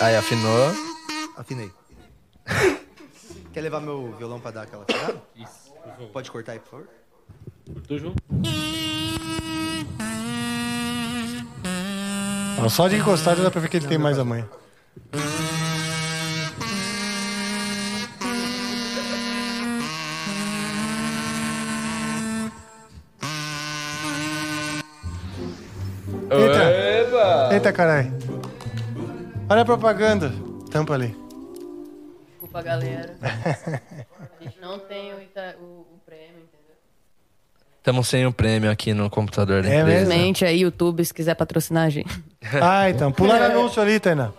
Aí, 0.00 0.14
afinou. 0.14 0.72
Afinei. 1.36 1.72
Quer 3.58 3.62
levar 3.62 3.80
meu 3.80 4.14
violão 4.16 4.38
pra 4.38 4.52
dar 4.52 4.62
aquela 4.62 4.84
afinada? 4.88 5.20
Isso. 5.34 5.74
Pode 6.12 6.30
cortar 6.30 6.52
aí, 6.52 6.60
por 6.60 6.70
favor? 6.70 6.88
Cortou, 7.74 7.98
João? 7.98 8.14
Ó, 12.64 12.68
Só 12.68 12.86
de 12.86 12.94
encostar 12.94 13.34
já 13.34 13.42
dá 13.42 13.50
pra 13.50 13.60
ver 13.60 13.68
que 13.68 13.78
ele 13.78 13.88
tem 13.88 13.98
mais 13.98 14.16
a 14.16 14.24
manha. 14.24 14.48
Eita! 26.30 27.54
Eita, 27.54 27.72
caralho. 27.72 28.12
Olha 29.50 29.62
a 29.62 29.64
propaganda. 29.64 30.32
Tampa 30.70 30.94
ali. 30.94 31.27
Desculpa, 32.48 32.62
galera. 32.62 33.14
A 34.40 34.42
gente 34.42 34.58
não 34.60 34.78
tem 34.78 35.12
o, 35.12 35.20
Ita- 35.20 35.56
o- 35.60 35.86
o 35.94 36.00
prêmio, 36.06 36.38
entendeu? 36.38 36.76
Estamos 37.76 38.08
sem 38.08 38.26
o 38.26 38.32
prêmio 38.32 38.70
aqui 38.70 38.94
no 38.94 39.10
computador 39.10 39.62
da 39.62 39.68
É 39.68 39.80
empresa. 39.80 40.00
Infelizmente, 40.02 40.44
aí, 40.46 40.60
YouTube, 40.60 41.04
se 41.04 41.12
quiser 41.12 41.34
patrocinar 41.34 41.86
a 41.86 41.90
gente. 41.90 42.08
Ah, 42.62 42.88
então. 42.88 43.12
Pula 43.12 43.38
no 43.38 43.44
anúncio 43.44 43.82
ali, 43.82 44.00
Tainá. 44.00 44.32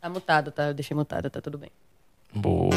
Tá 0.00 0.08
mutado, 0.10 0.50
tá? 0.52 0.64
Eu 0.68 0.74
deixei 0.74 0.94
mutado, 0.94 1.30
tá 1.30 1.40
tudo 1.40 1.56
bem. 1.56 1.70
Boa. 2.34 2.70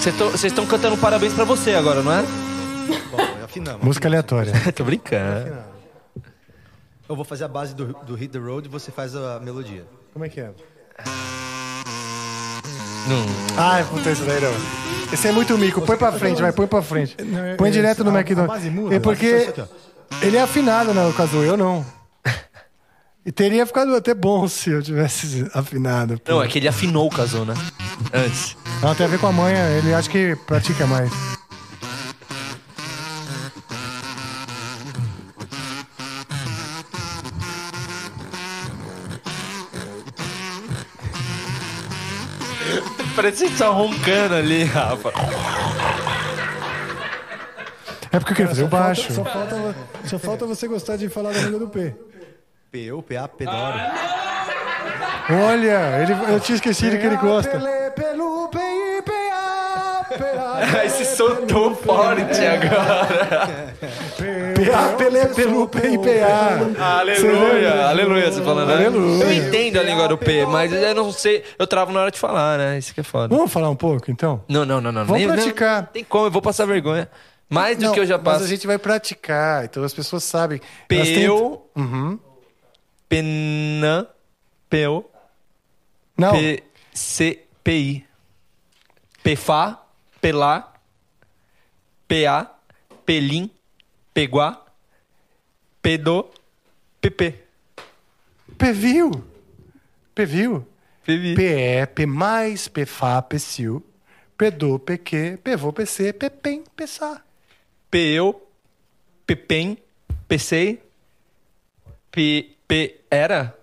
Vocês 0.00 0.44
estão 0.44 0.66
cantando 0.66 0.96
parabéns 0.96 1.32
pra 1.32 1.44
você 1.44 1.74
agora, 1.74 2.02
não 2.02 2.12
é? 2.12 2.22
Bom, 3.10 3.18
afinamos. 3.52 3.82
Música 3.84 4.08
aleatória. 4.08 4.52
Tô 4.74 4.84
brincando. 4.84 5.52
Eu 7.08 7.16
vou 7.16 7.24
fazer 7.24 7.44
a 7.44 7.48
base 7.48 7.74
do, 7.74 7.86
do 8.04 8.14
Hit 8.14 8.32
the 8.32 8.38
Road 8.38 8.66
e 8.66 8.70
você 8.70 8.90
faz 8.90 9.14
a 9.14 9.38
melodia. 9.40 9.84
Como 10.12 10.24
é 10.24 10.28
que 10.28 10.40
é? 10.40 10.50
Não. 13.06 13.26
Ah, 13.58 13.84
puta, 13.88 14.10
isso 14.10 14.24
daí 14.24 14.40
não. 14.40 14.52
Esse 15.12 15.28
é 15.28 15.32
muito 15.32 15.56
mico. 15.58 15.82
Põe 15.82 15.96
pra 15.96 16.12
frente, 16.12 16.40
vai, 16.40 16.52
põe 16.52 16.66
pra 16.66 16.80
frente. 16.80 17.16
Põe 17.58 17.70
direto 17.70 18.02
no 18.02 18.10
a 18.10 18.20
McDonald's. 18.20 18.92
É 18.92 18.98
porque 19.00 19.26
isso 19.26 19.50
aqui, 19.50 19.62
ele 20.22 20.36
é 20.36 20.42
afinado, 20.42 20.94
né, 20.94 21.04
no 21.04 21.12
caso, 21.12 21.36
eu 21.42 21.56
não. 21.56 21.84
E 23.24 23.30
teria 23.30 23.64
ficado 23.66 23.94
até 23.94 24.14
bom 24.14 24.46
se 24.48 24.70
eu 24.70 24.82
tivesse 24.82 25.48
afinado. 25.54 26.18
pô. 26.20 26.32
Não, 26.32 26.42
é 26.42 26.48
que 26.48 26.58
ele 26.58 26.68
afinou 26.68 27.06
o 27.06 27.10
casou, 27.10 27.44
né? 27.44 27.54
Antes. 28.12 28.56
Não, 28.80 28.94
tem 28.94 29.06
a 29.06 29.08
ver 29.08 29.18
com 29.18 29.26
a 29.26 29.32
manha, 29.32 29.68
ele 29.78 29.92
acho 29.94 30.08
que 30.10 30.36
pratica 30.46 30.86
mais. 30.86 31.10
Parece 43.14 43.44
que 43.44 43.50
você 43.52 43.58
tá 43.64 43.68
roncando 43.70 44.34
ali, 44.34 44.64
Rafa. 44.64 45.12
É 48.10 48.18
porque 48.18 48.32
eu 48.32 48.36
queria 48.36 48.48
fazer 48.48 48.64
o 48.64 48.68
Falta- 48.68 48.84
baixo. 48.86 49.12
só, 49.12 49.24
falta, 49.24 49.74
só 50.04 50.18
falta 50.18 50.46
você 50.46 50.68
gostar 50.68 50.96
de 50.96 51.08
falar 51.08 51.32
da 51.32 51.40
língua 51.40 51.58
do 51.60 51.68
P. 51.68 51.94
P, 52.70 52.92
U, 52.92 53.02
P, 53.02 53.16
A, 53.16 53.28
P 53.28 53.44
da 53.44 53.52
hora. 53.52 53.92
Olha, 55.30 56.02
ele, 56.02 56.32
eu 56.32 56.40
tinha 56.40 56.56
esquecido 56.56 56.98
que 56.98 57.06
ele 57.06 57.16
gosta. 57.16 57.58
Pelo 60.66 60.78
Aí 60.80 60.90
se 60.90 61.04
soltou 61.16 61.74
forte 61.74 62.40
agora. 62.44 63.74
PA, 64.16 64.96
Pelé, 64.96 65.26
pelu, 65.26 65.68
PIPA. 65.68 66.82
Aleluia, 66.82 67.86
aleluia, 67.88 68.30
você 68.32 68.42
falando, 68.42 68.68
né? 68.68 68.74
Aleluia. 68.86 69.24
Eu 69.24 69.32
entendo 69.32 69.78
a 69.80 69.82
língua 69.82 70.08
do 70.08 70.16
P, 70.18 70.46
mas 70.46 70.72
eu 70.72 70.94
não 70.94 71.10
sei, 71.12 71.42
eu 71.58 71.66
travo 71.66 71.92
na 71.92 72.00
hora 72.02 72.10
de 72.10 72.18
falar, 72.18 72.58
né? 72.58 72.78
Isso 72.78 72.94
que 72.94 73.00
é 73.00 73.02
foda. 73.04 73.34
Vamos 73.34 73.52
falar 73.52 73.70
um 73.70 73.76
pouco, 73.76 74.10
então? 74.10 74.42
Não, 74.48 74.64
não, 74.64 74.80
não, 74.80 74.92
não. 74.92 75.04
Vamos 75.04 75.18
nem- 75.18 75.26
não- 75.26 75.34
praticar. 75.34 75.86
Tem 75.88 76.04
como, 76.04 76.26
eu 76.26 76.30
vou 76.30 76.42
passar 76.42 76.66
vergonha. 76.66 77.08
Mais 77.48 77.76
do 77.76 77.84
Não, 77.84 77.92
que 77.92 78.00
eu 78.00 78.06
já 78.06 78.16
Mas 78.16 78.24
passo. 78.24 78.44
a 78.44 78.46
gente 78.48 78.66
vai 78.66 78.78
praticar, 78.78 79.64
então 79.64 79.82
as 79.84 79.92
pessoas 79.92 80.24
sabem. 80.24 80.58
Elas 80.88 81.08
têm- 81.08 81.26
Peu, 81.26 81.66
Uhum. 81.76 82.18
pena, 83.08 84.06
peu, 84.70 85.04
Não, 86.16 86.32
P, 86.32 86.62
C, 86.94 87.40
PI. 87.62 88.06
Pefá, 89.22 89.81
pelá, 90.22 90.72
PA, 92.08 92.58
pelim, 93.04 93.50
peguá, 94.14 94.64
pedô, 95.82 96.30
PP. 97.02 97.34
PVIU. 98.56 99.10
PVIU. 100.14 100.72
PV. 101.04 101.34
PE, 101.34 101.86
P 101.94 102.06
mais, 102.06 102.68
PFA, 102.68 103.20
PSIU, 103.22 103.82
PDO, 104.38 104.78
PQ, 104.78 105.38
PVO, 105.42 105.72
PC, 105.72 106.12
PPEM, 106.12 106.64
PSA. 106.76 107.20
PEU, 107.90 108.40
PEPEM, 109.26 109.76
PCEI, 110.28 110.80
P, 112.10 112.56
P, 112.66 113.00
era, 113.10 113.54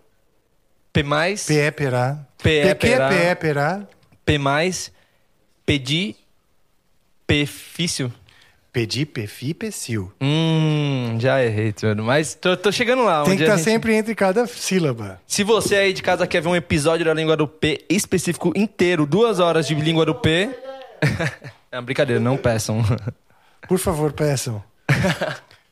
P 0.91 1.03
mais, 1.03 1.47
PE, 1.47 1.72
PERA. 1.72 2.28
PE, 2.43 2.76
PQ. 2.76 3.10
PE, 3.10 3.36
PERA. 3.36 3.88
P 4.26 4.38
mais, 4.38 4.91
PEDI, 5.66 6.16
Pefício. 7.30 8.11
PEDI, 8.73 9.05
PFI, 9.05 9.53
PSIU. 9.53 10.11
Hum, 10.19 11.17
já 11.19 11.43
errei 11.43 11.71
tudo, 11.71 12.03
mas 12.03 12.34
tô, 12.34 12.57
tô 12.57 12.71
chegando 12.71 13.03
lá. 13.03 13.23
Tem 13.23 13.36
que 13.38 13.43
estar 13.43 13.55
gente- 13.55 13.65
sempre 13.65 13.95
entre 13.95 14.15
cada 14.15 14.47
sílaba. 14.47 15.21
Se 15.27 15.43
você 15.43 15.75
aí 15.75 15.93
de 15.93 16.01
casa 16.01 16.25
quer 16.25 16.41
ver 16.41 16.49
um 16.49 16.55
episódio 16.55 17.05
da 17.05 17.13
Língua 17.13 17.38
do 17.38 17.47
P 17.47 17.86
específico 17.88 18.51
inteiro, 18.55 19.05
duas 19.05 19.39
horas 19.39 19.67
de 19.67 19.75
Língua 19.75 20.05
do 20.05 20.15
P... 20.15 20.49
é 21.71 21.77
uma 21.77 21.82
brincadeira, 21.84 22.19
não 22.19 22.36
peçam. 22.36 22.84
Por 23.67 23.77
favor, 23.77 24.11
peçam. 24.11 24.63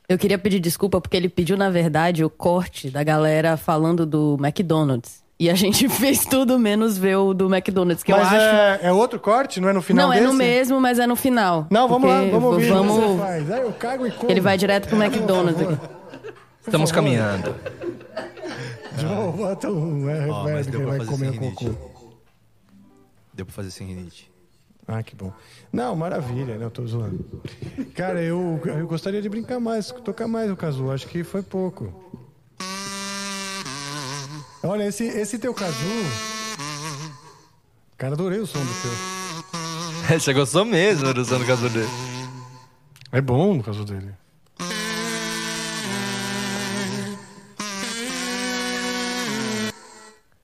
Eu 0.08 0.16
queria 0.16 0.38
pedir 0.38 0.60
desculpa 0.60 1.00
porque 1.00 1.16
ele 1.16 1.28
pediu, 1.28 1.56
na 1.56 1.70
verdade, 1.70 2.24
o 2.24 2.30
corte 2.30 2.88
da 2.88 3.02
galera 3.02 3.56
falando 3.56 4.06
do 4.06 4.36
McDonald's. 4.40 5.22
E 5.40 5.48
a 5.48 5.54
gente 5.54 5.88
fez 5.90 6.24
tudo 6.24 6.58
menos 6.58 6.98
ver 6.98 7.16
o 7.16 7.32
do 7.32 7.52
McDonald's, 7.52 8.02
que 8.02 8.10
Mas 8.10 8.20
eu 8.20 8.26
acho. 8.26 8.56
é, 8.56 8.80
é 8.82 8.92
outro 8.92 9.20
corte? 9.20 9.60
Não 9.60 9.68
é 9.68 9.72
no 9.72 9.80
final 9.80 10.08
Não, 10.08 10.12
é 10.12 10.16
desse? 10.16 10.26
no 10.26 10.34
mesmo, 10.34 10.80
mas 10.80 10.98
é 10.98 11.06
no 11.06 11.14
final. 11.14 11.66
Não, 11.70 11.88
vamos 11.88 12.08
lá, 12.08 12.22
vamos 12.22 12.44
ouvir. 12.44 12.68
Vamos... 12.70 12.94
Você 12.94 13.18
Faz. 13.18 13.50
Aí 13.50 13.62
eu 13.62 13.72
cago 13.72 14.06
e 14.06 14.10
como. 14.10 14.30
Ele 14.30 14.40
vai 14.40 14.58
direto 14.58 14.88
pro 14.88 15.00
McDonald's 15.02 15.62
aqui. 15.62 15.78
Estamos 16.66 16.90
caminhando. 16.92 17.54
João, 18.98 19.30
bota 19.30 19.70
um 19.70 20.02
Ó, 20.02 20.06
verbo 20.06 20.42
mas 20.44 20.66
deu 20.66 20.80
pra 20.80 20.90
vai 20.90 20.98
fazer 20.98 21.10
comer 21.10 21.30
sem 21.30 21.38
cocô. 21.52 21.70
Deu 23.32 23.46
pra 23.46 23.54
fazer 23.54 23.70
sem 23.70 23.86
rinite. 23.86 24.28
Ah, 24.86 25.02
que 25.02 25.14
bom. 25.14 25.32
Não, 25.72 25.94
maravilha, 25.94 26.56
né? 26.56 26.64
Eu 26.64 26.70
tô 26.70 26.84
zoando. 26.84 27.24
Cara, 27.94 28.20
eu, 28.22 28.60
eu 28.64 28.86
gostaria 28.88 29.22
de 29.22 29.28
brincar 29.28 29.60
mais, 29.60 29.92
tocar 29.92 30.26
mais 30.26 30.50
o 30.50 30.56
Cazu. 30.56 30.90
Acho 30.90 31.06
que 31.06 31.22
foi 31.22 31.42
pouco. 31.42 31.92
Olha, 34.62 34.84
esse, 34.84 35.04
esse 35.04 35.38
teu 35.38 35.54
Cazu. 35.54 35.74
Cara, 37.96 38.14
adorei 38.14 38.40
o 38.40 38.46
som 38.46 38.58
do 38.60 38.72
teu. 38.82 40.18
Você 40.18 40.32
gostou 40.32 40.64
mesmo 40.64 41.12
do 41.12 41.24
som 41.24 41.38
do 41.38 41.46
caso 41.46 41.68
dele. 41.68 41.88
É 43.12 43.20
bom 43.20 43.54
no 43.54 43.62
caso 43.62 43.84
dele. 43.84 44.14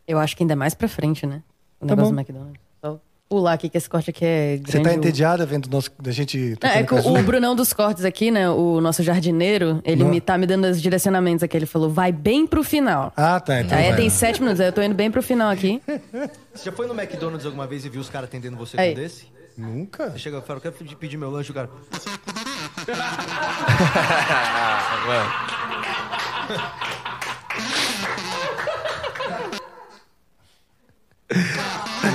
Eu 0.07 0.19
acho 0.19 0.37
que 0.37 0.43
ainda 0.43 0.53
é 0.53 0.57
mais 0.57 0.75
pra 0.75 0.89
frente, 0.89 1.27
né? 1.27 1.43
O 1.81 1.87
Tá 1.87 1.95
negócio 1.95 2.11
bom. 2.15 2.17
do 2.17 2.21
McDonald's. 2.21 2.61
Pular 3.29 3.55
aqui, 3.55 3.69
que 3.71 3.79
esse 3.79 3.89
corte 3.89 4.11
aqui 4.11 4.25
é 4.25 4.59
Você 4.65 4.73
grande. 4.73 4.89
tá 4.89 4.95
entediada 4.95 5.47
vendo 5.47 5.69
nosso, 5.69 5.91
da 5.99 6.13
gente 6.13 6.57
É, 6.63 6.81
é 6.81 6.83
que 6.83 6.95
o- 6.95 7.23
Brunão 7.23 7.57
dos 7.57 7.73
cortes 7.73 8.05
aqui, 8.05 8.31
né? 8.31 8.49
O 8.51 8.81
nosso 8.83 9.03
jardineiro, 9.03 9.81
ele 9.83 10.05
Não. 10.05 10.11
me 10.11 10.21
tá 10.21 10.37
me 10.37 10.47
dando 10.47 10.67
os 10.67 10.81
direcionamentos 10.81 11.43
aqui. 11.43 11.57
Ele 11.57 11.65
falou, 11.67 11.89
vai 11.91 12.13
bem 12.13 12.47
pro 12.47 12.63
final. 12.63 13.13
Ah, 13.17 13.41
tá. 13.41 13.61
Então 13.63 13.77
Aí 13.79 13.89
vai. 13.89 13.97
tem 13.97 14.11
sete 14.11 14.41
minutos, 14.41 14.61
aí 14.61 14.69
eu 14.69 14.73
tô 14.73 14.83
indo 14.83 14.95
bem 14.95 15.11
pro 15.11 15.23
final 15.23 15.51
aqui. 15.51 15.81
Você 16.55 16.67
já 16.67 16.73
foi 16.73 16.87
no 16.87 16.93
McDonald's 16.95 17.47
alguma 17.47 17.67
vez 17.67 17.85
e 17.85 17.89
viu 17.89 18.01
os 18.03 18.11
caras 18.11 18.29
atendendo 18.29 18.57
você 18.59 18.79
Aí. 18.79 18.91
com 18.95 19.01
desse? 19.01 19.27
Nunca? 19.57 20.11
Você 20.11 20.19
chega 20.19 20.39
e 20.39 20.43
fala, 20.43 20.59
eu 20.59 20.63
quero 20.63 20.75
pedir, 20.75 20.97
pedir 20.97 21.17
meu 21.17 21.31
lanche, 21.31 21.51
o 21.51 21.55
cara... 21.55 21.71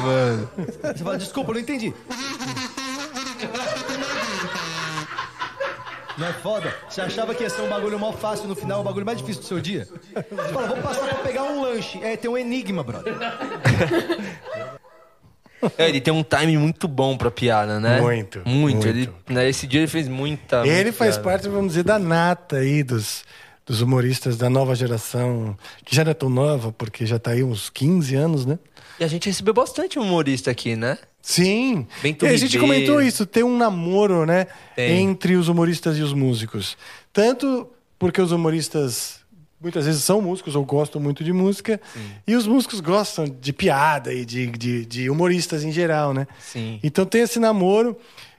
Você 0.01 1.03
fala, 1.03 1.17
desculpa, 1.17 1.51
eu 1.51 1.53
não 1.55 1.61
entendi. 1.61 1.93
Não 6.17 6.27
é 6.27 6.33
foda? 6.33 6.73
Você 6.89 6.99
achava 6.99 7.33
que 7.33 7.43
ia 7.43 7.49
ser 7.49 7.61
um 7.61 7.69
bagulho 7.69 7.97
mó 7.97 8.11
fácil 8.11 8.47
no 8.47 8.55
final, 8.55 8.81
o 8.81 8.83
bagulho 8.83 9.05
mais 9.05 9.19
difícil 9.19 9.41
do 9.41 9.47
seu 9.47 9.61
dia? 9.61 9.87
Você 10.13 10.53
fala, 10.53 10.67
vou 10.67 10.77
passar 10.77 11.07
pra 11.07 11.15
pegar 11.19 11.43
um 11.43 11.61
lanche. 11.61 11.97
É, 12.03 12.17
tem 12.17 12.29
um 12.29 12.37
enigma, 12.37 12.83
brother. 12.83 13.15
É, 15.77 15.87
ele 15.89 15.99
tem 16.01 16.13
um 16.13 16.23
time 16.23 16.57
muito 16.57 16.87
bom 16.87 17.17
pra 17.17 17.29
piada, 17.31 17.79
né? 17.79 17.99
Muito, 18.01 18.41
Muito. 18.45 18.75
muito. 18.75 18.87
Ele, 18.87 19.09
né, 19.29 19.47
esse 19.49 19.65
dia 19.67 19.81
ele 19.81 19.87
fez 19.87 20.07
muita. 20.09 20.61
Ele 20.65 20.73
muita 20.83 20.93
faz 20.93 21.15
piada. 21.17 21.29
parte, 21.29 21.47
vamos 21.49 21.69
dizer, 21.69 21.83
da 21.83 21.97
nata 21.99 22.57
aí 22.57 22.81
dos, 22.83 23.23
dos 23.65 23.81
humoristas 23.81 24.37
da 24.37 24.49
nova 24.49 24.73
geração, 24.75 25.57
que 25.85 25.95
já 25.95 26.03
não 26.03 26.11
é 26.11 26.13
tão 26.13 26.29
nova, 26.29 26.71
porque 26.71 27.05
já 27.05 27.17
tá 27.19 27.31
aí 27.31 27.43
uns 27.43 27.69
15 27.69 28.15
anos, 28.15 28.45
né? 28.45 28.57
E 28.99 29.03
a 29.03 29.07
gente 29.07 29.27
recebeu 29.27 29.53
bastante 29.53 29.97
humorista 29.97 30.51
aqui, 30.51 30.75
né? 30.75 30.97
Sim. 31.21 31.87
Bento 32.01 32.25
E 32.25 32.29
a 32.29 32.37
gente 32.37 32.57
Ribeiro. 32.57 32.67
comentou 32.67 33.01
isso, 33.01 33.25
tem 33.25 33.43
um 33.43 33.57
namoro, 33.57 34.25
né, 34.25 34.47
Tem. 34.75 35.03
entre 35.03 35.35
os 35.35 35.47
humoristas 35.47 35.97
e 35.97 36.01
os 36.01 36.13
músicos. 36.13 36.77
Tanto 37.13 37.67
porque 37.97 38.21
os 38.21 38.31
humoristas 38.31 39.19
muitas 39.61 39.85
vezes 39.85 40.03
são 40.03 40.21
músicos 40.21 40.55
ou 40.55 40.63
gostam 40.63 41.01
muito 41.01 41.21
de 41.21 41.33
música, 41.33 41.81
e 42.25 42.33
os 42.33 42.47
músicos 42.47 42.79
gostam 42.79 43.25
de 43.25 43.51
piada 43.51 44.13
e 44.13 44.23
de, 44.23 44.47
de, 44.47 44.85
de 44.85 45.09
humoristas 45.09 45.63
em 45.65 45.71
geral, 45.71 46.13
né? 46.13 46.25
Sim. 46.39 46.79
Então 46.81 47.05
tem 47.05 47.21
esse 47.21 47.39
namoro 47.39 47.97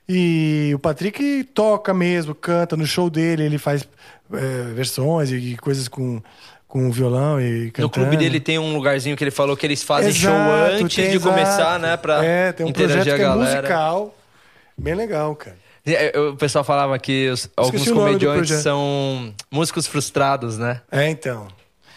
e 0.08 0.72
o 0.74 0.78
Patrick 0.78 1.44
toca 1.54 1.92
mesmo, 1.92 2.34
canta 2.34 2.74
no 2.76 2.86
show 2.86 3.10
dele, 3.10 3.42
ele 3.44 3.58
faz 3.58 3.86
eh, 4.32 4.72
versões 4.74 5.30
e 5.30 5.56
coisas 5.60 5.88
com, 5.88 6.22
com 6.70 6.90
violão 6.90 7.40
e 7.40 7.70
cantando. 7.72 7.82
No 7.82 7.90
clube 7.90 8.16
dele 8.16 8.38
tem 8.40 8.58
um 8.58 8.72
lugarzinho 8.72 9.16
que 9.16 9.24
ele 9.24 9.30
falou 9.32 9.56
que 9.56 9.66
eles 9.66 9.82
fazem 9.82 10.12
show 10.12 10.30
Exato, 10.32 10.82
antes 10.84 10.96
tem- 10.96 11.10
de 11.10 11.18
começar, 11.20 11.52
exato. 11.52 11.78
né? 11.80 11.96
Pra 11.96 12.24
é, 12.24 12.52
tem 12.52 12.64
um 12.64 12.68
interagir 12.70 12.96
projeto 13.02 13.14
a 13.14 13.18
que 13.18 13.24
é 13.24 13.56
musical, 13.58 14.14
bem 14.78 14.94
legal, 14.94 15.34
cara. 15.36 15.56
É, 15.84 16.16
O 16.18 16.36
pessoal 16.36 16.62
falava 16.62 16.96
que 16.98 17.28
os- 17.28 17.48
alguns 17.56 17.86
o 17.88 17.94
comediantes 17.94 18.62
são 18.62 19.34
músicos 19.50 19.86
frustrados, 19.86 20.56
né? 20.58 20.80
É, 20.92 21.08
então. 21.10 21.48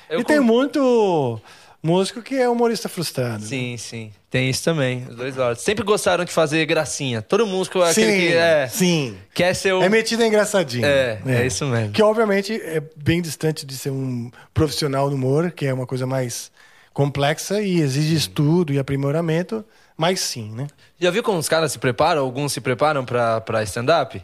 Eu 0.09 0.21
e 0.21 0.23
tem 0.23 0.37
com- 0.37 0.43
muito 0.43 1.39
músico 1.81 2.21
que 2.21 2.35
é 2.35 2.49
humorista 2.49 2.89
frustrado. 2.89 3.43
Sim, 3.43 3.77
sim. 3.77 4.11
Tem 4.33 4.49
isso 4.49 4.63
também, 4.63 5.05
os 5.07 5.15
dois 5.15 5.35
lados. 5.35 5.61
Sempre 5.61 5.85
gostaram 5.85 6.25
de 6.25 6.31
fazer 6.31 6.65
gracinha. 6.65 7.21
Todo 7.21 7.45
músico 7.45 7.83
é 7.83 7.91
aquele 7.91 8.11
Sim, 8.11 8.17
que 8.17 8.33
é, 8.33 8.67
sim. 8.67 9.17
quer 9.31 9.53
ser 9.53 9.73
o... 9.73 9.83
É 9.83 9.87
metido 9.87 10.23
engraçadinho. 10.23 10.83
É, 10.83 11.21
é 11.23 11.45
isso 11.45 11.63
mesmo. 11.67 11.91
Que 11.93 12.01
obviamente 12.01 12.59
é 12.59 12.81
bem 12.95 13.21
distante 13.21 13.63
de 13.63 13.77
ser 13.77 13.91
um 13.91 14.31
profissional 14.51 15.07
do 15.07 15.15
humor, 15.15 15.51
que 15.51 15.67
é 15.67 15.71
uma 15.71 15.85
coisa 15.85 16.07
mais 16.07 16.51
complexa 16.91 17.61
e 17.61 17.79
exige 17.79 18.15
estudo 18.15 18.73
e 18.73 18.79
aprimoramento, 18.79 19.63
mas 19.95 20.19
sim, 20.19 20.51
né? 20.51 20.65
Já 20.99 21.11
viu 21.11 21.21
como 21.21 21.37
os 21.37 21.47
caras 21.47 21.71
se 21.71 21.77
preparam? 21.77 22.23
Alguns 22.23 22.53
se 22.53 22.59
preparam 22.59 23.05
pra, 23.05 23.39
pra 23.39 23.61
stand-up? 23.61 24.19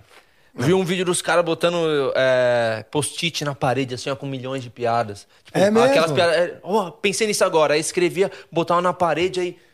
Vi 0.55 0.73
um 0.73 0.83
vídeo 0.83 1.05
dos 1.05 1.21
caras 1.21 1.45
botando 1.45 2.11
é, 2.15 2.83
post-it 2.89 3.45
na 3.45 3.53
parede, 3.53 3.93
assim, 3.93 4.09
ó, 4.09 4.15
com 4.15 4.25
milhões 4.25 4.63
de 4.63 4.71
piadas. 4.71 5.27
Tipo, 5.45 5.59
É 5.59 5.69
mesmo? 5.69 5.87
Aquelas 5.87 6.11
piadas. 6.11 6.35
é, 6.35 6.57
Ó, 6.63 6.89
pensei 6.89 7.27
nisso 7.27 7.43
agora. 7.45 7.75
Aí 7.75 7.79
escrevia, 7.79 8.31
botava 8.51 8.81
na 8.81 8.91
parede, 8.91 9.39
aí 9.39 9.68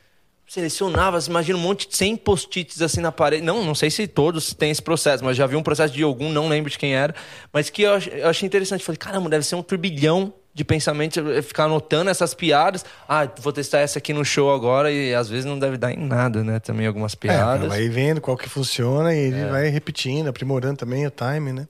selecionava. 0.48 1.20
Você 1.20 1.30
imagina 1.30 1.58
um 1.58 1.62
monte 1.62 1.88
de 1.88 1.96
100 1.98 2.18
post-its 2.18 2.82
assim 2.82 3.02
na 3.02 3.12
parede. 3.12 3.44
Não, 3.44 3.64
não 3.64 3.76
sei 3.76 3.90
se 3.90 4.08
todos 4.08 4.54
têm 4.54 4.72
esse 4.72 4.82
processo, 4.82 5.24
mas 5.24 5.36
já 5.38 5.46
vi 5.48 5.56
um 5.56 5.64
processo 5.64 5.94
de 5.94 6.04
algum, 6.04 6.30
não 6.32 6.48
lembro 6.48 6.70
de 6.70 6.78
quem 6.78 6.96
era. 6.96 7.14
Mas 7.52 7.70
que 7.70 7.82
eu, 7.84 7.96
ach- 7.96 8.08
eu 8.08 8.30
achei 8.30 8.46
interessante. 8.48 8.84
Falei, 8.84 8.98
caramba, 8.98 9.30
deve 9.30 9.46
ser 9.46 9.56
um 9.56 9.64
turbilhão 9.64 10.34
de 10.54 10.64
pensamento, 10.64 11.20
eu 11.20 11.44
ficar 11.44 11.66
anotando 11.66 12.10
essas 12.10 12.34
piadas. 12.34 12.86
Ah, 13.10 13.28
vou 13.40 13.52
testar 13.52 13.80
essa 13.80 13.98
aqui 14.00 14.14
no 14.14 14.24
show 14.24 14.54
agora 14.54 14.90
e 14.90 15.14
às 15.14 15.28
vezes 15.28 15.44
não 15.44 15.60
deve 15.60 15.76
dar 15.78 15.92
em 15.92 15.98
nada, 15.98 16.44
né? 16.46 16.60
Também 16.62 16.88
algumas 16.88 17.14
É, 17.14 17.18
piadas. 17.18 17.68
vai 17.68 17.90
vendo 17.90 18.22
qual 18.22 18.38
que 18.38 18.48
funciona 18.48 19.14
e 19.14 19.18
ele 19.18 19.46
vai 19.48 19.68
repetindo, 19.68 20.28
aprimorando 20.30 20.78
também 20.78 21.06
o 21.06 21.12
time, 21.12 21.52
né? 21.52 21.68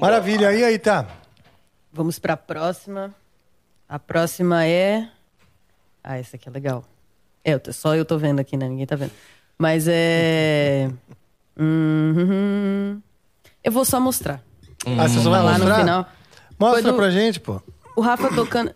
Maravilha, 0.00 0.48
aí 0.48 0.64
aí 0.64 0.78
tá. 0.78 1.06
Vamos 1.92 2.18
pra 2.18 2.36
próxima. 2.36 3.14
A 3.88 3.98
próxima 3.98 4.64
é. 4.66 5.08
Ah, 6.02 6.18
essa 6.18 6.36
aqui 6.36 6.48
é 6.48 6.52
legal. 6.52 6.82
É, 7.48 7.72
só 7.72 7.94
eu 7.94 8.04
tô 8.04 8.18
vendo 8.18 8.40
aqui, 8.40 8.56
né? 8.56 8.68
Ninguém 8.68 8.86
tá 8.86 8.96
vendo. 8.96 9.12
Mas 9.56 9.86
é. 9.88 10.90
Uhum. 11.56 13.00
Eu 13.62 13.70
vou 13.72 13.84
só 13.84 14.00
mostrar. 14.00 14.42
Ah, 14.98 15.08
você 15.08 15.20
só 15.20 15.30
vai 15.30 15.42
Lá 15.42 15.52
no 15.52 15.58
mostrar? 15.60 15.78
final. 15.78 16.06
Mostra 16.58 16.82
Foi 16.82 16.90
do- 16.92 16.96
pra 16.96 17.10
gente, 17.10 17.38
pô. 17.40 17.60
O 17.96 18.00
Rafa 18.00 18.28
tocando. 18.34 18.74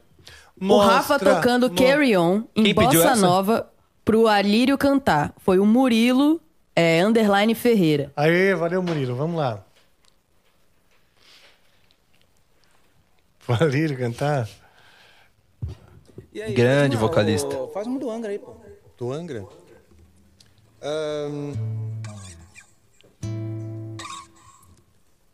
o 0.61 0.65
Mostra, 0.65 0.95
Rafa 0.95 1.19
tocando 1.19 1.69
mo- 1.69 1.75
Carry 1.77 2.17
On 2.17 2.45
em 2.55 2.63
Quem 2.65 2.75
Bossa 2.75 2.97
essa? 2.99 3.17
Nova 3.17 3.69
pro 4.05 4.29
Alírio 4.29 4.79
cantar. 4.79 5.35
Foi 5.39 5.59
o 5.59 5.67
Murilo 5.67 6.41
é, 6.77 7.03
Underline 7.05 7.55
Ferreira. 7.55 8.13
Aí, 8.17 8.55
valeu, 8.55 8.83
Murilo. 8.83 9.15
Vamos 9.17 9.37
lá. 9.37 9.65
Valeu 13.47 13.97
cantar. 13.97 14.49
E 16.33 16.41
aí, 16.41 16.53
Grande 16.55 16.97
vocalista. 16.97 17.49
Faz 17.75 17.87
uma 17.87 17.99
do 17.99 18.09
Angra 18.11 18.31
aí, 18.31 18.39
pô. 18.39 18.60
Do 19.01 19.13
Angra? 19.15 19.47
Ahn, 20.83 21.55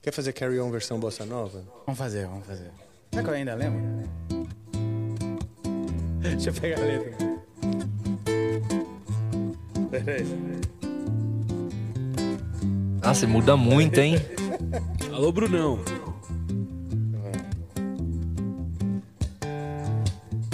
Quer 0.01 0.13
fazer 0.13 0.33
Carry 0.33 0.61
On 0.61 0.71
versão 0.71 1.01
bossa 1.01 1.27
nova? 1.27 1.65
Vamos 1.85 1.99
fazer, 1.99 2.29
vamos 2.29 2.47
fazer. 2.47 2.71
Será 3.11 3.25
que 3.25 3.29
eu 3.29 3.35
ainda 3.35 3.57
lembro? 3.57 4.09
Deixa 6.23 6.51
eu 6.51 6.55
pegar 6.55 6.81
a 6.81 6.85
letra. 6.85 7.13
Peraí. 9.91 10.27
Nossa, 13.03 13.27
muda 13.27 13.57
muito, 13.57 13.99
hein? 13.99 14.15
Alô, 15.13 15.33
Brunão. 15.33 15.81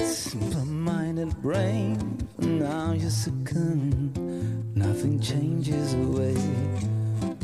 Simple-minded 0.03 1.35
brain, 1.43 1.99
now 2.43 2.93
you 2.93 3.11
succumb. 3.11 4.13
Nothing 4.75 5.21
changes 5.21 5.95
away. 5.95 6.37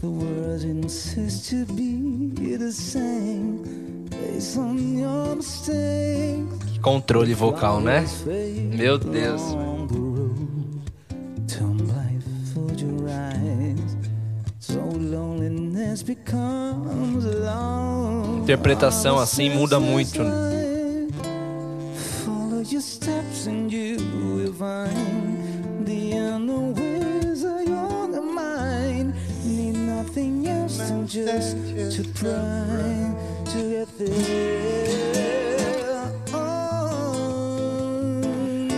The 0.01 0.09
words 0.09 0.65
insist 0.65 1.51
to 1.51 1.65
be 1.67 2.57
the 2.57 2.73
same. 2.73 3.63
Based 4.11 4.59
on 4.59 4.99
your 4.99 5.37
mistakes. 5.37 6.79
Controle 6.83 7.35
vocal, 7.35 7.81
né? 7.81 8.05
Meu 8.77 8.99
Deus. 8.99 9.43
The. 9.43 9.99
Interpretação 18.43 19.19
assim 19.19 19.51
muda 19.51 19.79
muito. 19.79 20.19
Follow 20.19 20.68
find 24.59 25.87
the 25.87 26.15
of 26.15 27.69
your 27.69 28.23
mind. 28.23 29.15
Need 29.45 29.77
nothing 29.77 30.49
else 30.49 30.79
than 30.79 31.07
just 31.07 31.57
to 31.95 32.03
try 32.13 33.15
to 33.53 33.59
get 33.71 33.89
there. 33.97 34.89
Oh. 36.35 37.69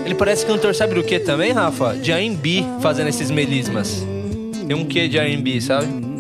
Ele 0.05 0.15
parece 0.15 0.45
cantor, 0.45 0.75
sabe 0.75 0.95
do 0.95 1.03
que 1.03 1.19
também, 1.19 1.53
Rafa? 1.53 1.97
De 1.97 2.13
R&B, 2.13 2.63
fazendo 2.83 3.09
esses 3.09 3.31
melismas. 3.31 4.05
Tem 4.69 4.77
um 4.77 4.85
quê 4.85 5.09
de 5.09 5.17
R&B, 5.17 5.63
sabe? 5.63 6.11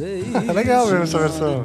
Legal 0.54 0.86
ver 0.86 1.02
essa 1.02 1.18
versão. 1.18 1.62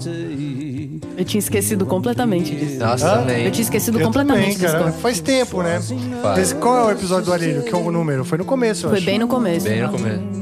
Eu 1.18 1.24
tinha 1.26 1.39
esquecido 1.39 1.86
completamente 1.86 2.55
disso. 2.55 2.78
Nossa, 2.80 3.09
também. 3.18 3.45
Eu 3.45 3.51
tinha 3.51 3.63
esquecido 3.63 3.99
Eu 3.99 4.05
completamente 4.05 4.57
também, 4.57 4.72
cara. 4.72 4.86
disso. 4.89 4.99
Faz 5.01 5.20
tempo, 5.20 5.61
né? 5.63 5.80
Faz. 6.22 6.39
Esse- 6.39 6.55
qual 6.55 6.78
é 6.78 6.84
o 6.86 6.91
episódio 6.91 7.26
do 7.26 7.34
Alírio? 7.34 7.63
Que 7.63 7.74
é 7.74 7.78
o 7.78 7.91
número? 7.91 8.26
Foi 8.26 8.38
no 8.38 8.45
começo, 8.45 8.86
eu 8.86 8.89
Foi 8.89 8.97
acho. 8.99 9.05
bem 9.05 9.18
no 9.20 9.28
começo. 9.28 9.68
Bem 9.68 9.82
no 9.82 9.89
começo. 9.89 10.36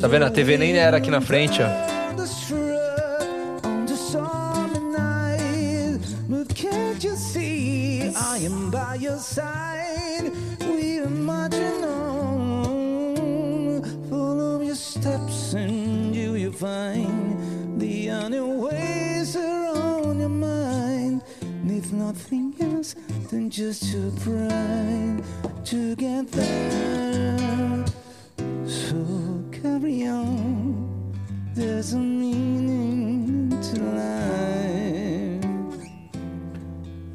Tá 0.00 0.08
vendo? 0.08 0.24
A 0.24 0.30
TV 0.30 0.58
nem 0.58 0.76
era 0.76 0.96
aqui 0.98 1.10
na 1.10 1.20
frente, 1.20 1.60
ó. 1.62 1.66
the 2.16 2.26
shrub 2.26 3.66
on 3.66 3.86
the 3.86 3.94
summer 3.96 4.64
than 23.34 23.50
just 23.50 23.90
to 23.90 24.12
try 24.22 25.20
to 25.64 25.96
get 25.96 26.30
there. 26.30 27.84
So 28.64 28.96
carry 29.50 30.06
on. 30.06 31.12
There's 31.52 31.94
a 31.94 31.98
meaning 31.98 33.50
to 33.60 33.80
life, 34.00 35.44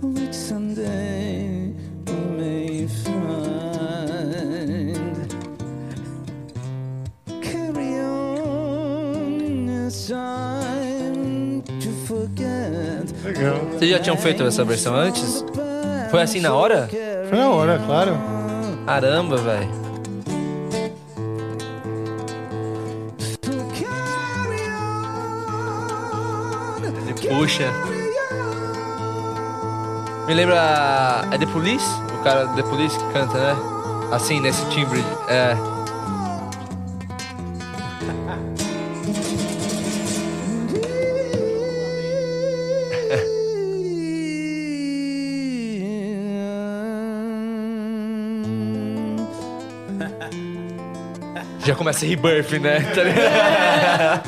which 0.01 0.33
someday 0.33 1.73
we 2.07 2.13
may 2.41 2.87
find. 3.05 3.95
Carry 7.41 7.93
on, 8.01 9.69
it's 9.69 10.09
time 10.09 11.61
to 11.63 11.91
forget. 12.05 13.05
Legal. 13.23 13.59
Vocês 13.71 13.91
já 13.91 13.99
tinham 13.99 14.17
feito 14.17 14.43
essa 14.43 14.65
versão 14.65 14.95
antes? 14.95 15.43
Foi 16.09 16.21
assim 16.21 16.41
na 16.41 16.53
hora? 16.53 16.89
Foi 17.29 17.37
na 17.37 17.49
hora, 17.49 17.79
claro. 17.85 18.17
Caramba, 18.85 19.37
velho. 19.37 19.69
Ele 27.01 27.13
puxa. 27.13 27.71
Me 30.27 30.33
lembra. 30.33 31.25
É 31.31 31.37
The 31.37 31.45
Police? 31.45 31.85
O 32.19 32.23
cara 32.23 32.47
The 32.47 32.63
Police 32.63 32.97
que 32.97 33.13
canta, 33.13 33.37
né? 33.37 33.55
Assim, 34.11 34.39
nesse 34.39 34.65
timbre. 34.69 35.03
É. 35.27 35.55
Já 51.69 51.75
começa 51.75 52.03
Rebirth, 52.03 52.53
né? 52.53 52.79
Tá? 52.95 54.23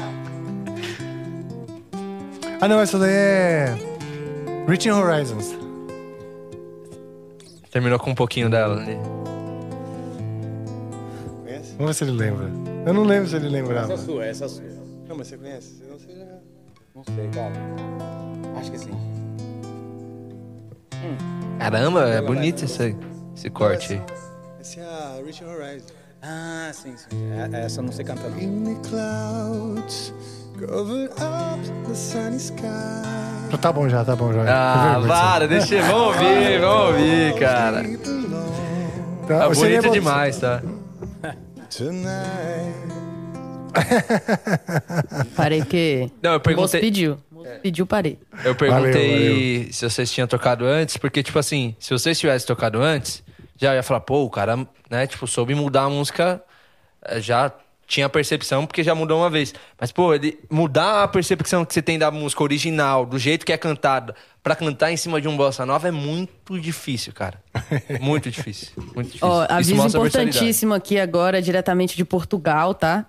Ah, 2.61 2.67
não, 2.67 2.79
essa 2.79 2.99
daí 2.99 3.09
é. 3.11 3.75
Reaching 4.67 4.91
Horizons. 4.91 5.57
Terminou 7.71 7.97
com 7.97 8.11
um 8.11 8.15
pouquinho 8.15 8.47
dela 8.47 8.79
ali. 8.79 8.95
Conhece? 11.41 11.73
Vamos 11.79 11.87
ver 11.87 11.93
se 11.95 12.03
ele 12.03 12.11
lembra. 12.11 12.45
Eu 12.85 12.93
não 12.93 13.03
lembro 13.03 13.27
se 13.27 13.35
ele 13.35 13.49
lembrava. 13.49 13.91
Essa 13.91 14.05
sua, 14.05 14.23
essa 14.23 14.47
sua. 14.47 14.63
Não, 15.07 15.17
mas 15.17 15.25
você 15.25 15.37
conhece? 15.37 15.79
Senão 15.79 15.97
você 15.97 16.15
já... 16.15 16.25
Não 16.93 17.03
sei, 17.03 17.27
calma. 17.33 17.55
Acho 18.59 18.71
que 18.71 18.77
sim. 18.77 18.91
Caramba, 21.57 22.07
é 22.07 22.21
bonito 22.21 22.65
esse, 22.65 22.95
esse 23.35 23.49
corte 23.49 23.93
aí. 23.93 24.01
Essa 24.59 24.81
é 24.81 24.83
a 24.83 25.19
Reaching 25.25 25.45
Horizon. 25.45 26.00
Ah, 26.21 26.69
sim, 26.73 26.93
sim. 26.95 27.07
É- 27.53 27.65
Essa 27.65 27.79
eu 27.79 27.83
não 27.85 27.91
sei 27.91 28.05
cantar. 28.05 28.29
não. 28.29 28.39
In 28.39 28.75
the 28.75 28.89
clouds, 28.89 30.13
covered 30.59 31.11
up 31.13 31.87
the 31.87 31.95
sunny 31.95 32.37
sky. 32.37 32.61
Tá 33.59 33.71
bom 33.71 33.89
já, 33.89 34.05
tá 34.05 34.15
bom 34.15 34.31
já. 34.31 34.43
Ah, 34.47 35.01
para, 35.07 35.47
deixa 35.47 35.75
eu. 35.75 35.83
Vamos 35.85 36.15
ouvir, 36.17 36.59
vamos 36.59 36.87
ouvir, 36.95 37.35
cara. 37.39 37.83
Tá, 39.27 39.39
Tá 39.39 39.49
bom- 39.49 39.91
demais, 39.91 40.37
tá? 40.37 40.61
Tonight. 41.75 42.91
Parei 45.35 45.59
porque. 45.59 46.11
Não, 46.21 46.31
eu 46.31 46.37
O 46.37 46.41
perguntei- 46.41 46.81
pediu. 46.81 47.17
O 47.31 47.35
moço 47.35 47.49
pediu, 47.63 47.85
parei. 47.87 48.19
Eu 48.43 48.53
perguntei 48.55 49.59
Valeu, 49.59 49.73
se 49.73 49.89
vocês 49.89 50.11
tinham 50.11 50.27
tocado 50.27 50.65
antes, 50.65 50.97
porque, 50.97 51.23
tipo 51.23 51.39
assim, 51.39 51.75
se 51.79 51.91
vocês 51.91 52.19
tivessem 52.19 52.45
tocado 52.47 52.81
antes, 52.81 53.23
já 53.61 53.75
ia 53.75 53.83
falar, 53.83 53.99
pô, 53.99 54.23
o 54.23 54.29
cara, 54.29 54.57
né, 54.89 55.05
tipo, 55.05 55.27
soube 55.27 55.53
mudar 55.53 55.83
a 55.83 55.89
música, 55.89 56.41
eh, 57.05 57.21
já 57.21 57.51
tinha 57.87 58.05
a 58.05 58.09
percepção, 58.09 58.65
porque 58.65 58.83
já 58.83 58.95
mudou 58.95 59.19
uma 59.19 59.29
vez. 59.29 59.53
Mas, 59.79 59.91
pô, 59.91 60.13
ele 60.15 60.39
mudar 60.49 61.03
a 61.03 61.07
percepção 61.07 61.63
que 61.63 61.73
você 61.73 61.81
tem 61.81 61.99
da 61.99 62.09
música 62.09 62.41
original, 62.41 63.05
do 63.05 63.19
jeito 63.19 63.45
que 63.45 63.51
é 63.51 63.57
cantada, 63.57 64.15
pra 64.41 64.55
cantar 64.55 64.91
em 64.91 64.97
cima 64.97 65.21
de 65.21 65.27
um 65.27 65.37
bossa 65.37 65.65
nova 65.65 65.89
é 65.89 65.91
muito 65.91 66.59
difícil, 66.59 67.13
cara. 67.13 67.39
Muito 67.99 68.31
difícil. 68.31 68.71
Muito 68.95 69.07
difícil. 69.11 69.27
Ó, 69.27 69.43
Isso 69.43 69.53
aviso 69.53 69.87
importantíssimo 69.97 70.73
aqui 70.73 70.99
agora, 70.99 71.41
diretamente 71.41 71.95
de 71.95 72.03
Portugal, 72.03 72.73
tá? 72.73 73.05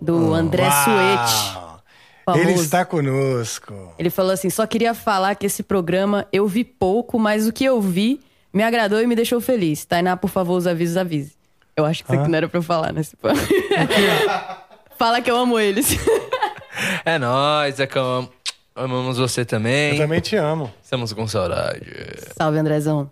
Do 0.00 0.32
André 0.32 0.70
Suete. 0.70 2.38
Ele 2.38 2.52
está 2.52 2.84
conosco. 2.84 3.92
Ele 3.98 4.08
falou 4.08 4.32
assim: 4.32 4.48
só 4.48 4.66
queria 4.66 4.94
falar 4.94 5.34
que 5.34 5.44
esse 5.44 5.62
programa 5.62 6.26
eu 6.32 6.46
vi 6.48 6.64
pouco, 6.64 7.18
mas 7.18 7.46
o 7.46 7.52
que 7.52 7.64
eu 7.64 7.80
vi 7.82 8.20
me 8.54 8.62
agradou 8.62 9.02
e 9.02 9.06
me 9.06 9.14
deixou 9.16 9.40
feliz. 9.40 9.84
Tainá, 9.84 10.16
por 10.16 10.30
favor, 10.30 10.56
os 10.56 10.66
avisos 10.66 10.96
avise. 10.96 11.32
Eu 11.76 11.84
acho 11.84 12.04
que 12.04 12.10
isso 12.12 12.20
aqui 12.20 12.30
não 12.30 12.36
era 12.38 12.48
pra 12.48 12.58
eu 12.58 12.62
falar 12.62 12.92
nesse 12.92 13.16
plano. 13.16 13.40
Fala 14.98 15.20
que 15.20 15.30
eu 15.30 15.36
amo 15.36 15.58
eles. 15.58 15.96
É 17.04 17.18
nóis, 17.20 17.78
é 17.78 17.86
que 17.86 17.96
eu 17.96 18.02
amo- 18.04 18.32
amamos 18.74 19.16
você 19.16 19.44
também. 19.44 19.92
Eu 19.92 19.98
também 19.98 20.20
te 20.20 20.34
amo. 20.34 20.72
Estamos 20.82 21.12
com 21.12 21.26
saudade. 21.28 21.86
Salve, 22.36 22.58
Andrezão. 22.58 23.08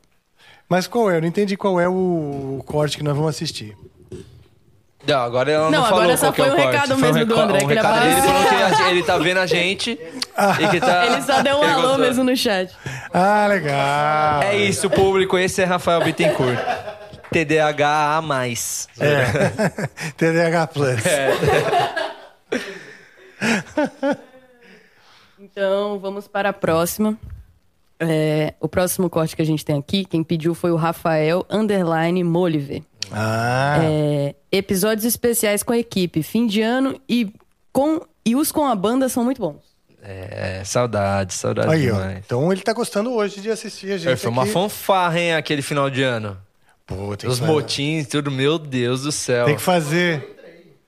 Mas 0.68 0.88
qual 0.88 1.08
é? 1.10 1.16
Eu 1.16 1.20
não 1.20 1.28
entendi 1.28 1.56
qual 1.56 1.78
é 1.80 1.88
o 1.88 2.60
corte 2.66 2.96
que 2.96 3.04
nós 3.04 3.14
vamos 3.14 3.30
assistir. 3.30 3.76
Não, 5.06 5.20
agora 5.20 5.50
ela 5.52 5.64
não, 5.70 5.78
Não, 5.80 5.84
falou 5.84 6.00
agora 6.02 6.16
só 6.16 6.32
qual 6.32 6.34
que 6.34 6.40
é 6.42 6.44
foi 6.44 6.50
o 6.50 6.54
um 6.54 6.56
corte. 6.62 6.72
recado 6.74 6.88
Foi 6.88 6.96
um 6.96 7.12
mesmo 7.14 7.26
do 7.34 7.40
André, 7.40 7.56
um 7.56 7.58
que 7.60 7.64
ele 7.66 7.74
recado 7.74 7.96
apareceu. 7.98 8.22
falando 8.22 8.48
que 8.48 8.82
a- 8.82 8.90
ele 8.90 9.02
tá 9.04 9.18
vendo 9.18 9.38
a 9.38 9.46
gente 9.46 9.96
que 9.96 10.21
tá... 10.80 11.06
Ele 11.06 11.22
só 11.22 11.42
deu 11.42 11.56
um 11.56 11.62
ele 11.62 11.72
alô 11.72 11.82
gostou. 11.82 11.98
mesmo 11.98 12.24
no 12.24 12.36
chat. 12.36 12.74
Ah, 13.12 13.46
legal. 13.48 14.42
É 14.42 14.56
isso, 14.56 14.88
público. 14.90 15.38
Esse 15.38 15.62
é 15.62 15.64
Rafael 15.64 16.02
Bittencourt. 16.02 16.58
TDAH 17.30 18.16
a 18.16 18.22
mais. 18.22 18.88
É. 18.98 19.24
TDAH 20.16 20.66
Plus. 20.68 21.06
É. 21.06 21.32
Então, 25.38 25.98
vamos 25.98 26.28
para 26.28 26.50
a 26.50 26.52
próxima. 26.52 27.18
É, 27.98 28.54
o 28.60 28.68
próximo 28.68 29.10
corte 29.10 29.36
que 29.36 29.42
a 29.42 29.44
gente 29.44 29.64
tem 29.64 29.76
aqui, 29.76 30.04
quem 30.04 30.22
pediu 30.22 30.54
foi 30.54 30.70
o 30.70 30.76
Rafael 30.76 31.44
Underline 31.50 32.22
Moliver. 32.24 32.82
Ah. 33.10 33.78
É, 33.82 34.34
episódios 34.50 35.04
especiais 35.04 35.62
com 35.62 35.72
a 35.72 35.78
equipe, 35.78 36.22
fim 36.22 36.46
de 36.46 36.62
ano 36.62 36.98
e, 37.08 37.32
com, 37.72 38.00
e 38.24 38.34
os 38.34 38.50
com 38.50 38.64
a 38.64 38.74
banda 38.74 39.08
são 39.08 39.24
muito 39.24 39.40
bons. 39.40 39.71
É, 40.04 40.62
saudade, 40.64 41.32
saudade 41.32 41.70
Aí, 41.70 41.88
ó. 41.90 41.94
demais. 41.94 42.18
Então 42.26 42.52
ele 42.52 42.60
tá 42.62 42.72
gostando 42.72 43.12
hoje 43.12 43.40
de 43.40 43.48
assistir 43.50 43.92
a 43.92 43.96
gente. 43.96 44.08
É, 44.12 44.16
Foi 44.16 44.30
uma 44.30 44.42
aqui. 44.42 44.50
fanfarra, 44.52 45.20
hein, 45.20 45.34
aquele 45.34 45.62
final 45.62 45.88
de 45.88 46.02
ano. 46.02 46.36
Pô, 46.84 47.16
tem 47.16 47.30
Os 47.30 47.38
que- 47.38 47.46
motins, 47.46 48.08
tudo, 48.08 48.30
meu 48.30 48.58
Deus 48.58 49.02
do 49.02 49.12
céu. 49.12 49.44
Tem 49.46 49.54
que 49.56 49.62
fazer. 49.62 50.28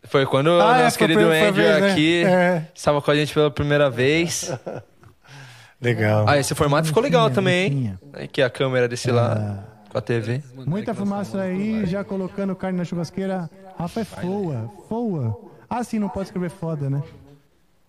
Foi 0.05 0.27
quando 0.27 0.51
Ah, 0.51 0.67
o 0.67 0.75
é, 0.75 0.83
nosso 0.85 0.99
foi 0.99 1.07
querido 1.07 1.29
Andrew 1.31 1.53
vez, 1.53 1.81
né? 1.81 1.93
aqui 1.93 2.25
É. 2.25 2.67
estava 2.75 3.01
com 3.01 3.11
a 3.11 3.15
gente 3.15 3.33
pela 3.33 3.51
primeira 3.51 3.89
vez. 3.89 4.51
Legal. 5.81 6.25
Ah, 6.29 6.39
esse 6.39 6.55
formato 6.55 6.89
ficou 6.89 7.03
legal 7.03 7.31
também, 7.31 7.67
hein? 7.67 7.99
Aqui 8.15 8.41
a 8.43 8.49
câmera 8.51 8.89
desse 8.89 9.11
Ah. 9.11 9.15
lado, 9.15 9.65
com 9.91 9.99
a 9.99 10.01
TV. 10.01 10.43
Muita 10.67 10.95
fumaça 10.95 11.41
aí, 11.43 11.85
já 11.87 12.03
colocando 12.03 12.55
carne 12.57 12.79
na 12.79 12.85
churrasqueira. 12.85 13.51
Rafa 13.79 14.01
é 14.01 14.05
foa, 14.05 14.71
foa. 14.89 15.39
Ah, 15.69 15.83
sim, 15.85 15.99
não 15.99 16.09
pode 16.09 16.27
escrever 16.29 16.51
foda, 16.51 16.89
né? 16.89 17.03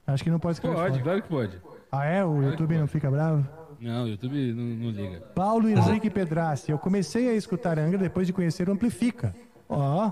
Acho 0.08 0.24
que 0.24 0.30
não 0.30 0.40
pode 0.40 0.56
escrever 0.58 0.76
Pode, 0.76 1.02
claro 1.02 1.22
que 1.22 1.28
pode. 1.30 1.62
Ah, 1.92 2.06
é? 2.06 2.24
O 2.24 2.42
YouTube 2.42 2.78
não 2.78 2.88
fica 2.88 3.10
bravo? 3.10 3.48
Não, 3.80 4.06
o 4.06 4.08
YouTube 4.08 4.54
não, 4.54 4.64
não 4.64 4.90
liga. 4.92 5.22
Paulo 5.34 5.68
Henrique 5.68 6.10
Pedrassi. 6.10 6.72
Eu 6.72 6.78
comecei 6.78 7.30
a 7.30 7.34
escutar 7.34 7.78
Angra 7.80 7.98
depois 7.98 8.28
de 8.28 8.34
conhecer 8.34 8.70
o 8.70 8.72
Amplifica. 8.72 9.36
Ó. 9.68 10.12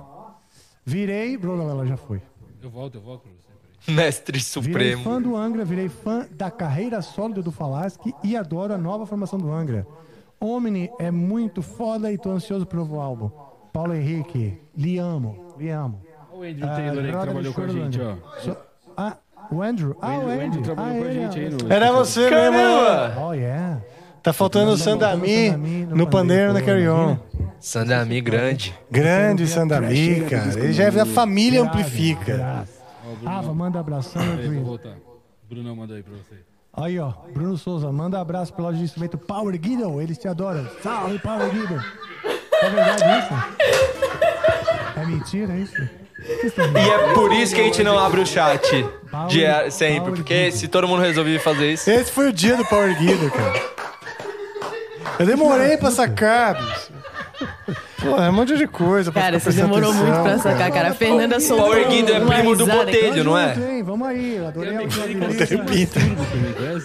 Virei. 0.86 1.38
Blá, 1.38 1.56
blá, 1.56 1.74
blá, 1.74 1.86
já 1.86 1.98
foi. 1.98 2.22
Eu 2.62 2.70
volto, 2.70 2.96
eu 2.96 3.02
volto 3.02 3.22
pra 3.24 3.32
você. 3.32 3.92
Mestre 3.92 4.40
Virei 4.40 4.94
Supremo. 4.94 5.04
fã 5.04 5.22
do 5.22 5.36
Angra, 5.36 5.66
virei 5.66 5.90
fã 5.90 6.26
da 6.32 6.50
carreira 6.50 7.02
sólida 7.02 7.42
do 7.42 7.52
Falaschi 7.52 8.14
e 8.24 8.36
adoro 8.38 8.74
a 8.74 8.78
nova 8.78 9.06
formação 9.06 9.38
do 9.38 9.52
Angra. 9.52 9.86
Omni 10.40 10.90
é 11.00 11.12
muito 11.12 11.62
foda 11.62 12.12
e 12.12 12.18
tô 12.18 12.32
ansioso 12.32 12.66
pro 12.66 12.80
novo 12.80 13.00
álbum. 13.00 13.30
Paulo 13.74 13.94
Henrique, 13.94 14.62
lhe 14.76 14.98
amo, 14.98 15.54
lhe 15.58 15.70
amo. 15.70 16.02
Olha 16.32 16.40
o 16.40 16.44
Andrew 16.44 16.68
Taylor 16.68 16.98
aí 17.00 17.06
que 17.06 17.12
brother 17.12 17.22
trabalhou 17.24 17.54
com 17.54 17.62
a 17.62 17.68
gente, 17.68 18.00
ó. 18.02 18.16
So- 18.40 18.58
ah, 18.96 19.18
o 19.52 19.62
Andrew. 19.62 19.96
Ah, 20.02 20.18
o 20.18 20.22
Andrew- 20.22 20.28
o 20.28 20.42
Andrew. 20.42 20.62
Trabalhou 20.64 20.92
ah, 20.92 21.00
com 21.00 21.04
a 21.04 21.12
ele, 21.12 21.22
gente 21.22 21.40
aí 21.40 21.50
no- 21.50 21.74
Era 21.74 21.92
você 21.92 22.20
mesmo. 22.30 22.36
Caramba! 22.36 23.22
Oh, 23.22 23.34
yeah. 23.34 23.82
Tá 24.22 24.32
faltando 24.32 24.72
o 24.72 24.78
Sandami 24.78 25.52
no 25.90 26.08
pandeiro 26.08 26.54
na 26.54 26.62
Carry 26.62 26.88
On. 26.88 27.18
Sandami 27.60 28.22
grande. 28.22 28.74
Grande 28.90 29.46
Sandami, 29.48 30.22
cara. 30.30 30.60
Ele 30.60 30.72
já 30.74 30.86
é 30.86 30.92
da 30.92 31.06
família 31.06 31.62
Amplifica. 31.62 32.66
Ava, 33.26 33.54
manda 33.54 33.80
abração. 33.80 34.22
Voltar. 34.64 34.96
Bruno 35.50 35.76
manda 35.76 35.96
aí 35.96 36.04
pra 36.04 36.14
você. 36.14 36.42
Aí, 36.76 36.98
ó, 37.00 37.14
Bruno 37.32 37.56
Souza, 37.58 37.92
manda 37.92 38.20
abraço 38.20 38.52
pro 38.54 38.64
loja 38.64 38.78
de 38.80 38.84
instrumento 38.86 39.16
Power 39.18 39.56
Guido, 39.60 40.02
eles 40.02 40.18
te 40.18 40.28
adoram. 40.28 40.68
Salve, 40.82 41.20
Power 41.20 41.52
Guido. 41.52 41.80
É 42.62 42.70
verdade 42.70 43.04
isso? 43.20 45.00
É 45.00 45.06
mentira 45.06 45.56
isso? 45.56 45.90
E 46.26 46.90
é 46.90 47.14
por 47.14 47.32
isso 47.34 47.54
que 47.54 47.62
a 47.62 47.64
gente 47.64 47.84
não 47.84 47.98
abre 47.98 48.22
o 48.22 48.26
chat. 48.26 48.86
De, 49.28 49.72
sempre, 49.72 50.12
porque 50.12 50.52
se 50.52 50.68
todo 50.68 50.88
mundo 50.88 51.02
resolver 51.02 51.38
fazer 51.40 51.74
isso. 51.74 51.90
Esse 51.90 52.12
foi 52.12 52.30
o 52.30 52.34
dia 52.34 52.56
do 52.56 52.66
Power 52.66 52.98
Guido, 52.98 53.30
cara. 53.30 53.62
Eu 55.20 55.26
demorei 55.26 55.78
pra 55.78 55.92
sacar, 55.92 56.56
bicho. 56.56 57.03
Pô, 58.00 58.22
é 58.22 58.30
um 58.30 58.34
monte 58.34 58.58
de 58.58 58.68
coisa. 58.68 59.12
pra 59.12 59.22
Cara, 59.22 59.40
você 59.40 59.52
demorou 59.52 59.94
muito 59.94 60.12
pra 60.12 60.34
atenção, 60.34 60.52
sacar, 60.52 60.72
cara. 60.72 60.90
A 60.90 60.94
Fernanda 60.94 61.40
soltou 61.40 61.68
Power 61.68 61.88
Guido 61.88 62.12
é 62.12 62.20
uma 62.20 62.34
primo 62.34 62.56
do. 62.56 62.66
Botelho, 62.66 63.24
não 63.24 63.38
é? 63.38 63.56
Hein? 63.56 63.84
Vamos 63.84 64.08
aí, 64.08 64.36
eu 64.36 64.48
adorei 64.48 64.76
a 64.78 64.82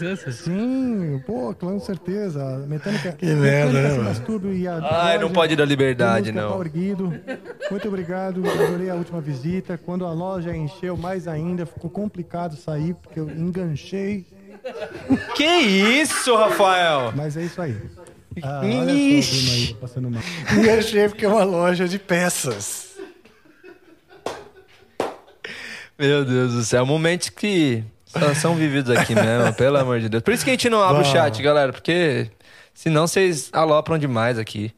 essa? 0.03 0.33
Sim, 0.33 1.23
pô, 1.27 1.55
com 1.55 1.79
certeza. 1.81 2.43
A 2.43 2.59
Mecânica, 2.67 3.13
Que 3.13 3.27
merda, 3.27 3.73
né, 3.83 3.89
mano? 3.97 4.53
E 4.53 4.69
Ai, 4.69 5.19
não 5.19 5.31
pode 5.31 5.57
dar 5.57 5.65
liberdade, 5.65 6.33
não. 6.33 6.53
Power 6.53 6.71
Guido. 6.71 7.13
Muito 7.71 7.89
obrigado, 7.89 8.43
adorei 8.49 8.91
a 8.91 8.95
última 8.95 9.21
visita. 9.21 9.79
Quando 9.79 10.07
a 10.07 10.13
loja 10.13 10.55
encheu 10.55 10.97
mais 10.97 11.27
ainda, 11.27 11.67
ficou 11.67 11.91
complicado 11.91 12.57
sair, 12.57 12.95
porque 12.95 13.21
eu 13.21 13.29
enganchei 13.29 14.25
Que 15.35 15.45
isso, 15.45 16.35
Rafael? 16.37 17.13
Mas 17.15 17.37
é 17.37 17.43
isso 17.43 17.61
aí. 17.61 17.77
Ah, 18.43 18.61
olha 18.65 19.23
só 19.23 19.53
aí, 19.53 19.77
passando 19.81 20.11
mal. 20.11 20.23
E 20.65 20.71
achei 20.71 21.09
que 21.09 21.25
é 21.25 21.29
uma 21.29 21.45
loja 21.45 21.89
de 21.89 21.99
peças. 21.99 22.89
Meu 25.99 26.25
Deus 26.25 26.53
do 26.53 26.65
céu, 26.65 26.87
momentos 26.87 27.29
que 27.29 27.83
só 28.07 28.33
são 28.35 28.55
vividos 28.55 28.97
aqui 28.97 29.15
mesmo, 29.15 29.53
pelo 29.59 29.77
amor 29.77 30.01
de 30.01 30.09
Deus. 30.09 30.23
Por 30.23 30.33
isso 30.33 30.45
que 30.45 30.51
a 30.51 30.53
gente 30.53 30.71
não 30.71 30.83
abre 30.83 31.03
o 31.03 31.05
chat, 31.05 31.43
galera, 31.43 31.73
porque 31.73 32.31
senão 32.73 33.07
vocês 33.07 33.51
alopram 33.53 33.99
demais 33.99 34.39
aqui. 34.39 34.73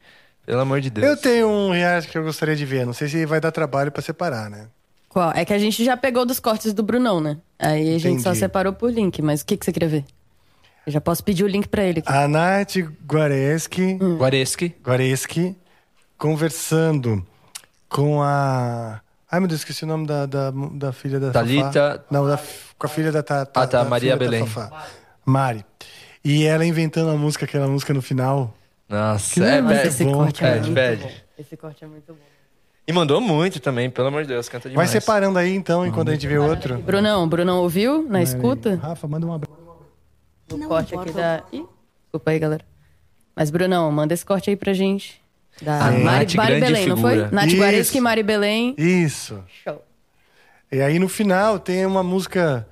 Pelo 0.46 0.62
amor 0.62 0.80
de 0.80 0.90
Deus. 0.90 1.06
Eu 1.06 1.16
tenho 1.16 1.48
um 1.48 1.70
reality 1.70 2.08
que 2.08 2.18
eu 2.18 2.24
gostaria 2.24 2.56
de 2.56 2.64
ver. 2.64 2.84
Não 2.84 2.92
sei 2.92 3.06
se 3.06 3.24
vai 3.24 3.40
dar 3.40 3.52
trabalho 3.52 3.92
pra 3.92 4.02
separar, 4.02 4.50
né? 4.50 4.66
Qual? 5.08 5.30
É 5.32 5.44
que 5.44 5.52
a 5.52 5.58
gente 5.58 5.84
já 5.84 5.96
pegou 5.96 6.24
dos 6.24 6.40
cortes 6.40 6.72
do 6.72 6.82
Brunão, 6.82 7.20
né? 7.20 7.36
Aí 7.58 7.94
a 7.94 7.98
gente 7.98 8.22
só 8.22 8.30
Entendi. 8.30 8.38
separou 8.40 8.72
por 8.72 8.90
link, 8.90 9.20
mas 9.22 9.42
o 9.42 9.46
que, 9.46 9.56
que 9.56 9.64
você 9.64 9.72
queria 9.72 9.88
ver? 9.88 10.04
Eu 10.90 10.94
já 10.94 11.00
posso 11.00 11.22
pedir 11.22 11.44
o 11.44 11.46
link 11.46 11.68
pra 11.68 11.84
ele 11.84 12.00
aqui. 12.00 12.12
A 12.12 12.26
Nath 12.26 12.74
Guareschi, 13.06 13.94
Guareschi. 14.18 14.74
Guareschi 14.84 15.56
conversando 16.18 17.24
com 17.88 18.20
a. 18.20 19.00
Ai, 19.30 19.38
meu 19.38 19.48
Deus, 19.48 19.60
esqueci 19.60 19.84
o 19.84 19.86
nome 19.86 20.04
da, 20.04 20.26
da, 20.26 20.50
da 20.50 20.92
filha 20.92 21.20
da 21.20 21.30
Thalita. 21.30 21.92
Fafá. 21.92 22.04
Não, 22.10 22.26
da, 22.26 22.40
com 22.76 22.86
a 22.86 22.88
filha 22.88 23.12
da 23.12 23.22
Tata. 23.22 23.60
Ah, 23.60 23.66
tá, 23.68 23.84
da 23.84 23.88
Maria 23.88 24.16
Belém. 24.16 24.44
Fafá. 24.44 24.84
Mari. 25.24 25.64
E 26.24 26.44
ela 26.44 26.66
inventando 26.66 27.10
a 27.10 27.14
música, 27.16 27.44
aquela 27.44 27.68
música 27.68 27.94
no 27.94 28.02
final. 28.02 28.52
Nossa, 28.88 29.34
Que 29.34 29.42
é, 29.46 29.62
pede. 29.62 29.88
esse 29.88 30.04
corte 30.04 30.44
é 30.44 30.54
muito 30.58 30.74
pede. 30.74 31.02
bom. 31.04 31.10
Esse 31.38 31.56
corte 31.56 31.84
é 31.84 31.86
muito 31.86 32.12
bom. 32.12 32.18
E 32.84 32.92
mandou 32.92 33.20
muito 33.20 33.60
também, 33.60 33.88
pelo 33.88 34.08
amor 34.08 34.22
de 34.22 34.28
Deus, 34.28 34.48
canta 34.48 34.64
Vai 34.64 34.72
demais. 34.72 34.90
separando 34.90 35.38
aí 35.38 35.54
então, 35.54 35.86
enquanto 35.86 36.08
a 36.08 36.12
gente 36.14 36.26
vê 36.26 36.36
outro. 36.36 36.78
Brunão, 36.78 37.28
Brunão 37.28 37.58
ouviu 37.60 38.02
na 38.08 38.20
escuta? 38.20 38.74
Rafa, 38.82 39.06
manda 39.06 39.24
um 39.24 39.32
abraço. 39.32 39.59
O 40.50 40.58
corte 40.68 40.94
aqui 40.94 41.12
da. 41.12 41.42
Ih, 41.52 41.64
desculpa 42.04 42.30
aí, 42.30 42.38
galera. 42.38 42.64
Mas, 43.34 43.50
Brunão, 43.50 43.90
manda 43.92 44.12
esse 44.14 44.24
corte 44.24 44.50
aí 44.50 44.56
pra 44.56 44.72
gente. 44.72 45.20
Da 45.62 45.78
Sim. 45.92 46.04
Mari, 46.04 46.24
Nath, 46.24 46.34
Mari 46.34 46.60
Belém, 46.60 46.86
não 46.86 46.96
figura. 46.96 47.28
foi? 47.28 47.34
Nath. 47.34 47.50
Guareschi 47.52 47.98
e 47.98 48.00
Mari 48.00 48.22
Belém. 48.22 48.74
Isso. 48.78 49.42
Show. 49.64 49.82
E 50.72 50.80
aí 50.80 50.98
no 50.98 51.08
final 51.08 51.58
tem 51.58 51.84
uma 51.84 52.02
música. 52.02 52.66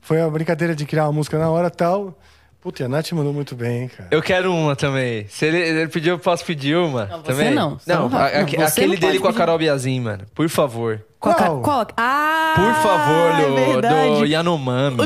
Foi 0.00 0.18
uma 0.20 0.30
brincadeira 0.30 0.74
de 0.74 0.84
criar 0.84 1.04
uma 1.04 1.12
música 1.12 1.38
na 1.38 1.48
hora 1.50 1.70
tal. 1.70 2.18
Puta, 2.60 2.84
a 2.84 2.88
Nath 2.88 3.10
mandou 3.12 3.32
muito 3.32 3.56
bem, 3.56 3.88
cara. 3.88 4.08
Eu 4.12 4.22
quero 4.22 4.52
uma 4.54 4.76
também. 4.76 5.26
Se 5.28 5.46
ele, 5.46 5.58
ele 5.58 5.88
pediu, 5.88 6.14
eu 6.14 6.18
posso 6.18 6.44
pedir 6.44 6.76
uma 6.76 7.06
você 7.06 7.22
também? 7.24 7.52
não, 7.52 7.76
você 7.78 7.92
Não, 7.92 8.08
não 8.08 8.16
a- 8.18 8.20
vai- 8.30 8.32
não, 8.56 8.64
aquele 8.66 8.86
não 8.94 9.00
dele 9.00 9.18
com 9.18 9.26
a. 9.28 9.32
Carol 9.34 9.58
Biazin, 9.58 10.00
mano. 10.00 10.24
Por 10.32 10.48
favor. 10.48 11.04
Qual? 11.18 11.34
Qual? 11.34 11.60
qual? 11.60 11.86
Ah! 11.96 12.52
Por 12.54 12.74
favor, 12.82 13.40
é 13.40 13.46
do, 13.48 13.72
verdade. 13.72 14.18
do 14.20 14.26
Yanomami. 14.26 14.96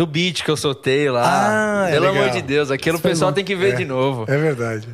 Do 0.00 0.06
beat 0.06 0.42
que 0.42 0.50
eu 0.50 0.56
soltei 0.56 1.10
lá. 1.10 1.82
Ah, 1.84 1.88
é 1.88 1.92
Pelo 1.92 2.06
legal. 2.06 2.22
amor 2.22 2.32
de 2.34 2.40
Deus, 2.40 2.70
aquilo 2.70 2.96
o 2.96 2.98
Isso 3.00 3.06
pessoal 3.06 3.30
bom. 3.30 3.34
tem 3.34 3.44
que 3.44 3.54
ver 3.54 3.74
É, 3.74 3.76
de 3.76 3.84
novo. 3.84 4.24
É 4.26 4.38
verdade. 4.38 4.88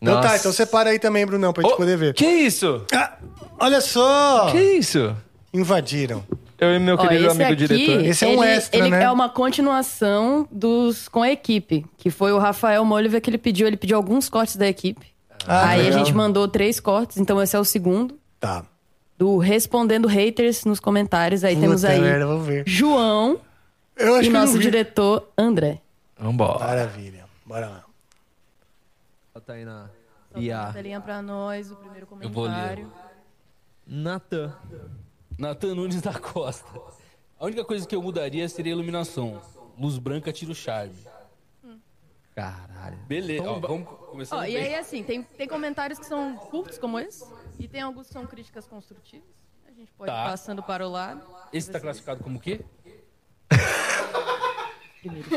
Então 0.00 0.14
tá, 0.16 0.22
Nossa. 0.22 0.36
então 0.38 0.52
separa 0.52 0.88
aí 0.88 0.98
também, 0.98 1.26
Brunão, 1.26 1.52
pra 1.52 1.62
gente 1.62 1.76
poder 1.76 1.98
ver. 1.98 2.14
Que 2.14 2.24
isso? 2.24 2.82
Ah, 2.94 3.12
olha 3.60 3.82
só! 3.82 4.48
Que 4.50 4.58
isso? 4.58 5.14
Invadiram. 5.52 6.24
Eu 6.58 6.74
e 6.74 6.78
meu 6.78 6.94
Ó, 6.94 6.98
querido 7.06 7.30
amigo 7.30 7.44
aqui, 7.52 7.56
diretor. 7.56 8.04
Esse 8.06 8.24
é 8.24 8.28
um 8.28 8.42
ele, 8.42 8.52
extra, 8.52 8.80
ele 8.80 8.88
né? 8.88 9.02
é 9.04 9.10
uma 9.10 9.28
continuação 9.28 10.48
dos 10.50 11.08
com 11.08 11.22
a 11.22 11.30
equipe, 11.30 11.84
que 11.98 12.08
foi 12.10 12.32
o 12.32 12.38
Rafael 12.38 12.82
Moliver 12.86 13.20
que 13.20 13.28
ele 13.28 13.36
pediu. 13.36 13.66
Ele 13.66 13.76
pediu 13.76 13.98
alguns 13.98 14.30
cortes 14.30 14.56
da 14.56 14.66
equipe. 14.66 15.08
Ah, 15.46 15.68
Aí 15.68 15.82
legal. 15.82 15.94
a 16.00 16.04
gente 16.04 16.14
mandou 16.16 16.48
três 16.48 16.80
cortes, 16.80 17.18
então 17.18 17.42
esse 17.42 17.54
é 17.54 17.58
o 17.58 17.64
segundo. 17.64 18.18
Tá. 18.40 18.64
Do 19.18 19.36
Respondendo 19.36 20.08
Haters 20.08 20.64
nos 20.64 20.80
comentários. 20.80 21.44
Aí 21.44 21.54
Puta 21.54 21.66
temos 21.66 21.84
aí 21.84 22.00
merda. 22.00 22.26
João 22.64 23.38
Eu 24.02 24.14
acho 24.14 24.24
e 24.24 24.26
que 24.26 24.32
nosso 24.32 24.58
diretor 24.58 25.28
André. 25.36 25.80
Vambora. 26.18 26.58
Maravilha. 26.58 27.26
Bora 27.46 27.68
lá. 27.68 27.84
Bota 29.34 29.52
aí 29.54 29.64
na 29.64 29.88
Solta 30.32 30.68
a 30.68 30.72
telinha 30.72 31.00
pra 31.00 31.20
nós, 31.20 31.70
o 31.70 31.76
primeiro 31.76 32.06
Eu 32.20 32.30
vou 32.30 32.44
ler. 32.44 32.50
comentário. 32.52 32.92
Natan. 33.86 34.56
Natan 35.38 35.74
Nunes 35.74 36.00
da 36.00 36.14
Costa. 36.18 36.80
A 37.38 37.44
única 37.44 37.64
coisa 37.64 37.86
que 37.86 37.94
eu 37.94 38.02
mudaria 38.02 38.48
seria 38.48 38.72
a 38.72 38.76
iluminação. 38.76 39.40
Luz 39.78 39.98
branca 39.98 40.32
tira 40.32 40.52
o 40.52 40.54
charme. 40.54 40.94
Caralho. 42.34 42.96
Beleza, 43.06 43.50
ó, 43.50 43.58
vamos 43.60 43.86
começar 44.10 44.36
Ó, 44.36 44.44
e 44.44 44.56
aí, 44.56 44.74
assim, 44.74 45.02
tem, 45.02 45.22
tem 45.22 45.46
comentários 45.46 45.98
que 45.98 46.06
são 46.06 46.34
curtos, 46.36 46.78
como 46.78 46.98
esse, 46.98 47.22
e 47.58 47.68
tem 47.68 47.82
alguns 47.82 48.06
que 48.06 48.12
são 48.14 48.26
críticas 48.26 48.66
construtivas. 48.66 49.28
A 49.68 49.72
gente 49.72 49.92
pode 49.92 50.10
Tá. 50.10 50.22
ir 50.22 50.30
passando 50.30 50.62
para 50.62 50.86
o 50.86 50.90
lado. 50.90 51.22
Esse 51.52 51.70
tá 51.70 51.78
classificado 51.78 52.22
como 52.24 52.38
o 52.38 52.40
quê? 52.40 52.64
Primeiro. 55.02 55.28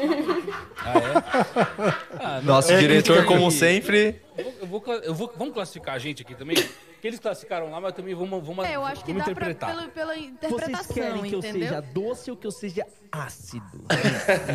Ah, 0.77 0.93
é? 0.99 2.23
Ah, 2.23 2.41
não. 2.43 2.53
Nosso 2.53 2.71
É, 2.71 2.77
diretor, 2.79 3.13
crítica 3.15 3.33
como 3.33 3.45
aí. 3.47 3.51
sempre. 3.51 4.21
Eu 4.37 4.43
vou, 4.43 4.53
eu 4.61 4.67
vou 4.67 4.93
eu 5.03 5.13
vou- 5.15 5.33
vamos 5.35 5.53
classificar 5.55 5.95
a 5.95 5.97
gente 5.99 6.21
aqui 6.21 6.35
também? 6.35 6.55
Que 6.55 7.07
eles 7.07 7.19
classificaram 7.19 7.71
lá, 7.71 7.81
mas 7.81 7.93
também 7.93 8.13
vamos, 8.13 8.45
vamos, 8.45 8.63
É, 8.65 8.75
eu 8.75 8.85
acho 8.85 9.03
que 9.03 9.11
dá 9.13 9.23
pra, 9.23 9.31
interpretar. 9.31 9.69
pela, 9.71 9.87
pela 9.87 10.17
interpretação, 10.17 10.83
Vocês 10.83 10.87
querem 10.93 11.23
que 11.23 11.33
eu 11.33 11.39
entendeu? 11.39 11.61
seja 11.67 11.81
doce 11.81 12.29
ou 12.31 12.37
que 12.37 12.45
eu 12.45 12.51
seja 12.51 12.85
ácido? 13.11 13.65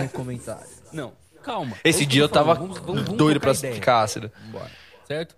no 0.00 0.08
comentário. 0.14 0.66
Não, 0.92 1.12
calma. 1.42 1.76
Esse 1.84 2.06
dia 2.06 2.22
eu 2.22 2.28
que 2.28 2.34
tava. 2.34 2.54
Vamos- 2.54 2.78
vamos- 2.78 3.02
vamos 3.02 3.16
doido 3.18 3.40
pra 3.40 3.52
ideia. 3.52 3.74
ficar 3.74 4.02
ácido. 4.02 4.30
Vambora. 4.46 4.70
Certo? 5.08 5.36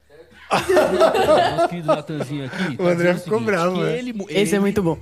Nosso 1.57 1.69
querido 1.69 1.87
Natanzinho 1.89 2.45
aqui. 2.45 2.77
tá 2.77 2.83
O 2.83 2.87
André 2.87 3.15
ficou 3.15 3.39
seguinte, 3.39 3.47
bravo, 3.47 3.77
que 3.77 3.81
né? 3.85 3.99
ele 3.99 4.13
mu- 4.13 4.27
Esse 4.29 4.37
é 4.37 4.57
ele- 4.57 4.61
muito 4.61 4.83
bom. 4.83 4.99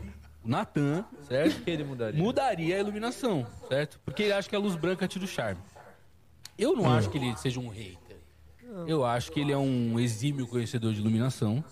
O 0.50 0.52
Natan, 0.52 1.04
certo? 1.28 1.62
que 1.62 1.70
ele 1.70 1.84
mudaria? 1.84 2.20
Mudaria 2.20 2.74
a 2.76 2.80
iluminação, 2.80 3.46
certo? 3.68 4.00
Porque 4.04 4.24
ele 4.24 4.32
acha 4.32 4.48
que 4.48 4.56
a 4.56 4.58
luz 4.58 4.74
branca 4.74 5.06
tira 5.06 5.24
o 5.24 5.28
charme. 5.28 5.60
Eu 6.58 6.74
não 6.74 6.92
acho 6.92 7.08
que 7.08 7.18
ele 7.18 7.36
seja 7.36 7.60
um 7.60 7.68
hater. 7.68 8.16
Eu 8.84 9.04
acho 9.04 9.30
que 9.30 9.38
ele 9.38 9.52
é 9.52 9.56
um 9.56 9.98
exímio 10.00 10.48
conhecedor 10.48 10.92
de 10.92 10.98
iluminação. 11.00 11.62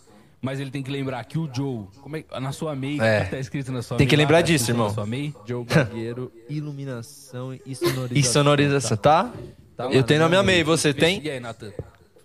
Mas 0.40 0.60
ele 0.60 0.70
tem 0.70 0.80
que 0.84 0.90
lembrar 0.92 1.24
que 1.24 1.36
o 1.36 1.52
Joe, 1.52 1.88
como 2.00 2.16
é, 2.16 2.24
na 2.40 2.52
sua 2.52 2.76
MEI, 2.76 3.00
É. 3.00 3.24
tá 3.24 3.38
escrito 3.40 3.72
na 3.72 3.82
sua 3.82 3.96
Tem 3.96 4.06
MEI 4.06 4.10
que 4.10 4.14
lá, 4.16 4.22
lembrar 4.22 4.36
tá 4.38 4.42
disso, 4.42 4.62
escrito 4.70 4.76
irmão. 4.76 4.86
Na 4.86 4.94
sua 4.94 5.06
MEI, 5.06 5.34
Joe 5.44 5.64
Bagueiro, 5.64 6.32
iluminação 6.48 7.52
e 7.66 7.74
sonorização. 7.74 8.16
E 8.16 8.22
sonorização, 8.22 8.96
tá? 8.96 9.32
Tá 9.76 9.86
Eu 9.90 10.04
tenho 10.04 10.20
na 10.20 10.28
minha 10.28 10.42
MEI. 10.44 10.56
MEI, 10.58 10.64
você 10.64 10.94
tem? 10.94 11.20
E 11.20 11.28
aí, 11.28 11.40
Natan? 11.40 11.72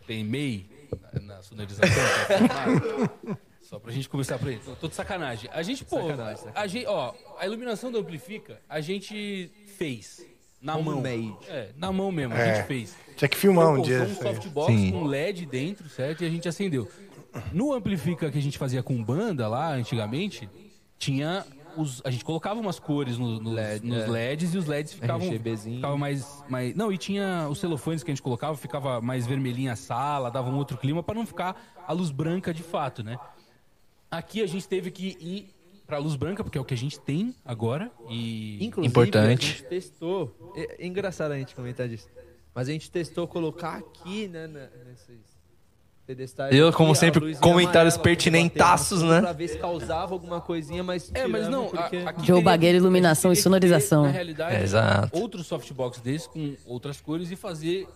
Tem 0.05 0.23
MEI 0.23 0.69
na, 1.13 1.35
na 1.37 1.41
sonorização? 1.41 1.89
Só 3.73 3.79
pra 3.79 3.91
gente 3.91 4.07
começar 4.07 4.37
por 4.37 4.49
aí. 4.49 4.57
Tô, 4.63 4.75
tô 4.75 4.87
de 4.87 4.93
sacanagem. 4.93 5.49
A 5.51 5.63
gente, 5.63 5.83
pô, 5.83 5.95
Sacanagem, 5.99 6.45
a 6.53 6.67
gente, 6.67 6.85
ó, 6.85 7.11
a 7.39 7.45
iluminação 7.47 7.91
do 7.91 7.97
Amplifica, 7.97 8.61
a 8.69 8.79
gente 8.79 9.49
fez. 9.79 10.23
Na 10.61 10.77
mão. 10.77 10.99
Homemade. 10.99 11.35
É, 11.49 11.69
na 11.75 11.91
mão 11.91 12.11
mesmo, 12.11 12.35
a 12.35 12.37
É. 12.37 12.55
gente 12.57 12.67
fez. 12.67 12.95
Tinha 13.17 13.27
que 13.27 13.35
filmar 13.35 13.69
um 13.69 13.81
dia 13.81 14.03
um 14.03 14.13
softbox 14.15 14.71
Sim. 14.71 14.91
com 14.91 15.05
LED 15.05 15.47
dentro, 15.47 15.89
certo? 15.89 16.23
E 16.23 16.27
a 16.27 16.29
gente 16.29 16.47
acendeu. 16.47 16.87
No 17.51 17.73
Amplifica 17.73 18.29
que 18.29 18.37
a 18.37 18.41
gente 18.41 18.59
fazia 18.59 18.83
com 18.83 19.03
banda 19.03 19.47
lá, 19.47 19.71
antigamente, 19.73 20.47
tinha 20.99 21.43
os, 21.75 21.99
a 22.05 22.11
gente 22.11 22.23
colocava 22.23 22.59
umas 22.59 22.77
cores 22.77 23.17
no- 23.17 23.39
nos, 23.39 23.81
nos 23.81 24.03
é. 24.03 24.07
LEDs 24.07 24.53
e 24.53 24.57
os 24.59 24.67
LEDs 24.67 24.93
ficavam, 24.93 25.27
ficavam 25.31 25.97
mais, 25.97 26.43
mais. 26.47 26.75
Não, 26.75 26.91
e 26.91 26.97
tinha 26.99 27.47
os 27.49 27.57
celofanes 27.59 28.03
que 28.03 28.11
a 28.11 28.13
gente 28.13 28.21
colocava, 28.21 28.55
ficava 28.55 29.01
mais 29.01 29.25
vermelhinha 29.25 29.73
a 29.73 29.75
sala, 29.75 30.29
dava 30.29 30.51
um 30.51 30.57
outro 30.57 30.77
clima 30.77 31.01
pra 31.01 31.15
não 31.15 31.25
ficar 31.25 31.59
a 31.87 31.91
luz 31.91 32.11
branca 32.11 32.53
de 32.53 32.61
fato, 32.61 33.03
né? 33.03 33.17
Aqui 34.17 34.41
a 34.43 34.47
gente 34.47 34.67
teve 34.67 34.91
que 34.91 35.17
ir 35.19 35.49
pra 35.87 35.97
luz 35.97 36.15
branca, 36.15 36.43
porque 36.43 36.57
é 36.57 36.61
o 36.61 36.65
que 36.65 36.73
a 36.73 36.77
gente 36.77 36.99
tem 36.99 37.33
agora. 37.43 37.91
E. 38.09 38.63
Inclusive, 38.63 38.91
Importante. 38.91 39.45
a 39.45 39.49
gente 39.49 39.63
testou. 39.63 40.53
É, 40.55 40.83
é 40.83 40.87
engraçado 40.87 41.31
a 41.31 41.37
gente 41.37 41.55
comentar 41.55 41.87
disso. 41.87 42.07
Mas 42.53 42.69
a 42.69 42.71
gente 42.71 42.89
testou 42.91 43.27
colocar 43.27 43.77
aqui, 43.77 44.27
né, 44.27 44.45
na- 44.47 44.67
nesses 44.85 45.19
pedestais. 46.05 46.55
Eu, 46.55 46.67
aqui, 46.67 46.77
como 46.77 46.91
a 46.91 46.95
sempre, 46.95 47.35
comentários 47.37 47.95
amarela 47.95 48.03
pertinentaços, 48.03 49.01
né? 49.01 49.21
Pra 49.21 49.33
ver 49.33 49.47
se 49.47 49.57
causava 49.57 50.13
alguma 50.13 50.39
coisinha, 50.39 50.83
mas. 50.83 51.11
É, 51.15 51.25
mas 51.27 51.47
não. 51.47 51.67
Porque... 51.67 51.97
a- 51.97 52.09
aqui 52.09 52.19
Joe 52.19 52.27
teria- 52.37 52.41
Bagueiro, 52.43 52.77
iluminação 52.77 53.31
e 53.31 53.35
que 53.35 53.39
ter, 53.39 53.43
sonorização. 53.43 54.03
Na 54.03 54.09
realidade, 54.11 54.55
É, 54.55 54.61
exato. 54.61 55.17
outros 55.19 55.47
softbox 55.47 55.99
desses 55.99 56.27
com 56.27 56.55
outras 56.65 57.01
cores 57.01 57.31
e 57.31 57.35
fazer 57.35 57.87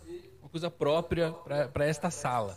uma 0.41 0.49
coisa 0.49 0.72
própria 0.72 1.32
para 1.32 1.86
esta 1.86 2.09
sala. 2.09 2.55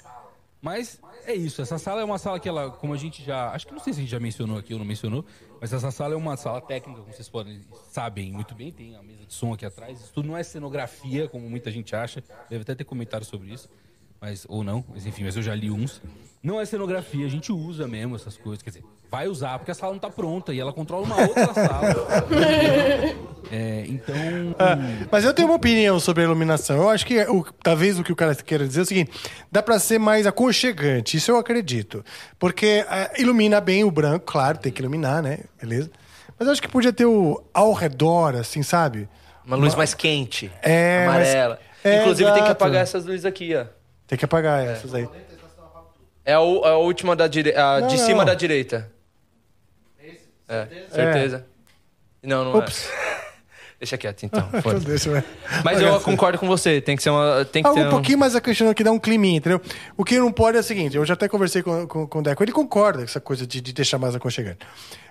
Mas 0.60 1.00
é 1.24 1.34
isso, 1.34 1.62
essa 1.62 1.78
sala 1.78 2.02
é 2.02 2.04
uma 2.04 2.18
sala 2.18 2.38
que 2.38 2.48
ela, 2.48 2.70
como 2.70 2.92
a 2.92 2.96
gente 2.96 3.24
já, 3.24 3.50
acho 3.50 3.66
que 3.66 3.72
não 3.72 3.80
sei 3.80 3.94
se 3.94 4.00
a 4.00 4.02
gente 4.02 4.10
já 4.10 4.20
mencionou 4.20 4.58
aqui 4.58 4.74
ou 4.74 4.78
não 4.78 4.84
mencionou, 4.84 5.24
mas 5.58 5.72
essa 5.72 5.90
sala 5.90 6.12
é 6.12 6.16
uma 6.16 6.36
sala 6.36 6.60
técnica, 6.60 7.00
como 7.00 7.12
vocês 7.12 7.28
podem 7.30 7.62
sabem 7.90 8.30
muito 8.30 8.54
bem, 8.54 8.70
tem 8.70 8.94
a 8.94 9.02
mesa 9.02 9.24
de 9.24 9.32
som 9.32 9.54
aqui 9.54 9.64
atrás. 9.64 9.98
Isso 9.98 10.12
tudo 10.12 10.28
não 10.28 10.36
é 10.36 10.42
cenografia, 10.42 11.28
como 11.28 11.48
muita 11.48 11.70
gente 11.70 11.96
acha. 11.96 12.22
Deve 12.50 12.62
até 12.62 12.74
ter 12.74 12.84
comentário 12.84 13.24
sobre 13.24 13.52
isso, 13.52 13.70
mas 14.20 14.46
ou 14.48 14.62
não, 14.62 14.84
mas 14.92 15.06
enfim, 15.06 15.24
mas 15.24 15.36
eu 15.36 15.42
já 15.42 15.54
li 15.54 15.70
uns. 15.70 16.00
Não 16.42 16.58
é 16.60 16.64
cenografia, 16.64 17.26
a 17.26 17.28
gente 17.28 17.52
usa 17.52 17.86
mesmo 17.86 18.16
essas 18.16 18.36
coisas, 18.36 18.62
quer 18.62 18.70
dizer, 18.70 18.82
vai 19.10 19.28
usar 19.28 19.58
porque 19.58 19.70
a 19.70 19.74
sala 19.74 19.92
não 19.92 20.00
tá 20.00 20.08
pronta 20.08 20.54
e 20.54 20.60
ela 20.60 20.72
controla 20.72 21.04
uma 21.04 21.20
outra 21.20 21.52
sala. 21.52 21.94
É, 23.52 23.84
então, 23.88 24.14
Ah, 24.58 24.76
mas 25.10 25.24
eu 25.24 25.34
tenho 25.34 25.48
uma 25.48 25.56
opinião 25.56 25.98
sobre 26.00 26.22
a 26.22 26.26
iluminação. 26.26 26.76
Eu 26.78 26.88
acho 26.88 27.04
que 27.04 27.20
o, 27.24 27.44
talvez 27.62 27.98
o 27.98 28.04
que 28.04 28.12
o 28.12 28.16
cara 28.16 28.34
queira 28.34 28.66
dizer 28.66 28.80
é 28.80 28.82
o 28.82 28.86
seguinte: 28.86 29.10
dá 29.52 29.62
pra 29.62 29.78
ser 29.78 29.98
mais 29.98 30.26
aconchegante. 30.26 31.16
Isso 31.16 31.30
eu 31.30 31.36
acredito. 31.36 32.02
Porque 32.38 32.84
ah, 32.88 33.10
ilumina 33.18 33.60
bem 33.60 33.84
o 33.84 33.90
branco, 33.90 34.24
claro, 34.26 34.56
tem 34.58 34.72
que 34.72 34.80
iluminar, 34.80 35.22
né? 35.22 35.40
Beleza? 35.60 35.90
Mas 36.38 36.46
eu 36.46 36.52
acho 36.52 36.62
que 36.62 36.68
podia 36.68 36.92
ter 36.92 37.04
o 37.04 37.42
ao 37.52 37.72
redor, 37.74 38.34
assim, 38.36 38.62
sabe? 38.62 39.08
Uma 39.44 39.56
luz 39.56 39.74
mais 39.74 39.92
quente. 39.92 40.50
É, 40.62 41.04
mas- 41.06 41.28
amarela. 41.28 41.58
É, 41.82 42.00
Inclusive 42.00 42.24
tem 42.30 42.34
que 42.34 42.40
exato. 42.44 42.52
apagar 42.52 42.82
essas 42.82 43.04
luzes 43.06 43.24
aqui, 43.24 43.54
ó. 43.56 43.64
Tem 44.10 44.18
que 44.18 44.24
apagar 44.24 44.66
essas 44.66 44.92
aí. 44.92 45.08
É 46.24 46.32
a, 46.32 46.40
u- 46.40 46.64
a 46.64 46.76
última 46.78 47.14
da 47.14 47.28
direita. 47.28 47.80
Não, 47.80 47.86
de 47.86 47.96
não. 47.96 48.06
cima 48.06 48.24
da 48.24 48.34
direita. 48.34 48.90
É, 50.48 50.66
certeza? 50.90 51.46
Não, 52.20 52.44
não 52.44 52.58
Ops. 52.58 52.88
é. 52.90 53.20
Deixa 53.78 53.96
quieto, 53.96 54.24
então. 54.24 54.50
foda-se. 54.62 54.84
Deixa. 54.84 55.24
Mas 55.64 55.80
eu 55.80 56.00
concordo 56.00 56.38
com 56.40 56.48
você. 56.48 56.80
Tem 56.80 56.96
que 56.96 57.04
ser 57.04 57.10
uma. 57.10 57.44
Tem 57.44 57.62
que 57.62 57.68
Algo 57.68 57.80
ter 57.80 57.86
um 57.86 57.90
pouquinho 57.90 58.18
mais 58.18 58.38
questionando 58.40 58.74
que 58.74 58.82
dá 58.82 58.90
um 58.90 58.98
climinha, 58.98 59.38
entendeu? 59.38 59.60
O 59.96 60.04
que 60.04 60.18
não 60.18 60.32
pode 60.32 60.56
é 60.56 60.60
o 60.60 60.64
seguinte, 60.64 60.96
eu 60.96 61.04
já 61.06 61.14
até 61.14 61.28
conversei 61.28 61.62
com, 61.62 61.86
com, 61.86 62.04
com 62.04 62.18
o 62.18 62.22
Deco, 62.22 62.42
ele 62.42 62.50
concorda 62.50 62.98
com 62.98 63.04
essa 63.04 63.20
coisa 63.20 63.46
de, 63.46 63.60
de 63.60 63.72
deixar 63.72 63.96
mais 63.96 64.16
aconchegante. 64.16 64.58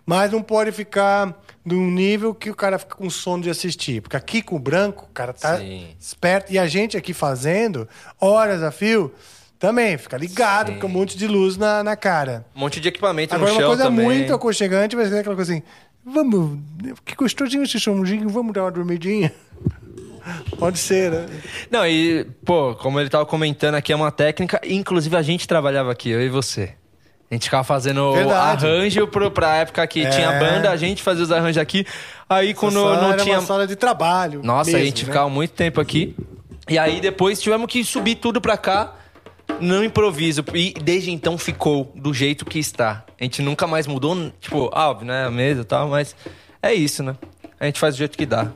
Mas 0.06 0.30
não 0.30 0.43
pode 0.43 0.74
ficar 0.74 1.41
num 1.64 1.89
nível 1.91 2.34
que 2.34 2.49
o 2.49 2.55
cara 2.55 2.80
fica 2.80 2.95
com 2.95 3.10
sono 3.10 3.43
de 3.43 3.49
assistir. 3.49 4.01
Porque 4.01 4.16
aqui 4.16 4.41
com 4.41 4.55
o 4.55 4.60
branco, 4.60 5.05
o 5.10 5.14
cara 5.14 5.34
tá 5.34 5.57
Sim. 5.57 5.88
esperto. 5.99 6.51
E 6.51 6.57
a 6.60 6.68
gente 6.68 6.97
aqui 6.97 7.14
fazendo, 7.14 7.88
horas 8.20 8.64
a 8.64 8.72
fio, 8.72 9.14
também 9.57 9.97
fica 9.97 10.18
ligado, 10.18 10.72
Sim. 10.74 10.80
com 10.80 10.88
um 10.88 10.91
monte 10.91 11.18
de 11.18 11.28
luz 11.28 11.57
na, 11.57 11.84
na 11.84 11.95
cara. 11.95 12.45
Um 12.55 12.62
monte 12.62 12.80
de 12.80 12.88
equipamento 12.88 13.36
Agora, 13.36 13.51
no 13.51 13.55
uma 13.55 13.62
chão 13.62 13.70
coisa 13.70 13.84
também. 13.84 14.05
muito 14.05 14.34
aconchegante 14.34 14.95
vai 14.95 15.05
ser 15.05 15.20
aquela 15.20 15.36
coisa 15.36 15.53
assim, 15.53 15.64
vamos, 16.05 16.60
que 17.05 17.16
gostosinho 17.16 17.64
esse 17.64 17.80
somzinho, 17.80 18.30
vamos 18.30 18.53
dar 18.53 18.64
uma 18.64 18.72
dormidinha? 18.72 19.34
Pode 20.57 20.78
ser, 20.80 21.12
né? 21.12 21.26
Não, 21.72 21.86
e, 21.88 22.24
pô, 22.45 22.76
como 22.76 22.99
ele 22.99 23.10
tava 23.10 23.26
comentando 23.26 23.76
aqui, 23.76 23.91
é 23.91 23.95
uma 23.95 24.12
técnica. 24.12 24.62
Inclusive, 24.64 25.16
a 25.16 25.22
gente 25.22 25.47
trabalhava 25.47 25.91
aqui, 25.91 26.10
eu 26.10 26.22
e 26.22 26.30
você. 26.30 26.74
A 27.30 27.36
gente 27.36 27.43
ficava 27.43 27.63
fazendo 27.63 28.11
Verdade. 28.13 28.65
arranjo 28.65 29.07
pro, 29.07 29.30
pra 29.30 29.57
época 29.57 29.86
que 29.86 30.03
É. 30.05 30.09
tinha 30.09 30.32
banda, 30.39 30.71
a 30.71 30.75
gente 30.75 31.03
fazia 31.03 31.23
os 31.23 31.32
arranjos 31.32 31.57
aqui. 31.61 31.86
Aí 32.27 32.53
quando 32.55 32.75
não 32.84 33.11
era 33.13 33.23
tinha. 33.23 33.38
uma 33.39 33.45
sala 33.45 33.67
de 33.67 33.75
trabalho. 33.75 34.41
Nossa, 34.43 34.71
a 34.71 34.73
mesmo, 34.73 34.86
gente 34.88 35.05
né? 35.05 35.11
ficava 35.11 35.30
muito 35.30 35.51
tempo 35.51 35.80
aqui. 35.80 36.15
E 36.67 36.77
aí 36.77 36.99
depois 36.99 37.39
tivemos 37.41 37.67
que 37.71 37.84
subir 37.84 38.15
tudo 38.15 38.41
pra 38.41 38.57
cá 38.57 38.95
no 39.59 39.84
improviso. 39.84 40.43
E 40.55 40.73
desde 40.73 41.11
então 41.11 41.38
ficou 41.38 41.91
do 41.95 42.13
jeito 42.13 42.45
que 42.45 42.57
está. 42.57 43.03
A 43.19 43.23
gente 43.23 43.41
nunca 43.43 43.67
mais 43.67 43.86
mudou, 43.86 44.32
tipo, 44.39 44.69
óbvio, 44.73 45.05
né? 45.07 45.25
A 45.25 45.32
mesa 45.32 45.61
e 45.61 45.65
tal, 45.65 45.88
mas 45.88 46.15
é 46.63 46.73
isso, 46.73 47.03
né? 47.03 47.15
A 47.59 47.65
gente 47.65 47.80
faz 47.80 47.93
do 47.95 47.99
jeito 47.99 48.17
que 48.17 48.25
dá. 48.25 48.47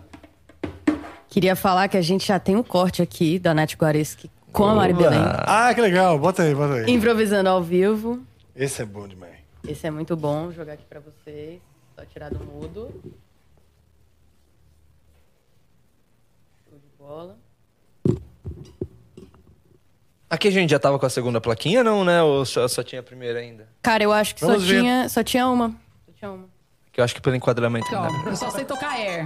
Queria 1.30 1.56
falar 1.56 1.88
que 1.88 1.98
a 1.98 2.02
gente 2.02 2.28
já 2.28 2.40
tem 2.40 2.56
um 2.56 2.64
corte 2.64 3.02
aqui 3.02 3.38
da 3.40 3.54
Nath 3.54 3.74
Guareschi 3.76 4.30
com 4.52 4.66
a 4.66 4.76
Mari 4.76 4.94
Belém. 4.94 5.20
Ah, 5.24 5.72
que 5.74 5.82
legal. 5.82 6.18
Bota 6.20 6.44
aí, 6.44 6.54
bota 6.54 6.74
aí. 6.76 6.92
Improvisando 6.92 7.50
ao 7.50 7.62
vivo. 7.62 8.20
Esse 8.56 8.82
é 8.82 8.86
bom 8.86 9.08
demais. 9.08 9.38
Esse 9.68 9.88
é 9.88 9.92
muito 9.92 10.16
bom. 10.16 10.44
Vou 10.44 10.52
jogar 10.52 10.74
aqui 10.74 10.86
pra 10.86 11.00
vocês. 11.00 11.62
Só 11.96 12.06
tirar 12.06 12.30
do 12.30 12.40
mudo. 12.44 12.90
Show 16.70 16.78
de 16.80 16.98
bola. 16.98 17.38
Aqui 20.30 20.48
a 20.48 20.52
gente 20.52 20.72
já 20.72 20.80
tava 20.80 20.98
com 20.98 21.06
a 21.06 21.10
segunda 21.10 21.40
plaquinha, 21.40 21.84
não, 21.84 22.04
né? 22.04 22.22
Ou 22.24 22.44
só, 22.46 22.68
só 22.68 22.82
tinha 22.84 23.02
a 23.02 23.04
primeira 23.04 23.40
ainda? 23.40 23.68
Cara, 23.84 24.04
eu 24.04 24.12
acho 24.12 24.34
que 24.34 24.42
só 24.42 24.48
Vamos 24.48 24.64
ver. 24.64 24.80
tinha, 24.82 25.08
só 25.10 25.24
tinha 25.24 25.48
uma. 25.48 25.70
Só 26.06 26.12
tinha 26.14 26.32
uma. 26.32 26.50
Que 26.92 27.00
eu 27.00 27.06
acho 27.06 27.14
que 27.16 27.22
pelo 27.22 27.36
enquadramento 27.36 27.88
Então, 27.88 28.22
pra- 28.22 28.32
eu 28.32 28.36
só 28.36 28.50
sei 28.50 28.66
tocar 28.66 28.92
air. 28.92 29.24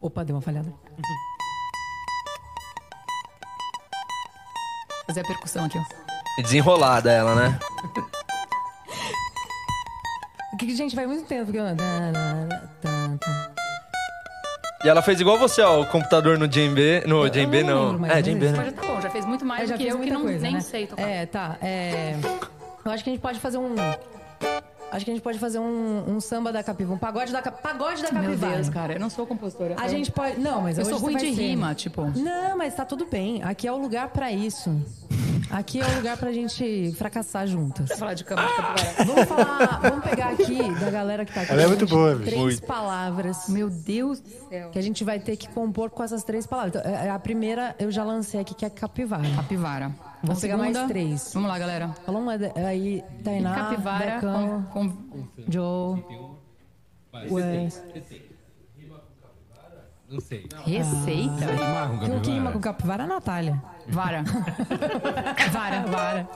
Opa, 0.00 0.24
deu 0.24 0.34
uma 0.36 0.42
falhada. 0.42 0.72
Fazer 5.10 5.22
a 5.22 5.24
percussão 5.24 5.64
aqui, 5.64 5.76
ó. 5.76 5.82
E 6.38 6.42
desenrolada 6.44 7.10
ela, 7.10 7.34
né? 7.34 7.58
O 10.52 10.56
que, 10.56 10.76
gente, 10.76 10.94
vai 10.94 11.04
muito 11.04 11.26
tempo. 11.26 11.50
que 11.50 11.58
eu- 11.58 11.64
E 14.84 14.88
ela 14.88 15.02
fez 15.02 15.20
igual 15.20 15.36
você, 15.36 15.62
ó, 15.62 15.80
o 15.80 15.86
computador 15.86 16.38
no 16.38 16.46
djembe. 16.46 17.02
No 17.08 17.28
djembe 17.28 17.64
não. 17.64 18.06
É, 18.06 18.22
djembe, 18.22 18.44
menos. 18.44 18.58
né? 18.58 18.70
Tá 18.70 18.86
bom, 18.86 19.00
já 19.00 19.10
fez 19.10 19.24
muito 19.26 19.44
mais 19.44 19.62
Eu 19.62 19.66
já 19.70 19.74
do 19.74 19.78
que 19.82 19.88
eu, 19.88 19.98
que 19.98 20.10
não, 20.12 20.22
coisa, 20.22 20.38
nem 20.38 20.54
né? 20.54 20.60
sei 20.60 20.86
tocar. 20.86 21.02
É, 21.02 21.26
tá. 21.26 21.56
É... 21.60 22.14
Eu 22.84 22.92
acho 22.92 23.02
que 23.02 23.10
a 23.10 23.12
gente 23.12 23.20
pode 23.22 23.40
fazer 23.40 23.58
um. 23.58 23.74
Acho 24.92 25.04
que 25.04 25.10
a 25.10 25.14
gente 25.14 25.22
pode 25.22 25.38
fazer 25.38 25.58
um, 25.58 26.04
um 26.16 26.20
samba 26.20 26.52
da 26.52 26.62
capivara, 26.62 26.94
um 26.94 26.98
pagode 26.98 27.32
da, 27.32 27.40
pagode 27.42 28.02
da 28.02 28.10
Meu 28.12 28.22
capivara. 28.22 28.54
Deus, 28.56 28.68
cara, 28.68 28.92
eu 28.94 29.00
não 29.00 29.10
sou 29.10 29.26
compositora. 29.26 29.76
A 29.78 29.86
Eu- 29.86 29.90
gente 29.90 30.10
pode. 30.10 30.40
Não, 30.40 30.62
mas 30.62 30.78
Eu 30.78 30.84
sou 30.84 30.98
ruim 30.98 31.16
de 31.16 31.20
ser. 31.34 31.42
rima, 31.42 31.74
tipo. 31.74 32.04
Não, 32.18 32.56
mas 32.56 32.74
tá 32.74 32.84
tudo 32.84 33.06
bem. 33.06 33.42
Aqui 33.42 33.66
é 33.68 33.72
o 33.72 33.76
lugar 33.78 34.08
pra 34.08 34.32
isso. 34.32 34.74
Aqui 35.50 35.80
é 35.80 35.84
o 35.86 35.96
lugar 35.96 36.16
pra 36.16 36.32
gente 36.32 36.92
fracassar 36.96 37.46
juntas. 37.46 37.88
Pra 37.88 37.96
falar 37.96 38.14
de 38.14 38.22
cama 38.24 38.42
de 38.42 38.48
capivara. 38.56 39.04
Vamos 39.04 39.24
falar, 39.28 39.80
vamos 39.80 40.04
pegar 40.04 40.28
aqui 40.30 40.74
da 40.80 40.90
galera 40.90 41.24
que 41.24 41.32
tá 41.32 41.40
aqui. 41.42 41.52
Ela 41.52 41.62
é 41.62 41.66
muito 41.66 41.86
boa. 41.86 42.16
Três 42.16 42.36
Muito. 42.40 42.62
palavras. 42.62 43.48
Meu 43.48 43.68
Deus 43.68 44.20
do 44.20 44.28
céu. 44.48 44.70
Que 44.70 44.78
a 44.78 44.82
gente 44.82 45.02
vai 45.02 45.18
ter 45.18 45.36
que 45.36 45.48
compor 45.48 45.90
com 45.90 46.02
essas 46.04 46.22
três 46.22 46.46
palavras. 46.46 46.74
Então, 46.76 46.88
é- 46.92 47.10
a 47.10 47.18
primeira 47.18 47.74
eu 47.80 47.90
já 47.90 48.04
lancei 48.04 48.40
aqui, 48.40 48.54
que 48.54 48.64
é 48.64 48.70
capivara. 48.70 49.24
Capivara. 49.34 49.90
Vamos 50.22 50.38
A 50.38 50.40
pegar 50.40 50.58
segunda? 50.58 50.78
mais 50.80 50.88
três. 50.90 51.30
Vamos 51.34 51.48
lá, 51.48 51.58
galera. 51.58 51.88
Fala 52.04 52.18
uma 52.18 52.36
de- 52.38 52.52
aí, 52.58 53.02
Tainá, 53.24 53.54
Capivara 53.54 54.14
Decão, 54.16 54.62
com, 54.72 54.90
com 54.90 55.26
Joe, 55.48 56.04
Wes. 57.30 57.82
Não 60.08 60.20
sei. 60.20 60.48
Receita? 60.64 61.46
Quem 62.04 62.20
que 62.20 62.30
rima 62.32 62.50
com 62.50 62.58
capivara 62.60 63.04
é 63.04 63.06
a 63.06 63.08
Natália. 63.08 63.62
Vara. 63.88 64.24
Vara, 65.52 65.82
vara. 65.86 66.28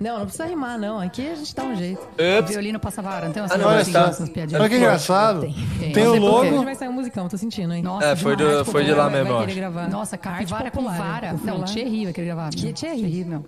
Não, 0.00 0.18
não 0.18 0.24
precisa 0.26 0.46
rimar, 0.46 0.78
não. 0.78 1.00
Aqui 1.00 1.28
a 1.28 1.34
gente 1.34 1.54
dá 1.54 1.64
um 1.64 1.74
jeito. 1.76 2.00
Violino 2.46 2.78
passa 2.78 3.02
vara. 3.02 3.26
Não 3.26 3.32
tem 3.32 3.42
umas 3.42 3.50
Ah, 3.52 3.58
não, 3.58 3.68
assim, 3.70 3.92
só. 3.92 4.06
essas 4.06 4.28
piadinhas? 4.28 4.60
Olha 4.60 4.70
que 4.70 4.76
engraçado. 4.76 5.40
Tem. 5.40 5.92
Tem 5.92 6.06
o 6.06 6.14
Não 6.14 6.20
por 6.20 6.40
quê. 6.42 6.46
logo. 6.50 6.56
Hoje 6.56 6.64
vai 6.64 6.74
sair 6.76 6.88
um 6.88 6.92
musicão, 6.92 7.28
tô 7.28 7.36
sentindo, 7.36 7.74
hein? 7.74 7.82
Nossa, 7.82 8.06
É, 8.06 8.16
foi 8.16 8.36
demais. 8.36 8.58
do- 8.58 8.64
foi 8.66 8.84
de 8.84 8.92
lá 8.92 9.04
Vai- 9.08 9.12
vai 9.12 9.22
mesmo, 9.24 9.38
acho. 9.38 9.54
gravar. 9.56 9.88
Nossa, 9.88 10.16
capivara 10.16 10.70
com 10.70 10.84
vara. 10.84 11.34
Não. 11.42 11.64
Thierry 11.64 12.04
vai 12.04 12.12
querer 12.12 12.26
gravar. 12.26 12.50
Que 12.50 12.72
Thierry? 12.72 12.96
Thierry. 12.98 13.24
Manda 13.24 13.44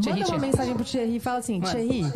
Thierry, 0.00 0.18
uma 0.20 0.24
Thierry. 0.26 0.40
mensagem 0.40 0.74
pro 0.74 0.84
Thierry 0.84 1.16
e 1.16 1.20
fala 1.20 1.38
assim, 1.38 1.60
Manda. 1.60 1.70
Thierry, 1.72 2.12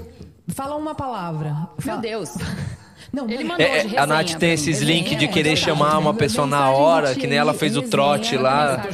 fala 0.49 0.77
uma 0.77 0.95
palavra. 0.95 1.51
Meu 1.51 1.69
Fala- 1.79 2.01
Deus. 2.01 2.31
Não, 3.13 3.29
Ele 3.29 3.45
mandou 3.45 3.65
É, 3.65 3.69
de 3.69 3.75
é, 3.75 3.79
a 3.81 3.83
resenha 3.83 4.07
Nath 4.07 4.35
tem 4.39 4.53
esses 4.53 4.81
links 4.81 5.11
de 5.11 5.15
Resenha, 5.15 5.33
querer 5.33 5.53
é, 5.53 5.57
chamar 5.57 5.99
uma 5.99 6.15
pessoa 6.15 6.47
na 6.47 6.71
hora, 6.71 7.15
que 7.15 7.27
nem 7.27 7.39
ela 7.39 7.55
fez 7.55 7.77
o 7.77 7.81
resenha, 7.81 7.91
trote 7.91 8.37
lá. 8.37 8.87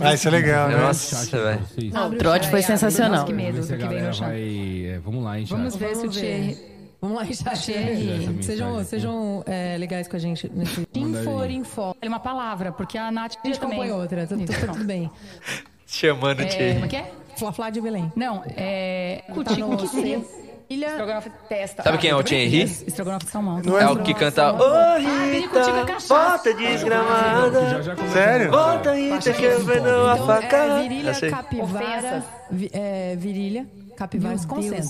Ah, 0.00 0.14
isso 0.14 0.28
é 0.28 0.30
legal, 0.30 0.68
né? 0.68 0.76
Nossa, 0.76 1.42
velho. 1.42 1.92
Não, 1.92 2.10
o 2.10 2.16
trote 2.16 2.48
foi 2.48 2.62
sensacional. 2.62 3.24
Que 3.24 3.32
medo 3.32 3.62
Vamos 3.62 5.20
é, 5.20 5.24
lá, 5.24 5.38
hein. 5.38 5.46
Vamos 5.48 5.76
ver 5.76 5.96
se 5.96 6.06
o. 6.06 6.10
Thierry... 6.10 6.76
Vamos 7.00 7.18
lá, 7.18 7.24
Thierry. 7.54 8.42
Sejam, 8.42 8.82
sejam 8.84 9.44
é, 9.46 9.76
legais 9.78 10.08
com 10.08 10.16
a 10.16 10.18
gente. 10.18 10.50
Inforinfo. 10.94 11.82
Olha 11.82 12.08
uma 12.08 12.18
palavra, 12.20 12.72
porque 12.72 12.96
a 12.96 13.10
Nath 13.10 13.36
A 13.42 13.46
gente 13.46 13.60
também. 13.60 13.78
compõe 13.78 13.92
outra, 13.92 14.26
tudo, 14.26 14.42
Isso, 14.42 14.66
tudo, 14.66 14.84
bem. 14.84 15.10
Chamando 15.86 16.40
o 16.40 16.42
É, 16.42 16.46
Thierry. 16.46 16.72
como 16.74 16.84
é 16.86 16.88
que 16.88 16.96
é? 16.96 17.12
Flá 17.36 17.52
Flá 17.52 17.70
de 17.70 17.80
Belém. 17.80 18.10
Não, 18.16 18.42
é... 18.56 19.22
Tá 19.26 19.34
Cuti, 19.34 19.62
o 19.62 19.76
que 19.76 19.88
seria? 19.88 20.20
Ilha... 20.68 20.88
Estrogonofe 20.88 21.30
testa. 21.48 21.82
Sabe 21.84 21.98
quem 21.98 22.10
é 22.10 22.14
o 22.16 22.22
Thierry? 22.24 22.62
Estrogonofe 22.62 23.26
de 23.26 23.30
salmão. 23.30 23.62
Não 23.64 23.78
É 23.78 23.88
o 23.88 24.02
que 24.02 24.12
canta. 24.14 24.52
Ô, 24.52 24.76
é 24.76 25.84
cachaça. 25.86 26.14
bota 26.14 26.54
desgramada. 26.54 27.82
Sério? 28.12 28.48
a- 28.48 28.50
Bota 28.50 28.90
aí, 28.90 29.10
tá 29.10 29.32
quebrando 29.32 29.88
a 30.08 30.14
Então, 30.14 30.26
faca. 30.26 30.56
é 30.56 30.82
virilha, 30.82 31.10
Achei. 31.12 31.30
capivara, 31.30 32.24
é, 32.72 33.16
virilha, 33.16 33.66
capivara, 33.96 34.36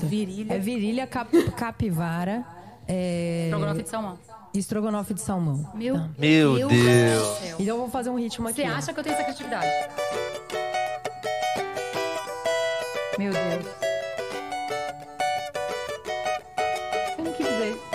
virilha. 0.04 0.54
É 0.54 0.58
virilha, 0.58 1.06
cap- 1.06 1.50
capivara, 1.52 2.42
é, 2.88 3.44
Estrogonofe 3.48 3.82
de 3.82 3.88
salmão. 3.90 4.18
estrogonofe 4.54 5.14
de 5.14 5.20
salmão. 5.20 5.70
Meu 5.74 5.94
Tá. 5.96 6.08
Meu 6.18 6.54
Deus. 6.54 6.72
Deus. 6.72 7.38
Então 7.60 7.74
eu 7.74 7.78
vou 7.78 7.90
fazer 7.90 8.08
um 8.08 8.18
ritmo 8.18 8.48
aqui. 8.48 8.62
Você 8.62 8.66
acha 8.66 8.92
que 8.94 8.98
eu 9.00 9.04
tenho 9.04 9.14
essa 9.14 9.24
criatividade? 9.24 9.66
Meu 13.18 13.32
Deus. 13.32 13.85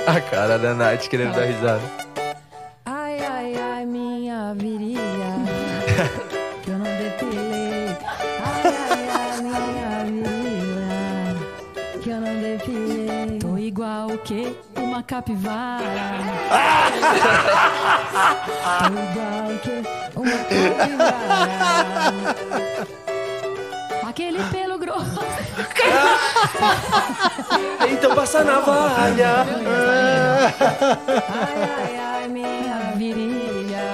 A 0.07 0.19
cara 0.19 0.57
da 0.57 0.73
Nath 0.73 1.07
querendo 1.07 1.33
dar 1.35 1.45
risada. 1.45 1.81
Ai, 2.85 3.23
ai, 3.23 3.55
ai, 3.55 3.85
minha 3.85 4.53
virilha, 4.55 4.99
que 6.63 6.71
eu 6.71 6.77
não 6.77 6.85
depilei. 6.85 7.95
Ai, 8.43 8.63
ai, 8.65 9.09
ai, 9.15 9.41
minha 9.41 10.05
virilha, 10.05 11.37
que 12.01 12.09
eu 12.09 12.19
não 12.19 12.33
depilei. 12.41 13.39
Tô 13.39 13.57
igual 13.57 14.07
o 14.07 14.17
quê? 14.17 14.55
Uma 14.75 15.03
capivara. 15.03 15.85
Tô 18.79 18.85
igual 18.87 19.45
o 19.47 19.59
quê? 19.59 19.83
Uma 20.15 20.37
capivara. 20.37 21.21
Aquele 24.09 24.43
pelo 24.45 24.77
grosso. 24.77 25.21
Então 27.89 28.13
passa 28.13 28.39
a 28.39 28.43
navalha. 28.43 29.45
Ai, 30.41 31.63
ai, 31.77 31.97
ai, 31.99 32.27
minha 32.27 32.93
virilha. 32.95 33.85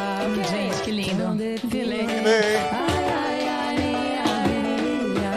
Gente, 0.49 0.81
que 0.81 0.91
lindo. 0.91 1.35
Depilei. 1.35 2.05
Delay. 2.05 2.55
Ai, 2.71 3.47
ai, 3.49 3.75
minha 3.75 4.25
virilha. 4.47 5.29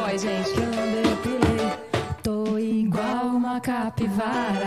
Voz, 0.00 0.22
gente. 0.22 0.54
Tô 2.22 2.56
igual 2.56 3.26
uma 3.34 3.60
capivara. 3.60 4.63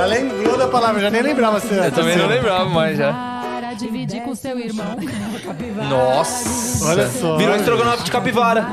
Ela 0.00 0.06
lembrou 0.06 0.56
da 0.56 0.66
palavra, 0.66 0.98
já 0.98 1.10
nem 1.10 1.20
lembrava 1.20 1.60
se 1.60 1.74
Eu 1.74 1.92
também 1.92 2.16
não 2.16 2.26
lembrava 2.26 2.64
mais 2.70 2.96
já. 2.96 3.12
Para 3.12 3.74
dividir 3.74 4.22
com 4.22 4.34
seu 4.34 4.58
irmão. 4.58 4.96
Nossa. 5.90 6.86
Olha 6.86 7.06
só. 7.10 7.36
Virou 7.36 7.54
estrogonofe 7.54 8.04
de 8.04 8.10
capivara. 8.10 8.66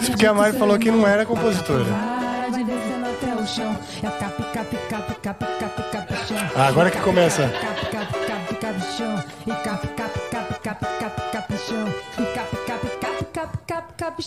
Isso 0.00 0.10
porque 0.12 0.24
a 0.24 0.32
Mari 0.32 0.58
falou 0.58 0.78
que 0.78 0.90
não 0.90 1.06
era 1.06 1.26
compositora. 1.26 1.84
Para 1.84 2.48
de 2.48 2.64
descendo 2.64 3.04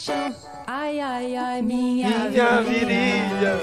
chão. 0.03 0.33
Ai, 0.67 0.99
ai, 0.99 1.35
ai, 1.35 1.61
minha, 1.61 2.09
Minha 2.29 2.61
virilha. 2.61 3.57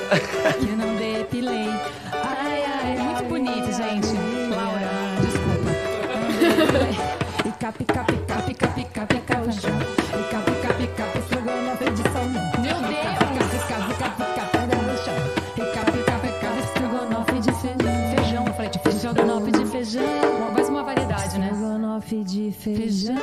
Que 0.58 0.66
não 0.66 0.94
depilei. 0.96 1.68
Ai, 2.12 2.64
ai, 2.64 2.98
muito 2.98 3.24
bonito, 3.24 3.72
gente. 3.72 4.08
Laura, 4.50 4.90
desculpa. 5.20 5.70
E 7.46 7.52
capi, 7.52 7.84
capi, 7.84 8.16
capi, 8.26 8.54
capi, 8.54 8.84
capi, 8.84 9.20
capi, 9.20 9.52
chão. 9.52 9.78
E 9.78 10.30
capi, 10.30 10.52
capi, 10.62 10.86
capi, 10.96 11.18
estrogonofe 11.18 11.90
de 11.90 12.02
salmão. 12.12 12.52
Meu 12.60 12.76
Deus! 12.80 13.04
Capi, 13.68 13.94
capi, 13.98 14.24
capi, 14.24 14.50
capi, 14.50 14.76
no 14.76 14.96
chão. 15.04 15.14
E 15.56 15.74
capi, 15.74 15.98
capi, 16.04 16.28
capi, 16.40 16.58
Estrogonofe 16.64 17.38
de 17.40 17.52
fe- 17.52 18.16
feijão. 18.16 18.46
Eu 18.46 18.54
falei 18.54 18.70
de 18.70 18.78
feijão. 18.80 19.10
Estrogonofe 19.12 19.50
de 19.52 19.66
feijão. 19.66 20.50
Mais 20.52 20.68
uma 20.68 20.82
variedade, 20.82 21.38
né? 21.38 21.50
estrogonofe 21.52 22.24
de 22.24 22.52
feijão. 22.52 23.14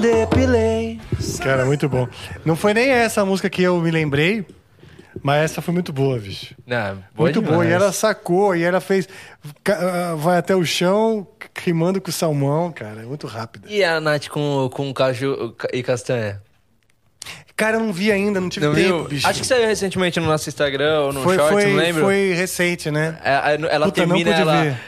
Depilei. 0.00 1.00
Cara, 1.42 1.64
muito 1.64 1.88
bom. 1.88 2.08
Não 2.44 2.56
foi 2.56 2.74
nem 2.74 2.88
essa 2.90 3.24
música 3.24 3.48
que 3.50 3.62
eu 3.62 3.80
me 3.80 3.90
lembrei, 3.90 4.44
mas 5.22 5.44
essa 5.44 5.62
foi 5.62 5.72
muito 5.74 5.92
boa, 5.92 6.18
bicho. 6.18 6.54
Não, 6.66 6.94
boa 6.94 7.04
muito 7.16 7.42
boa. 7.42 7.64
E 7.64 7.68
demais. 7.68 7.82
ela 7.82 7.92
sacou, 7.92 8.54
e 8.56 8.62
ela 8.62 8.80
fez. 8.80 9.08
ah, 9.68 10.14
Vai 10.16 10.38
até 10.38 10.54
o 10.56 10.64
chão, 10.64 11.26
rimando 11.62 12.00
com 12.00 12.10
o 12.10 12.12
salmão, 12.12 12.72
cara. 12.72 13.02
Muito 13.02 13.26
rápida. 13.26 13.66
E 13.70 13.84
a 13.84 14.00
Nath 14.00 14.28
com, 14.28 14.68
com 14.72 14.92
caju 14.92 15.54
e 15.72 15.82
castanha? 15.82 16.40
Cara, 17.56 17.76
eu 17.76 17.80
não 17.80 17.92
vi 17.92 18.10
ainda, 18.10 18.40
não 18.40 18.48
tive 18.48 18.64
Não 18.66 18.74
tempo, 18.74 18.98
viu? 19.00 19.08
bicho. 19.08 19.28
Acho 19.28 19.40
que 19.40 19.46
saiu 19.46 19.66
recentemente 19.66 20.18
no 20.18 20.24
nosso 20.24 20.48
Instagram 20.48 21.00
ou 21.00 21.12
no 21.12 21.22
foi, 21.22 21.36
short, 21.36 21.52
foi, 21.52 21.66
não 21.66 21.76
lembro. 21.76 22.02
foi 22.04 22.32
recente, 22.32 22.90
né? 22.90 23.18
É, 23.22 23.34
Ela 23.34 23.58
Puta, 23.58 23.78
não 23.78 23.90
termina 24.08 24.30
pude 24.30 24.40
ela. 24.40 24.62
ver. 24.62 24.80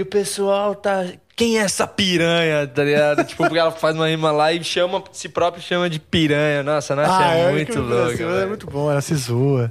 E 0.00 0.02
o 0.02 0.06
pessoal 0.06 0.74
tá. 0.74 1.04
Quem 1.36 1.58
é 1.58 1.62
essa 1.62 1.86
piranha? 1.86 2.66
Tá 2.66 2.82
ligado? 2.82 3.22
tipo, 3.22 3.42
porque 3.42 3.58
ela 3.58 3.70
faz 3.70 3.94
uma 3.94 4.08
rima 4.08 4.30
lá 4.32 4.50
e 4.50 4.64
chama, 4.64 5.04
si 5.12 5.28
próprio 5.28 5.62
chama 5.62 5.90
de 5.90 6.00
piranha. 6.00 6.62
Nossa, 6.62 6.94
a 6.94 6.96
Nath 6.96 7.22
é 7.36 7.48
eu 7.48 7.52
muito 7.52 7.78
louca. 7.80 8.12
assim, 8.14 8.24
É 8.24 8.46
muito 8.46 8.66
bom, 8.66 8.90
ela 8.90 9.02
se 9.02 9.14
zoa. 9.14 9.70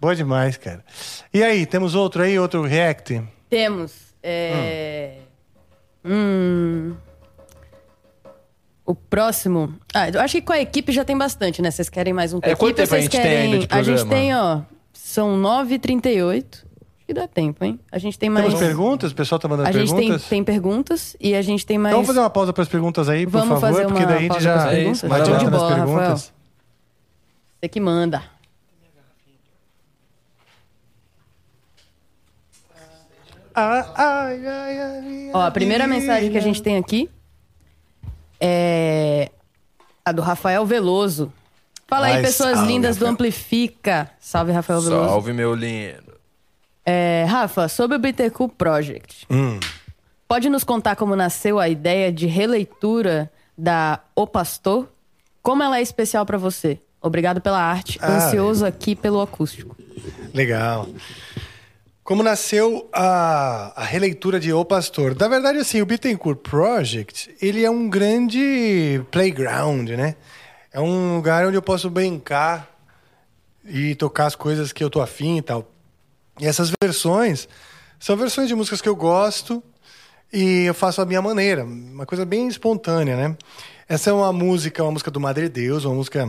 Boa 0.00 0.16
demais, 0.16 0.56
cara. 0.56 0.84
E 1.32 1.44
aí, 1.44 1.64
temos 1.64 1.94
outro 1.94 2.24
aí, 2.24 2.36
outro 2.36 2.62
react? 2.62 3.22
Temos. 3.48 3.92
É... 4.20 5.18
Hum. 6.04 6.96
O 8.84 8.96
próximo. 8.96 9.74
Ah, 9.94 10.08
eu 10.08 10.20
acho 10.20 10.32
que 10.38 10.42
com 10.42 10.52
a 10.52 10.58
equipe 10.60 10.90
já 10.90 11.04
tem 11.04 11.16
bastante, 11.16 11.62
né? 11.62 11.70
Vocês 11.70 11.88
querem 11.88 12.12
mais 12.12 12.34
um 12.34 12.40
com 12.40 12.48
a 12.48 12.50
É, 12.50 12.56
quanto 12.56 12.80
equipe? 12.80 12.82
ou 12.82 12.86
tempo 12.88 12.94
a 12.94 12.98
vocês 12.98 13.04
gente 13.04 13.12
tem 13.12 13.22
querem... 13.22 13.42
ainda 13.52 13.58
de 13.58 13.66
A 13.70 13.82
gente 13.82 13.98
programa? 14.00 14.10
tem, 14.22 14.34
ó. 14.34 14.60
São 14.92 15.40
9h38. 15.40 16.66
Que 17.08 17.14
dá 17.14 17.26
tempo, 17.26 17.64
hein? 17.64 17.80
A 17.90 17.96
gente 17.96 18.18
tem 18.18 18.28
mais. 18.28 18.44
Temos 18.44 18.60
perguntas? 18.60 19.12
O 19.12 19.14
pessoal 19.14 19.38
tá 19.38 19.48
mandando 19.48 19.66
A 19.66 19.72
gente 19.72 19.88
tem, 19.88 19.96
perguntas? 19.96 20.28
tem 20.28 20.44
perguntas 20.44 21.16
e 21.18 21.34
a 21.34 21.40
gente 21.40 21.64
tem 21.64 21.78
mais. 21.78 21.90
Então 21.94 22.00
vamos 22.02 22.08
fazer 22.08 22.20
uma 22.20 22.28
pausa 22.28 22.52
para 22.52 22.62
as 22.62 22.68
perguntas 22.68 23.08
aí, 23.08 23.24
por 23.24 23.32
Vamos 23.32 23.48
favor, 23.48 23.60
fazer 23.60 23.86
porque 23.86 24.02
uma 24.02 24.06
daí 24.06 24.16
a 24.16 24.20
gente 24.20 24.28
pausa 24.28 24.44
já 24.44 24.68
perguntas? 24.68 25.00
vai 25.08 25.22
de 25.22 25.30
bola, 25.50 25.74
perguntas. 25.74 25.96
Rafael. 25.96 26.16
Você 27.62 27.68
que 27.70 27.80
manda. 27.80 28.22
Ah, 33.54 34.26
ai, 34.26 34.46
ai, 34.46 34.80
ai, 34.80 35.30
Ó, 35.32 35.40
a 35.40 35.50
primeira 35.50 35.86
mensagem 35.86 36.30
que 36.30 36.36
a 36.36 36.42
gente 36.42 36.62
tem 36.62 36.76
aqui 36.76 37.08
é 38.38 39.30
a 40.04 40.12
do 40.12 40.20
Rafael 40.20 40.66
Veloso. 40.66 41.32
Fala 41.86 42.08
aí, 42.08 42.20
pessoas 42.20 42.60
lindas 42.60 42.96
do 42.98 43.06
Rafael. 43.06 43.14
Amplifica. 43.14 44.10
Salve, 44.20 44.52
Rafael 44.52 44.82
Veloso. 44.82 45.08
Salve, 45.08 45.32
meu 45.32 45.54
lindo. 45.54 46.07
É, 46.90 47.26
Rafa, 47.28 47.68
sobre 47.68 47.96
o 47.96 48.00
Bittercool 48.00 48.48
Project. 48.48 49.26
Hum. 49.28 49.60
Pode 50.26 50.48
nos 50.48 50.64
contar 50.64 50.96
como 50.96 51.14
nasceu 51.14 51.58
a 51.58 51.68
ideia 51.68 52.10
de 52.10 52.26
releitura 52.26 53.30
da 53.56 54.00
O 54.16 54.26
Pastor? 54.26 54.88
Como 55.42 55.62
ela 55.62 55.78
é 55.78 55.82
especial 55.82 56.24
pra 56.24 56.38
você? 56.38 56.80
Obrigado 56.98 57.42
pela 57.42 57.60
arte. 57.60 57.98
Ah, 58.00 58.16
Ansioso 58.16 58.64
aqui 58.64 58.96
pelo 58.96 59.20
acústico. 59.20 59.76
Legal. 60.32 60.88
Como 62.02 62.22
nasceu 62.22 62.88
a, 62.90 63.70
a 63.76 63.84
releitura 63.84 64.40
de 64.40 64.50
O 64.50 64.64
Pastor? 64.64 65.14
Na 65.14 65.28
verdade, 65.28 65.58
assim, 65.58 65.82
o 65.82 65.86
Bittencourt 65.86 66.38
Project, 66.38 67.36
ele 67.38 67.62
é 67.66 67.70
um 67.70 67.86
grande 67.90 69.02
playground, 69.10 69.90
né? 69.90 70.16
É 70.72 70.80
um 70.80 71.16
lugar 71.16 71.46
onde 71.46 71.56
eu 71.58 71.62
posso 71.62 71.90
brincar 71.90 72.66
e 73.62 73.94
tocar 73.94 74.24
as 74.24 74.34
coisas 74.34 74.72
que 74.72 74.82
eu 74.82 74.88
tô 74.88 75.02
afim 75.02 75.36
e 75.36 75.42
tal. 75.42 75.70
E 76.40 76.46
essas 76.46 76.70
versões 76.82 77.48
são 77.98 78.16
versões 78.16 78.48
de 78.48 78.54
músicas 78.54 78.80
que 78.80 78.88
eu 78.88 78.96
gosto 78.96 79.62
e 80.32 80.64
eu 80.64 80.74
faço 80.74 81.00
a 81.00 81.06
minha 81.06 81.22
maneira, 81.22 81.64
uma 81.64 82.06
coisa 82.06 82.24
bem 82.24 82.48
espontânea, 82.48 83.16
né? 83.16 83.36
Essa 83.88 84.10
é 84.10 84.12
uma 84.12 84.32
música, 84.32 84.82
uma 84.82 84.92
música 84.92 85.10
do 85.10 85.18
Madre 85.18 85.48
Deus, 85.48 85.84
uma 85.84 85.94
música 85.94 86.28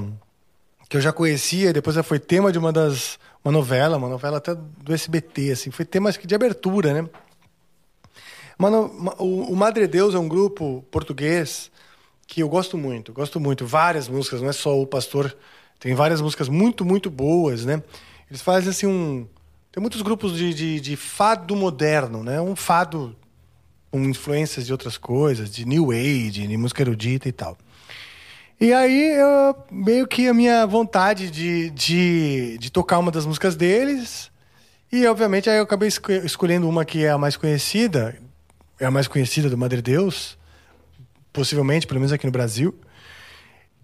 que 0.90 0.98
eu 0.98 1.02
já 1.02 1.12
conhecia, 1.12 1.72
depois 1.74 1.96
ela 1.96 2.04
foi 2.04 2.18
tema 2.20 2.52
de 2.52 2.58
uma 2.58 2.72
das 2.72 3.20
uma 3.44 3.52
novela, 3.52 3.98
uma 3.98 4.10
novela 4.10 4.38
até 4.38 4.54
do 4.56 4.94
SBT, 4.94 5.52
assim, 5.52 5.72
foi 5.72 5.86
tema 5.86 6.12
de 6.12 6.36
abertura, 6.36 6.94
né? 6.94 7.10
Mano, 8.58 8.94
ma- 8.94 9.16
o, 9.18 9.54
o 9.54 9.56
Madre 9.56 9.88
Deus 9.88 10.14
é 10.14 10.20
um 10.20 10.28
grupo 10.28 10.84
português 10.92 11.72
que 12.28 12.42
eu 12.42 12.50
gosto 12.50 12.78
muito, 12.78 13.14
gosto 13.14 13.40
muito, 13.40 13.66
várias 13.66 14.08
músicas, 14.08 14.42
não 14.42 14.50
é 14.50 14.54
só 14.54 14.80
o 14.80 14.86
Pastor, 14.86 15.36
tem 15.80 15.96
várias 15.96 16.20
músicas 16.22 16.50
muito, 16.50 16.84
muito 16.84 17.10
boas, 17.10 17.64
né? 17.66 17.82
Eles 18.30 18.42
fazem 18.42 18.70
assim 18.70 18.86
um 18.88 19.28
tem 19.80 19.82
muitos 19.82 20.02
grupos 20.02 20.36
de, 20.36 20.54
de, 20.54 20.80
de 20.82 20.96
fado 20.98 21.56
moderno, 21.56 22.22
né? 22.22 22.42
Um 22.42 22.54
fado 22.54 23.16
com 23.90 24.04
influências 24.04 24.66
de 24.66 24.74
outras 24.74 24.98
coisas, 24.98 25.50
de 25.50 25.66
new 25.66 25.92
age, 25.92 26.46
de 26.46 26.58
música 26.58 26.82
erudita 26.82 27.30
e 27.30 27.32
tal. 27.32 27.58
E 28.60 28.74
aí, 28.74 29.14
eu, 29.18 29.56
meio 29.72 30.06
que 30.06 30.28
a 30.28 30.34
minha 30.34 30.68
vontade 30.68 31.32
de, 31.32 31.70
de, 31.70 32.58
de 32.58 32.70
tocar 32.70 33.00
uma 33.00 33.10
das 33.10 33.26
músicas 33.26 33.56
deles. 33.56 34.30
E, 34.92 35.08
obviamente, 35.08 35.50
aí 35.50 35.58
eu 35.58 35.64
acabei 35.64 35.88
esco- 35.88 36.12
escolhendo 36.12 36.68
uma 36.68 36.84
que 36.84 37.06
é 37.06 37.12
a 37.12 37.18
mais 37.18 37.38
conhecida, 37.38 38.18
é 38.78 38.86
a 38.86 38.92
mais 38.92 39.08
conhecida 39.08 39.50
do 39.50 39.58
Madre 39.58 39.82
Deus, 39.82 40.38
possivelmente, 41.32 41.88
pelo 41.88 42.02
menos 42.02 42.12
aqui 42.12 42.26
no 42.26 42.34
Brasil, 42.34 42.76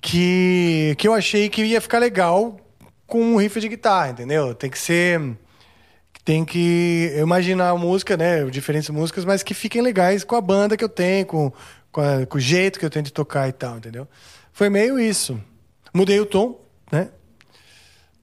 que, 0.01 0.93
que 0.97 1.07
eu 1.07 1.13
achei 1.13 1.47
que 1.47 1.63
ia 1.63 1.79
ficar 1.79 1.99
legal 1.99 2.59
com 3.07 3.21
um 3.21 3.37
riff 3.37 3.61
de 3.61 3.69
guitarra, 3.69 4.09
entendeu? 4.09 4.53
Tem 4.53 4.69
que 4.69 4.77
ser. 4.77 5.37
Tem 6.25 6.43
que 6.43 7.13
imaginar 7.21 7.69
a 7.69 7.77
música, 7.77 8.17
né? 8.17 8.43
Diferentes 8.45 8.89
músicas, 8.89 9.23
mas 9.23 9.43
que 9.43 9.53
fiquem 9.53 9.81
legais 9.81 10.23
com 10.23 10.35
a 10.35 10.41
banda 10.41 10.75
que 10.75 10.83
eu 10.83 10.89
tenho, 10.89 11.25
com, 11.27 11.53
com, 11.91 12.01
a- 12.01 12.25
com 12.25 12.37
o 12.37 12.41
jeito 12.41 12.79
que 12.79 12.85
eu 12.85 12.89
tenho 12.89 13.05
de 13.05 13.13
tocar 13.13 13.47
e 13.47 13.51
tal, 13.53 13.77
entendeu? 13.77 14.07
Foi 14.51 14.67
meio 14.67 14.99
isso. 14.99 15.39
Mudei 15.93 16.19
o 16.19 16.25
tom, 16.25 16.59
né? 16.91 17.09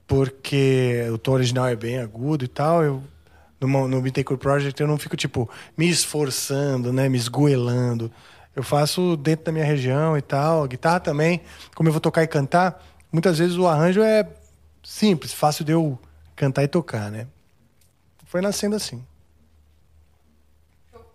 Porque 0.06 1.04
o 1.12 1.16
tom 1.18 1.32
original 1.32 1.68
é 1.68 1.76
bem 1.76 1.98
agudo 1.98 2.44
e 2.44 2.48
tal. 2.48 2.82
Eu, 2.82 3.02
no, 3.60 3.88
no 3.88 4.00
Bittencourt 4.02 4.40
Project 4.40 4.80
eu 4.80 4.88
não 4.88 4.98
fico, 4.98 5.16
tipo, 5.16 5.48
me 5.78 5.88
esforçando, 5.88 6.92
né? 6.92 7.08
Me 7.08 7.16
esgoelando. 7.16 8.10
Eu 8.54 8.62
faço 8.62 9.16
dentro 9.16 9.46
da 9.46 9.52
minha 9.52 9.64
região 9.64 10.18
e 10.18 10.22
tal. 10.22 10.64
A 10.64 10.66
guitarra 10.66 11.00
também. 11.00 11.40
Como 11.74 11.88
eu 11.88 11.92
vou 11.92 12.00
tocar 12.00 12.22
e 12.22 12.26
cantar, 12.26 12.84
muitas 13.12 13.38
vezes 13.38 13.56
o 13.56 13.66
arranjo 13.66 14.02
é 14.02 14.28
simples, 14.82 15.32
fácil 15.32 15.64
de 15.64 15.72
eu 15.72 15.98
cantar 16.34 16.64
e 16.64 16.68
tocar, 16.68 17.10
né? 17.10 17.26
Foi 18.32 18.40
nascendo 18.40 18.74
assim. 18.74 19.04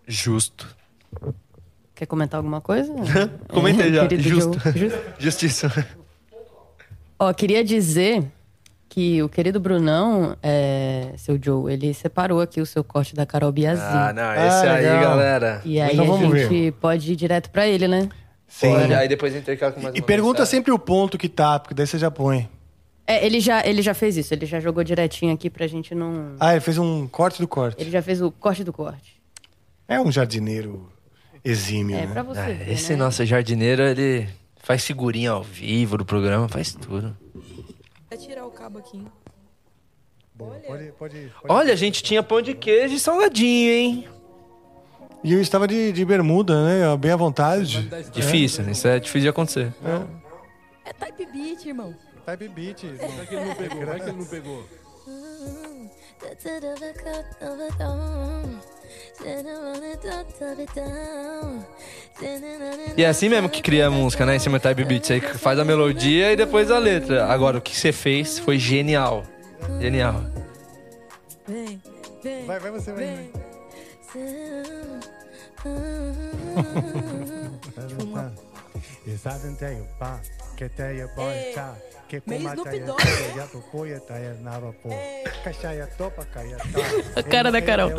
Justo. 0.07 0.67
Quer 1.95 2.05
comentar 2.05 2.37
alguma 2.37 2.61
coisa? 2.61 2.93
Comentei 3.49 3.87
É, 3.89 3.91
já. 3.91 4.07
Justo. 4.19 4.59
Justiça. 5.17 5.87
Ó, 7.17 7.33
queria 7.33 7.63
dizer 7.63 8.23
que 8.87 9.23
o 9.23 9.27
querido 9.29 9.59
Brunão, 9.59 10.37
é, 10.43 11.11
seu 11.17 11.39
Joe, 11.43 11.73
ele 11.73 11.91
separou 11.91 12.39
aqui 12.39 12.61
o 12.61 12.67
seu 12.67 12.83
corte 12.83 13.15
da 13.15 13.25
Carol 13.25 13.51
Biazin. 13.51 13.81
Ah, 13.81 14.13
não, 14.13 14.33
esse 14.35 14.67
aí, 14.67 14.83
galera. 14.83 15.61
E 15.65 15.81
aí 15.81 15.95
Então 15.95 16.15
a 16.15 16.19
gente 16.19 16.47
ver. 16.49 16.71
pode 16.73 17.11
ir 17.11 17.15
direto 17.15 17.49
pra 17.49 17.65
ele, 17.65 17.87
né? 17.87 18.09
Sim. 18.47 18.73
Pode, 18.75 18.93
Aí 18.93 19.07
depois 19.07 19.35
intercala 19.35 19.71
com 19.71 19.81
mais 19.81 19.95
E 19.95 19.99
uma 20.01 20.05
pergunta 20.05 20.41
mensagem. 20.41 20.51
sempre 20.59 20.71
o 20.71 20.77
ponto 20.77 21.17
que 21.17 21.27
tá, 21.27 21.57
porque 21.57 21.73
daí 21.73 21.87
você 21.87 21.97
já 21.97 22.11
põe. 22.11 22.47
É, 23.09 23.25
ele 23.25 23.39
já, 23.39 23.65
ele 23.65 23.81
já 23.81 23.93
fez 23.93 24.17
isso, 24.17 24.33
ele 24.33 24.45
já 24.45 24.59
jogou 24.59 24.83
direitinho 24.83 25.33
aqui 25.33 25.49
pra 25.49 25.65
gente 25.65 25.95
não. 25.95 26.35
Ah, 26.39 26.51
ele 26.51 26.59
fez 26.59 26.77
um 26.77 27.07
corte 27.07 27.39
do 27.41 27.47
corte. 27.47 27.81
Ele 27.81 27.89
já 27.89 28.01
fez 28.01 28.21
o 28.21 28.29
corte 28.29 28.63
do 28.65 28.73
corte. 28.73 29.15
É 29.87 29.97
um 29.99 30.11
jardineiro 30.11 30.91
exímio, 31.43 31.95
É, 31.97 32.05
né? 32.05 32.11
pra 32.11 32.23
você 32.23 32.39
É, 32.41 32.53
ver, 32.53 32.71
esse 32.73 32.91
né? 32.91 32.97
nosso 32.97 33.25
jardineiro, 33.25 33.81
ele 33.81 34.27
faz 34.57 34.83
figurinha 34.85 35.31
ao 35.31 35.41
vivo 35.41 35.97
do 35.97 36.03
programa, 36.05 36.49
faz 36.49 36.73
tudo. 36.73 37.15
Vai 38.09 38.17
tirar 38.19 38.45
o 38.45 38.51
cabo 38.51 38.79
aqui. 38.79 39.01
Pode, 40.37 40.61
pode, 40.67 40.91
pode. 40.99 41.31
Olha, 41.47 41.71
a 41.73 41.75
gente 41.77 42.03
tinha 42.03 42.21
pão 42.21 42.41
de 42.41 42.53
queijo 42.53 42.93
e 42.95 42.99
salgadinho, 42.99 43.71
hein? 43.71 44.07
E 45.23 45.33
eu 45.33 45.41
estava 45.41 45.67
de, 45.67 45.91
de 45.93 46.05
bermuda, 46.05 46.63
né? 46.63 46.95
Bem 46.97 47.11
à 47.11 47.15
vontade. 47.15 47.89
Difícil, 48.11 48.69
isso 48.69 48.87
é 48.87 48.99
difícil 48.99 49.21
de 49.21 49.29
acontecer. 49.29 49.73
É 50.85 50.93
type 50.93 51.25
beat, 51.31 51.65
irmão. 51.65 51.95
Type 52.27 52.49
beat. 52.49 52.83
Vai 52.83 53.25
que 53.25 53.35
ele 53.35 53.45
não 53.45 53.55
pegou, 53.55 53.85
vai 53.85 53.99
que 54.01 54.09
ele 54.09 54.17
não 54.17 54.25
pegou. 54.25 54.65
E 62.97 63.03
é 63.03 63.07
assim 63.07 63.29
mesmo 63.29 63.47
que 63.47 63.61
cria 63.61 63.87
a 63.87 63.89
música, 63.89 64.25
né? 64.25 64.35
Em 64.35 64.39
cima 64.39 64.59
do 64.59 64.61
type 64.61 64.83
beat. 64.83 65.05
Você 65.05 65.21
faz 65.21 65.57
a 65.57 65.63
melodia 65.63 66.33
e 66.33 66.35
depois 66.35 66.69
a 66.69 66.77
letra. 66.77 67.27
Agora, 67.27 67.59
o 67.59 67.61
que 67.61 67.73
você 67.73 67.93
fez 67.93 68.37
foi 68.37 68.59
genial. 68.59 69.23
Genial. 69.79 70.21
Vem, 71.47 71.81
vem. 72.21 72.45
Vai, 72.45 72.59
vai 72.59 72.71
você, 72.71 72.91
vai. 72.91 73.31
Isadenteio 79.05 79.87
pa, 79.97 80.19
que 80.57 80.67
teia 80.67 81.07
boita, 81.15 81.17
que 81.17 81.17
meio 81.17 81.17
comata 81.17 81.17
Snoop 81.17 81.57
ya 81.57 81.57
Dogg. 81.57 81.87
teia, 81.87 81.96
ya 83.37 83.45
popoia 83.51 83.99
taia 83.99 84.33
nava 84.41 84.71
po, 84.81 84.89
cachaia 85.43 85.87
topa 85.97 86.25
caia 86.33 86.57
ta. 86.57 87.19
A 87.19 87.23
cara 87.23 87.51
da 87.51 87.61
Carol. 87.61 87.91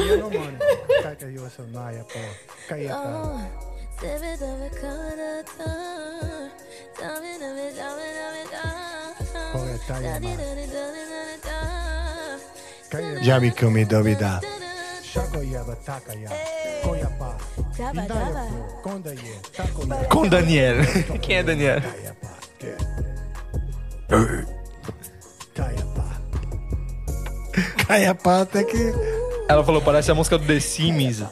Koya 16.83 17.09
pa, 17.19 17.37
indaya 17.93 18.47
po, 18.49 18.81
konda 18.83 19.11
ye, 19.11 19.35
tako 19.57 19.83
ya. 19.87 20.05
Com 20.09 20.29
Daniel. 20.29 20.77
Quem 21.21 21.37
é 21.37 21.43
Daniel? 21.43 21.83
Caia 27.87 28.15
pá 28.15 28.43
até 28.43 28.65
que. 28.65 28.93
Ela 29.49 29.65
falou, 29.65 29.81
parece 29.81 30.11
a 30.11 30.15
música 30.15 30.39
do 30.39 30.47
The 30.47 30.61
Sims. 30.61 31.25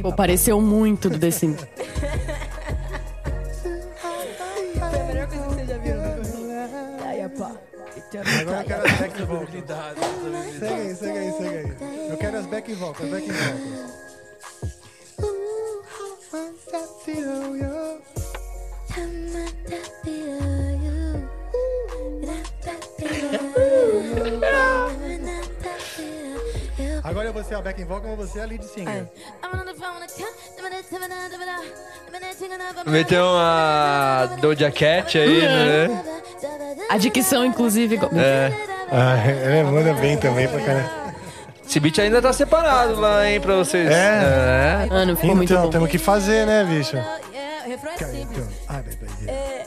Pô, 0.00 0.12
pareceu 0.12 0.60
muito 0.60 1.08
do 1.10 1.18
The 1.18 1.30
Sims. 1.30 1.60
Foi 4.78 5.00
a 5.00 5.04
melhor 5.04 5.26
coisa 5.26 5.42
que 5.42 5.54
você 5.54 5.66
já 5.66 5.78
viu 5.78 5.94
no 5.96 6.02
programa. 6.02 6.98
Ai, 7.04 7.28
pá. 7.28 7.52
Agora 8.40 8.60
eu 8.60 8.64
quero 8.64 8.86
as 8.86 8.98
back 8.98 9.22
vocals. 9.22 9.48
Segue 10.58 10.74
aí, 10.74 10.94
segue 10.94 11.18
aí, 11.18 11.32
segue 11.32 11.56
aí. 11.56 12.10
Eu 12.10 12.16
quero 12.16 12.38
as 12.38 12.46
back 12.46 12.74
vocals, 12.74 13.10
back 13.10 13.26
vocals. 13.30 14.11
Vou 27.42 27.48
ser 27.48 27.54
a 27.56 27.60
back 27.60 27.82
vocal 27.82 28.10
ou 28.12 28.16
você 28.16 28.38
é 28.38 28.42
a 28.42 28.46
lead 28.46 28.64
singer? 28.64 29.04
Meteu 32.86 33.24
uma 33.24 34.26
Doja 34.40 34.70
Cat 34.70 35.18
aí, 35.18 35.40
né? 35.42 36.04
A 36.88 36.96
dicção, 36.98 37.44
inclusive. 37.44 37.96
É. 38.16 38.52
Ah, 38.92 39.16
ela 39.28 39.68
manda 39.72 39.92
bem 39.94 40.16
também 40.16 40.46
pra 40.46 40.60
caralho. 40.60 40.90
Esse 41.68 41.80
beat 41.80 41.98
ainda 41.98 42.22
tá 42.22 42.32
separado 42.32 43.00
lá, 43.00 43.28
hein, 43.28 43.40
pra 43.40 43.56
vocês. 43.56 43.90
É? 43.90 44.86
Mano, 44.88 45.16
ficou 45.16 45.34
muito 45.34 45.52
Então, 45.52 45.64
bom. 45.64 45.70
temos 45.70 45.90
que 45.90 45.98
fazer, 45.98 46.46
né, 46.46 46.62
bicho? 46.62 46.96
É, 46.96 47.66
o 47.66 47.70
refrão 47.70 47.92
é 47.92 47.98
simples. 47.98 48.46
É, 49.26 49.66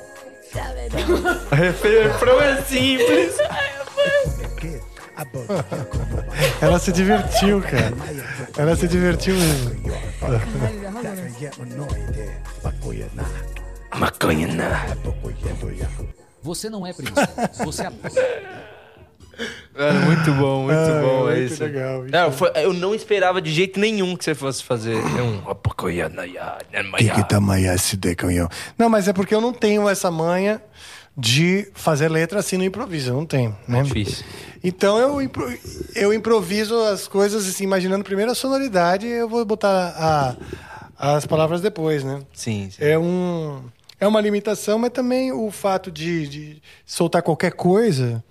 Refrão 1.51 2.41
é 2.41 2.61
simples. 2.61 3.35
Ela 6.61 6.79
se 6.79 6.91
divertiu, 6.91 7.61
cara. 7.61 7.93
Ela 8.57 8.75
se 8.75 8.87
divertiu 8.87 9.35
mesmo. 9.35 9.71
Maconha, 13.97 14.47
Você 16.43 16.69
não 16.69 16.85
é 16.85 16.93
preguiçoso, 16.93 17.27
você 17.63 17.83
é 17.83 17.89
muito 20.05 20.31
bom, 20.33 20.63
muito 20.63 20.77
Ah, 20.77 21.01
bom. 21.01 21.29
é 21.29 21.35
muito 21.35 21.53
isso. 21.53 21.63
legal. 21.63 22.05
É, 22.11 22.31
foi- 22.31 22.51
eu 22.55 22.71
não 22.73 22.93
esperava 22.95 23.41
de 23.41 23.51
jeito 23.51 23.79
nenhum 23.79 24.15
que 24.15 24.23
você 24.23 24.33
fosse 24.35 24.63
fazer 24.63 24.95
um. 24.95 25.41
Que 26.97 27.09
que 27.15 27.23
tá? 27.27 27.39
Não, 28.77 28.87
mas 28.89 29.07
é 29.07 29.13
porque 29.13 29.35
eu 29.35 29.41
não 29.41 29.51
tenho 29.53 29.89
essa 29.89 30.09
manha 30.09 30.61
de 31.17 31.67
fazer 31.73 32.09
letra 32.09 32.39
assim 32.39 32.57
no 32.57 32.63
improviso. 32.63 33.13
Não 33.13 33.25
tenho, 33.25 33.55
né? 33.67 33.83
Difícil. 33.83 34.25
Então 34.63 34.97
eu, 34.97 35.21
impro- 35.21 35.53
eu 35.95 36.13
improviso 36.13 36.75
as 36.85 37.07
coisas 37.07 37.47
assim, 37.47 37.63
imaginando 37.63 38.03
primeiro 38.03 38.31
a 38.31 38.35
sonoridade 38.35 39.05
e 39.07 39.11
eu 39.11 39.29
vou 39.29 39.45
botar 39.45 40.35
a- 40.97 41.15
as 41.15 41.25
palavras 41.25 41.61
depois, 41.61 42.03
né? 42.03 42.21
Sim, 42.33 42.69
sim. 42.71 42.77
É, 42.83 42.97
um, 42.97 43.61
é 43.99 44.07
uma 44.07 44.19
limitação, 44.19 44.77
mas 44.79 44.89
também 44.91 45.31
o 45.31 45.49
fato 45.51 45.91
de, 45.91 46.27
de 46.27 46.61
soltar 46.85 47.21
qualquer 47.21 47.51
coisa 47.53 48.23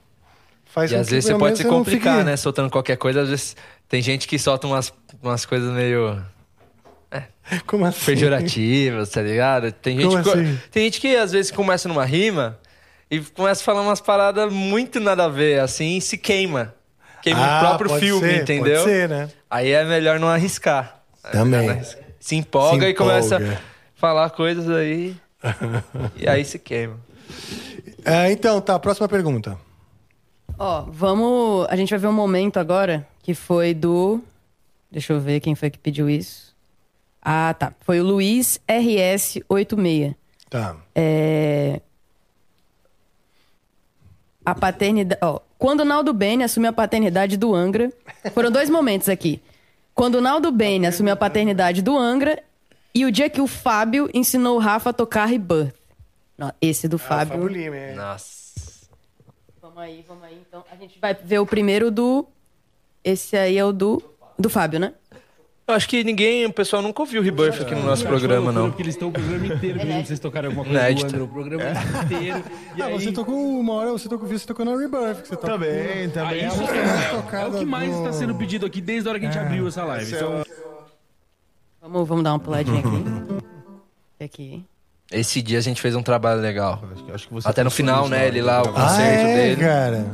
faz 0.65 0.91
E 0.91 0.97
às 0.97 1.09
vezes 1.09 1.25
você 1.27 1.39
pode 1.39 1.57
se 1.57 1.65
complicar, 1.65 2.17
fique- 2.19 2.25
né? 2.25 2.37
Soltando 2.37 2.69
qualquer 2.71 2.97
coisa. 2.97 3.23
Às 3.23 3.29
vezes 3.29 3.57
tem 3.89 4.03
gente 4.03 4.27
que 4.29 4.39
solta 4.39 4.67
umas, 4.67 4.93
umas 5.23 5.47
coisas 5.47 5.73
meio. 5.73 6.21
Como 7.67 7.85
assim? 7.85 8.07
Pejorativas, 8.07 9.11
tá 9.11 9.21
ligado? 9.23 9.71
Tem 9.71 9.97
gente, 10.01 10.11
Como 10.11 10.23
que- 10.23 10.31
assim? 10.31 10.59
tem 10.71 10.85
gente 10.85 11.01
que 11.01 11.15
às 11.15 11.31
vezes 11.33 11.51
começa 11.51 11.87
numa 11.89 12.05
rima 12.05 12.59
e 13.11 13.21
começa 13.21 13.61
a 13.63 13.65
falar 13.65 13.83
umas 13.83 14.01
paradas 14.01 14.53
muito 14.53 14.99
nada 15.01 15.25
a 15.25 15.29
ver, 15.29 15.61
assim, 15.61 15.97
e 15.97 16.01
se 16.01 16.17
queima. 16.19 16.75
Queima 17.23 17.41
Ah, 17.45 17.59
o 17.59 17.67
próprio 17.69 17.89
pode 17.91 18.05
filme, 18.05 18.29
ser, 18.29 18.43
entendeu? 18.43 18.81
pode 18.83 18.91
ser, 18.91 19.09
né? 19.09 19.31
Aí 19.49 19.71
é 19.71 19.85
melhor 19.85 20.19
não 20.21 20.29
arriscar. 20.29 21.01
É 21.25 21.31
Também. 21.31 21.81
Se 22.21 22.37
empolga 22.37 22.85
Se 22.87 22.91
e 22.91 22.95
começa 22.95 23.37
empolga. 23.37 23.55
a 23.55 23.99
falar 23.99 24.31
coisas 24.31 24.69
aí. 24.69 25.17
e 26.17 26.29
aí 26.29 26.45
se 26.45 26.59
queima. 26.59 26.99
É, 28.05 28.31
então, 28.31 28.61
tá, 28.61 28.79
próxima 28.79 29.09
pergunta. 29.09 29.59
Ó, 30.59 30.83
vamos. 30.89 31.67
A 31.71 31.77
gente 31.77 31.91
vai 31.91 31.99
ver 31.99 32.07
um 32.09 32.13
momento 32.13 32.59
agora 32.59 33.07
que 33.23 33.35
foi 33.35 33.73
do. 33.75 34.23
Deixa 34.91 35.13
eu 35.13 35.21
ver 35.21 35.41
quem 35.41 35.55
foi 35.55 35.71
que 35.71 35.79
pediu 35.79 36.09
isso. 36.09 36.55
Ah, 37.23 37.55
tá. 37.59 37.73
Foi 37.81 38.01
o 38.01 38.05
Luiz 38.05 38.61
RS86. 38.69 40.15
Tá. 40.51 40.77
É. 40.95 41.81
A 44.45 44.55
paternidade. 44.55 45.21
Ó, 45.23 45.41
quando 45.59 45.81
o 45.81 45.85
Naldo 45.85 46.13
Bene 46.13 46.45
assumiu 46.45 46.71
a 46.71 46.73
paternidade 46.73 47.37
do 47.37 47.55
Angra. 47.55 47.93
Foram 48.33 48.51
dois 48.51 48.69
momentos 48.69 49.09
aqui. 49.09 49.41
Quando 49.95 50.17
o 50.17 50.21
Naldo 50.21 50.51
Bene 50.51 50.87
assumiu 50.87 51.13
a 51.13 51.17
paternidade 51.17 51.81
do 51.81 51.97
Angra 51.97 52.43
e 52.95 53.05
o 53.05 53.11
dia 53.13 53.31
que 53.31 53.41
o 53.41 53.47
Fábio 53.47 54.11
ensinou 54.13 54.57
o 54.57 54.61
Rafa 54.61 54.91
a 54.91 54.93
tocar 54.93 55.27
Rebirth. 55.27 55.75
Não, 56.37 56.53
esse 56.61 56.89
do 56.89 56.99
Fábio. 56.99 57.35
Fábio 57.35 57.49
Lima, 57.49 57.77
é. 57.77 57.95
Nossa. 57.95 58.89
Vamos 59.63 59.79
aí, 59.79 60.05
vamos 60.07 60.25
aí. 60.25 60.43
Então, 60.47 60.65
a 60.71 60.77
gente 60.77 60.99
vai 60.99 61.15
ver 61.15 61.39
o 61.39 61.47
primeiro 61.47 61.91
do. 61.91 62.27
Esse 63.03 63.37
aí 63.37 63.57
é 63.57 63.65
o 63.65 63.73
do. 63.73 64.03
Do 64.39 64.51
Fábio, 64.51 64.81
né? 64.81 64.93
Eu 65.67 65.75
acho 65.75 65.89
que 65.89 66.05
ninguém, 66.05 66.45
o 66.45 66.53
pessoal 66.53 66.83
nunca 66.83 67.01
ouviu 67.01 67.23
o 67.23 67.25
Rebirth 67.25 67.63
aqui 67.63 67.75
no 67.75 67.85
nosso 67.85 68.05
programa, 68.07 68.53
não. 68.53 68.69
Porque 68.69 68.83
eles 68.83 68.95
estão 68.95 69.09
o 69.09 69.13
programa 69.13 69.47
inteiro 69.47 69.79
pedindo 69.81 70.07
vocês 70.07 70.21
tocarem 70.21 70.49
alguma 70.49 70.65
coisa 70.67 70.79
Inédito. 70.79 71.07
do 71.09 71.15
André, 71.17 71.25
o 71.25 71.29
programa 71.29 71.65
inteiro. 72.05 72.45
E 72.77 72.83
Ah, 72.83 72.87
aí... 72.87 72.93
você 72.93 73.13
tocou 73.13 73.35
uma 73.61 73.73
hora, 73.73 73.91
você 73.93 74.07
tocou, 74.07 74.29
você 74.29 74.47
tocou 74.47 74.65
na 74.67 74.77
Rebirth. 74.77 75.23
que 75.23 75.29
Você 75.29 75.37
tocou, 75.37 75.51
Também, 75.51 76.11
também. 76.11 76.29
Aí, 76.33 76.41
É 76.41 76.49
isso 76.49 76.63
é, 76.63 77.43
é 77.43 77.47
o 77.47 77.59
que 77.59 77.65
mais 77.65 77.91
tá 77.91 77.97
do- 77.97 78.03
está 78.09 78.13
sendo 78.13 78.35
pedido 78.35 78.67
aqui 78.67 78.83
desde 78.83 79.09
a 79.09 79.13
hora 79.13 79.19
que 79.21 79.25
a 79.25 79.31
gente 79.31 79.41
abriu 79.43 79.67
essa 79.67 79.85
live. 79.85 80.13
É 80.13 80.17
Então, 80.19 80.45
Vamos, 81.81 82.09
vamos 82.09 82.25
dar 82.25 82.33
uma 82.33 82.39
puladinha 82.39 82.81
aqui. 82.81 83.45
aqui. 84.25 84.65
Esse 85.13 85.43
dia 85.43 85.59
a 85.59 85.61
gente 85.61 85.81
fez 85.81 85.95
um 85.95 86.03
trabalho 86.03 86.41
legal. 86.41 86.83
acho 87.13 87.29
que 87.29 87.35
você 87.35 87.47
Até 87.47 87.63
no 87.63 87.71
final, 87.71 88.09
né? 88.09 88.27
Ele 88.27 88.41
lá, 88.41 88.63
o 88.63 88.69
concerto 88.73 89.01
ah, 89.01 89.03
é, 89.03 89.37
dele. 89.37 89.61
cara. 89.61 90.07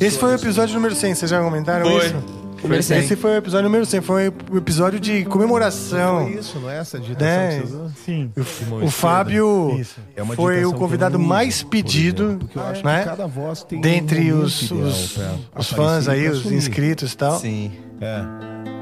Esse 0.00 0.18
foi 0.18 0.32
o 0.32 0.34
episódio 0.34 0.74
número 0.74 0.94
100, 0.94 1.14
vocês 1.14 1.30
já 1.30 1.40
comentaram 1.40 1.86
Foi. 1.86 2.06
isso? 2.06 2.44
Foi 2.66 2.78
Esse 2.78 3.08
100. 3.08 3.16
foi 3.16 3.32
o 3.32 3.36
episódio 3.36 3.64
número 3.64 3.84
100, 3.84 4.00
foi 4.00 4.32
o 4.50 4.56
episódio 4.56 4.98
de 4.98 5.24
comemoração. 5.26 6.24
Foi 6.24 6.38
isso, 6.38 6.58
não 6.58 6.70
é 6.70 6.78
essa 6.78 6.98
digitação 6.98 7.28
né? 7.28 7.60
que 7.60 7.66
você 7.66 7.74
usou? 7.74 7.90
Sim. 8.04 8.32
O, 8.36 8.78
De 8.80 8.84
o. 8.86 8.90
Fábio. 8.90 9.80
É 10.16 10.24
foi 10.34 10.64
o 10.64 10.72
convidado 10.72 11.18
que 11.18 11.24
mais 11.24 11.62
pedido, 11.62 12.24
exemplo, 12.24 12.38
porque 12.38 12.58
eu 12.58 12.62
acho 12.62 12.80
que 12.80 12.86
né? 12.86 13.04
cada 13.04 13.26
voz 13.26 13.62
tem 13.64 13.78
um 13.78 13.82
dentre 13.82 14.32
momento 14.32 14.44
os, 14.44 14.70
os, 14.70 15.18
os 15.54 15.70
fãs 15.70 16.08
aí, 16.08 16.26
os 16.28 16.50
inscritos 16.50 17.12
e 17.12 17.16
tal. 17.16 17.38
Sim. 17.38 17.70
É. 18.00 18.73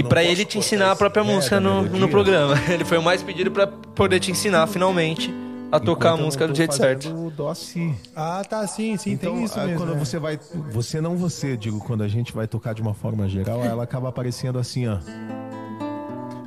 E 0.00 0.02
pra 0.02 0.24
ele 0.24 0.46
te 0.46 0.56
ensinar 0.56 0.90
a 0.92 0.96
própria 0.96 1.22
música 1.22 1.60
no, 1.60 1.82
melodia. 1.82 2.00
no 2.00 2.08
programa. 2.08 2.54
Ele 2.72 2.86
foi 2.86 2.96
o 2.96 3.02
mais 3.02 3.22
pedido 3.22 3.50
pra 3.50 3.66
poder 3.66 4.18
te 4.18 4.30
ensinar, 4.30 4.66
finalmente, 4.66 5.32
a 5.70 5.78
tocar 5.78 6.10
a 6.10 6.12
Enquanto 6.12 6.20
eu 6.20 6.24
música 6.24 6.48
do 6.48 6.54
jeito 6.54 6.74
certo. 6.74 7.30
dó 7.36 7.52
si. 7.52 7.94
Ah, 8.16 8.42
tá, 8.48 8.66
sim, 8.66 8.96
sim, 8.96 9.12
Então, 9.12 9.34
tem 9.34 9.44
isso 9.44 9.60
ah, 9.60 9.64
mesmo. 9.66 9.78
quando 9.78 9.94
é. 9.94 9.98
você 9.98 10.18
vai. 10.18 10.40
Você 10.72 11.02
não 11.02 11.16
você, 11.16 11.54
digo, 11.54 11.78
quando 11.80 12.02
a 12.02 12.08
gente 12.08 12.32
vai 12.32 12.46
tocar 12.48 12.72
de 12.74 12.80
uma 12.80 12.94
forma 12.94 13.28
geral, 13.28 13.62
ela 13.62 13.82
acaba 13.84 14.08
aparecendo 14.08 14.58
assim, 14.58 14.88
ó. 14.88 14.96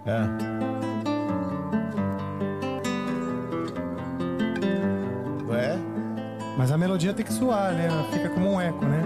É. 0.05 0.27
Não 5.47 5.55
é? 5.55 5.77
Mas 6.57 6.71
a 6.71 6.77
melodia 6.77 7.13
tem 7.13 7.23
que 7.23 7.33
soar, 7.33 7.71
né? 7.73 7.85
Ela 7.87 8.03
fica 8.11 8.29
como 8.29 8.53
um 8.53 8.59
eco, 8.59 8.83
né? 8.83 9.03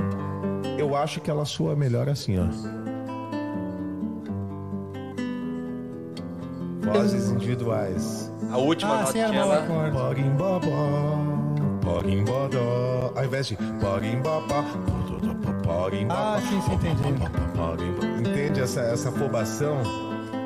Eu 0.78 0.96
acho 0.96 1.20
que 1.20 1.30
ela 1.30 1.44
soa 1.44 1.76
melhor 1.76 2.08
assim, 2.08 2.38
ó. 2.40 2.87
Vozes 6.94 7.30
individuais. 7.30 8.32
A 8.52 8.58
última 8.58 9.02
Ah, 9.02 9.06
sim, 9.08 9.22
notinha. 9.22 9.92
Porimbobó, 9.92 11.20
porimbodó. 11.82 13.14
Ao 13.16 13.26
invés 13.26 13.48
de 13.48 13.56
porimbobó. 13.80 14.64
Ah, 16.10 16.40
sim, 16.42 16.62
sim, 16.62 16.74
entendi. 16.74 18.30
Entende 18.30 18.62
essa, 18.62 18.82
essa 18.82 19.10
afobação? 19.10 19.82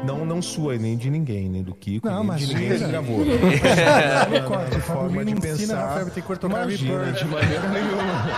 Não, 0.03 0.25
não 0.25 0.41
sua 0.41 0.77
nem 0.77 0.97
de 0.97 1.11
ninguém, 1.11 1.47
nem 1.47 1.61
do 1.61 1.75
Kiko, 1.75 2.07
Não, 2.07 2.17
nem 2.19 2.27
mas 2.27 2.39
de 2.47 2.55
ninguém 2.55 2.77
que 2.77 2.87
gravou. 2.87 3.19
É. 3.23 4.75
É 4.75 4.79
forma 4.79 5.23
de 5.23 5.35
pensar. 5.35 6.03
Imagina, 6.43 7.11
de 7.11 7.25
maneira 7.25 7.69
nenhuma. 7.69 8.29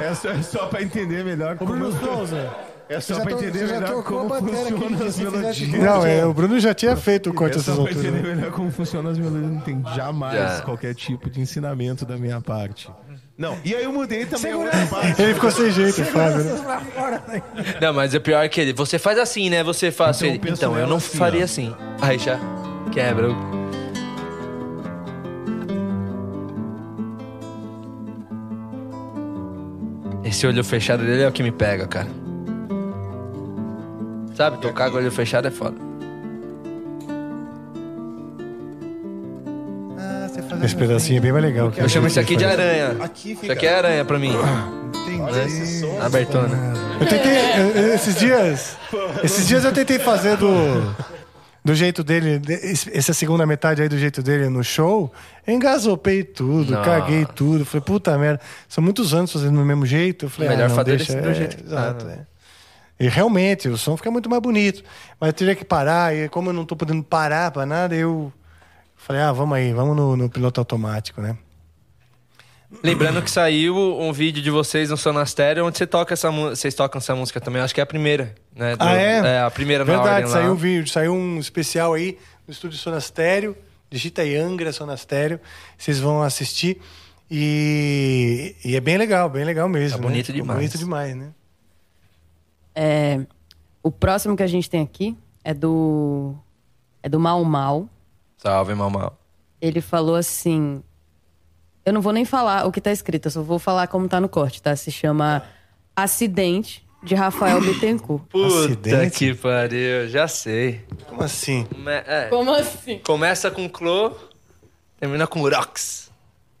É 0.00 0.14
só, 0.14 0.28
é 0.30 0.42
só 0.42 0.66
pra 0.66 0.80
entender 0.80 1.24
melhor 1.24 1.58
como... 1.58 1.72
Bruno 1.72 1.92
Souza. 1.98 2.48
É 2.88 3.00
só 3.00 3.20
to- 3.20 3.30
entender 3.30 3.58
você 3.58 3.66
já 3.66 3.74
melhor 3.80 3.88
tocou 3.96 4.02
como 4.20 4.34
a 4.34 4.40
bateria 4.40 4.62
aqui, 4.62 4.70
funcionam 4.72 5.06
as 5.08 5.18
melodias. 5.18 5.68
Não, 5.78 6.06
é, 6.06 6.24
o 6.24 6.32
Bruno 6.32 6.58
já 6.58 6.72
tinha 6.72 6.96
feito 6.96 7.28
o 7.30 7.34
corte 7.34 7.56
É 7.56 7.60
essas 7.60 7.74
só 7.76 7.82
pra 7.82 7.90
alturas. 7.92 8.04
entender 8.14 8.28
né? 8.28 8.34
melhor 8.36 8.50
como 8.52 8.70
funcionam 8.70 9.10
as 9.10 9.18
melodias. 9.18 9.50
Não 9.52 9.60
tem 9.60 9.82
jamais 9.94 10.60
qualquer 10.62 10.94
tipo 10.94 11.28
de 11.28 11.40
ensinamento 11.40 12.06
da 12.06 12.16
minha 12.16 12.40
parte. 12.40 12.90
Não, 13.36 13.56
e 13.64 13.74
aí 13.74 13.84
eu 13.84 13.92
mudei 13.92 14.24
também 14.26 14.52
a 14.52 14.56
outra 14.56 14.86
parte. 14.86 15.20
Ele 15.22 15.34
ficou 15.34 15.50
sem 15.50 15.70
jeito, 15.70 16.02
Fábio. 16.06 16.38
Né? 16.44 17.42
Não, 17.80 17.92
mas 17.92 18.14
o 18.14 18.20
pior 18.20 18.42
é 18.42 18.48
que 18.48 18.60
ele. 18.60 18.72
Você 18.72 18.98
faz 18.98 19.18
assim, 19.18 19.48
né? 19.50 19.62
Você 19.62 19.90
faz 19.92 20.16
Então, 20.16 20.28
assim. 20.28 20.36
eu 20.36 20.40
penso 20.40 20.54
Então, 20.54 20.70
eu 20.72 20.76
nela 20.78 20.88
não 20.88 20.96
assim, 20.96 21.16
faria 21.18 21.42
ó. 21.42 21.44
assim. 21.44 21.74
Aí 22.00 22.18
já 22.18 22.40
quebra. 22.90 23.28
Esse 30.24 30.46
olho 30.46 30.62
fechado 30.64 31.04
dele 31.04 31.22
é 31.22 31.28
o 31.28 31.32
que 31.32 31.42
me 31.42 31.52
pega, 31.52 31.86
cara. 31.86 32.08
Sabe, 34.38 34.58
tocar 34.58 34.88
com 34.88 34.94
o 34.94 35.00
olho 35.00 35.10
fechado 35.10 35.48
é 35.48 35.50
foda. 35.50 35.74
Ah, 39.98 40.28
Esse 40.64 40.76
pedacinho 40.76 41.18
é 41.18 41.20
bem 41.20 41.32
mais 41.32 41.44
legal. 41.44 41.72
Eu 41.76 41.88
chamo 41.88 42.06
isso 42.06 42.20
aqui 42.20 42.36
de 42.36 42.44
aranha. 42.44 42.96
Isso 43.42 43.50
aqui 43.50 43.66
é 43.66 43.74
aranha 43.74 44.04
pra 44.04 44.16
mim. 44.16 44.30
Entendi. 44.94 45.84
Abertona. 46.00 46.56
Eu 47.00 47.06
tentei, 47.08 47.92
esses 47.94 48.14
dias, 48.14 48.76
esses 49.24 49.48
dias 49.48 49.64
eu 49.64 49.72
tentei 49.72 49.98
fazer 49.98 50.36
do, 50.36 50.94
do 51.64 51.74
jeito 51.74 52.04
dele, 52.04 52.38
de- 52.38 52.52
esse- 52.52 52.96
essa 52.96 53.12
segunda 53.12 53.44
metade 53.44 53.82
aí 53.82 53.88
do 53.88 53.98
jeito 53.98 54.22
dele 54.22 54.48
no 54.48 54.62
show, 54.62 55.12
engasopei 55.48 56.22
tudo, 56.22 56.74
Nossa. 56.74 56.84
caguei 56.88 57.26
tudo, 57.34 57.64
falei, 57.64 57.82
puta 57.84 58.16
merda, 58.16 58.40
são 58.68 58.84
muitos 58.84 59.12
anos 59.12 59.32
fazendo 59.32 59.56
do 59.58 59.64
mesmo 59.64 59.84
jeito, 59.84 60.26
eu 60.26 60.30
falei, 60.30 60.48
Melhor 60.50 60.66
ah, 60.66 60.68
não, 60.68 60.76
fazer 60.76 60.96
deixa, 60.96 61.12
desse 61.12 61.24
do 61.24 61.28
é, 61.30 61.34
jeito 61.34 61.56
que 61.56 61.62
tá, 61.64 61.68
exato, 61.68 62.04
né? 62.06 62.18
é. 62.34 62.37
E 63.00 63.08
realmente, 63.08 63.68
o 63.68 63.78
som 63.78 63.96
fica 63.96 64.10
muito 64.10 64.28
mais 64.28 64.42
bonito, 64.42 64.82
mas 65.20 65.28
eu 65.28 65.32
teria 65.32 65.54
que 65.54 65.64
parar, 65.64 66.14
e 66.14 66.28
como 66.28 66.50
eu 66.50 66.52
não 66.52 66.64
tô 66.64 66.74
podendo 66.74 67.02
parar 67.02 67.50
pra 67.52 67.64
nada, 67.64 67.94
eu 67.94 68.32
falei, 68.96 69.22
ah, 69.22 69.30
vamos 69.32 69.56
aí, 69.56 69.72
vamos 69.72 69.96
no, 69.96 70.16
no 70.16 70.28
piloto 70.28 70.60
automático, 70.60 71.20
né? 71.20 71.36
Lembrando 72.82 73.22
que 73.22 73.30
saiu 73.30 73.74
um 73.76 74.12
vídeo 74.12 74.42
de 74.42 74.50
vocês 74.50 74.90
no 74.90 74.96
Sonastério 74.96 75.64
onde 75.64 75.78
você 75.78 75.86
toca 75.86 76.12
essa, 76.12 76.30
vocês 76.30 76.74
tocam 76.74 76.98
essa 76.98 77.14
música 77.14 77.40
também. 77.40 77.62
Acho 77.62 77.74
que 77.74 77.80
é 77.80 77.82
a 77.82 77.86
primeira, 77.86 78.34
né? 78.54 78.76
Do- 78.76 78.82
Ah, 78.84 78.92
é? 78.92 79.40
a 79.40 79.50
primeira 79.50 79.84
na 79.86 79.90
Verdade, 79.92 80.14
ordem 80.16 80.30
saiu 80.30 80.46
lá. 80.48 80.52
um 80.52 80.56
vídeo, 80.56 80.88
saiu 80.92 81.14
um 81.14 81.38
especial 81.38 81.94
aí 81.94 82.18
no 82.46 82.52
estúdio 82.52 82.76
Sonastério. 82.76 83.56
Digita 83.90 84.20
aí 84.20 84.36
Angra 84.36 84.70
Sonastério. 84.70 85.40
Vocês 85.78 85.98
vão 85.98 86.22
assistir. 86.22 86.78
E, 87.30 88.54
e 88.62 88.76
é 88.76 88.80
bem 88.80 88.98
legal, 88.98 89.30
bem 89.30 89.44
legal 89.44 89.66
mesmo. 89.66 89.96
Tá 89.96 90.02
bonito 90.02 90.28
né? 90.30 90.34
Demais. 90.34 90.58
Bonito 90.58 90.76
demais, 90.78 91.16
né? 91.16 91.28
É, 92.80 93.26
o 93.82 93.90
próximo 93.90 94.36
que 94.36 94.42
a 94.44 94.46
gente 94.46 94.70
tem 94.70 94.80
aqui 94.80 95.18
é 95.42 95.52
do. 95.52 96.32
É 97.02 97.08
do 97.08 97.18
Mal 97.18 97.42
Mal. 97.42 97.88
Salve, 98.36 98.72
Mal 98.72 99.18
Ele 99.60 99.80
falou 99.80 100.14
assim. 100.14 100.80
Eu 101.84 101.92
não 101.92 102.00
vou 102.00 102.12
nem 102.12 102.24
falar 102.24 102.66
o 102.66 102.70
que 102.70 102.80
tá 102.80 102.92
escrito, 102.92 103.26
eu 103.26 103.30
só 103.32 103.42
vou 103.42 103.58
falar 103.58 103.88
como 103.88 104.08
tá 104.08 104.20
no 104.20 104.28
corte, 104.28 104.62
tá? 104.62 104.76
Se 104.76 104.92
chama 104.92 105.42
Acidente 105.96 106.86
de 107.02 107.16
Rafael 107.16 107.60
Bittencourt. 107.60 108.22
Puta 108.28 108.66
Acidente? 108.66 109.18
que 109.18 109.34
pariu, 109.34 110.06
já 110.08 110.28
sei. 110.28 110.84
Como 111.08 111.22
assim? 111.24 111.66
É, 112.06 112.28
Como 112.28 112.52
assim? 112.54 113.00
Começa 113.00 113.50
com 113.50 113.68
Clo, 113.68 114.16
termina 115.00 115.26
com 115.26 115.40
Rox. 115.40 116.12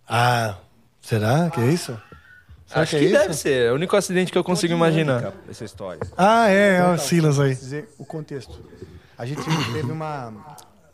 Ah, 0.08 0.56
será 1.00 1.50
que 1.50 1.60
é 1.60 1.66
isso? 1.66 1.96
Será 2.68 2.82
Acho 2.82 2.90
que 2.90 2.98
que, 2.98 3.04
é 3.04 3.08
isso? 3.08 3.18
deve 3.22 3.34
ser. 3.34 3.66
É 3.66 3.72
o 3.72 3.74
único 3.74 3.96
acidente 3.96 4.30
que 4.30 4.36
eu 4.38 4.44
consigo 4.44 4.74
imaginar. 4.74 5.32
Essa 5.50 5.64
história. 5.64 6.00
Ah, 6.16 6.48
é, 6.50 6.76
é 6.76 6.82
o 6.82 6.84
Então, 6.94 6.98
Silas 6.98 7.40
aí. 7.40 7.54
vou 7.54 7.62
dizer 7.62 7.88
o 7.98 8.04
contexto. 8.04 8.60
A 9.16 9.24
gente 9.26 9.42
teve 9.72 9.90
uma. 9.90 10.32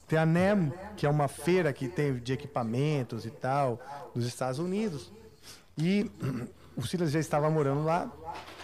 Tem 0.07 0.19
a 0.19 0.25
NEM, 0.25 0.73
que 0.97 1.05
é 1.05 1.09
uma 1.11 1.27
feira 1.29 1.73
que 1.73 1.89
tem 1.89 2.15
de 2.15 2.33
equipamentos 2.33 3.27
e 3.27 3.31
tal, 3.31 3.81
dos 4.15 4.25
Estados 4.27 4.59
Unidos. 4.61 5.11
E 5.77 6.09
o 6.77 6.83
Silas 6.87 7.11
já 7.11 7.19
estava 7.19 7.51
morando 7.51 7.83
lá 7.85 8.09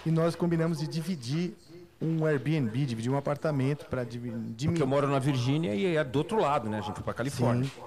e 0.07 0.11
nós 0.11 0.35
combinamos 0.37 0.79
de 0.79 0.87
dividir 0.87 1.55
um 2.01 2.25
Airbnb, 2.25 2.87
dividir 2.87 3.11
um 3.11 3.17
apartamento 3.17 3.87
para 3.87 4.05
dividir. 4.05 4.69
Porque 4.69 4.83
eu 4.83 4.87
moro 4.87 5.09
na 5.09 5.19
Virgínia 5.19 5.75
e 5.75 5.97
é 5.97 6.05
do 6.05 6.17
outro 6.17 6.41
lado, 6.41 6.69
né? 6.69 6.79
A 6.79 6.81
gente 6.83 6.95
foi 6.95 7.03
pra 7.05 7.13
Califórnia. 7.15 7.65
Sim. 7.65 7.83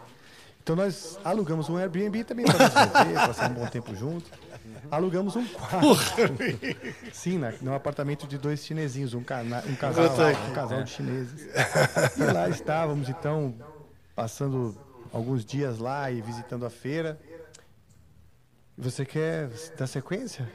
Então 0.61 0.75
nós 0.75 1.19
alugamos 1.23 1.69
um 1.69 1.77
Airbnb 1.77 2.23
também 2.23 2.45
para 2.45 2.57
nos 3.05 3.13
passar 3.27 3.51
um 3.51 3.53
bom 3.53 3.65
tempo 3.67 3.95
junto. 3.95 4.25
Alugamos 4.95 5.35
um 5.35 5.45
quarto. 5.47 5.87
Sim, 7.11 7.37
na, 7.39 7.51
num 7.61 7.73
apartamento 7.73 8.27
de 8.27 8.37
dois 8.37 8.63
chinesinhos, 8.63 9.13
um, 9.13 9.23
cana- 9.23 9.63
um 9.67 9.75
casal, 9.75 10.05
um 10.05 10.53
casal 10.53 10.83
de 10.83 10.89
chineses. 10.91 11.47
E 12.17 12.23
lá 12.31 12.47
estávamos, 12.49 13.09
então, 13.09 13.55
passando 14.15 14.77
alguns 15.11 15.43
dias 15.45 15.79
lá 15.79 16.11
e 16.11 16.21
visitando 16.21 16.65
a 16.65 16.69
feira. 16.69 17.19
Você 18.77 19.05
quer 19.05 19.49
dar 19.77 19.87
sequência? 19.87 20.49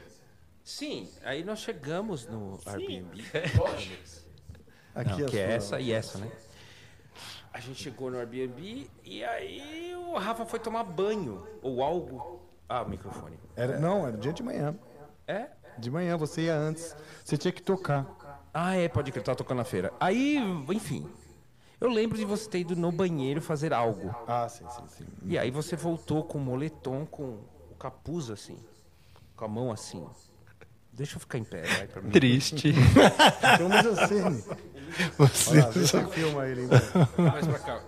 Sim, 0.63 1.09
aí 1.23 1.43
nós 1.43 1.59
chegamos 1.59 2.27
no 2.27 2.59
Airbnb. 2.65 3.23
Aqui 4.93 5.21
Não, 5.21 5.27
a 5.27 5.29
que 5.29 5.37
é 5.39 5.59
sua- 5.59 5.77
essa 5.77 5.79
e 5.79 5.91
essa, 5.91 6.17
né? 6.17 6.31
A 7.53 7.59
gente 7.59 7.81
chegou 7.81 8.11
no 8.11 8.17
Airbnb 8.17 8.89
e 9.03 9.23
aí 9.23 9.93
o 9.95 10.17
Rafa 10.17 10.45
foi 10.45 10.59
tomar 10.59 10.83
banho 10.83 11.45
ou 11.61 11.81
algo. 11.83 12.47
Ah, 12.69 12.83
o 12.83 12.89
microfone. 12.89 13.37
Era, 13.55 13.79
não, 13.79 14.07
era 14.07 14.15
dia 14.15 14.31
de 14.31 14.43
manhã. 14.43 14.75
É? 15.27 15.47
De 15.77 15.89
manhã, 15.89 16.15
você 16.15 16.43
ia 16.43 16.55
antes. 16.55 16.95
Você 17.25 17.35
tinha 17.37 17.51
que 17.51 17.61
tocar. 17.63 18.05
Ah, 18.53 18.75
é, 18.75 18.87
pode 18.87 19.11
crer, 19.11 19.23
tava 19.23 19.35
tocando 19.35 19.57
na 19.57 19.63
feira. 19.63 19.91
Aí, 19.99 20.37
enfim. 20.69 21.09
Eu 21.81 21.89
lembro 21.89 22.17
de 22.17 22.25
você 22.25 22.49
ter 22.49 22.59
ido 22.59 22.75
no 22.75 22.91
banheiro 22.91 23.41
fazer 23.41 23.73
algo. 23.73 24.13
Ah, 24.27 24.47
sim, 24.49 24.65
sim, 24.69 24.83
sim. 24.89 25.05
E 25.23 25.37
aí 25.37 25.49
você 25.49 25.75
voltou 25.75 26.23
com 26.23 26.37
o 26.37 26.41
moletom, 26.41 27.05
com 27.05 27.23
o 27.71 27.75
capuz 27.79 28.29
assim. 28.29 28.57
Com 29.35 29.45
a 29.45 29.47
mão 29.47 29.71
assim. 29.71 30.05
Deixa 30.91 31.15
eu 31.15 31.19
ficar 31.21 31.37
em 31.37 31.43
pé, 31.45 31.61
vai 31.61 31.87
pra 31.87 32.01
mim. 32.01 32.09
Triste. 32.11 32.73
Mas 33.69 33.85
assim. 33.87 34.43
Você- 35.17 35.97
Olha 35.97 36.35
lá, 36.35 36.47
ele. 36.49 36.65
então. 36.65 37.07
Mais 37.23 37.47
pra 37.47 37.59
cá. 37.59 37.81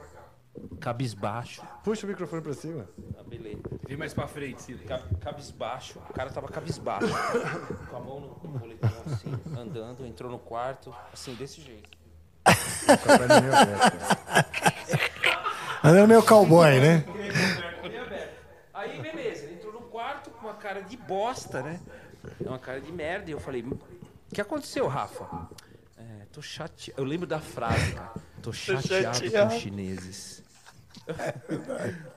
Cabisbaixo. 0.79 1.61
Puxa 1.83 2.05
o 2.05 2.09
microfone 2.09 2.41
pra 2.41 2.53
cima. 2.53 2.87
Ah, 3.17 3.23
beleza. 3.23 3.61
Vem 3.87 3.97
mais 3.97 4.13
pra 4.13 4.27
frente, 4.27 4.61
Ciro. 4.61 4.79
Ca- 4.85 5.01
Cabisbaixo. 5.19 5.99
O 6.09 6.13
cara 6.13 6.29
tava 6.29 6.47
cabisbaixo. 6.47 7.07
com 7.89 7.95
a 7.95 7.99
mão 7.99 8.19
no 8.19 8.49
moletom 8.59 8.87
assim, 9.05 9.31
andando, 9.57 10.05
entrou 10.05 10.31
no 10.31 10.39
quarto, 10.39 10.93
assim, 11.13 11.33
desse 11.35 11.61
jeito. 11.61 11.89
Andando 15.83 16.07
meio 16.07 16.23
cowboy, 16.23 16.79
né? 16.79 17.03
Aí, 18.73 18.99
beleza, 19.01 19.43
ele 19.45 19.55
entrou 19.55 19.73
no 19.73 19.81
quarto 19.81 20.29
com 20.31 20.47
uma 20.47 20.55
cara 20.55 20.81
de 20.81 20.97
bosta, 20.97 21.61
né? 21.61 21.79
Uma 22.39 22.59
cara 22.59 22.79
de 22.81 22.91
merda. 22.91 23.29
E 23.29 23.33
eu 23.33 23.39
falei, 23.39 23.61
o 23.63 23.79
que 24.33 24.41
aconteceu, 24.41 24.87
Rafa? 24.87 25.25
É, 25.97 26.25
tô 26.31 26.41
chateado. 26.41 26.99
Eu 26.99 27.03
lembro 27.05 27.27
da 27.27 27.39
frase, 27.39 27.93
cara. 27.93 28.11
Tô 28.41 28.51
chateado, 28.51 29.17
chateado. 29.17 29.49
com 29.51 29.55
os 29.55 29.61
chineses. 29.61 30.40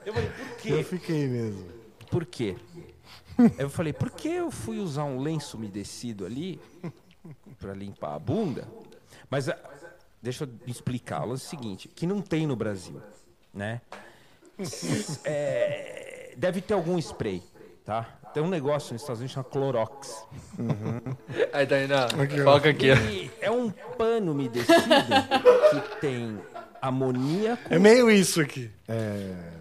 Eu 0.05 0.13
falei, 0.13 0.29
por 0.29 0.57
quê? 0.57 0.69
Eu 0.69 0.83
fiquei 0.83 1.27
mesmo. 1.27 1.65
Por 2.09 2.25
quê? 2.25 2.55
Eu 3.57 3.69
falei, 3.69 3.91
por 3.91 4.11
que 4.11 4.29
eu 4.29 4.49
fui 4.51 4.77
usar 4.79 5.03
um 5.03 5.19
lenço 5.19 5.57
umedecido 5.57 6.25
ali 6.25 6.59
pra 7.59 7.73
limpar 7.73 8.15
a 8.15 8.19
bunda? 8.19 8.67
Mas 9.29 9.49
ah, 9.49 9.57
deixa 10.21 10.45
eu 10.45 10.49
explicar. 10.67 11.23
É 11.23 11.25
o 11.31 11.37
seguinte, 11.37 11.87
que 11.89 12.05
não 12.07 12.21
tem 12.21 12.47
no 12.47 12.55
Brasil, 12.55 13.01
né? 13.53 13.81
É, 15.25 16.33
deve 16.37 16.61
ter 16.61 16.73
algum 16.73 16.97
spray, 16.97 17.43
tá? 17.83 18.03
Tem 18.33 18.43
um 18.43 18.49
negócio 18.49 18.93
nos 18.93 19.01
Estados 19.01 19.19
Unidos 19.19 19.33
chamado 19.33 19.49
Clorox. 19.49 20.25
Aí 21.53 21.65
tá 21.65 21.79
indo, 21.81 21.93
Aqui, 21.93 22.41
ó. 22.41 22.43
foca 22.43 22.69
aqui. 22.69 22.87
E 22.91 23.31
é 23.41 23.49
um 23.49 23.69
pano 23.69 24.31
umedecido 24.33 24.73
que 25.71 26.01
tem 26.01 26.37
amoníaco, 26.87 27.61
É 27.73 27.79
meio 27.79 28.09
isso 28.11 28.39
aqui. 28.41 28.69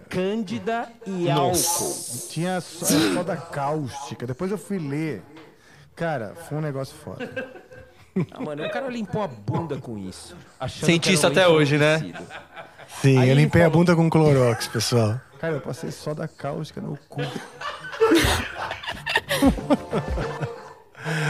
cândida 0.08 0.88
e 1.06 1.24
Nossa. 1.28 1.84
álcool. 1.84 2.28
Tinha 2.30 2.60
só, 2.60 2.84
soda 2.86 3.36
cáustica. 3.36 4.26
Depois 4.26 4.50
eu 4.50 4.58
fui 4.58 4.78
ler. 4.78 5.22
Cara, 5.96 6.34
foi 6.48 6.58
um 6.58 6.60
negócio 6.60 6.94
foda. 7.04 7.28
Ah, 8.30 8.40
mano, 8.40 8.64
o 8.64 8.70
cara 8.70 8.88
limpou 8.88 9.22
a 9.22 9.26
bunda 9.28 9.76
com 9.76 9.98
isso. 9.98 10.36
achando 10.60 10.86
Cientista 10.86 11.30
que 11.30 11.38
era 11.38 11.48
um 11.48 11.52
até 11.52 11.56
hoje, 11.56 11.78
né? 11.78 12.12
Sim, 13.02 13.18
Aí 13.18 13.28
eu 13.28 13.34
limpei 13.34 13.62
a 13.62 13.64
falou- 13.64 13.78
bunda 13.84 13.96
com 13.96 14.08
Clorox, 14.08 14.68
pessoal. 14.68 15.20
Cara, 15.40 15.54
eu 15.54 15.60
passei 15.60 15.90
soda 15.90 16.28
cáustica 16.28 16.80
no 16.80 16.96
cu. 17.08 17.20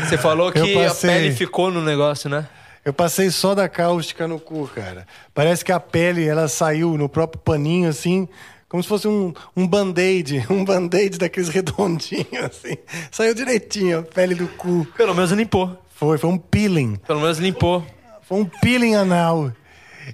Você 0.06 0.18
falou 0.18 0.52
que 0.52 0.60
passei. 0.74 1.10
a 1.10 1.12
pele 1.14 1.32
ficou 1.34 1.70
no 1.70 1.80
negócio, 1.82 2.28
né? 2.30 2.46
Eu 2.84 2.92
passei 2.92 3.30
soda 3.30 3.68
cáustica 3.68 4.28
no 4.28 4.38
cu, 4.38 4.68
cara. 4.68 5.06
Parece 5.32 5.64
que 5.64 5.72
a 5.72 5.80
pele, 5.80 6.26
ela 6.26 6.48
saiu 6.48 6.98
no 6.98 7.08
próprio 7.08 7.40
paninho, 7.40 7.88
assim, 7.88 8.28
como 8.68 8.82
se 8.82 8.88
fosse 8.88 9.08
um, 9.08 9.32
um 9.56 9.66
band-aid. 9.66 10.44
Um 10.50 10.64
band-aid 10.64 11.18
daqueles 11.18 11.48
redondinhos, 11.48 12.44
assim. 12.44 12.76
Saiu 13.10 13.34
direitinho 13.34 14.00
a 14.00 14.02
pele 14.02 14.34
do 14.34 14.46
cu. 14.48 14.86
Pelo 14.96 15.14
menos 15.14 15.30
limpou. 15.30 15.78
Foi, 15.94 16.18
foi 16.18 16.28
um 16.28 16.36
peeling. 16.36 16.96
Pelo 17.06 17.20
menos 17.20 17.38
limpou. 17.38 17.86
Foi 18.22 18.38
um 18.38 18.44
peeling 18.44 18.94
anal. 18.94 19.52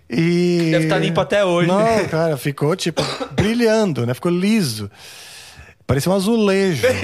E... 0.08 0.68
Deve 0.70 0.84
estar 0.84 0.98
limpo 0.98 1.20
até 1.20 1.44
hoje. 1.44 1.68
Não, 1.68 2.06
cara, 2.08 2.36
ficou, 2.36 2.76
tipo, 2.76 3.02
brilhando, 3.32 4.06
né? 4.06 4.14
Ficou 4.14 4.30
liso. 4.30 4.88
Parecia 5.86 6.12
um 6.12 6.14
azulejo. 6.14 6.86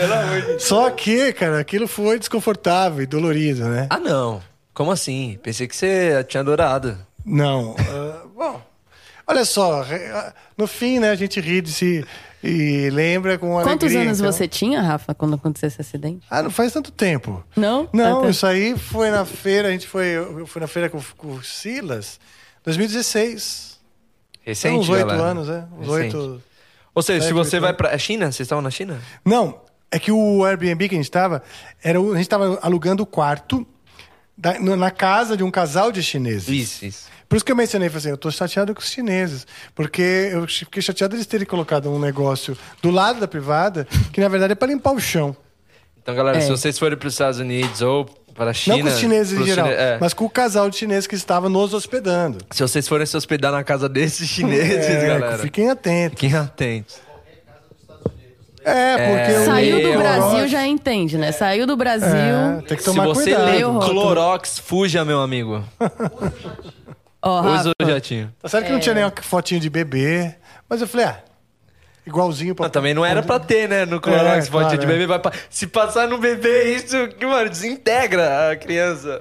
Pelo 0.00 0.12
amor 0.14 0.40
de 0.40 0.46
Deus. 0.46 0.62
Só 0.64 0.90
que, 0.90 1.32
cara, 1.32 1.58
aquilo 1.60 1.86
foi 1.88 2.18
desconfortável 2.18 3.02
e 3.02 3.06
dolorido, 3.06 3.64
né? 3.64 3.86
Ah, 3.90 3.98
não. 3.98 4.42
Como 4.74 4.90
assim? 4.90 5.38
Pensei 5.42 5.66
que 5.66 5.74
você 5.76 6.24
tinha 6.28 6.40
adorado. 6.40 6.96
Não. 7.24 7.74
ah, 7.90 8.22
bom, 8.34 8.62
olha 9.26 9.44
só, 9.44 9.82
ah, 9.82 10.32
no 10.56 10.66
fim, 10.66 10.98
né, 10.98 11.10
a 11.10 11.14
gente 11.16 11.40
ri 11.40 11.60
de 11.60 11.72
si 11.72 12.04
e 12.42 12.88
lembra 12.90 13.36
com 13.36 13.54
alegria. 13.58 13.72
Quantos 13.76 13.94
anos 13.96 14.20
então- 14.20 14.32
você 14.32 14.46
tinha, 14.46 14.80
Rafa, 14.80 15.14
quando 15.14 15.34
aconteceu 15.34 15.66
esse 15.66 15.80
acidente? 15.80 16.24
Ah, 16.30 16.42
não 16.42 16.50
faz 16.50 16.72
tanto 16.72 16.92
tempo. 16.92 17.44
Não? 17.56 17.88
Não, 17.92 18.20
Ah, 18.20 18.22
tá. 18.22 18.30
isso 18.30 18.46
aí 18.46 18.78
foi 18.78 19.10
na 19.10 19.24
feira, 19.24 19.68
a 19.68 19.70
gente 19.72 19.86
foi, 19.88 20.06
eu 20.06 20.46
fui 20.46 20.60
na 20.60 20.68
feira 20.68 20.88
com, 20.88 21.00
com 21.16 21.32
o 21.34 21.42
Silas, 21.42 22.20
2016. 22.64 23.78
Recente, 24.42 24.68
Então, 24.74 24.80
uns 24.80 24.88
oito 24.88 25.10
anos, 25.10 25.48
né? 25.48 25.66
Uns 25.78 25.88
oito... 25.88 26.42
Ou 26.94 27.02
seja, 27.02 27.26
se 27.26 27.32
você 27.32 27.60
vai 27.60 27.70
anos. 27.70 27.76
pra 27.76 27.98
China, 27.98 28.26
vocês 28.32 28.40
estavam 28.46 28.62
na 28.62 28.70
China? 28.70 28.98
Não, 29.24 29.60
é 29.90 29.98
que 29.98 30.10
o 30.12 30.44
Airbnb 30.44 30.88
que 30.88 30.94
a 30.94 30.98
gente 30.98 31.04
estava, 31.06 31.42
era, 31.82 32.00
o- 32.00 32.12
a 32.12 32.16
gente 32.16 32.22
estava 32.26 32.58
alugando 32.62 33.02
o 33.02 33.06
quarto 33.06 33.66
da- 34.36 34.58
no- 34.58 34.76
na 34.76 34.90
casa 34.90 35.36
de 35.36 35.42
um 35.42 35.50
casal 35.50 35.90
de 35.92 36.02
chineses. 36.02 36.48
Isso, 36.48 36.84
isso. 36.84 37.08
Por 37.28 37.36
isso 37.36 37.44
que 37.44 37.52
eu 37.52 37.56
mencionei, 37.56 37.88
falei 37.88 37.98
assim, 37.98 38.08
eu 38.10 38.16
tô 38.16 38.30
chateado 38.30 38.74
com 38.74 38.80
os 38.80 38.90
chineses. 38.90 39.46
Porque 39.74 40.30
eu 40.32 40.46
fiquei 40.46 40.80
chateado 40.80 41.14
eles 41.14 41.26
terem 41.26 41.46
colocado 41.46 41.90
um 41.90 41.98
negócio 41.98 42.56
do 42.80 42.90
lado 42.90 43.20
da 43.20 43.28
privada, 43.28 43.86
que 44.12 44.20
na 44.20 44.28
verdade 44.28 44.52
é 44.52 44.56
para 44.56 44.68
limpar 44.68 44.92
o 44.92 45.00
chão. 45.00 45.36
Então, 46.02 46.14
galera, 46.14 46.38
É. 46.38 46.40
se 46.40 46.48
vocês 46.48 46.78
forem 46.78 46.96
para 46.96 47.06
os 47.06 47.12
Estados 47.12 47.38
Unidos 47.38 47.82
ou 47.82 48.06
para 48.34 48.50
a 48.52 48.54
China... 48.54 48.76
Não 48.78 48.84
com 48.84 48.88
os 48.88 48.98
chineses 48.98 49.32
em 49.32 49.36
pros 49.36 49.48
geral, 49.48 49.66
chine- 49.66 49.78
é. 49.78 49.98
mas 50.00 50.14
com 50.14 50.24
o 50.24 50.30
casal 50.30 50.70
de 50.70 50.76
chineses 50.76 51.06
que 51.06 51.14
estava 51.16 51.50
nos 51.50 51.74
hospedando. 51.74 52.38
Se 52.50 52.62
vocês 52.62 52.88
forem 52.88 53.04
se 53.04 53.14
hospedar 53.14 53.52
na 53.52 53.62
casa 53.62 53.90
desses 53.90 54.26
chineses, 54.26 54.86
É, 54.86 55.06
galera... 55.06 55.38
Fiquem 55.38 55.68
atentos. 55.68 56.18
Fiquem 56.18 56.34
atentos. 56.38 56.96
É, 58.68 58.96
porque 58.96 59.32
É. 59.32 59.40
o 59.40 59.44
Saiu 59.44 59.82
do 59.92 59.98
Brasil, 59.98 60.22
Clorox- 60.30 60.50
já 60.50 60.66
entende, 60.66 61.18
né? 61.18 61.32
Saiu 61.32 61.66
do 61.66 61.76
Brasil. 61.76 62.08
É, 62.08 62.62
tem 62.66 62.76
que 62.76 62.82
Se 62.82 62.90
tomar 62.90 63.06
você 63.06 63.34
cuidado. 63.34 63.78
lê. 63.78 63.86
Clorox, 63.88 64.58
fuja, 64.58 65.04
meu 65.04 65.20
amigo. 65.20 65.64
Usa 67.24 67.72
o 67.82 67.86
jatinho. 67.86 68.32
Tá 68.40 68.48
certo 68.48 68.66
que 68.66 68.72
não 68.72 68.80
tinha 68.80 68.94
nem 68.94 69.04
uma 69.04 69.12
fotinho 69.22 69.60
de 69.60 69.68
bebê, 69.68 70.34
mas 70.68 70.80
eu 70.80 70.86
falei, 70.86 71.06
ah, 71.06 71.18
igualzinho 72.06 72.54
pra... 72.54 72.66
Não, 72.66 72.70
também 72.70 72.94
não 72.94 73.04
era 73.04 73.22
pra 73.22 73.38
ter, 73.38 73.68
né? 73.68 73.84
No 73.84 74.00
Clorox, 74.00 74.46
É, 74.46 74.50
pode 74.50 74.64
claro, 74.66 74.78
de 74.78 74.84
é. 74.84 74.88
bebê. 74.88 75.06
Vai 75.06 75.18
pa- 75.18 75.32
Se 75.50 75.66
passar 75.66 76.06
no 76.08 76.18
bebê, 76.18 76.74
isso, 76.76 77.08
que, 77.08 77.26
mano, 77.26 77.50
desintegra 77.50 78.52
a 78.52 78.56
criança. 78.56 79.20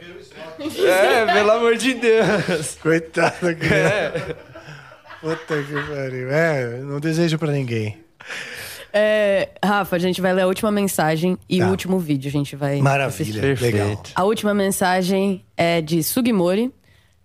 É, 0.59 1.33
pelo 1.33 1.51
amor 1.51 1.75
de 1.75 1.93
Deus. 1.95 2.77
Coitada, 2.81 3.53
cara. 3.55 3.75
É. 3.75 4.35
Puta 5.19 5.63
que 5.63 5.73
pariu. 5.73 6.31
É, 6.31 6.77
não 6.83 6.99
desejo 6.99 7.37
pra 7.39 7.51
ninguém. 7.51 7.99
É, 8.93 9.49
Rafa, 9.63 9.95
a 9.95 9.99
gente 9.99 10.21
vai 10.21 10.33
ler 10.33 10.41
a 10.43 10.47
última 10.47 10.71
mensagem 10.71 11.37
e 11.49 11.59
Tá. 11.59 11.67
o 11.67 11.69
último 11.69 11.99
vídeo. 11.99 12.29
A 12.29 12.31
gente 12.31 12.55
vai. 12.55 12.79
Maravilha, 12.79 13.51
assistir. 13.51 13.61
legal. 13.61 14.01
A 14.15 14.23
última 14.23 14.53
mensagem 14.53 15.43
é 15.55 15.81
de 15.81 16.01
Sugimori. 16.03 16.73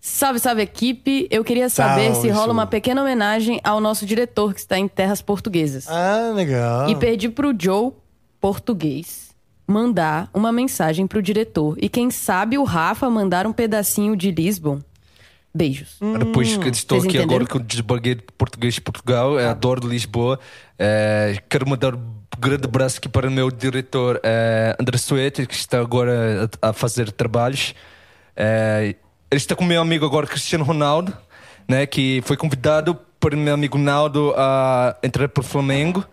Salve, 0.01 0.41
salve 0.41 0.63
equipe. 0.63 1.29
Eu 1.31 1.45
queria 1.45 1.69
saber 1.69 2.13
Salve, 2.13 2.21
se 2.23 2.29
rola 2.29 2.53
uma 2.53 2.67
pequena 2.67 3.03
homenagem 3.03 3.61
ao 3.63 3.81
nosso 3.81 4.05
diretor 4.05 4.53
que 4.53 4.59
está 4.61 4.77
em 4.77 4.89
terras 4.89 5.23
portuguesas. 5.23 5.87
Ah, 5.89 6.33
legal. 6.35 6.91
E 6.91 6.97
pedi 6.97 7.29
pro 7.29 7.55
Joe, 7.57 7.93
português, 8.41 9.31
mandar 9.67 10.29
uma 10.35 10.51
mensagem 10.53 11.07
pro 11.07 11.23
diretor. 11.23 11.77
E 11.81 11.89
quem 11.89 12.11
sabe 12.11 12.59
o 12.59 12.65
Rafa 12.65 13.09
mandar 13.09 13.47
um 13.47 13.53
pedacinho 13.53 14.17
de 14.17 14.33
Lisbon. 14.33 14.81
Beijos. 15.55 15.97
Depois 16.19 16.57
que 16.57 16.69
estou 16.69 16.99
Vocês 16.99 17.09
aqui 17.11 17.19
entenderam? 17.19 17.43
agora 17.45 17.47
com 17.47 17.59
o 17.59 17.63
desbarguei 17.63 18.15
de 18.15 18.23
português 18.39 18.75
de 18.75 18.81
Portugal, 18.81 19.39
é, 19.39 19.49
adoro 19.49 19.87
Lisboa. 19.87 20.41
É, 20.79 21.37
quero 21.49 21.69
mandar 21.69 21.95
um 21.95 22.01
grande 22.39 22.65
abraço 22.65 22.99
aqui 22.99 23.09
para 23.09 23.29
o 23.29 23.31
meu 23.31 23.51
diretor 23.51 24.19
é, 24.23 24.75
André 24.81 24.97
Suete, 24.97 25.47
que 25.47 25.55
está 25.55 25.79
agora 25.81 26.49
a, 26.63 26.71
a 26.71 26.73
fazer 26.73 27.13
trabalhos. 27.13 27.75
É, 28.35 28.95
ele 29.31 29.39
está 29.39 29.55
com 29.55 29.63
o 29.65 29.67
meu 29.67 29.81
amigo 29.81 30.07
agora 30.07 30.27
Cristiano 30.27 30.65
Ronaldo, 30.65 31.15
né, 31.69 31.87
que 31.87 32.23
foi 32.25 32.37
convidado 32.37 32.95
por 33.21 33.37
meu 33.37 33.55
amigo 33.55 33.77
Naldo 33.79 34.35
a 34.37 34.97
entrar 35.03 35.29
para 35.29 35.43
o 35.43 35.45
Flamengo. 35.45 36.05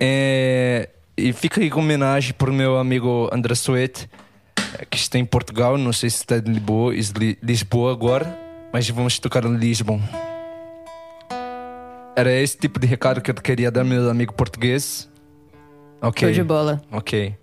É, 0.00 0.88
e 1.16 1.32
fica 1.32 1.60
aí 1.60 1.70
com 1.70 1.80
homenagem 1.80 2.32
para 2.34 2.50
o 2.50 2.52
meu 2.52 2.76
amigo 2.78 3.28
André 3.32 3.54
Suete, 3.54 4.08
que 4.90 4.96
está 4.96 5.18
em 5.18 5.24
Portugal, 5.24 5.78
não 5.78 5.92
sei 5.92 6.10
se 6.10 6.16
está 6.18 6.36
em 6.36 6.40
Lisboa, 6.52 6.94
Is- 6.94 7.12
Lisboa 7.42 7.92
agora, 7.92 8.38
mas 8.72 8.88
vamos 8.90 9.18
tocar 9.18 9.44
em 9.44 9.56
Lisbon. 9.56 10.00
Era 12.16 12.32
esse 12.32 12.56
tipo 12.56 12.80
de 12.80 12.86
recado 12.86 13.20
que 13.20 13.30
eu 13.30 13.34
queria 13.34 13.70
dar 13.70 13.84
meu 13.84 14.10
amigo 14.10 14.32
português. 14.34 15.08
Ok. 16.00 16.28
Show 16.28 16.42
de 16.42 16.48
bola. 16.48 16.82
Ok. 16.90 17.34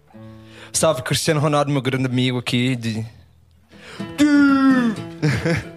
Salve 0.74 1.02
Cristiano 1.02 1.40
Ronaldo, 1.40 1.72
meu 1.72 1.82
grande 1.82 2.06
amigo 2.06 2.38
aqui. 2.38 2.76
De... 2.76 3.06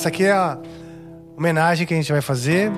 essa 0.00 0.08
aqui 0.08 0.24
é 0.24 0.32
a 0.32 0.56
homenagem 1.36 1.86
que 1.86 1.92
a 1.92 1.96
gente 1.98 2.10
vai 2.10 2.22
fazer, 2.22 2.72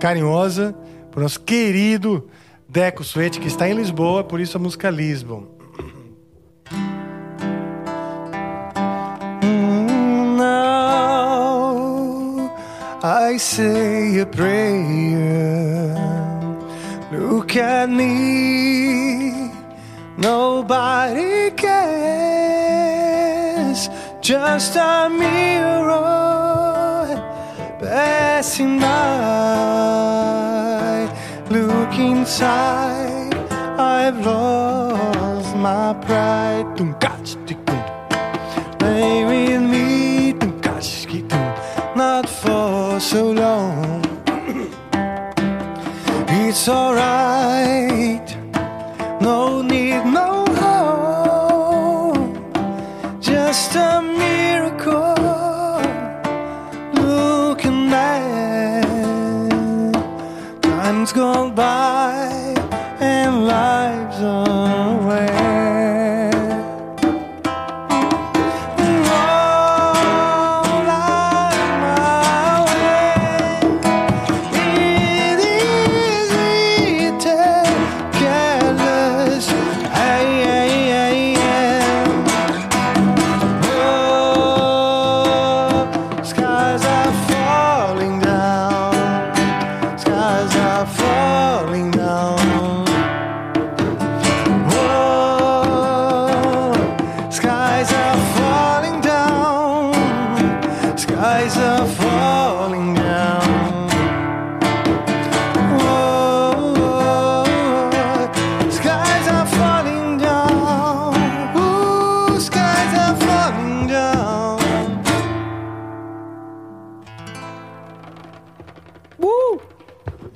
carinhosa, 0.00 0.74
pro 1.10 1.20
nosso 1.20 1.38
querido 1.38 2.30
Deco 2.66 3.04
Suete, 3.04 3.38
que 3.38 3.46
está 3.46 3.68
em 3.68 3.74
Lisboa, 3.74 4.24
por 4.24 4.40
isso 4.40 4.56
a 4.56 4.60
música 4.60 4.88
Lisbon. 4.88 5.46
Now 10.38 10.80
I 13.02 13.38
say 13.38 14.18
a 14.22 14.26
prayer. 14.26 15.94
Look 17.12 17.58
at 17.58 17.90
me, 17.90 19.50
nobody 20.16 21.50
cares. 21.54 22.72
Just 24.22 24.78
a 24.78 25.10
mirror 25.10 26.61
passing 28.02 28.74
by. 28.80 28.92
Look 31.50 31.94
inside, 31.98 33.34
I've 33.78 34.18
lost 34.26 35.54
my 35.56 35.94
pride. 36.06 36.66
Tum, 36.76 36.90
catch, 37.02 37.30
tum. 37.46 37.80
Stay 38.74 39.24
with 39.30 39.62
me, 39.72 39.86
tum, 40.40 40.52
catch, 40.60 41.06
not 42.02 42.26
for 42.40 43.00
so 43.00 43.22
long. 43.42 44.00
It's 46.44 46.68
alright, 46.68 46.91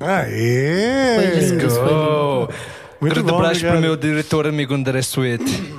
Aê! 0.07 1.17
Foi 1.17 1.41
lindo, 1.41 1.71
foi 1.71 1.83
Go! 1.89 2.49
Muito 3.01 3.15
Grande 3.15 3.23
bom, 3.31 3.37
abraço 3.39 3.61
pro 3.61 3.69
obrigado. 3.71 3.81
meu 3.81 3.97
diretor 3.97 4.47
amigo 4.47 4.73
André 4.73 5.03
Suete. 5.03 5.75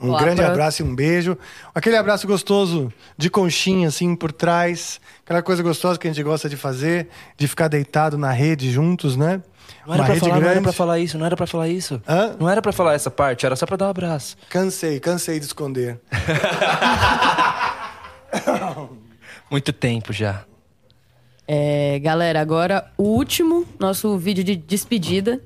Um 0.00 0.08
Olá, 0.08 0.20
grande 0.20 0.42
abraço 0.42 0.82
e 0.82 0.84
um 0.84 0.94
beijo. 0.94 1.36
Aquele 1.74 1.96
abraço 1.96 2.26
gostoso 2.26 2.92
de 3.16 3.28
conchinha, 3.28 3.88
assim, 3.88 4.14
por 4.16 4.30
trás. 4.32 5.00
Aquela 5.24 5.42
coisa 5.42 5.62
gostosa 5.62 5.98
que 5.98 6.06
a 6.08 6.12
gente 6.12 6.22
gosta 6.22 6.48
de 6.48 6.56
fazer, 6.56 7.08
de 7.36 7.46
ficar 7.48 7.68
deitado 7.68 8.16
na 8.16 8.30
rede 8.32 8.70
juntos, 8.70 9.16
né? 9.16 9.42
Não 9.86 9.94
era, 9.94 10.02
Uma 10.02 10.06
pra 10.06 10.16
falar, 10.16 10.40
não 10.40 10.48
era 10.48 10.60
pra 10.62 10.72
falar 10.72 10.98
isso, 11.00 11.18
não 11.18 11.26
era 11.26 11.36
pra 11.36 11.46
falar 11.46 11.68
isso. 11.68 12.02
Hã? 12.08 12.36
Não 12.38 12.48
era 12.48 12.62
pra 12.62 12.72
falar 12.72 12.94
essa 12.94 13.10
parte, 13.10 13.44
era 13.46 13.56
só 13.56 13.66
pra 13.66 13.76
dar 13.76 13.86
um 13.86 13.90
abraço. 13.90 14.36
Cansei, 14.48 15.00
cansei 15.00 15.40
de 15.40 15.46
esconder. 15.46 16.00
Muito 19.50 19.72
tempo 19.72 20.12
já. 20.12 20.44
É, 21.46 21.98
galera, 21.98 22.40
agora 22.40 22.90
o 22.96 23.04
último, 23.04 23.66
nosso 23.78 24.16
vídeo 24.16 24.44
de 24.44 24.56
despedida. 24.56 25.40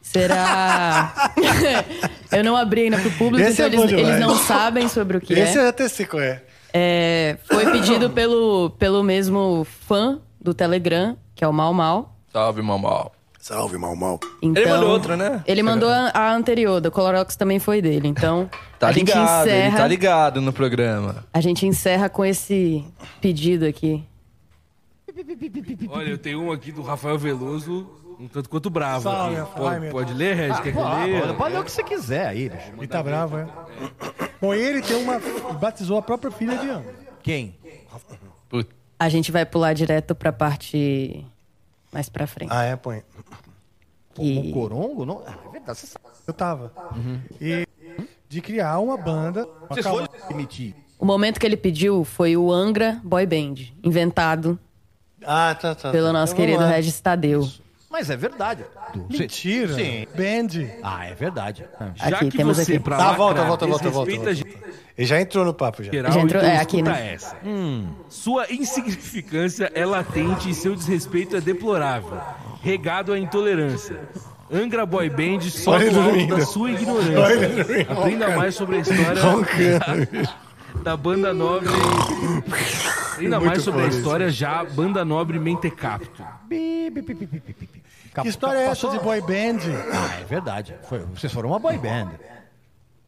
Será. 0.00 1.32
eu 2.32 2.42
não 2.42 2.56
abri 2.56 2.82
ainda 2.82 2.98
pro 2.98 3.10
público, 3.12 3.48
Esse 3.48 3.62
então 3.62 3.82
é 3.82 3.84
eles, 3.84 3.92
eles 3.92 4.20
não 4.20 4.36
sabem 4.36 4.88
sobre 4.88 5.16
o 5.16 5.20
que 5.20 5.32
Esse 5.32 5.58
é. 5.58 5.62
eu 5.62 5.68
até 5.68 5.88
sei 5.88 6.06
qual 6.06 6.22
é. 6.22 6.42
É, 6.74 7.36
Foi 7.44 7.70
pedido 7.70 8.10
pelo, 8.10 8.70
pelo 8.70 9.02
mesmo 9.02 9.66
fã 9.86 10.18
do 10.40 10.52
Telegram, 10.54 11.16
que 11.34 11.44
é 11.44 11.48
o 11.48 11.52
Mal 11.52 11.72
Mal. 11.72 12.16
Salve, 12.32 12.62
mamão. 12.62 13.10
Salve, 13.38 13.76
mal, 13.76 13.96
mal. 13.96 14.20
Então, 14.40 14.62
Ele 14.62 14.72
mandou 14.72 14.90
outra, 14.90 15.16
né? 15.16 15.42
Ele 15.48 15.62
mandou 15.64 15.88
a, 15.88 16.12
a 16.14 16.32
anterior, 16.32 16.80
da 16.80 16.92
Colorox 16.92 17.34
também 17.34 17.58
foi 17.58 17.82
dele. 17.82 18.06
Então, 18.06 18.48
Tá 18.78 18.88
a 18.88 18.92
gente 18.92 19.08
ligado, 19.08 19.48
ele 19.48 19.56
encerra. 19.56 19.76
tá 19.78 19.86
ligado 19.88 20.40
no 20.40 20.52
programa. 20.52 21.24
A 21.34 21.40
gente 21.40 21.66
encerra 21.66 22.08
com 22.08 22.24
esse 22.24 22.84
pedido 23.20 23.66
aqui. 23.66 24.04
Olha, 25.88 26.08
eu 26.10 26.18
tenho 26.18 26.42
um 26.42 26.52
aqui 26.52 26.72
do 26.72 26.82
Rafael 26.82 27.18
Veloso, 27.18 27.88
um 28.18 28.28
tanto 28.28 28.48
quanto 28.48 28.70
bravo. 28.70 29.02
Salve, 29.04 29.36
aqui. 29.36 29.40
Rafael. 29.40 29.66
Ai, 29.66 29.78
Pode, 29.80 29.90
pode 29.90 30.14
ler, 30.14 30.34
Red? 30.36 30.62
Quer 30.62 30.72
que 30.72 30.78
eu 30.78 30.88
leia? 30.88 31.34
Pode 31.34 31.54
ler 31.54 31.60
o 31.60 31.64
que 31.64 31.70
você 31.72 31.82
quiser 31.82 32.26
aí, 32.26 32.48
bicho. 32.48 32.72
Ele 32.76 32.86
tá 32.86 33.02
bravo, 33.02 33.36
é? 33.38 33.48
Bom, 34.40 34.54
e 34.54 34.58
ele 34.60 34.82
tem 34.82 34.96
uma. 34.96 35.18
batizou 35.58 35.96
a 35.98 36.02
própria 36.02 36.30
filha 36.30 36.56
de 36.58 36.68
ano. 36.68 36.84
Quem? 37.22 37.56
A 38.98 39.08
gente 39.08 39.32
vai 39.32 39.44
pular 39.44 39.72
direto 39.72 40.14
pra 40.14 40.32
parte 40.32 41.26
mais 41.92 42.08
pra 42.08 42.26
frente. 42.26 42.52
Ah, 42.52 42.62
é, 42.64 42.76
põe. 42.76 43.02
Que- 44.14 44.50
O 44.50 44.52
Corongo? 44.52 45.04
Não... 45.04 45.22
Ah, 45.26 45.34
é 45.46 45.50
verdade, 45.50 45.78
você 45.78 45.86
sabe. 45.86 46.04
Eu 46.26 46.32
tava. 46.34 46.72
E 47.40 47.66
de 48.28 48.40
criar 48.40 48.78
uma 48.78 48.96
banda. 48.96 49.48
Vocês 49.68 49.84
foram 49.86 50.06
emitir. 50.30 50.74
O 50.98 51.04
momento 51.04 51.40
que 51.40 51.46
ele 51.46 51.56
pediu 51.56 52.04
foi 52.04 52.36
o 52.36 52.52
Angra 52.52 53.00
Boy 53.02 53.26
Band, 53.26 53.54
inventado 53.82 54.56
Ah, 55.26 55.54
tá, 55.60 55.74
tá. 55.74 55.90
pelo 55.90 56.06
tá. 56.08 56.12
nosso 56.12 56.32
Então 56.32 56.44
querido 56.44 56.62
lá. 56.62 56.70
Regis 56.70 57.00
Tadeu. 57.00 57.48
Mas 57.90 58.08
é 58.08 58.16
verdade. 58.16 58.64
Mentira. 59.10 59.74
Sim. 59.74 60.06
Band. 60.16 60.66
Ah, 60.82 61.04
é 61.06 61.14
verdade. 61.14 61.64
Já 61.96 62.16
Aqui, 62.16 62.30
que 62.30 62.36
temos 62.38 62.56
você, 62.56 62.72
aqui. 62.72 62.80
pra 62.82 62.96
Tá, 62.96 63.12
volta, 63.12 63.44
volta, 63.44 63.66
volta, 63.66 63.90
volta, 63.90 64.10
desrespeita 64.10 64.30
a 64.30 64.34
gente 64.34 64.56
Ele 64.96 65.06
já 65.06 65.20
entrou 65.20 65.44
no 65.44 65.52
papo 65.52 65.82
já. 65.82 65.92
geral, 65.92 66.10
Já 66.12 66.20
entrou- 66.20 66.42
então 66.42 66.54
é, 66.54 66.58
aqui, 66.58 66.80
né? 66.80 67.12
essa. 67.14 67.36
Sua 68.08 68.46
insignificância 68.50 69.70
é 69.74 69.84
latente 69.84 70.48
e 70.48 70.54
seu 70.54 70.74
desrespeito 70.74 71.36
é 71.36 71.40
deplorável. 71.42 72.18
Regado 72.62 73.12
à 73.12 73.18
intolerância. 73.18 74.00
Angra 74.50 74.84
Boy 74.86 75.08
Band 75.10 75.40
só 75.42 75.78
do 75.78 76.26
da 76.28 76.44
sua 76.46 76.70
ignorância. 76.70 77.86
Aprenda 77.90 78.36
mais 78.36 78.54
sobre 78.54 78.76
a 78.76 78.80
história. 78.80 79.20
Da 80.82 80.96
banda 80.96 81.32
nobre. 81.32 81.68
Aprenda 83.12 83.36
Muito 83.38 83.46
mais 83.50 83.62
sobre 83.62 83.80
a 83.80 83.84
foda 83.84 83.88
isso. 83.90 83.98
história 83.98 84.30
já 84.30 84.64
Banda 84.64 85.04
Nobre 85.04 85.38
Mentecapto. 85.38 86.24
Que 86.48 88.28
história 88.28 88.58
é 88.58 88.64
essa 88.66 88.88
de 88.90 88.98
boy 88.98 89.20
band? 89.20 89.58
Ah, 89.92 90.20
é 90.20 90.24
verdade. 90.24 90.74
Foi- 90.88 91.00
vocês 91.00 91.32
foram 91.32 91.50
uma 91.50 91.58
boy 91.58 91.78
band. 91.78 92.10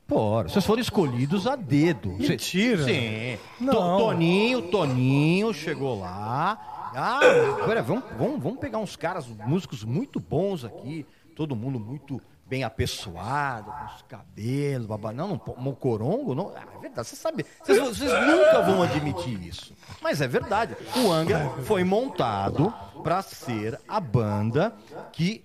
Pô, 0.06 0.42
vocês 0.42 0.64
foram 0.64 0.80
escolhidos 0.82 1.46
a 1.46 1.56
dedo. 1.56 2.10
Mentira. 2.10 2.84
Sim. 2.84 3.38
Não. 3.60 3.72
To- 3.72 3.98
Toninho, 4.04 4.62
Toninho 4.62 5.52
chegou 5.54 5.98
lá. 5.98 6.58
Ah, 6.94 7.20
agora 7.62 7.82
vamos, 7.82 8.04
vamos, 8.16 8.40
vamos 8.42 8.58
pegar 8.60 8.78
uns 8.78 8.94
caras, 8.96 9.26
músicos 9.46 9.82
muito 9.82 10.20
bons 10.20 10.64
aqui. 10.64 11.04
Todo 11.34 11.56
mundo 11.56 11.80
muito 11.80 12.20
bem 12.46 12.62
apessoado, 12.64 13.70
com 13.70 13.94
os 13.96 14.02
cabelos, 14.02 14.86
babá. 14.86 15.12
Não, 15.12 15.28
não, 15.28 15.40
mocorongo, 15.56 16.34
não. 16.34 16.52
Ah, 16.56 16.62
é 16.76 16.80
verdade, 16.80 17.08
você 17.08 17.16
sabe. 17.16 17.44
Vocês, 17.62 17.78
vocês 17.78 18.12
nunca 18.26 18.62
vão 18.62 18.82
admitir 18.82 19.42
isso. 19.46 19.72
Mas 20.02 20.20
é 20.20 20.28
verdade. 20.28 20.76
O 20.96 21.10
Angra 21.10 21.50
foi 21.64 21.84
montado 21.84 22.72
para 23.02 23.22
ser 23.22 23.80
a 23.88 23.98
banda 24.00 24.74
que 25.12 25.44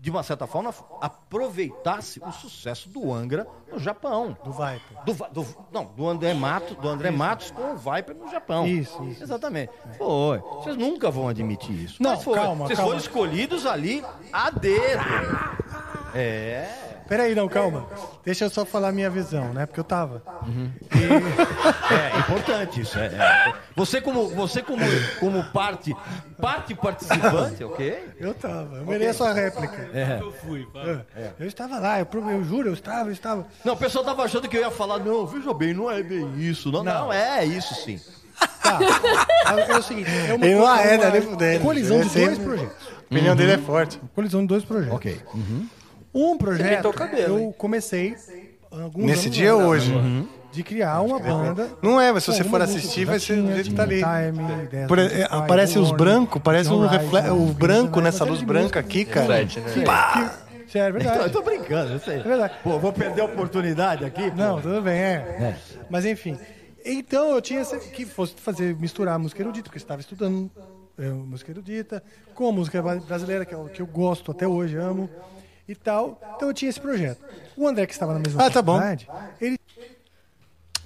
de 0.00 0.10
uma 0.10 0.24
certa 0.24 0.48
forma, 0.48 0.74
aproveitasse 1.00 2.20
o 2.26 2.32
sucesso 2.32 2.88
do 2.88 3.12
Angra 3.12 3.46
no 3.70 3.78
Japão. 3.78 4.36
Do 4.44 4.50
Viper. 4.50 5.04
Do, 5.04 5.14
do- 5.44 5.56
não, 5.70 5.84
do 5.84 6.08
André 6.08 6.34
Matos, 6.34 6.76
do 6.76 6.88
André 6.88 7.12
Matos 7.12 7.52
com 7.52 7.70
o 7.74 7.76
Viper 7.76 8.16
no 8.16 8.28
Japão. 8.28 8.66
Isso, 8.66 9.00
isso. 9.04 9.22
Exatamente. 9.22 9.70
Foi. 9.96 10.38
Vocês 10.40 10.76
nunca 10.76 11.08
vão 11.08 11.28
admitir 11.28 11.70
isso. 11.84 12.02
Não, 12.02 12.16
calma, 12.20 12.66
Vocês 12.66 12.76
calma. 12.80 12.90
foram 12.90 12.98
escolhidos 12.98 13.64
ali 13.64 14.04
a 14.32 14.50
dedo. 14.50 15.04
É. 16.14 16.68
Peraí, 17.08 17.34
não, 17.34 17.48
calma. 17.48 17.86
Deixa 18.24 18.44
eu 18.44 18.50
só 18.50 18.64
falar 18.64 18.88
a 18.88 18.92
minha 18.92 19.10
visão, 19.10 19.52
né? 19.52 19.66
Porque 19.66 19.80
eu 19.80 19.84
tava. 19.84 20.22
É 21.90 22.18
importante 22.18 22.80
isso. 22.80 22.98
é, 22.98 23.06
é. 23.06 23.54
Você 23.76 24.00
como 24.00 24.28
você 24.28 24.62
como 24.62 24.82
como 25.20 25.42
parte 25.44 25.94
parte 26.40 26.74
participante, 26.74 27.62
ok? 27.64 28.08
Eu 28.18 28.32
tava. 28.34 28.76
Eu 28.78 28.86
mereço 28.86 29.24
a 29.24 29.32
réplica. 29.32 29.90
É. 29.92 30.18
Eu 30.20 30.32
fui, 30.32 30.66
É. 31.16 31.30
Eu 31.38 31.46
estava 31.46 31.78
lá, 31.78 31.98
eu, 31.98 32.06
pro- 32.06 32.30
eu 32.30 32.42
juro, 32.44 32.68
eu 32.68 32.74
estava, 32.74 33.08
eu 33.08 33.12
estava. 33.12 33.46
Não, 33.64 33.74
o 33.74 33.76
pessoal 33.76 34.04
tava 34.04 34.22
achando 34.22 34.48
que 34.48 34.56
eu 34.56 34.60
ia 34.62 34.70
falar, 34.70 34.98
não, 34.98 35.26
veja 35.26 35.52
bem, 35.52 35.74
não 35.74 35.90
é 35.90 36.02
bem 36.02 36.32
isso. 36.38 36.70
Não, 36.70 36.82
não, 36.84 37.12
é 37.12 37.44
isso 37.44 37.74
sim. 37.74 38.00
tá. 38.62 38.78
É 39.70 39.76
o 39.76 39.82
seguinte, 39.82 40.08
é 40.10 40.34
uma, 40.34 40.46
não 40.46 40.66
arreda 40.66 41.04
uma 41.06 41.10
nem 41.12 41.22
fudendo. 41.22 41.60
colisão 41.64 42.00
de 42.00 42.22
é 42.22 42.26
dois 42.26 42.38
projetos. 42.38 42.88
A 42.88 43.14
opinião 43.14 43.36
dele 43.36 43.52
é 43.52 43.58
forte. 43.58 44.00
Colisão 44.14 44.40
de 44.40 44.46
dois 44.46 44.64
projetos. 44.64 44.94
Ok. 44.96 45.20
Um 46.14 46.36
projeto 46.36 46.92
eu 47.16 47.54
comecei 47.56 48.14
alguns 48.70 49.06
Nesse 49.06 49.26
anos 49.26 49.36
dia 49.36 49.54
ou 49.54 49.60
atrás, 49.62 49.82
hoje? 49.82 49.92
Uhum. 49.94 50.28
De 50.52 50.62
criar 50.62 51.00
uma 51.00 51.18
banda. 51.18 51.70
Não 51.80 51.98
é, 51.98 52.12
mas 52.12 52.24
se 52.24 52.32
você 52.32 52.44
for 52.44 52.60
assistir, 52.60 53.06
vai 53.06 53.18
ser 53.18 53.40
do 53.40 53.52
jeito 53.54 53.70
que 53.70 53.74
tá 53.76 53.84
ali. 53.84 54.00
Time, 54.02 54.86
Por- 54.86 54.98
é, 54.98 55.26
aparece 55.30 55.78
os 55.78 55.90
brancos, 55.92 56.42
parece 56.42 56.68
um, 56.68 56.74
Sunrise, 56.86 56.98
refle- 56.98 57.30
o 57.30 57.46
branco 57.54 58.00
nessa 58.02 58.22
luz 58.24 58.42
branca 58.42 58.78
aqui, 58.78 59.06
cara. 59.06 59.44
Né? 59.44 59.48
Pá! 59.86 60.38
Sério, 60.68 60.94
é 60.96 60.98
verdade. 60.98 61.24
Eu 61.24 61.30
tô 61.30 61.42
brincando, 61.42 61.92
eu 61.94 61.98
sei. 62.00 62.16
É 62.18 62.22
verdade. 62.22 62.54
Pô, 62.62 62.78
vou 62.78 62.92
perder 62.92 63.22
a 63.22 63.24
oportunidade 63.24 64.04
aqui. 64.04 64.30
pô. 64.30 64.36
Não, 64.36 64.60
tudo 64.60 64.82
bem, 64.82 64.98
é. 64.98 65.56
Mas 65.88 66.04
enfim. 66.04 66.36
Então 66.84 67.30
eu 67.30 67.40
tinha 67.40 67.60
essa- 67.60 67.78
que 67.78 68.04
fosse 68.04 68.34
fazer 68.36 68.76
misturar 68.76 69.14
a 69.14 69.18
música 69.18 69.40
erudita, 69.42 69.64
porque 69.64 69.78
eu 69.78 69.82
estava 69.82 70.00
estudando 70.02 70.50
é, 70.98 71.08
música 71.08 71.50
erudita, 71.50 72.02
com 72.34 72.48
a 72.48 72.52
música 72.52 72.82
brasileira, 72.82 73.46
que 73.46 73.54
eu, 73.54 73.64
que 73.72 73.80
eu 73.80 73.86
gosto 73.86 74.30
até 74.30 74.46
hoje, 74.46 74.76
amo 74.76 75.08
e 75.72 75.76
tal. 75.76 76.20
Então 76.36 76.48
eu 76.48 76.54
tinha 76.54 76.68
esse 76.68 76.80
projeto. 76.80 77.18
O 77.56 77.66
André, 77.66 77.86
que 77.86 77.92
estava 77.92 78.12
na 78.14 78.18
mesma 78.20 78.44
Ah, 78.46 78.50
tá 78.50 78.62
bom. 78.62 78.80
ele 79.40 79.58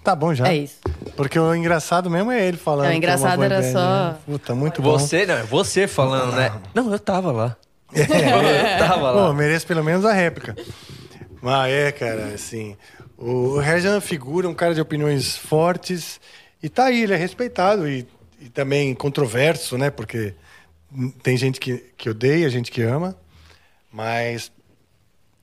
Tá 0.02 0.14
bom 0.14 0.32
já. 0.32 0.46
É 0.48 0.54
isso. 0.56 0.78
Porque 1.16 1.36
o 1.36 1.52
engraçado 1.52 2.08
mesmo 2.08 2.30
é 2.30 2.46
ele 2.46 2.56
falando. 2.56 2.84
Não, 2.84 2.86
o 2.86 2.90
que 2.90 2.94
é 2.94 2.98
engraçado 2.98 3.30
uma 3.30 3.36
boa 3.36 3.44
era 3.46 3.58
ideia, 3.58 3.72
só- 3.72 4.12
né? 4.12 4.16
Puta, 4.24 4.54
muito 4.54 4.80
bom. 4.80 4.92
Você, 4.92 5.26
não, 5.26 5.34
é 5.34 5.42
você 5.42 5.88
falando, 5.88 6.36
né? 6.36 6.52
Não, 6.72 6.92
eu 6.92 6.98
tava 7.00 7.32
lá. 7.32 7.56
É. 7.92 8.02
Eu 8.82 8.86
tava 8.88 9.10
lá. 9.10 9.26
Pô, 9.28 9.32
mereço 9.32 9.66
pelo 9.66 9.82
menos 9.82 10.04
a 10.04 10.12
réplica. 10.12 10.54
Mas 11.42 11.72
é, 11.72 11.90
cara, 11.92 12.26
assim. 12.34 12.76
O 13.18 13.58
Regis 13.58 13.86
é 13.86 13.90
uma 13.90 14.00
figura, 14.00 14.48
um 14.48 14.54
cara 14.54 14.74
de 14.74 14.80
opiniões 14.80 15.36
fortes. 15.36 16.20
E 16.62 16.68
tá 16.68 16.84
aí, 16.86 17.02
ele 17.02 17.12
é 17.14 17.16
respeitado 17.16 17.88
e, 17.88 18.06
e 18.40 18.48
também 18.48 18.94
controverso, 18.94 19.76
né? 19.78 19.88
Porque 19.90 20.34
tem 21.22 21.36
gente 21.36 21.58
que, 21.58 21.78
que 21.96 22.10
odeia, 22.10 22.48
gente 22.50 22.70
que 22.70 22.82
ama. 22.82 23.16
Mas 23.92 24.52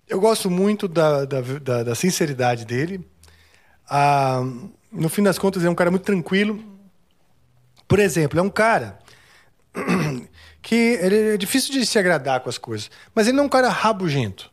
eu 0.07 0.19
gosto 0.19 0.49
muito 0.49 0.87
da, 0.87 1.25
da, 1.25 1.41
da, 1.41 1.83
da 1.83 1.95
sinceridade 1.95 2.65
dele. 2.65 3.05
Ah, 3.89 4.41
no 4.91 5.09
fim 5.09 5.23
das 5.23 5.37
contas, 5.37 5.61
ele 5.61 5.69
é 5.69 5.71
um 5.71 5.75
cara 5.75 5.91
muito 5.91 6.03
tranquilo. 6.03 6.63
Por 7.87 7.99
exemplo, 7.99 8.39
é 8.39 8.41
um 8.41 8.49
cara 8.49 8.99
que 10.61 10.75
ele 10.75 11.33
é 11.33 11.37
difícil 11.37 11.73
de 11.73 11.85
se 11.85 11.97
agradar 11.97 12.39
com 12.41 12.49
as 12.49 12.57
coisas, 12.57 12.89
mas 13.13 13.27
ele 13.27 13.35
não 13.35 13.43
é 13.43 13.47
um 13.47 13.49
cara 13.49 13.69
rabugento. 13.69 14.51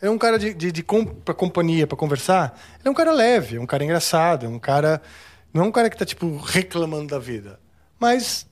Ele 0.00 0.08
é 0.08 0.10
um 0.10 0.18
cara 0.18 0.38
de, 0.38 0.52
de, 0.52 0.72
de 0.72 0.84
pra 1.24 1.34
companhia, 1.34 1.86
para 1.86 1.96
conversar. 1.96 2.58
Ele 2.78 2.88
é 2.88 2.90
um 2.90 2.94
cara 2.94 3.12
leve, 3.12 3.56
é 3.56 3.60
um 3.60 3.66
cara 3.66 3.84
engraçado, 3.84 4.46
é 4.46 4.48
um 4.48 4.58
cara. 4.58 5.00
Não 5.52 5.64
é 5.64 5.66
um 5.66 5.72
cara 5.72 5.88
que 5.88 5.96
tá, 5.96 6.04
tipo, 6.04 6.36
reclamando 6.36 7.08
da 7.08 7.18
vida. 7.18 7.58
Mas 7.98 8.46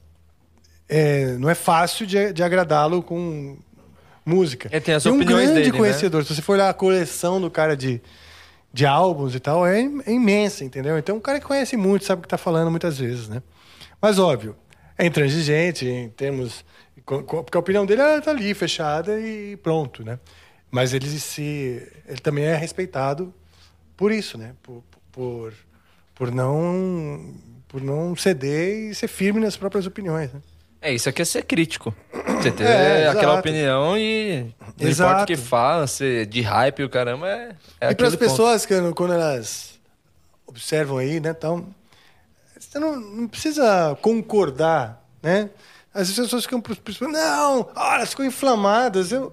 é, 0.89 1.37
não 1.37 1.51
é 1.51 1.55
fácil 1.55 2.07
de, 2.07 2.33
de 2.33 2.43
agradá-lo 2.43 3.03
com 3.03 3.59
música. 4.25 4.69
Ele 4.73 4.81
tem 4.81 4.95
as 4.95 5.05
e 5.05 5.11
um 5.11 5.19
grande 5.19 5.53
dele, 5.55 5.73
né? 5.73 5.79
conhecedor. 5.79 6.25
Se 6.25 6.35
você 6.35 6.43
for 6.43 6.55
olhar 6.55 6.69
a 6.69 6.75
coleção 6.75 7.41
do 7.41 7.51
cara 7.51 7.77
de, 7.77 8.01
de 8.73 8.87
álbuns 8.87 9.35
e 9.35 9.41
tal, 9.41 9.67
é, 9.67 9.81
é 10.07 10.13
imensa, 10.13 10.65
entendeu? 10.65 10.97
Então, 10.99 11.17
é 11.17 11.19
um 11.19 11.21
cara 11.21 11.39
que 11.39 11.47
conhece 11.47 11.77
muito, 11.77 12.05
sabe 12.05 12.21
o 12.21 12.23
que 12.23 12.29
tá 12.29 12.39
falando 12.39 12.71
muitas 12.71 12.99
vezes, 12.99 13.29
né? 13.29 13.43
Mas, 14.01 14.19
óbvio, 14.19 14.57
é 14.97 15.07
intransigente 15.07 15.87
em 15.87 16.09
termos... 16.09 16.65
Porque 17.05 17.57
a 17.57 17.61
opinião 17.61 17.85
dele 17.85 18.01
ela 18.01 18.21
tá 18.23 18.31
ali, 18.31 18.55
fechada 18.55 19.21
e 19.21 19.57
pronto, 19.59 20.03
né? 20.03 20.19
Mas 20.71 20.95
ele 20.95 21.07
se... 21.07 21.87
Ele 22.09 22.21
também 22.21 22.45
é 22.45 22.57
respeitado 22.57 23.33
por 23.97 24.11
isso, 24.11 24.39
né? 24.39 24.55
Por, 24.63 24.83
por, 25.13 25.53
por 26.15 26.31
não... 26.33 27.35
Por 27.69 27.83
não 27.83 28.15
ceder 28.15 28.91
e 28.91 28.95
ser 28.95 29.09
firme 29.09 29.41
nas 29.41 29.57
próprias 29.57 29.85
opiniões, 29.85 30.33
né? 30.33 30.41
É, 30.85 30.93
isso 30.93 31.09
aqui 31.09 31.23
é 31.23 31.25
ser 31.25 31.45
crítico. 31.45 31.95
Você 32.13 32.51
ter 32.51 32.65
É, 32.65 33.09
aquela 33.09 33.39
opinião 33.39 33.97
e. 33.97 34.53
Não 34.79 34.87
Exato. 34.87 35.11
importa 35.11 35.23
o 35.23 35.27
que 35.27 35.43
fala, 35.43 35.87
ser 35.87 36.27
de 36.27 36.43
hype 36.43 36.81
e 36.81 36.85
o 36.85 36.91
caramba 36.91 37.27
é. 37.27 37.57
é 37.81 37.91
e 37.91 37.95
para 37.95 38.07
as 38.07 38.15
pessoas 38.15 38.67
que 38.67 38.75
quando 38.93 39.15
elas 39.15 39.81
observam 40.47 40.99
aí, 40.99 41.21
né, 41.21 41.31
então, 41.31 41.67
você 42.59 42.79
não, 42.79 42.97
não 42.97 43.27
precisa 43.29 43.97
concordar, 44.03 45.03
né? 45.23 45.49
As 45.95 46.13
pessoas 46.13 46.45
ficam 46.45 46.63
não, 47.09 47.71
ah, 47.75 47.95
elas 47.95 48.11
ficam 48.11 48.27
inflamadas. 48.27 49.11
Eu, 49.11 49.33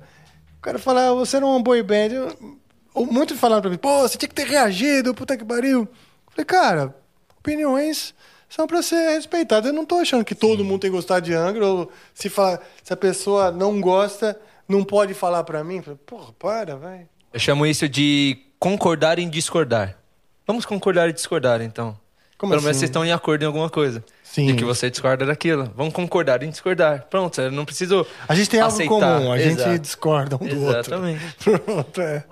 o 0.57 0.61
cara 0.61 0.79
fala, 0.79 1.09
ah, 1.09 1.13
você 1.13 1.35
era 1.35 1.45
uma 1.45 1.61
boy 1.61 1.83
band. 1.83 2.13
Eu, 2.13 2.59
ou 2.93 3.05
muito 3.05 3.35
falaram 3.35 3.61
para 3.61 3.71
mim, 3.71 3.77
pô, 3.77 4.07
você 4.07 4.17
tinha 4.17 4.29
que 4.29 4.35
ter 4.35 4.47
reagido, 4.47 5.13
puta 5.13 5.35
que 5.35 5.43
pariu. 5.43 5.81
Eu 5.81 6.31
falei, 6.31 6.45
cara, 6.45 6.95
opiniões 7.37 8.13
são 8.53 8.67
para 8.67 8.81
ser 8.83 9.09
respeitadas. 9.15 9.67
Eu 9.69 9.73
não 9.73 9.85
tô 9.85 9.95
achando 9.95 10.25
que 10.25 10.35
todo 10.35 10.63
mundo 10.63 10.81
tem 10.81 10.91
que 10.91 10.95
gostar 10.95 11.21
de 11.21 11.33
Angra, 11.33 11.65
ou 11.65 11.91
se, 12.13 12.29
fala, 12.29 12.61
se 12.83 12.91
a 12.91 12.97
pessoa 12.97 13.49
não 13.49 13.79
gosta, 13.79 14.37
não 14.67 14.83
pode 14.83 15.13
falar 15.13 15.43
para 15.45 15.63
mim. 15.63 15.81
Porra, 16.05 16.33
para, 16.37 16.75
vai. 16.75 17.07
Eu 17.33 17.39
chamo 17.39 17.65
isso 17.65 17.87
de 17.87 18.37
concordar 18.59 19.19
em 19.19 19.29
discordar. 19.29 19.97
Vamos 20.45 20.65
concordar 20.65 21.07
e 21.09 21.13
discordar, 21.13 21.61
então. 21.61 21.97
Como 22.37 22.51
Pelo 22.51 22.61
menos 22.63 22.71
assim? 22.71 22.79
vocês 22.79 22.89
estão 22.89 23.05
em 23.05 23.11
acordo 23.11 23.43
em 23.43 23.45
alguma 23.45 23.69
coisa. 23.69 24.03
Sim. 24.23 24.47
De 24.47 24.55
que 24.55 24.65
você 24.65 24.89
discorda 24.89 25.25
daquilo. 25.25 25.71
Vamos 25.75 25.93
concordar 25.93 26.41
em 26.43 26.49
discordar. 26.49 27.05
Pronto, 27.09 27.39
eu 27.39 27.51
não 27.51 27.63
preciso. 27.65 28.05
A 28.27 28.33
gente 28.33 28.49
tem 28.49 28.59
algo 28.59 28.73
em 28.73 28.85
aceitar. 28.85 29.17
comum, 29.19 29.31
a 29.31 29.37
gente 29.37 29.59
Exato. 29.61 29.79
discorda 29.79 30.35
um 30.37 30.39
do 30.39 30.55
Exatamente. 30.69 31.23
outro. 31.49 31.59
Pronto, 31.63 32.01
é. 32.01 32.23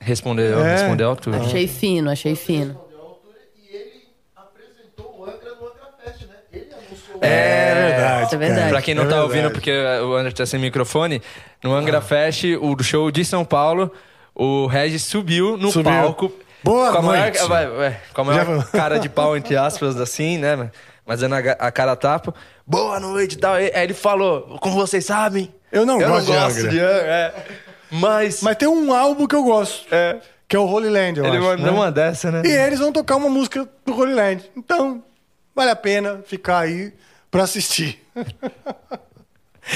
Respondeu, 0.00 0.60
É. 0.64 0.72
respondeu 0.76 1.06
a 1.08 1.10
altura. 1.10 1.38
Achei 1.40 1.66
fino, 1.66 2.10
achei 2.10 2.36
fino. 2.36 2.78
É 7.26 7.74
verdade. 7.90 8.26
Isso 8.26 8.34
é 8.34 8.38
verdade. 8.38 8.68
Pra 8.70 8.82
quem 8.82 8.94
não 8.94 9.02
É 9.02 9.06
tá 9.06 9.10
verdade. 9.16 9.30
ouvindo, 9.36 9.50
porque 9.52 9.70
o 10.02 10.14
André 10.14 10.32
tá 10.32 10.46
sem 10.46 10.58
microfone, 10.60 11.22
no 11.62 11.74
Angra 11.74 12.00
Fest, 12.00 12.44
o 12.60 12.82
show 12.82 13.10
de 13.10 13.24
São 13.24 13.44
Paulo, 13.44 13.90
o 14.34 14.66
Regis 14.66 15.02
subiu 15.04 15.56
no 15.56 15.70
Subiu. 15.70 15.90
palco. 15.92 16.32
Boa 16.64 16.90
com 16.90 16.98
a 16.98 17.02
maior, 17.02 17.22
noite. 17.22 17.44
vai, 17.44 17.66
vai, 17.68 18.00
com 18.12 18.20
a 18.22 18.24
maior 18.24 18.70
cara 18.72 18.98
de 18.98 19.08
pau, 19.08 19.36
entre 19.36 19.56
aspas, 19.56 20.00
assim, 20.00 20.36
né? 20.38 20.70
Mas 21.06 21.20
dando 21.20 21.34
a, 21.36 21.38
a 21.38 21.70
cara 21.70 21.92
a 21.92 21.96
tapa. 21.96 22.34
Boa 22.66 22.98
noite 22.98 23.34
e 23.34 23.38
tal. 23.38 23.54
Aí 23.54 23.70
ele 23.72 23.94
falou, 23.94 24.58
como 24.60 24.74
vocês 24.74 25.04
sabem, 25.04 25.54
Eu 25.70 25.86
não 25.86 26.00
eu 26.00 26.08
gosto 26.08 26.26
não 26.28 26.34
de 26.34 26.40
gosto 26.44 26.58
Angra. 26.58 26.70
de 26.70 26.80
Angra. 26.80 27.06
é. 27.06 27.34
Mas, 27.88 28.42
Mas 28.42 28.56
tem 28.56 28.66
um 28.66 28.92
álbum 28.92 29.28
que 29.28 29.36
eu 29.36 29.44
gosto, 29.44 29.86
é, 29.94 30.16
que 30.48 30.56
é 30.56 30.58
o 30.58 30.64
Holy 30.66 30.88
Land, 30.88 31.20
eu 31.20 31.26
ele 31.26 31.36
acho. 31.36 31.46
mandou 31.46 31.64
né? 31.66 31.70
uma 31.70 31.92
dessa, 31.92 32.32
né? 32.32 32.42
E 32.44 32.50
eles 32.50 32.80
vão 32.80 32.90
tocar 32.90 33.14
uma 33.14 33.28
música 33.28 33.68
do 33.84 33.96
Holy 33.96 34.12
Land. 34.14 34.50
Então, 34.56 35.04
vale 35.54 35.70
a 35.70 35.76
pena 35.76 36.18
ficar 36.26 36.58
aí 36.60 36.92
pra 37.30 37.42
assistir. 37.44 38.02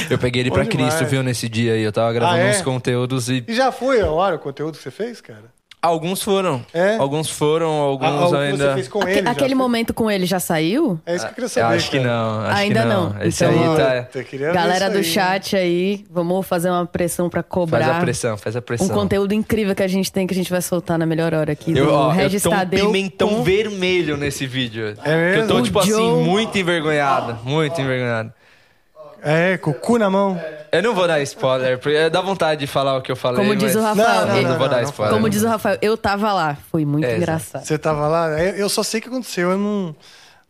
Eu 0.09 0.19
peguei 0.19 0.43
ele 0.43 0.51
demais. 0.69 0.95
Cristo, 0.95 1.11
viu, 1.11 1.23
nesse 1.23 1.49
dia 1.49 1.73
aí. 1.75 1.83
Eu 1.83 1.93
tava 1.93 2.13
gravando 2.13 2.39
Ah, 2.41 2.45
é? 2.45 2.51
uns 2.51 2.63
conteúdos 2.63 3.29
e 3.29 3.45
E 3.49 3.55
já 3.55 3.73
foi 3.73 4.01
a 4.01 4.11
hora 4.11 4.37
o 4.37 4.39
conteúdo 4.39 4.77
que 4.77 4.83
você 4.83 4.91
fez, 4.91 5.21
cara? 5.21 5.53
Alguns 5.83 6.23
foram. 6.23 6.65
É? 6.75 6.97
Alguns 6.97 7.31
foram, 7.31 7.69
alguns 7.69 8.09
Ah, 8.09 8.27
o 8.27 8.31
que 8.31 8.37
ainda. 8.37 8.57
você 8.69 8.75
fez 8.75 8.89
com 8.89 9.01
Aque- 9.01 9.11
ele 9.13 9.23
já 9.23 9.31
aquele 9.31 9.49
foi? 9.51 9.55
momento 9.59 9.95
com 9.95 10.11
ele 10.11 10.27
já 10.27 10.39
saiu? 10.41 11.01
É 11.07 11.15
isso 11.17 11.25
que 11.25 11.31
eu 11.31 11.35
queria 11.35 11.45
Eu 11.47 11.49
saber. 11.49 11.77
acho 11.77 11.91
que 11.91 11.99
cara. 11.99 12.09
não. 12.11 12.41
Acho 12.41 12.57
Ainda 12.61 12.81
que 12.83 12.87
não. 12.89 13.11
não. 13.11 13.23
Esse 13.23 13.45
Então, 13.45 13.63
aí 13.63 14.05
tá. 14.05 14.53
Galera 14.53 14.91
do 14.91 14.99
aí. 14.99 15.05
chat 15.05 15.57
aí, 15.57 16.05
vamos 16.11 16.47
fazer 16.47 16.71
uma 16.71 16.87
pressão 16.87 17.29
pra 17.31 17.43
cobrar. 17.43 17.85
Faz 17.85 17.97
a 17.97 18.01
pressão, 18.01 18.37
faz 18.37 18.57
a 18.57 18.63
pressão. 18.63 18.87
Um 18.87 18.91
conteúdo 18.91 19.33
incrível 19.33 19.75
que 19.75 19.83
a 19.83 19.89
gente 19.89 20.11
tem 20.13 20.27
que 20.27 20.35
a 20.35 20.37
gente 20.37 20.51
vai 20.51 20.63
soltar 20.63 20.99
na 20.99 21.07
melhor 21.07 21.33
hora 21.35 21.53
aqui. 21.53 21.77
Eu, 21.77 21.93
ó, 21.93 22.13
eu 22.15 22.41
tô 22.41 22.51
um 22.51 22.67
pimentão 22.69 23.29
com- 23.29 23.43
vermelho 23.43 24.17
nesse 24.17 24.47
vídeo. 24.47 24.95
É 25.05 25.17
mesmo? 25.17 25.35
Que 25.35 25.53
eu 25.53 25.57
tô, 25.57 25.63
tipo 25.63 25.79
O 25.79 25.83
assim, 25.83 25.91
Joe- 25.91 26.23
muito 26.25 26.59
envergonhado. 26.59 27.39
Muito 27.45 27.81
envergonhado. 27.81 28.33
É, 29.23 29.57
com 29.59 29.71
o 29.71 29.75
cu 29.75 29.99
na 29.99 30.09
mão. 30.11 30.41
Eu 30.73 30.83
não 30.83 30.95
vou 30.95 31.07
dar 31.07 31.21
spoiler, 31.23 31.79
porque 31.79 32.09
dá 32.11 32.21
vontade 32.21 32.61
de 32.61 32.67
falar 32.67 32.97
o 32.97 33.03
que 33.03 33.11
eu 33.11 33.17
falei. 33.17 33.39
Como 33.41 33.55
diz 33.57 33.75
mas- 33.75 33.77
o 33.77 33.81
Rafael, 33.87 34.21
Não, 34.21 34.27
não, 34.29 34.37
ele- 34.37 34.49
não 34.49 34.59
vou 34.59 34.69
dar 34.69 34.77
não, 34.79 34.85
spoiler. 34.85 35.15
Como 35.17 35.29
diz 35.31 35.43
o 35.43 35.49
Rafael, 35.49 35.79
eu 35.83 35.97
tava 35.97 36.33
lá. 36.33 36.57
Foi 36.71 36.85
muito 36.85 37.05
É, 37.07 37.17
engraçado. 37.17 37.65
Você 37.65 37.77
tava 37.79 38.07
lá? 38.09 38.29
Eu 38.41 38.69
só 38.69 38.83
sei 38.83 39.01
o 39.01 39.03
que 39.03 39.09
aconteceu, 39.09 39.51
eu 39.51 39.59
não, 39.59 39.95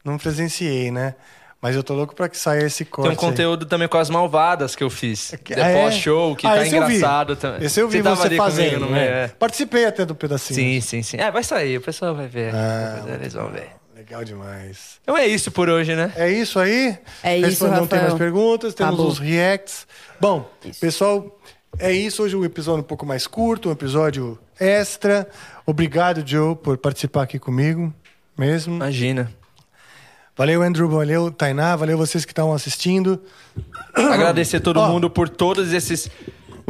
não 0.04 0.18
presenciei, 0.18 0.90
né? 0.90 1.14
Mas 1.62 1.76
eu 1.76 1.82
tô 1.82 1.92
louco 1.92 2.14
pra 2.14 2.26
que 2.26 2.38
saia 2.38 2.64
esse 2.64 2.86
corte. 2.86 3.08
Tem 3.08 3.12
um 3.12 3.20
conteúdo 3.20 3.66
também 3.66 3.86
com 3.86 3.98
as 3.98 4.08
malvadas 4.08 4.74
que 4.74 4.82
eu 4.82 4.88
fiz. 4.88 5.34
Que- 5.44 5.54
De 5.54 5.60
ah, 5.60 5.66
é? 5.68 5.82
pós-show, 5.82 6.34
que 6.34 6.46
Ah, 6.46 6.50
tá 6.54 6.62
esse 6.66 6.74
eu 6.74 6.86
vi. 6.86 6.94
engraçado 6.96 7.36
também. 7.36 7.62
Esse 7.66 7.80
eu 7.80 7.88
vi 7.88 8.02
tava 8.02 8.16
você, 8.16 8.26
ali 8.28 8.36
comigo 8.38 8.56
fazendo, 8.56 8.80
no 8.80 8.90
meio, 8.90 9.10
né? 9.10 9.24
é. 9.24 9.28
Participei 9.28 9.84
até 9.84 10.06
do 10.06 10.14
pedacinho. 10.14 10.54
Sim, 10.58 10.80
sim, 10.80 11.02
sim. 11.02 11.18
É, 11.18 11.30
vai 11.30 11.42
sair, 11.44 11.76
o 11.76 11.80
pessoal 11.82 12.14
vai 12.14 12.28
ver. 12.28 12.54
Ah, 12.54 13.02
eles 13.20 13.34
vão 13.34 13.48
ver. 13.50 13.68
Legal 14.10 14.24
demais. 14.24 14.98
Então 15.02 15.16
é 15.16 15.24
isso 15.24 15.52
por 15.52 15.68
hoje, 15.68 15.94
né? 15.94 16.12
É 16.16 16.28
isso 16.28 16.58
aí? 16.58 16.98
É 17.22 17.38
isso, 17.38 17.62
Não 17.68 17.86
tem 17.86 18.00
Rafael. 18.00 18.02
mais 18.02 18.14
perguntas, 18.14 18.74
temos 18.74 18.94
Acabou. 18.94 19.06
os 19.12 19.20
reacts. 19.20 19.86
Bom, 20.20 20.50
pessoal, 20.80 21.38
é 21.78 21.92
isso. 21.92 22.24
Hoje 22.24 22.34
um 22.34 22.44
episódio 22.44 22.80
um 22.80 22.86
pouco 22.86 23.06
mais 23.06 23.28
curto, 23.28 23.68
um 23.68 23.72
episódio 23.72 24.36
extra. 24.58 25.30
Obrigado, 25.64 26.28
Joe, 26.28 26.56
por 26.56 26.76
participar 26.76 27.22
aqui 27.22 27.38
comigo 27.38 27.94
mesmo. 28.36 28.74
Imagina. 28.74 29.32
Valeu, 30.36 30.60
Andrew, 30.60 30.88
valeu, 30.88 31.30
Tainá, 31.30 31.76
valeu 31.76 31.96
vocês 31.96 32.24
que 32.24 32.32
estão 32.32 32.52
assistindo. 32.52 33.22
Agradecer 33.94 34.58
todo 34.58 34.80
Ó. 34.80 34.88
mundo 34.88 35.08
por 35.08 35.28
todos 35.28 35.72
esses 35.72 36.10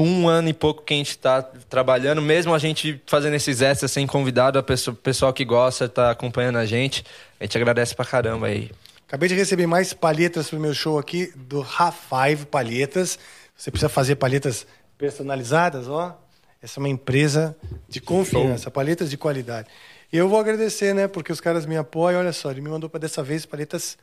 um 0.02 0.28
ano 0.28 0.48
e 0.48 0.52
pouco 0.52 0.82
que 0.82 0.94
a 0.94 0.96
gente 0.96 1.18
tá 1.18 1.42
trabalhando, 1.42 2.20
mesmo 2.20 2.54
a 2.54 2.58
gente 2.58 3.00
fazendo 3.06 3.34
esses 3.34 3.60
extras 3.60 3.90
sem 3.90 4.06
convidado, 4.06 4.58
a 4.58 4.62
pessoa, 4.62 4.94
o 4.94 4.96
pessoal 4.96 5.32
que 5.32 5.44
gosta 5.44 5.88
tá 5.88 6.10
acompanhando 6.10 6.58
a 6.58 6.66
gente. 6.66 7.04
A 7.38 7.44
gente 7.44 7.56
agradece 7.56 7.94
pra 7.94 8.04
caramba 8.04 8.46
aí. 8.46 8.70
Acabei 9.06 9.28
de 9.28 9.34
receber 9.34 9.66
mais 9.66 9.92
palhetas 9.92 10.48
pro 10.48 10.60
meu 10.60 10.72
show 10.72 10.98
aqui 10.98 11.32
do 11.34 11.62
Ra5 11.62 12.44
Palhetas. 12.46 13.18
Você 13.56 13.70
precisa 13.70 13.88
fazer 13.88 14.16
palhetas 14.16 14.66
personalizadas, 14.96 15.88
ó. 15.88 16.16
Essa 16.62 16.78
é 16.78 16.80
uma 16.80 16.88
empresa 16.88 17.56
de 17.88 18.00
confiança, 18.00 18.70
palhetas 18.70 19.10
de 19.10 19.16
qualidade. 19.16 19.68
E 20.12 20.16
eu 20.16 20.28
vou 20.28 20.38
agradecer, 20.38 20.94
né? 20.94 21.08
Porque 21.08 21.32
os 21.32 21.40
caras 21.40 21.66
me 21.66 21.76
apoiam. 21.76 22.20
Olha 22.20 22.32
só, 22.32 22.50
ele 22.50 22.60
me 22.60 22.68
mandou 22.68 22.88
para 22.88 23.00
dessa 23.00 23.22
vez 23.22 23.46
palhetas 23.46 23.96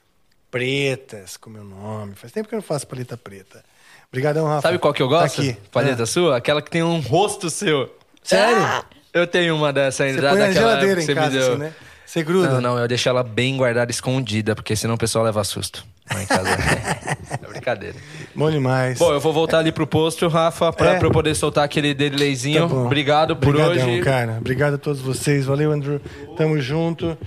pretas 0.49 1.38
com 1.38 1.49
meu 1.49 1.64
nome. 1.64 2.15
Faz 2.15 2.32
tempo 2.32 2.49
que 2.49 2.56
eu 2.56 2.57
não 2.57 2.64
faço 2.64 2.88
paleta 2.88 3.15
preta. 3.15 3.64
Obrigadão, 4.12 4.46
Rafa. 4.48 4.62
Sabe 4.62 4.80
qual 4.80 4.94
que 4.94 5.02
eu 5.02 5.08
gosto? 5.08 5.36
Tá 5.38 5.42
aqui. 5.42 5.58
Palheta 5.72 6.06
sua? 6.06 6.38
Aquela 6.38 6.62
que 6.62 6.72
tem 6.72 6.82
um 6.84 7.00
rosto 7.00 7.50
seu. 7.50 7.94
Sério? 8.24 8.62
Ah! 8.64 8.84
Eu 9.14 9.26
tenho 9.26 9.56
uma 9.56 9.74
dessa 9.74 10.04
ainda. 10.04 10.22
Você 10.22 10.28
põe 10.30 10.38
na 10.40 10.52
geladeira 10.52 11.02
em 11.02 11.06
casa, 11.08 11.40
assim, 11.40 11.58
né? 11.58 11.74
Você 12.06 12.24
gruda? 12.24 12.50
Não, 12.50 12.62
não, 12.62 12.80
eu 12.80 12.88
deixo 12.88 13.10
ela 13.10 13.22
bem 13.24 13.58
guardada, 13.58 13.92
escondida, 13.92 14.56
porque 14.56 14.76
senão 14.76 14.96
o 14.96 14.98
pessoal 14.98 15.26
leva 15.26 15.44
susto. 15.44 15.86
Lá 16.14 16.24
em 16.24 16.26
casa. 16.26 16.48
é 17.44 17.48
brincadeira. 17.48 17.96
Bom 18.34 18.50
demais. 18.50 18.98
Bom, 18.98 19.12
eu 19.12 19.20
vou 19.20 19.34
voltar 19.34 19.60
ali 19.60 19.74
pro 19.74 19.86
posto, 19.86 20.28
Rafa, 20.30 20.72
pra, 20.72 20.92
É. 20.94 20.98
pra 21.00 21.08
eu 21.08 21.12
poder 21.12 21.36
soltar 21.36 21.66
aquele 21.66 21.94
delayzinho. 21.94 22.70
Tá. 22.70 22.76
Obrigado 22.76 23.36
por 23.36 23.50
Obrigadão, 23.56 23.92
hoje. 23.92 24.02
cara. 24.04 24.38
Obrigado 24.40 24.76
a 24.76 24.78
todos 24.78 25.02
vocês. 25.02 25.46
Valeu, 25.46 25.72
Andrew. 25.72 26.00
Tamo 26.38 26.58
junto. 26.62 27.18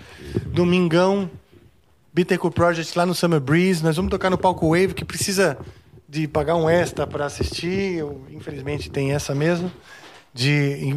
Domingão, 0.46 1.28
Bittencourt 2.14 2.54
Project 2.54 2.96
lá 2.96 3.04
no 3.04 3.14
Summer 3.14 3.40
Breeze. 3.40 3.82
Nós 3.84 3.96
vamos 3.96 4.10
tocar 4.10 4.30
no 4.30 4.38
palco 4.38 4.70
Wave, 4.70 4.94
que 4.94 5.04
precisa 5.04 5.58
de 6.10 6.26
pagar 6.26 6.56
um 6.56 6.68
extra 6.68 7.06
para 7.06 7.24
assistir. 7.26 7.98
Eu, 7.98 8.26
infelizmente, 8.30 8.90
tem 8.90 9.12
essa 9.12 9.32
mesmo. 9.32 9.70
De, 10.34 10.96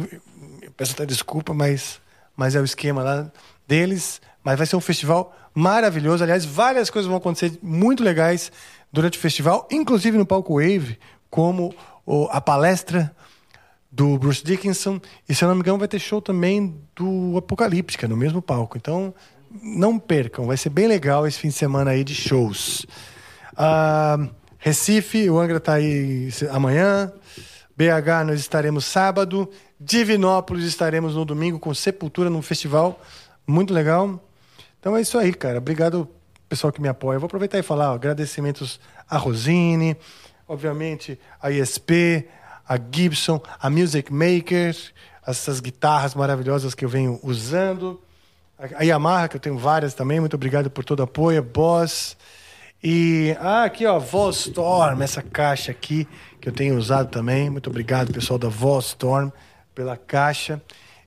peço 0.76 0.92
até 0.92 1.06
desculpa, 1.06 1.54
mas, 1.54 2.00
mas 2.36 2.56
é 2.56 2.60
o 2.60 2.64
esquema 2.64 3.02
lá 3.02 3.30
deles. 3.66 4.20
Mas 4.42 4.58
vai 4.58 4.66
ser 4.66 4.74
um 4.74 4.80
festival 4.80 5.34
maravilhoso. 5.54 6.24
Aliás, 6.24 6.44
várias 6.44 6.90
coisas 6.90 7.08
vão 7.08 7.16
acontecer 7.16 7.56
muito 7.62 8.02
legais 8.02 8.50
durante 8.92 9.16
o 9.16 9.20
festival, 9.20 9.68
inclusive 9.70 10.18
no 10.18 10.26
palco 10.26 10.54
Wave, 10.54 10.98
como 11.30 11.72
o- 12.04 12.28
a 12.30 12.40
palestra 12.40 13.14
do 13.90 14.18
Bruce 14.18 14.42
Dickinson. 14.44 15.00
E 15.28 15.34
se 15.34 15.44
eu 15.44 15.48
não 15.48 15.54
me 15.54 15.60
engano, 15.60 15.78
vai 15.78 15.86
ter 15.88 16.00
show 16.00 16.20
também 16.20 16.76
do 16.96 17.36
Apocalíptica 17.38 18.08
no 18.08 18.16
mesmo 18.16 18.42
palco. 18.42 18.76
Então, 18.76 19.14
não 19.62 19.96
percam, 19.96 20.46
vai 20.46 20.56
ser 20.56 20.70
bem 20.70 20.88
legal 20.88 21.24
esse 21.24 21.38
fim 21.38 21.48
de 21.48 21.54
semana 21.54 21.92
aí 21.92 22.02
de 22.02 22.14
shows. 22.14 22.84
Ah, 23.56 24.18
Recife, 24.64 25.28
o 25.28 25.38
Angra 25.38 25.58
está 25.58 25.74
aí 25.74 26.30
amanhã. 26.50 27.12
BH, 27.76 28.24
nós 28.26 28.40
estaremos 28.40 28.86
sábado. 28.86 29.50
Divinópolis, 29.78 30.64
estaremos 30.64 31.14
no 31.14 31.22
domingo 31.22 31.58
com 31.58 31.74
Sepultura 31.74 32.30
num 32.30 32.40
festival 32.40 32.98
muito 33.46 33.74
legal. 33.74 34.18
Então 34.80 34.96
é 34.96 35.02
isso 35.02 35.18
aí, 35.18 35.34
cara. 35.34 35.58
Obrigado, 35.58 36.08
pessoal 36.48 36.72
que 36.72 36.80
me 36.80 36.88
apoia. 36.88 37.18
Vou 37.18 37.26
aproveitar 37.26 37.58
e 37.58 37.62
falar 37.62 37.90
ó, 37.90 37.94
agradecimentos 37.94 38.80
a 39.06 39.18
Rosine, 39.18 39.98
obviamente 40.48 41.20
a 41.42 41.50
ISP, 41.50 42.26
a 42.66 42.78
Gibson, 42.90 43.42
a 43.60 43.68
Music 43.68 44.10
Maker, 44.10 44.74
essas 45.26 45.60
guitarras 45.60 46.14
maravilhosas 46.14 46.74
que 46.74 46.86
eu 46.86 46.88
venho 46.88 47.20
usando. 47.22 48.00
A 48.58 48.82
Yamaha, 48.82 49.28
que 49.28 49.36
eu 49.36 49.40
tenho 49.40 49.58
várias 49.58 49.92
também. 49.92 50.20
Muito 50.20 50.36
obrigado 50.36 50.70
por 50.70 50.86
todo 50.86 51.00
o 51.00 51.02
apoio. 51.02 51.42
Boss. 51.42 52.16
E 52.86 53.34
ah, 53.40 53.64
aqui, 53.64 53.86
ó, 53.86 53.98
Volstorm, 53.98 55.00
essa 55.00 55.22
caixa 55.22 55.70
aqui 55.72 56.06
que 56.38 56.46
eu 56.48 56.52
tenho 56.52 56.76
usado 56.76 57.08
também. 57.08 57.48
Muito 57.48 57.70
obrigado, 57.70 58.12
pessoal 58.12 58.38
da 58.38 58.48
Volstorm, 58.48 59.30
pela 59.74 59.96
caixa. 59.96 60.60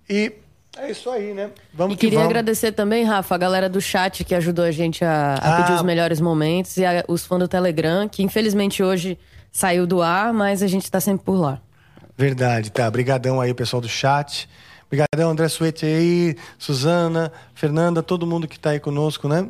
E 0.10 0.34
é 0.76 0.90
isso 0.90 1.08
aí, 1.12 1.36
né? 1.36 1.52
Vamos 1.72 1.94
E 1.94 1.98
que 1.98 2.08
queria 2.08 2.18
vamos. 2.18 2.32
agradecer 2.32 2.72
também, 2.72 3.04
Rafa, 3.04 3.36
a 3.36 3.38
galera 3.38 3.70
do 3.70 3.80
chat 3.80 4.24
que 4.24 4.34
ajudou 4.34 4.66
a 4.66 4.72
gente 4.72 5.06
a, 5.06 5.36
a 5.36 5.54
Ah. 5.58 5.62
pedir 5.62 5.74
os 5.76 5.84
melhores 5.84 6.20
momentos 6.20 6.76
e 6.78 6.86
a- 6.86 7.06
os 7.08 7.26
fãs 7.28 7.40
do 7.40 7.48
Telegram, 7.48 8.10
que 8.10 8.24
infelizmente 8.24 8.82
hoje 8.82 9.18
saiu 9.52 9.86
do 9.86 10.02
ar, 10.02 10.34
mas 10.34 10.64
a 10.64 10.68
gente 10.68 10.90
tá 10.90 11.00
sempre 11.00 11.24
por 11.26 11.36
lá. 11.40 11.62
Verdade, 12.18 12.72
tá. 12.72 12.88
Obrigadão 12.88 13.40
aí, 13.40 13.54
pessoal 13.54 13.80
do 13.82 13.88
chat. 13.88 14.50
Obrigadão, 14.88 15.30
André 15.30 15.48
Suete 15.48 15.86
aí, 15.86 16.36
Suzana, 16.58 17.32
Fernanda, 17.54 18.02
todo 18.02 18.26
mundo 18.26 18.48
que 18.48 18.60
tá 18.60 18.72
aí 18.72 18.80
conosco, 18.80 19.28
né? 19.28 19.48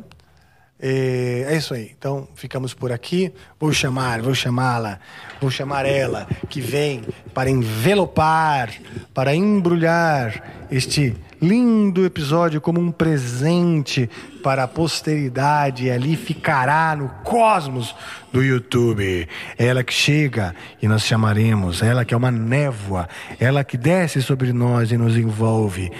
É, 0.80 1.46
é 1.48 1.56
isso 1.56 1.74
aí. 1.74 1.90
Então, 1.98 2.28
ficamos 2.34 2.72
por 2.72 2.92
aqui. 2.92 3.32
Vou 3.58 3.72
chamar, 3.72 4.22
vou 4.22 4.34
chamá-la, 4.34 5.00
vou 5.40 5.50
chamar 5.50 5.84
ela, 5.84 6.26
que 6.48 6.60
vem 6.60 7.02
para 7.34 7.50
envelopar, 7.50 8.72
para 9.12 9.34
embrulhar 9.34 10.66
este 10.70 11.16
lindo 11.40 12.04
episódio 12.04 12.60
como 12.60 12.80
um 12.80 12.90
presente 12.90 14.10
para 14.42 14.64
a 14.64 14.68
posteridade 14.68 15.86
e 15.86 15.90
ali 15.90 16.16
ficará 16.16 16.94
no 16.96 17.08
cosmos 17.24 17.94
do 18.32 18.42
YouTube. 18.42 19.28
Ela 19.56 19.82
que 19.82 19.92
chega 19.92 20.54
e 20.80 20.86
nós 20.86 21.02
chamaremos, 21.02 21.82
ela 21.82 22.04
que 22.04 22.14
é 22.14 22.16
uma 22.16 22.30
névoa, 22.30 23.08
ela 23.38 23.64
que 23.64 23.76
desce 23.76 24.22
sobre 24.22 24.52
nós 24.52 24.92
e 24.92 24.96
nos 24.96 25.16
envolve. 25.16 25.90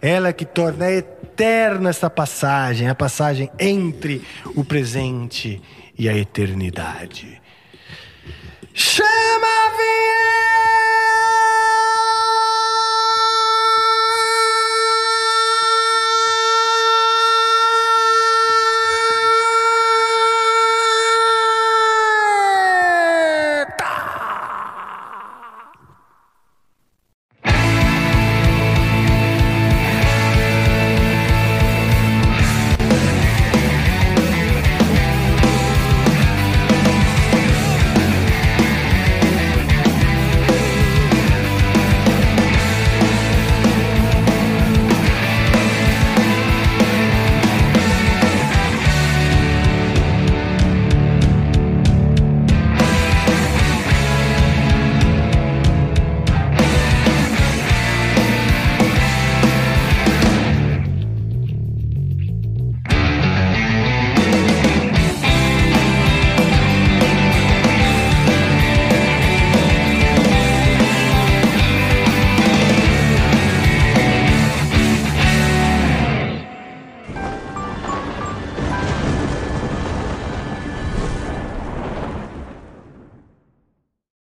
Ela 0.00 0.32
que 0.32 0.44
torna 0.44 0.90
eterna 0.90 1.13
eterna 1.34 1.90
essa 1.90 2.08
passagem, 2.08 2.88
a 2.88 2.94
passagem 2.94 3.50
entre 3.58 4.22
o 4.54 4.64
presente 4.64 5.60
e 5.98 6.08
a 6.08 6.16
eternidade. 6.16 7.42
Chama 8.72 9.08
a 9.46 9.70
vinheta! 9.70 10.14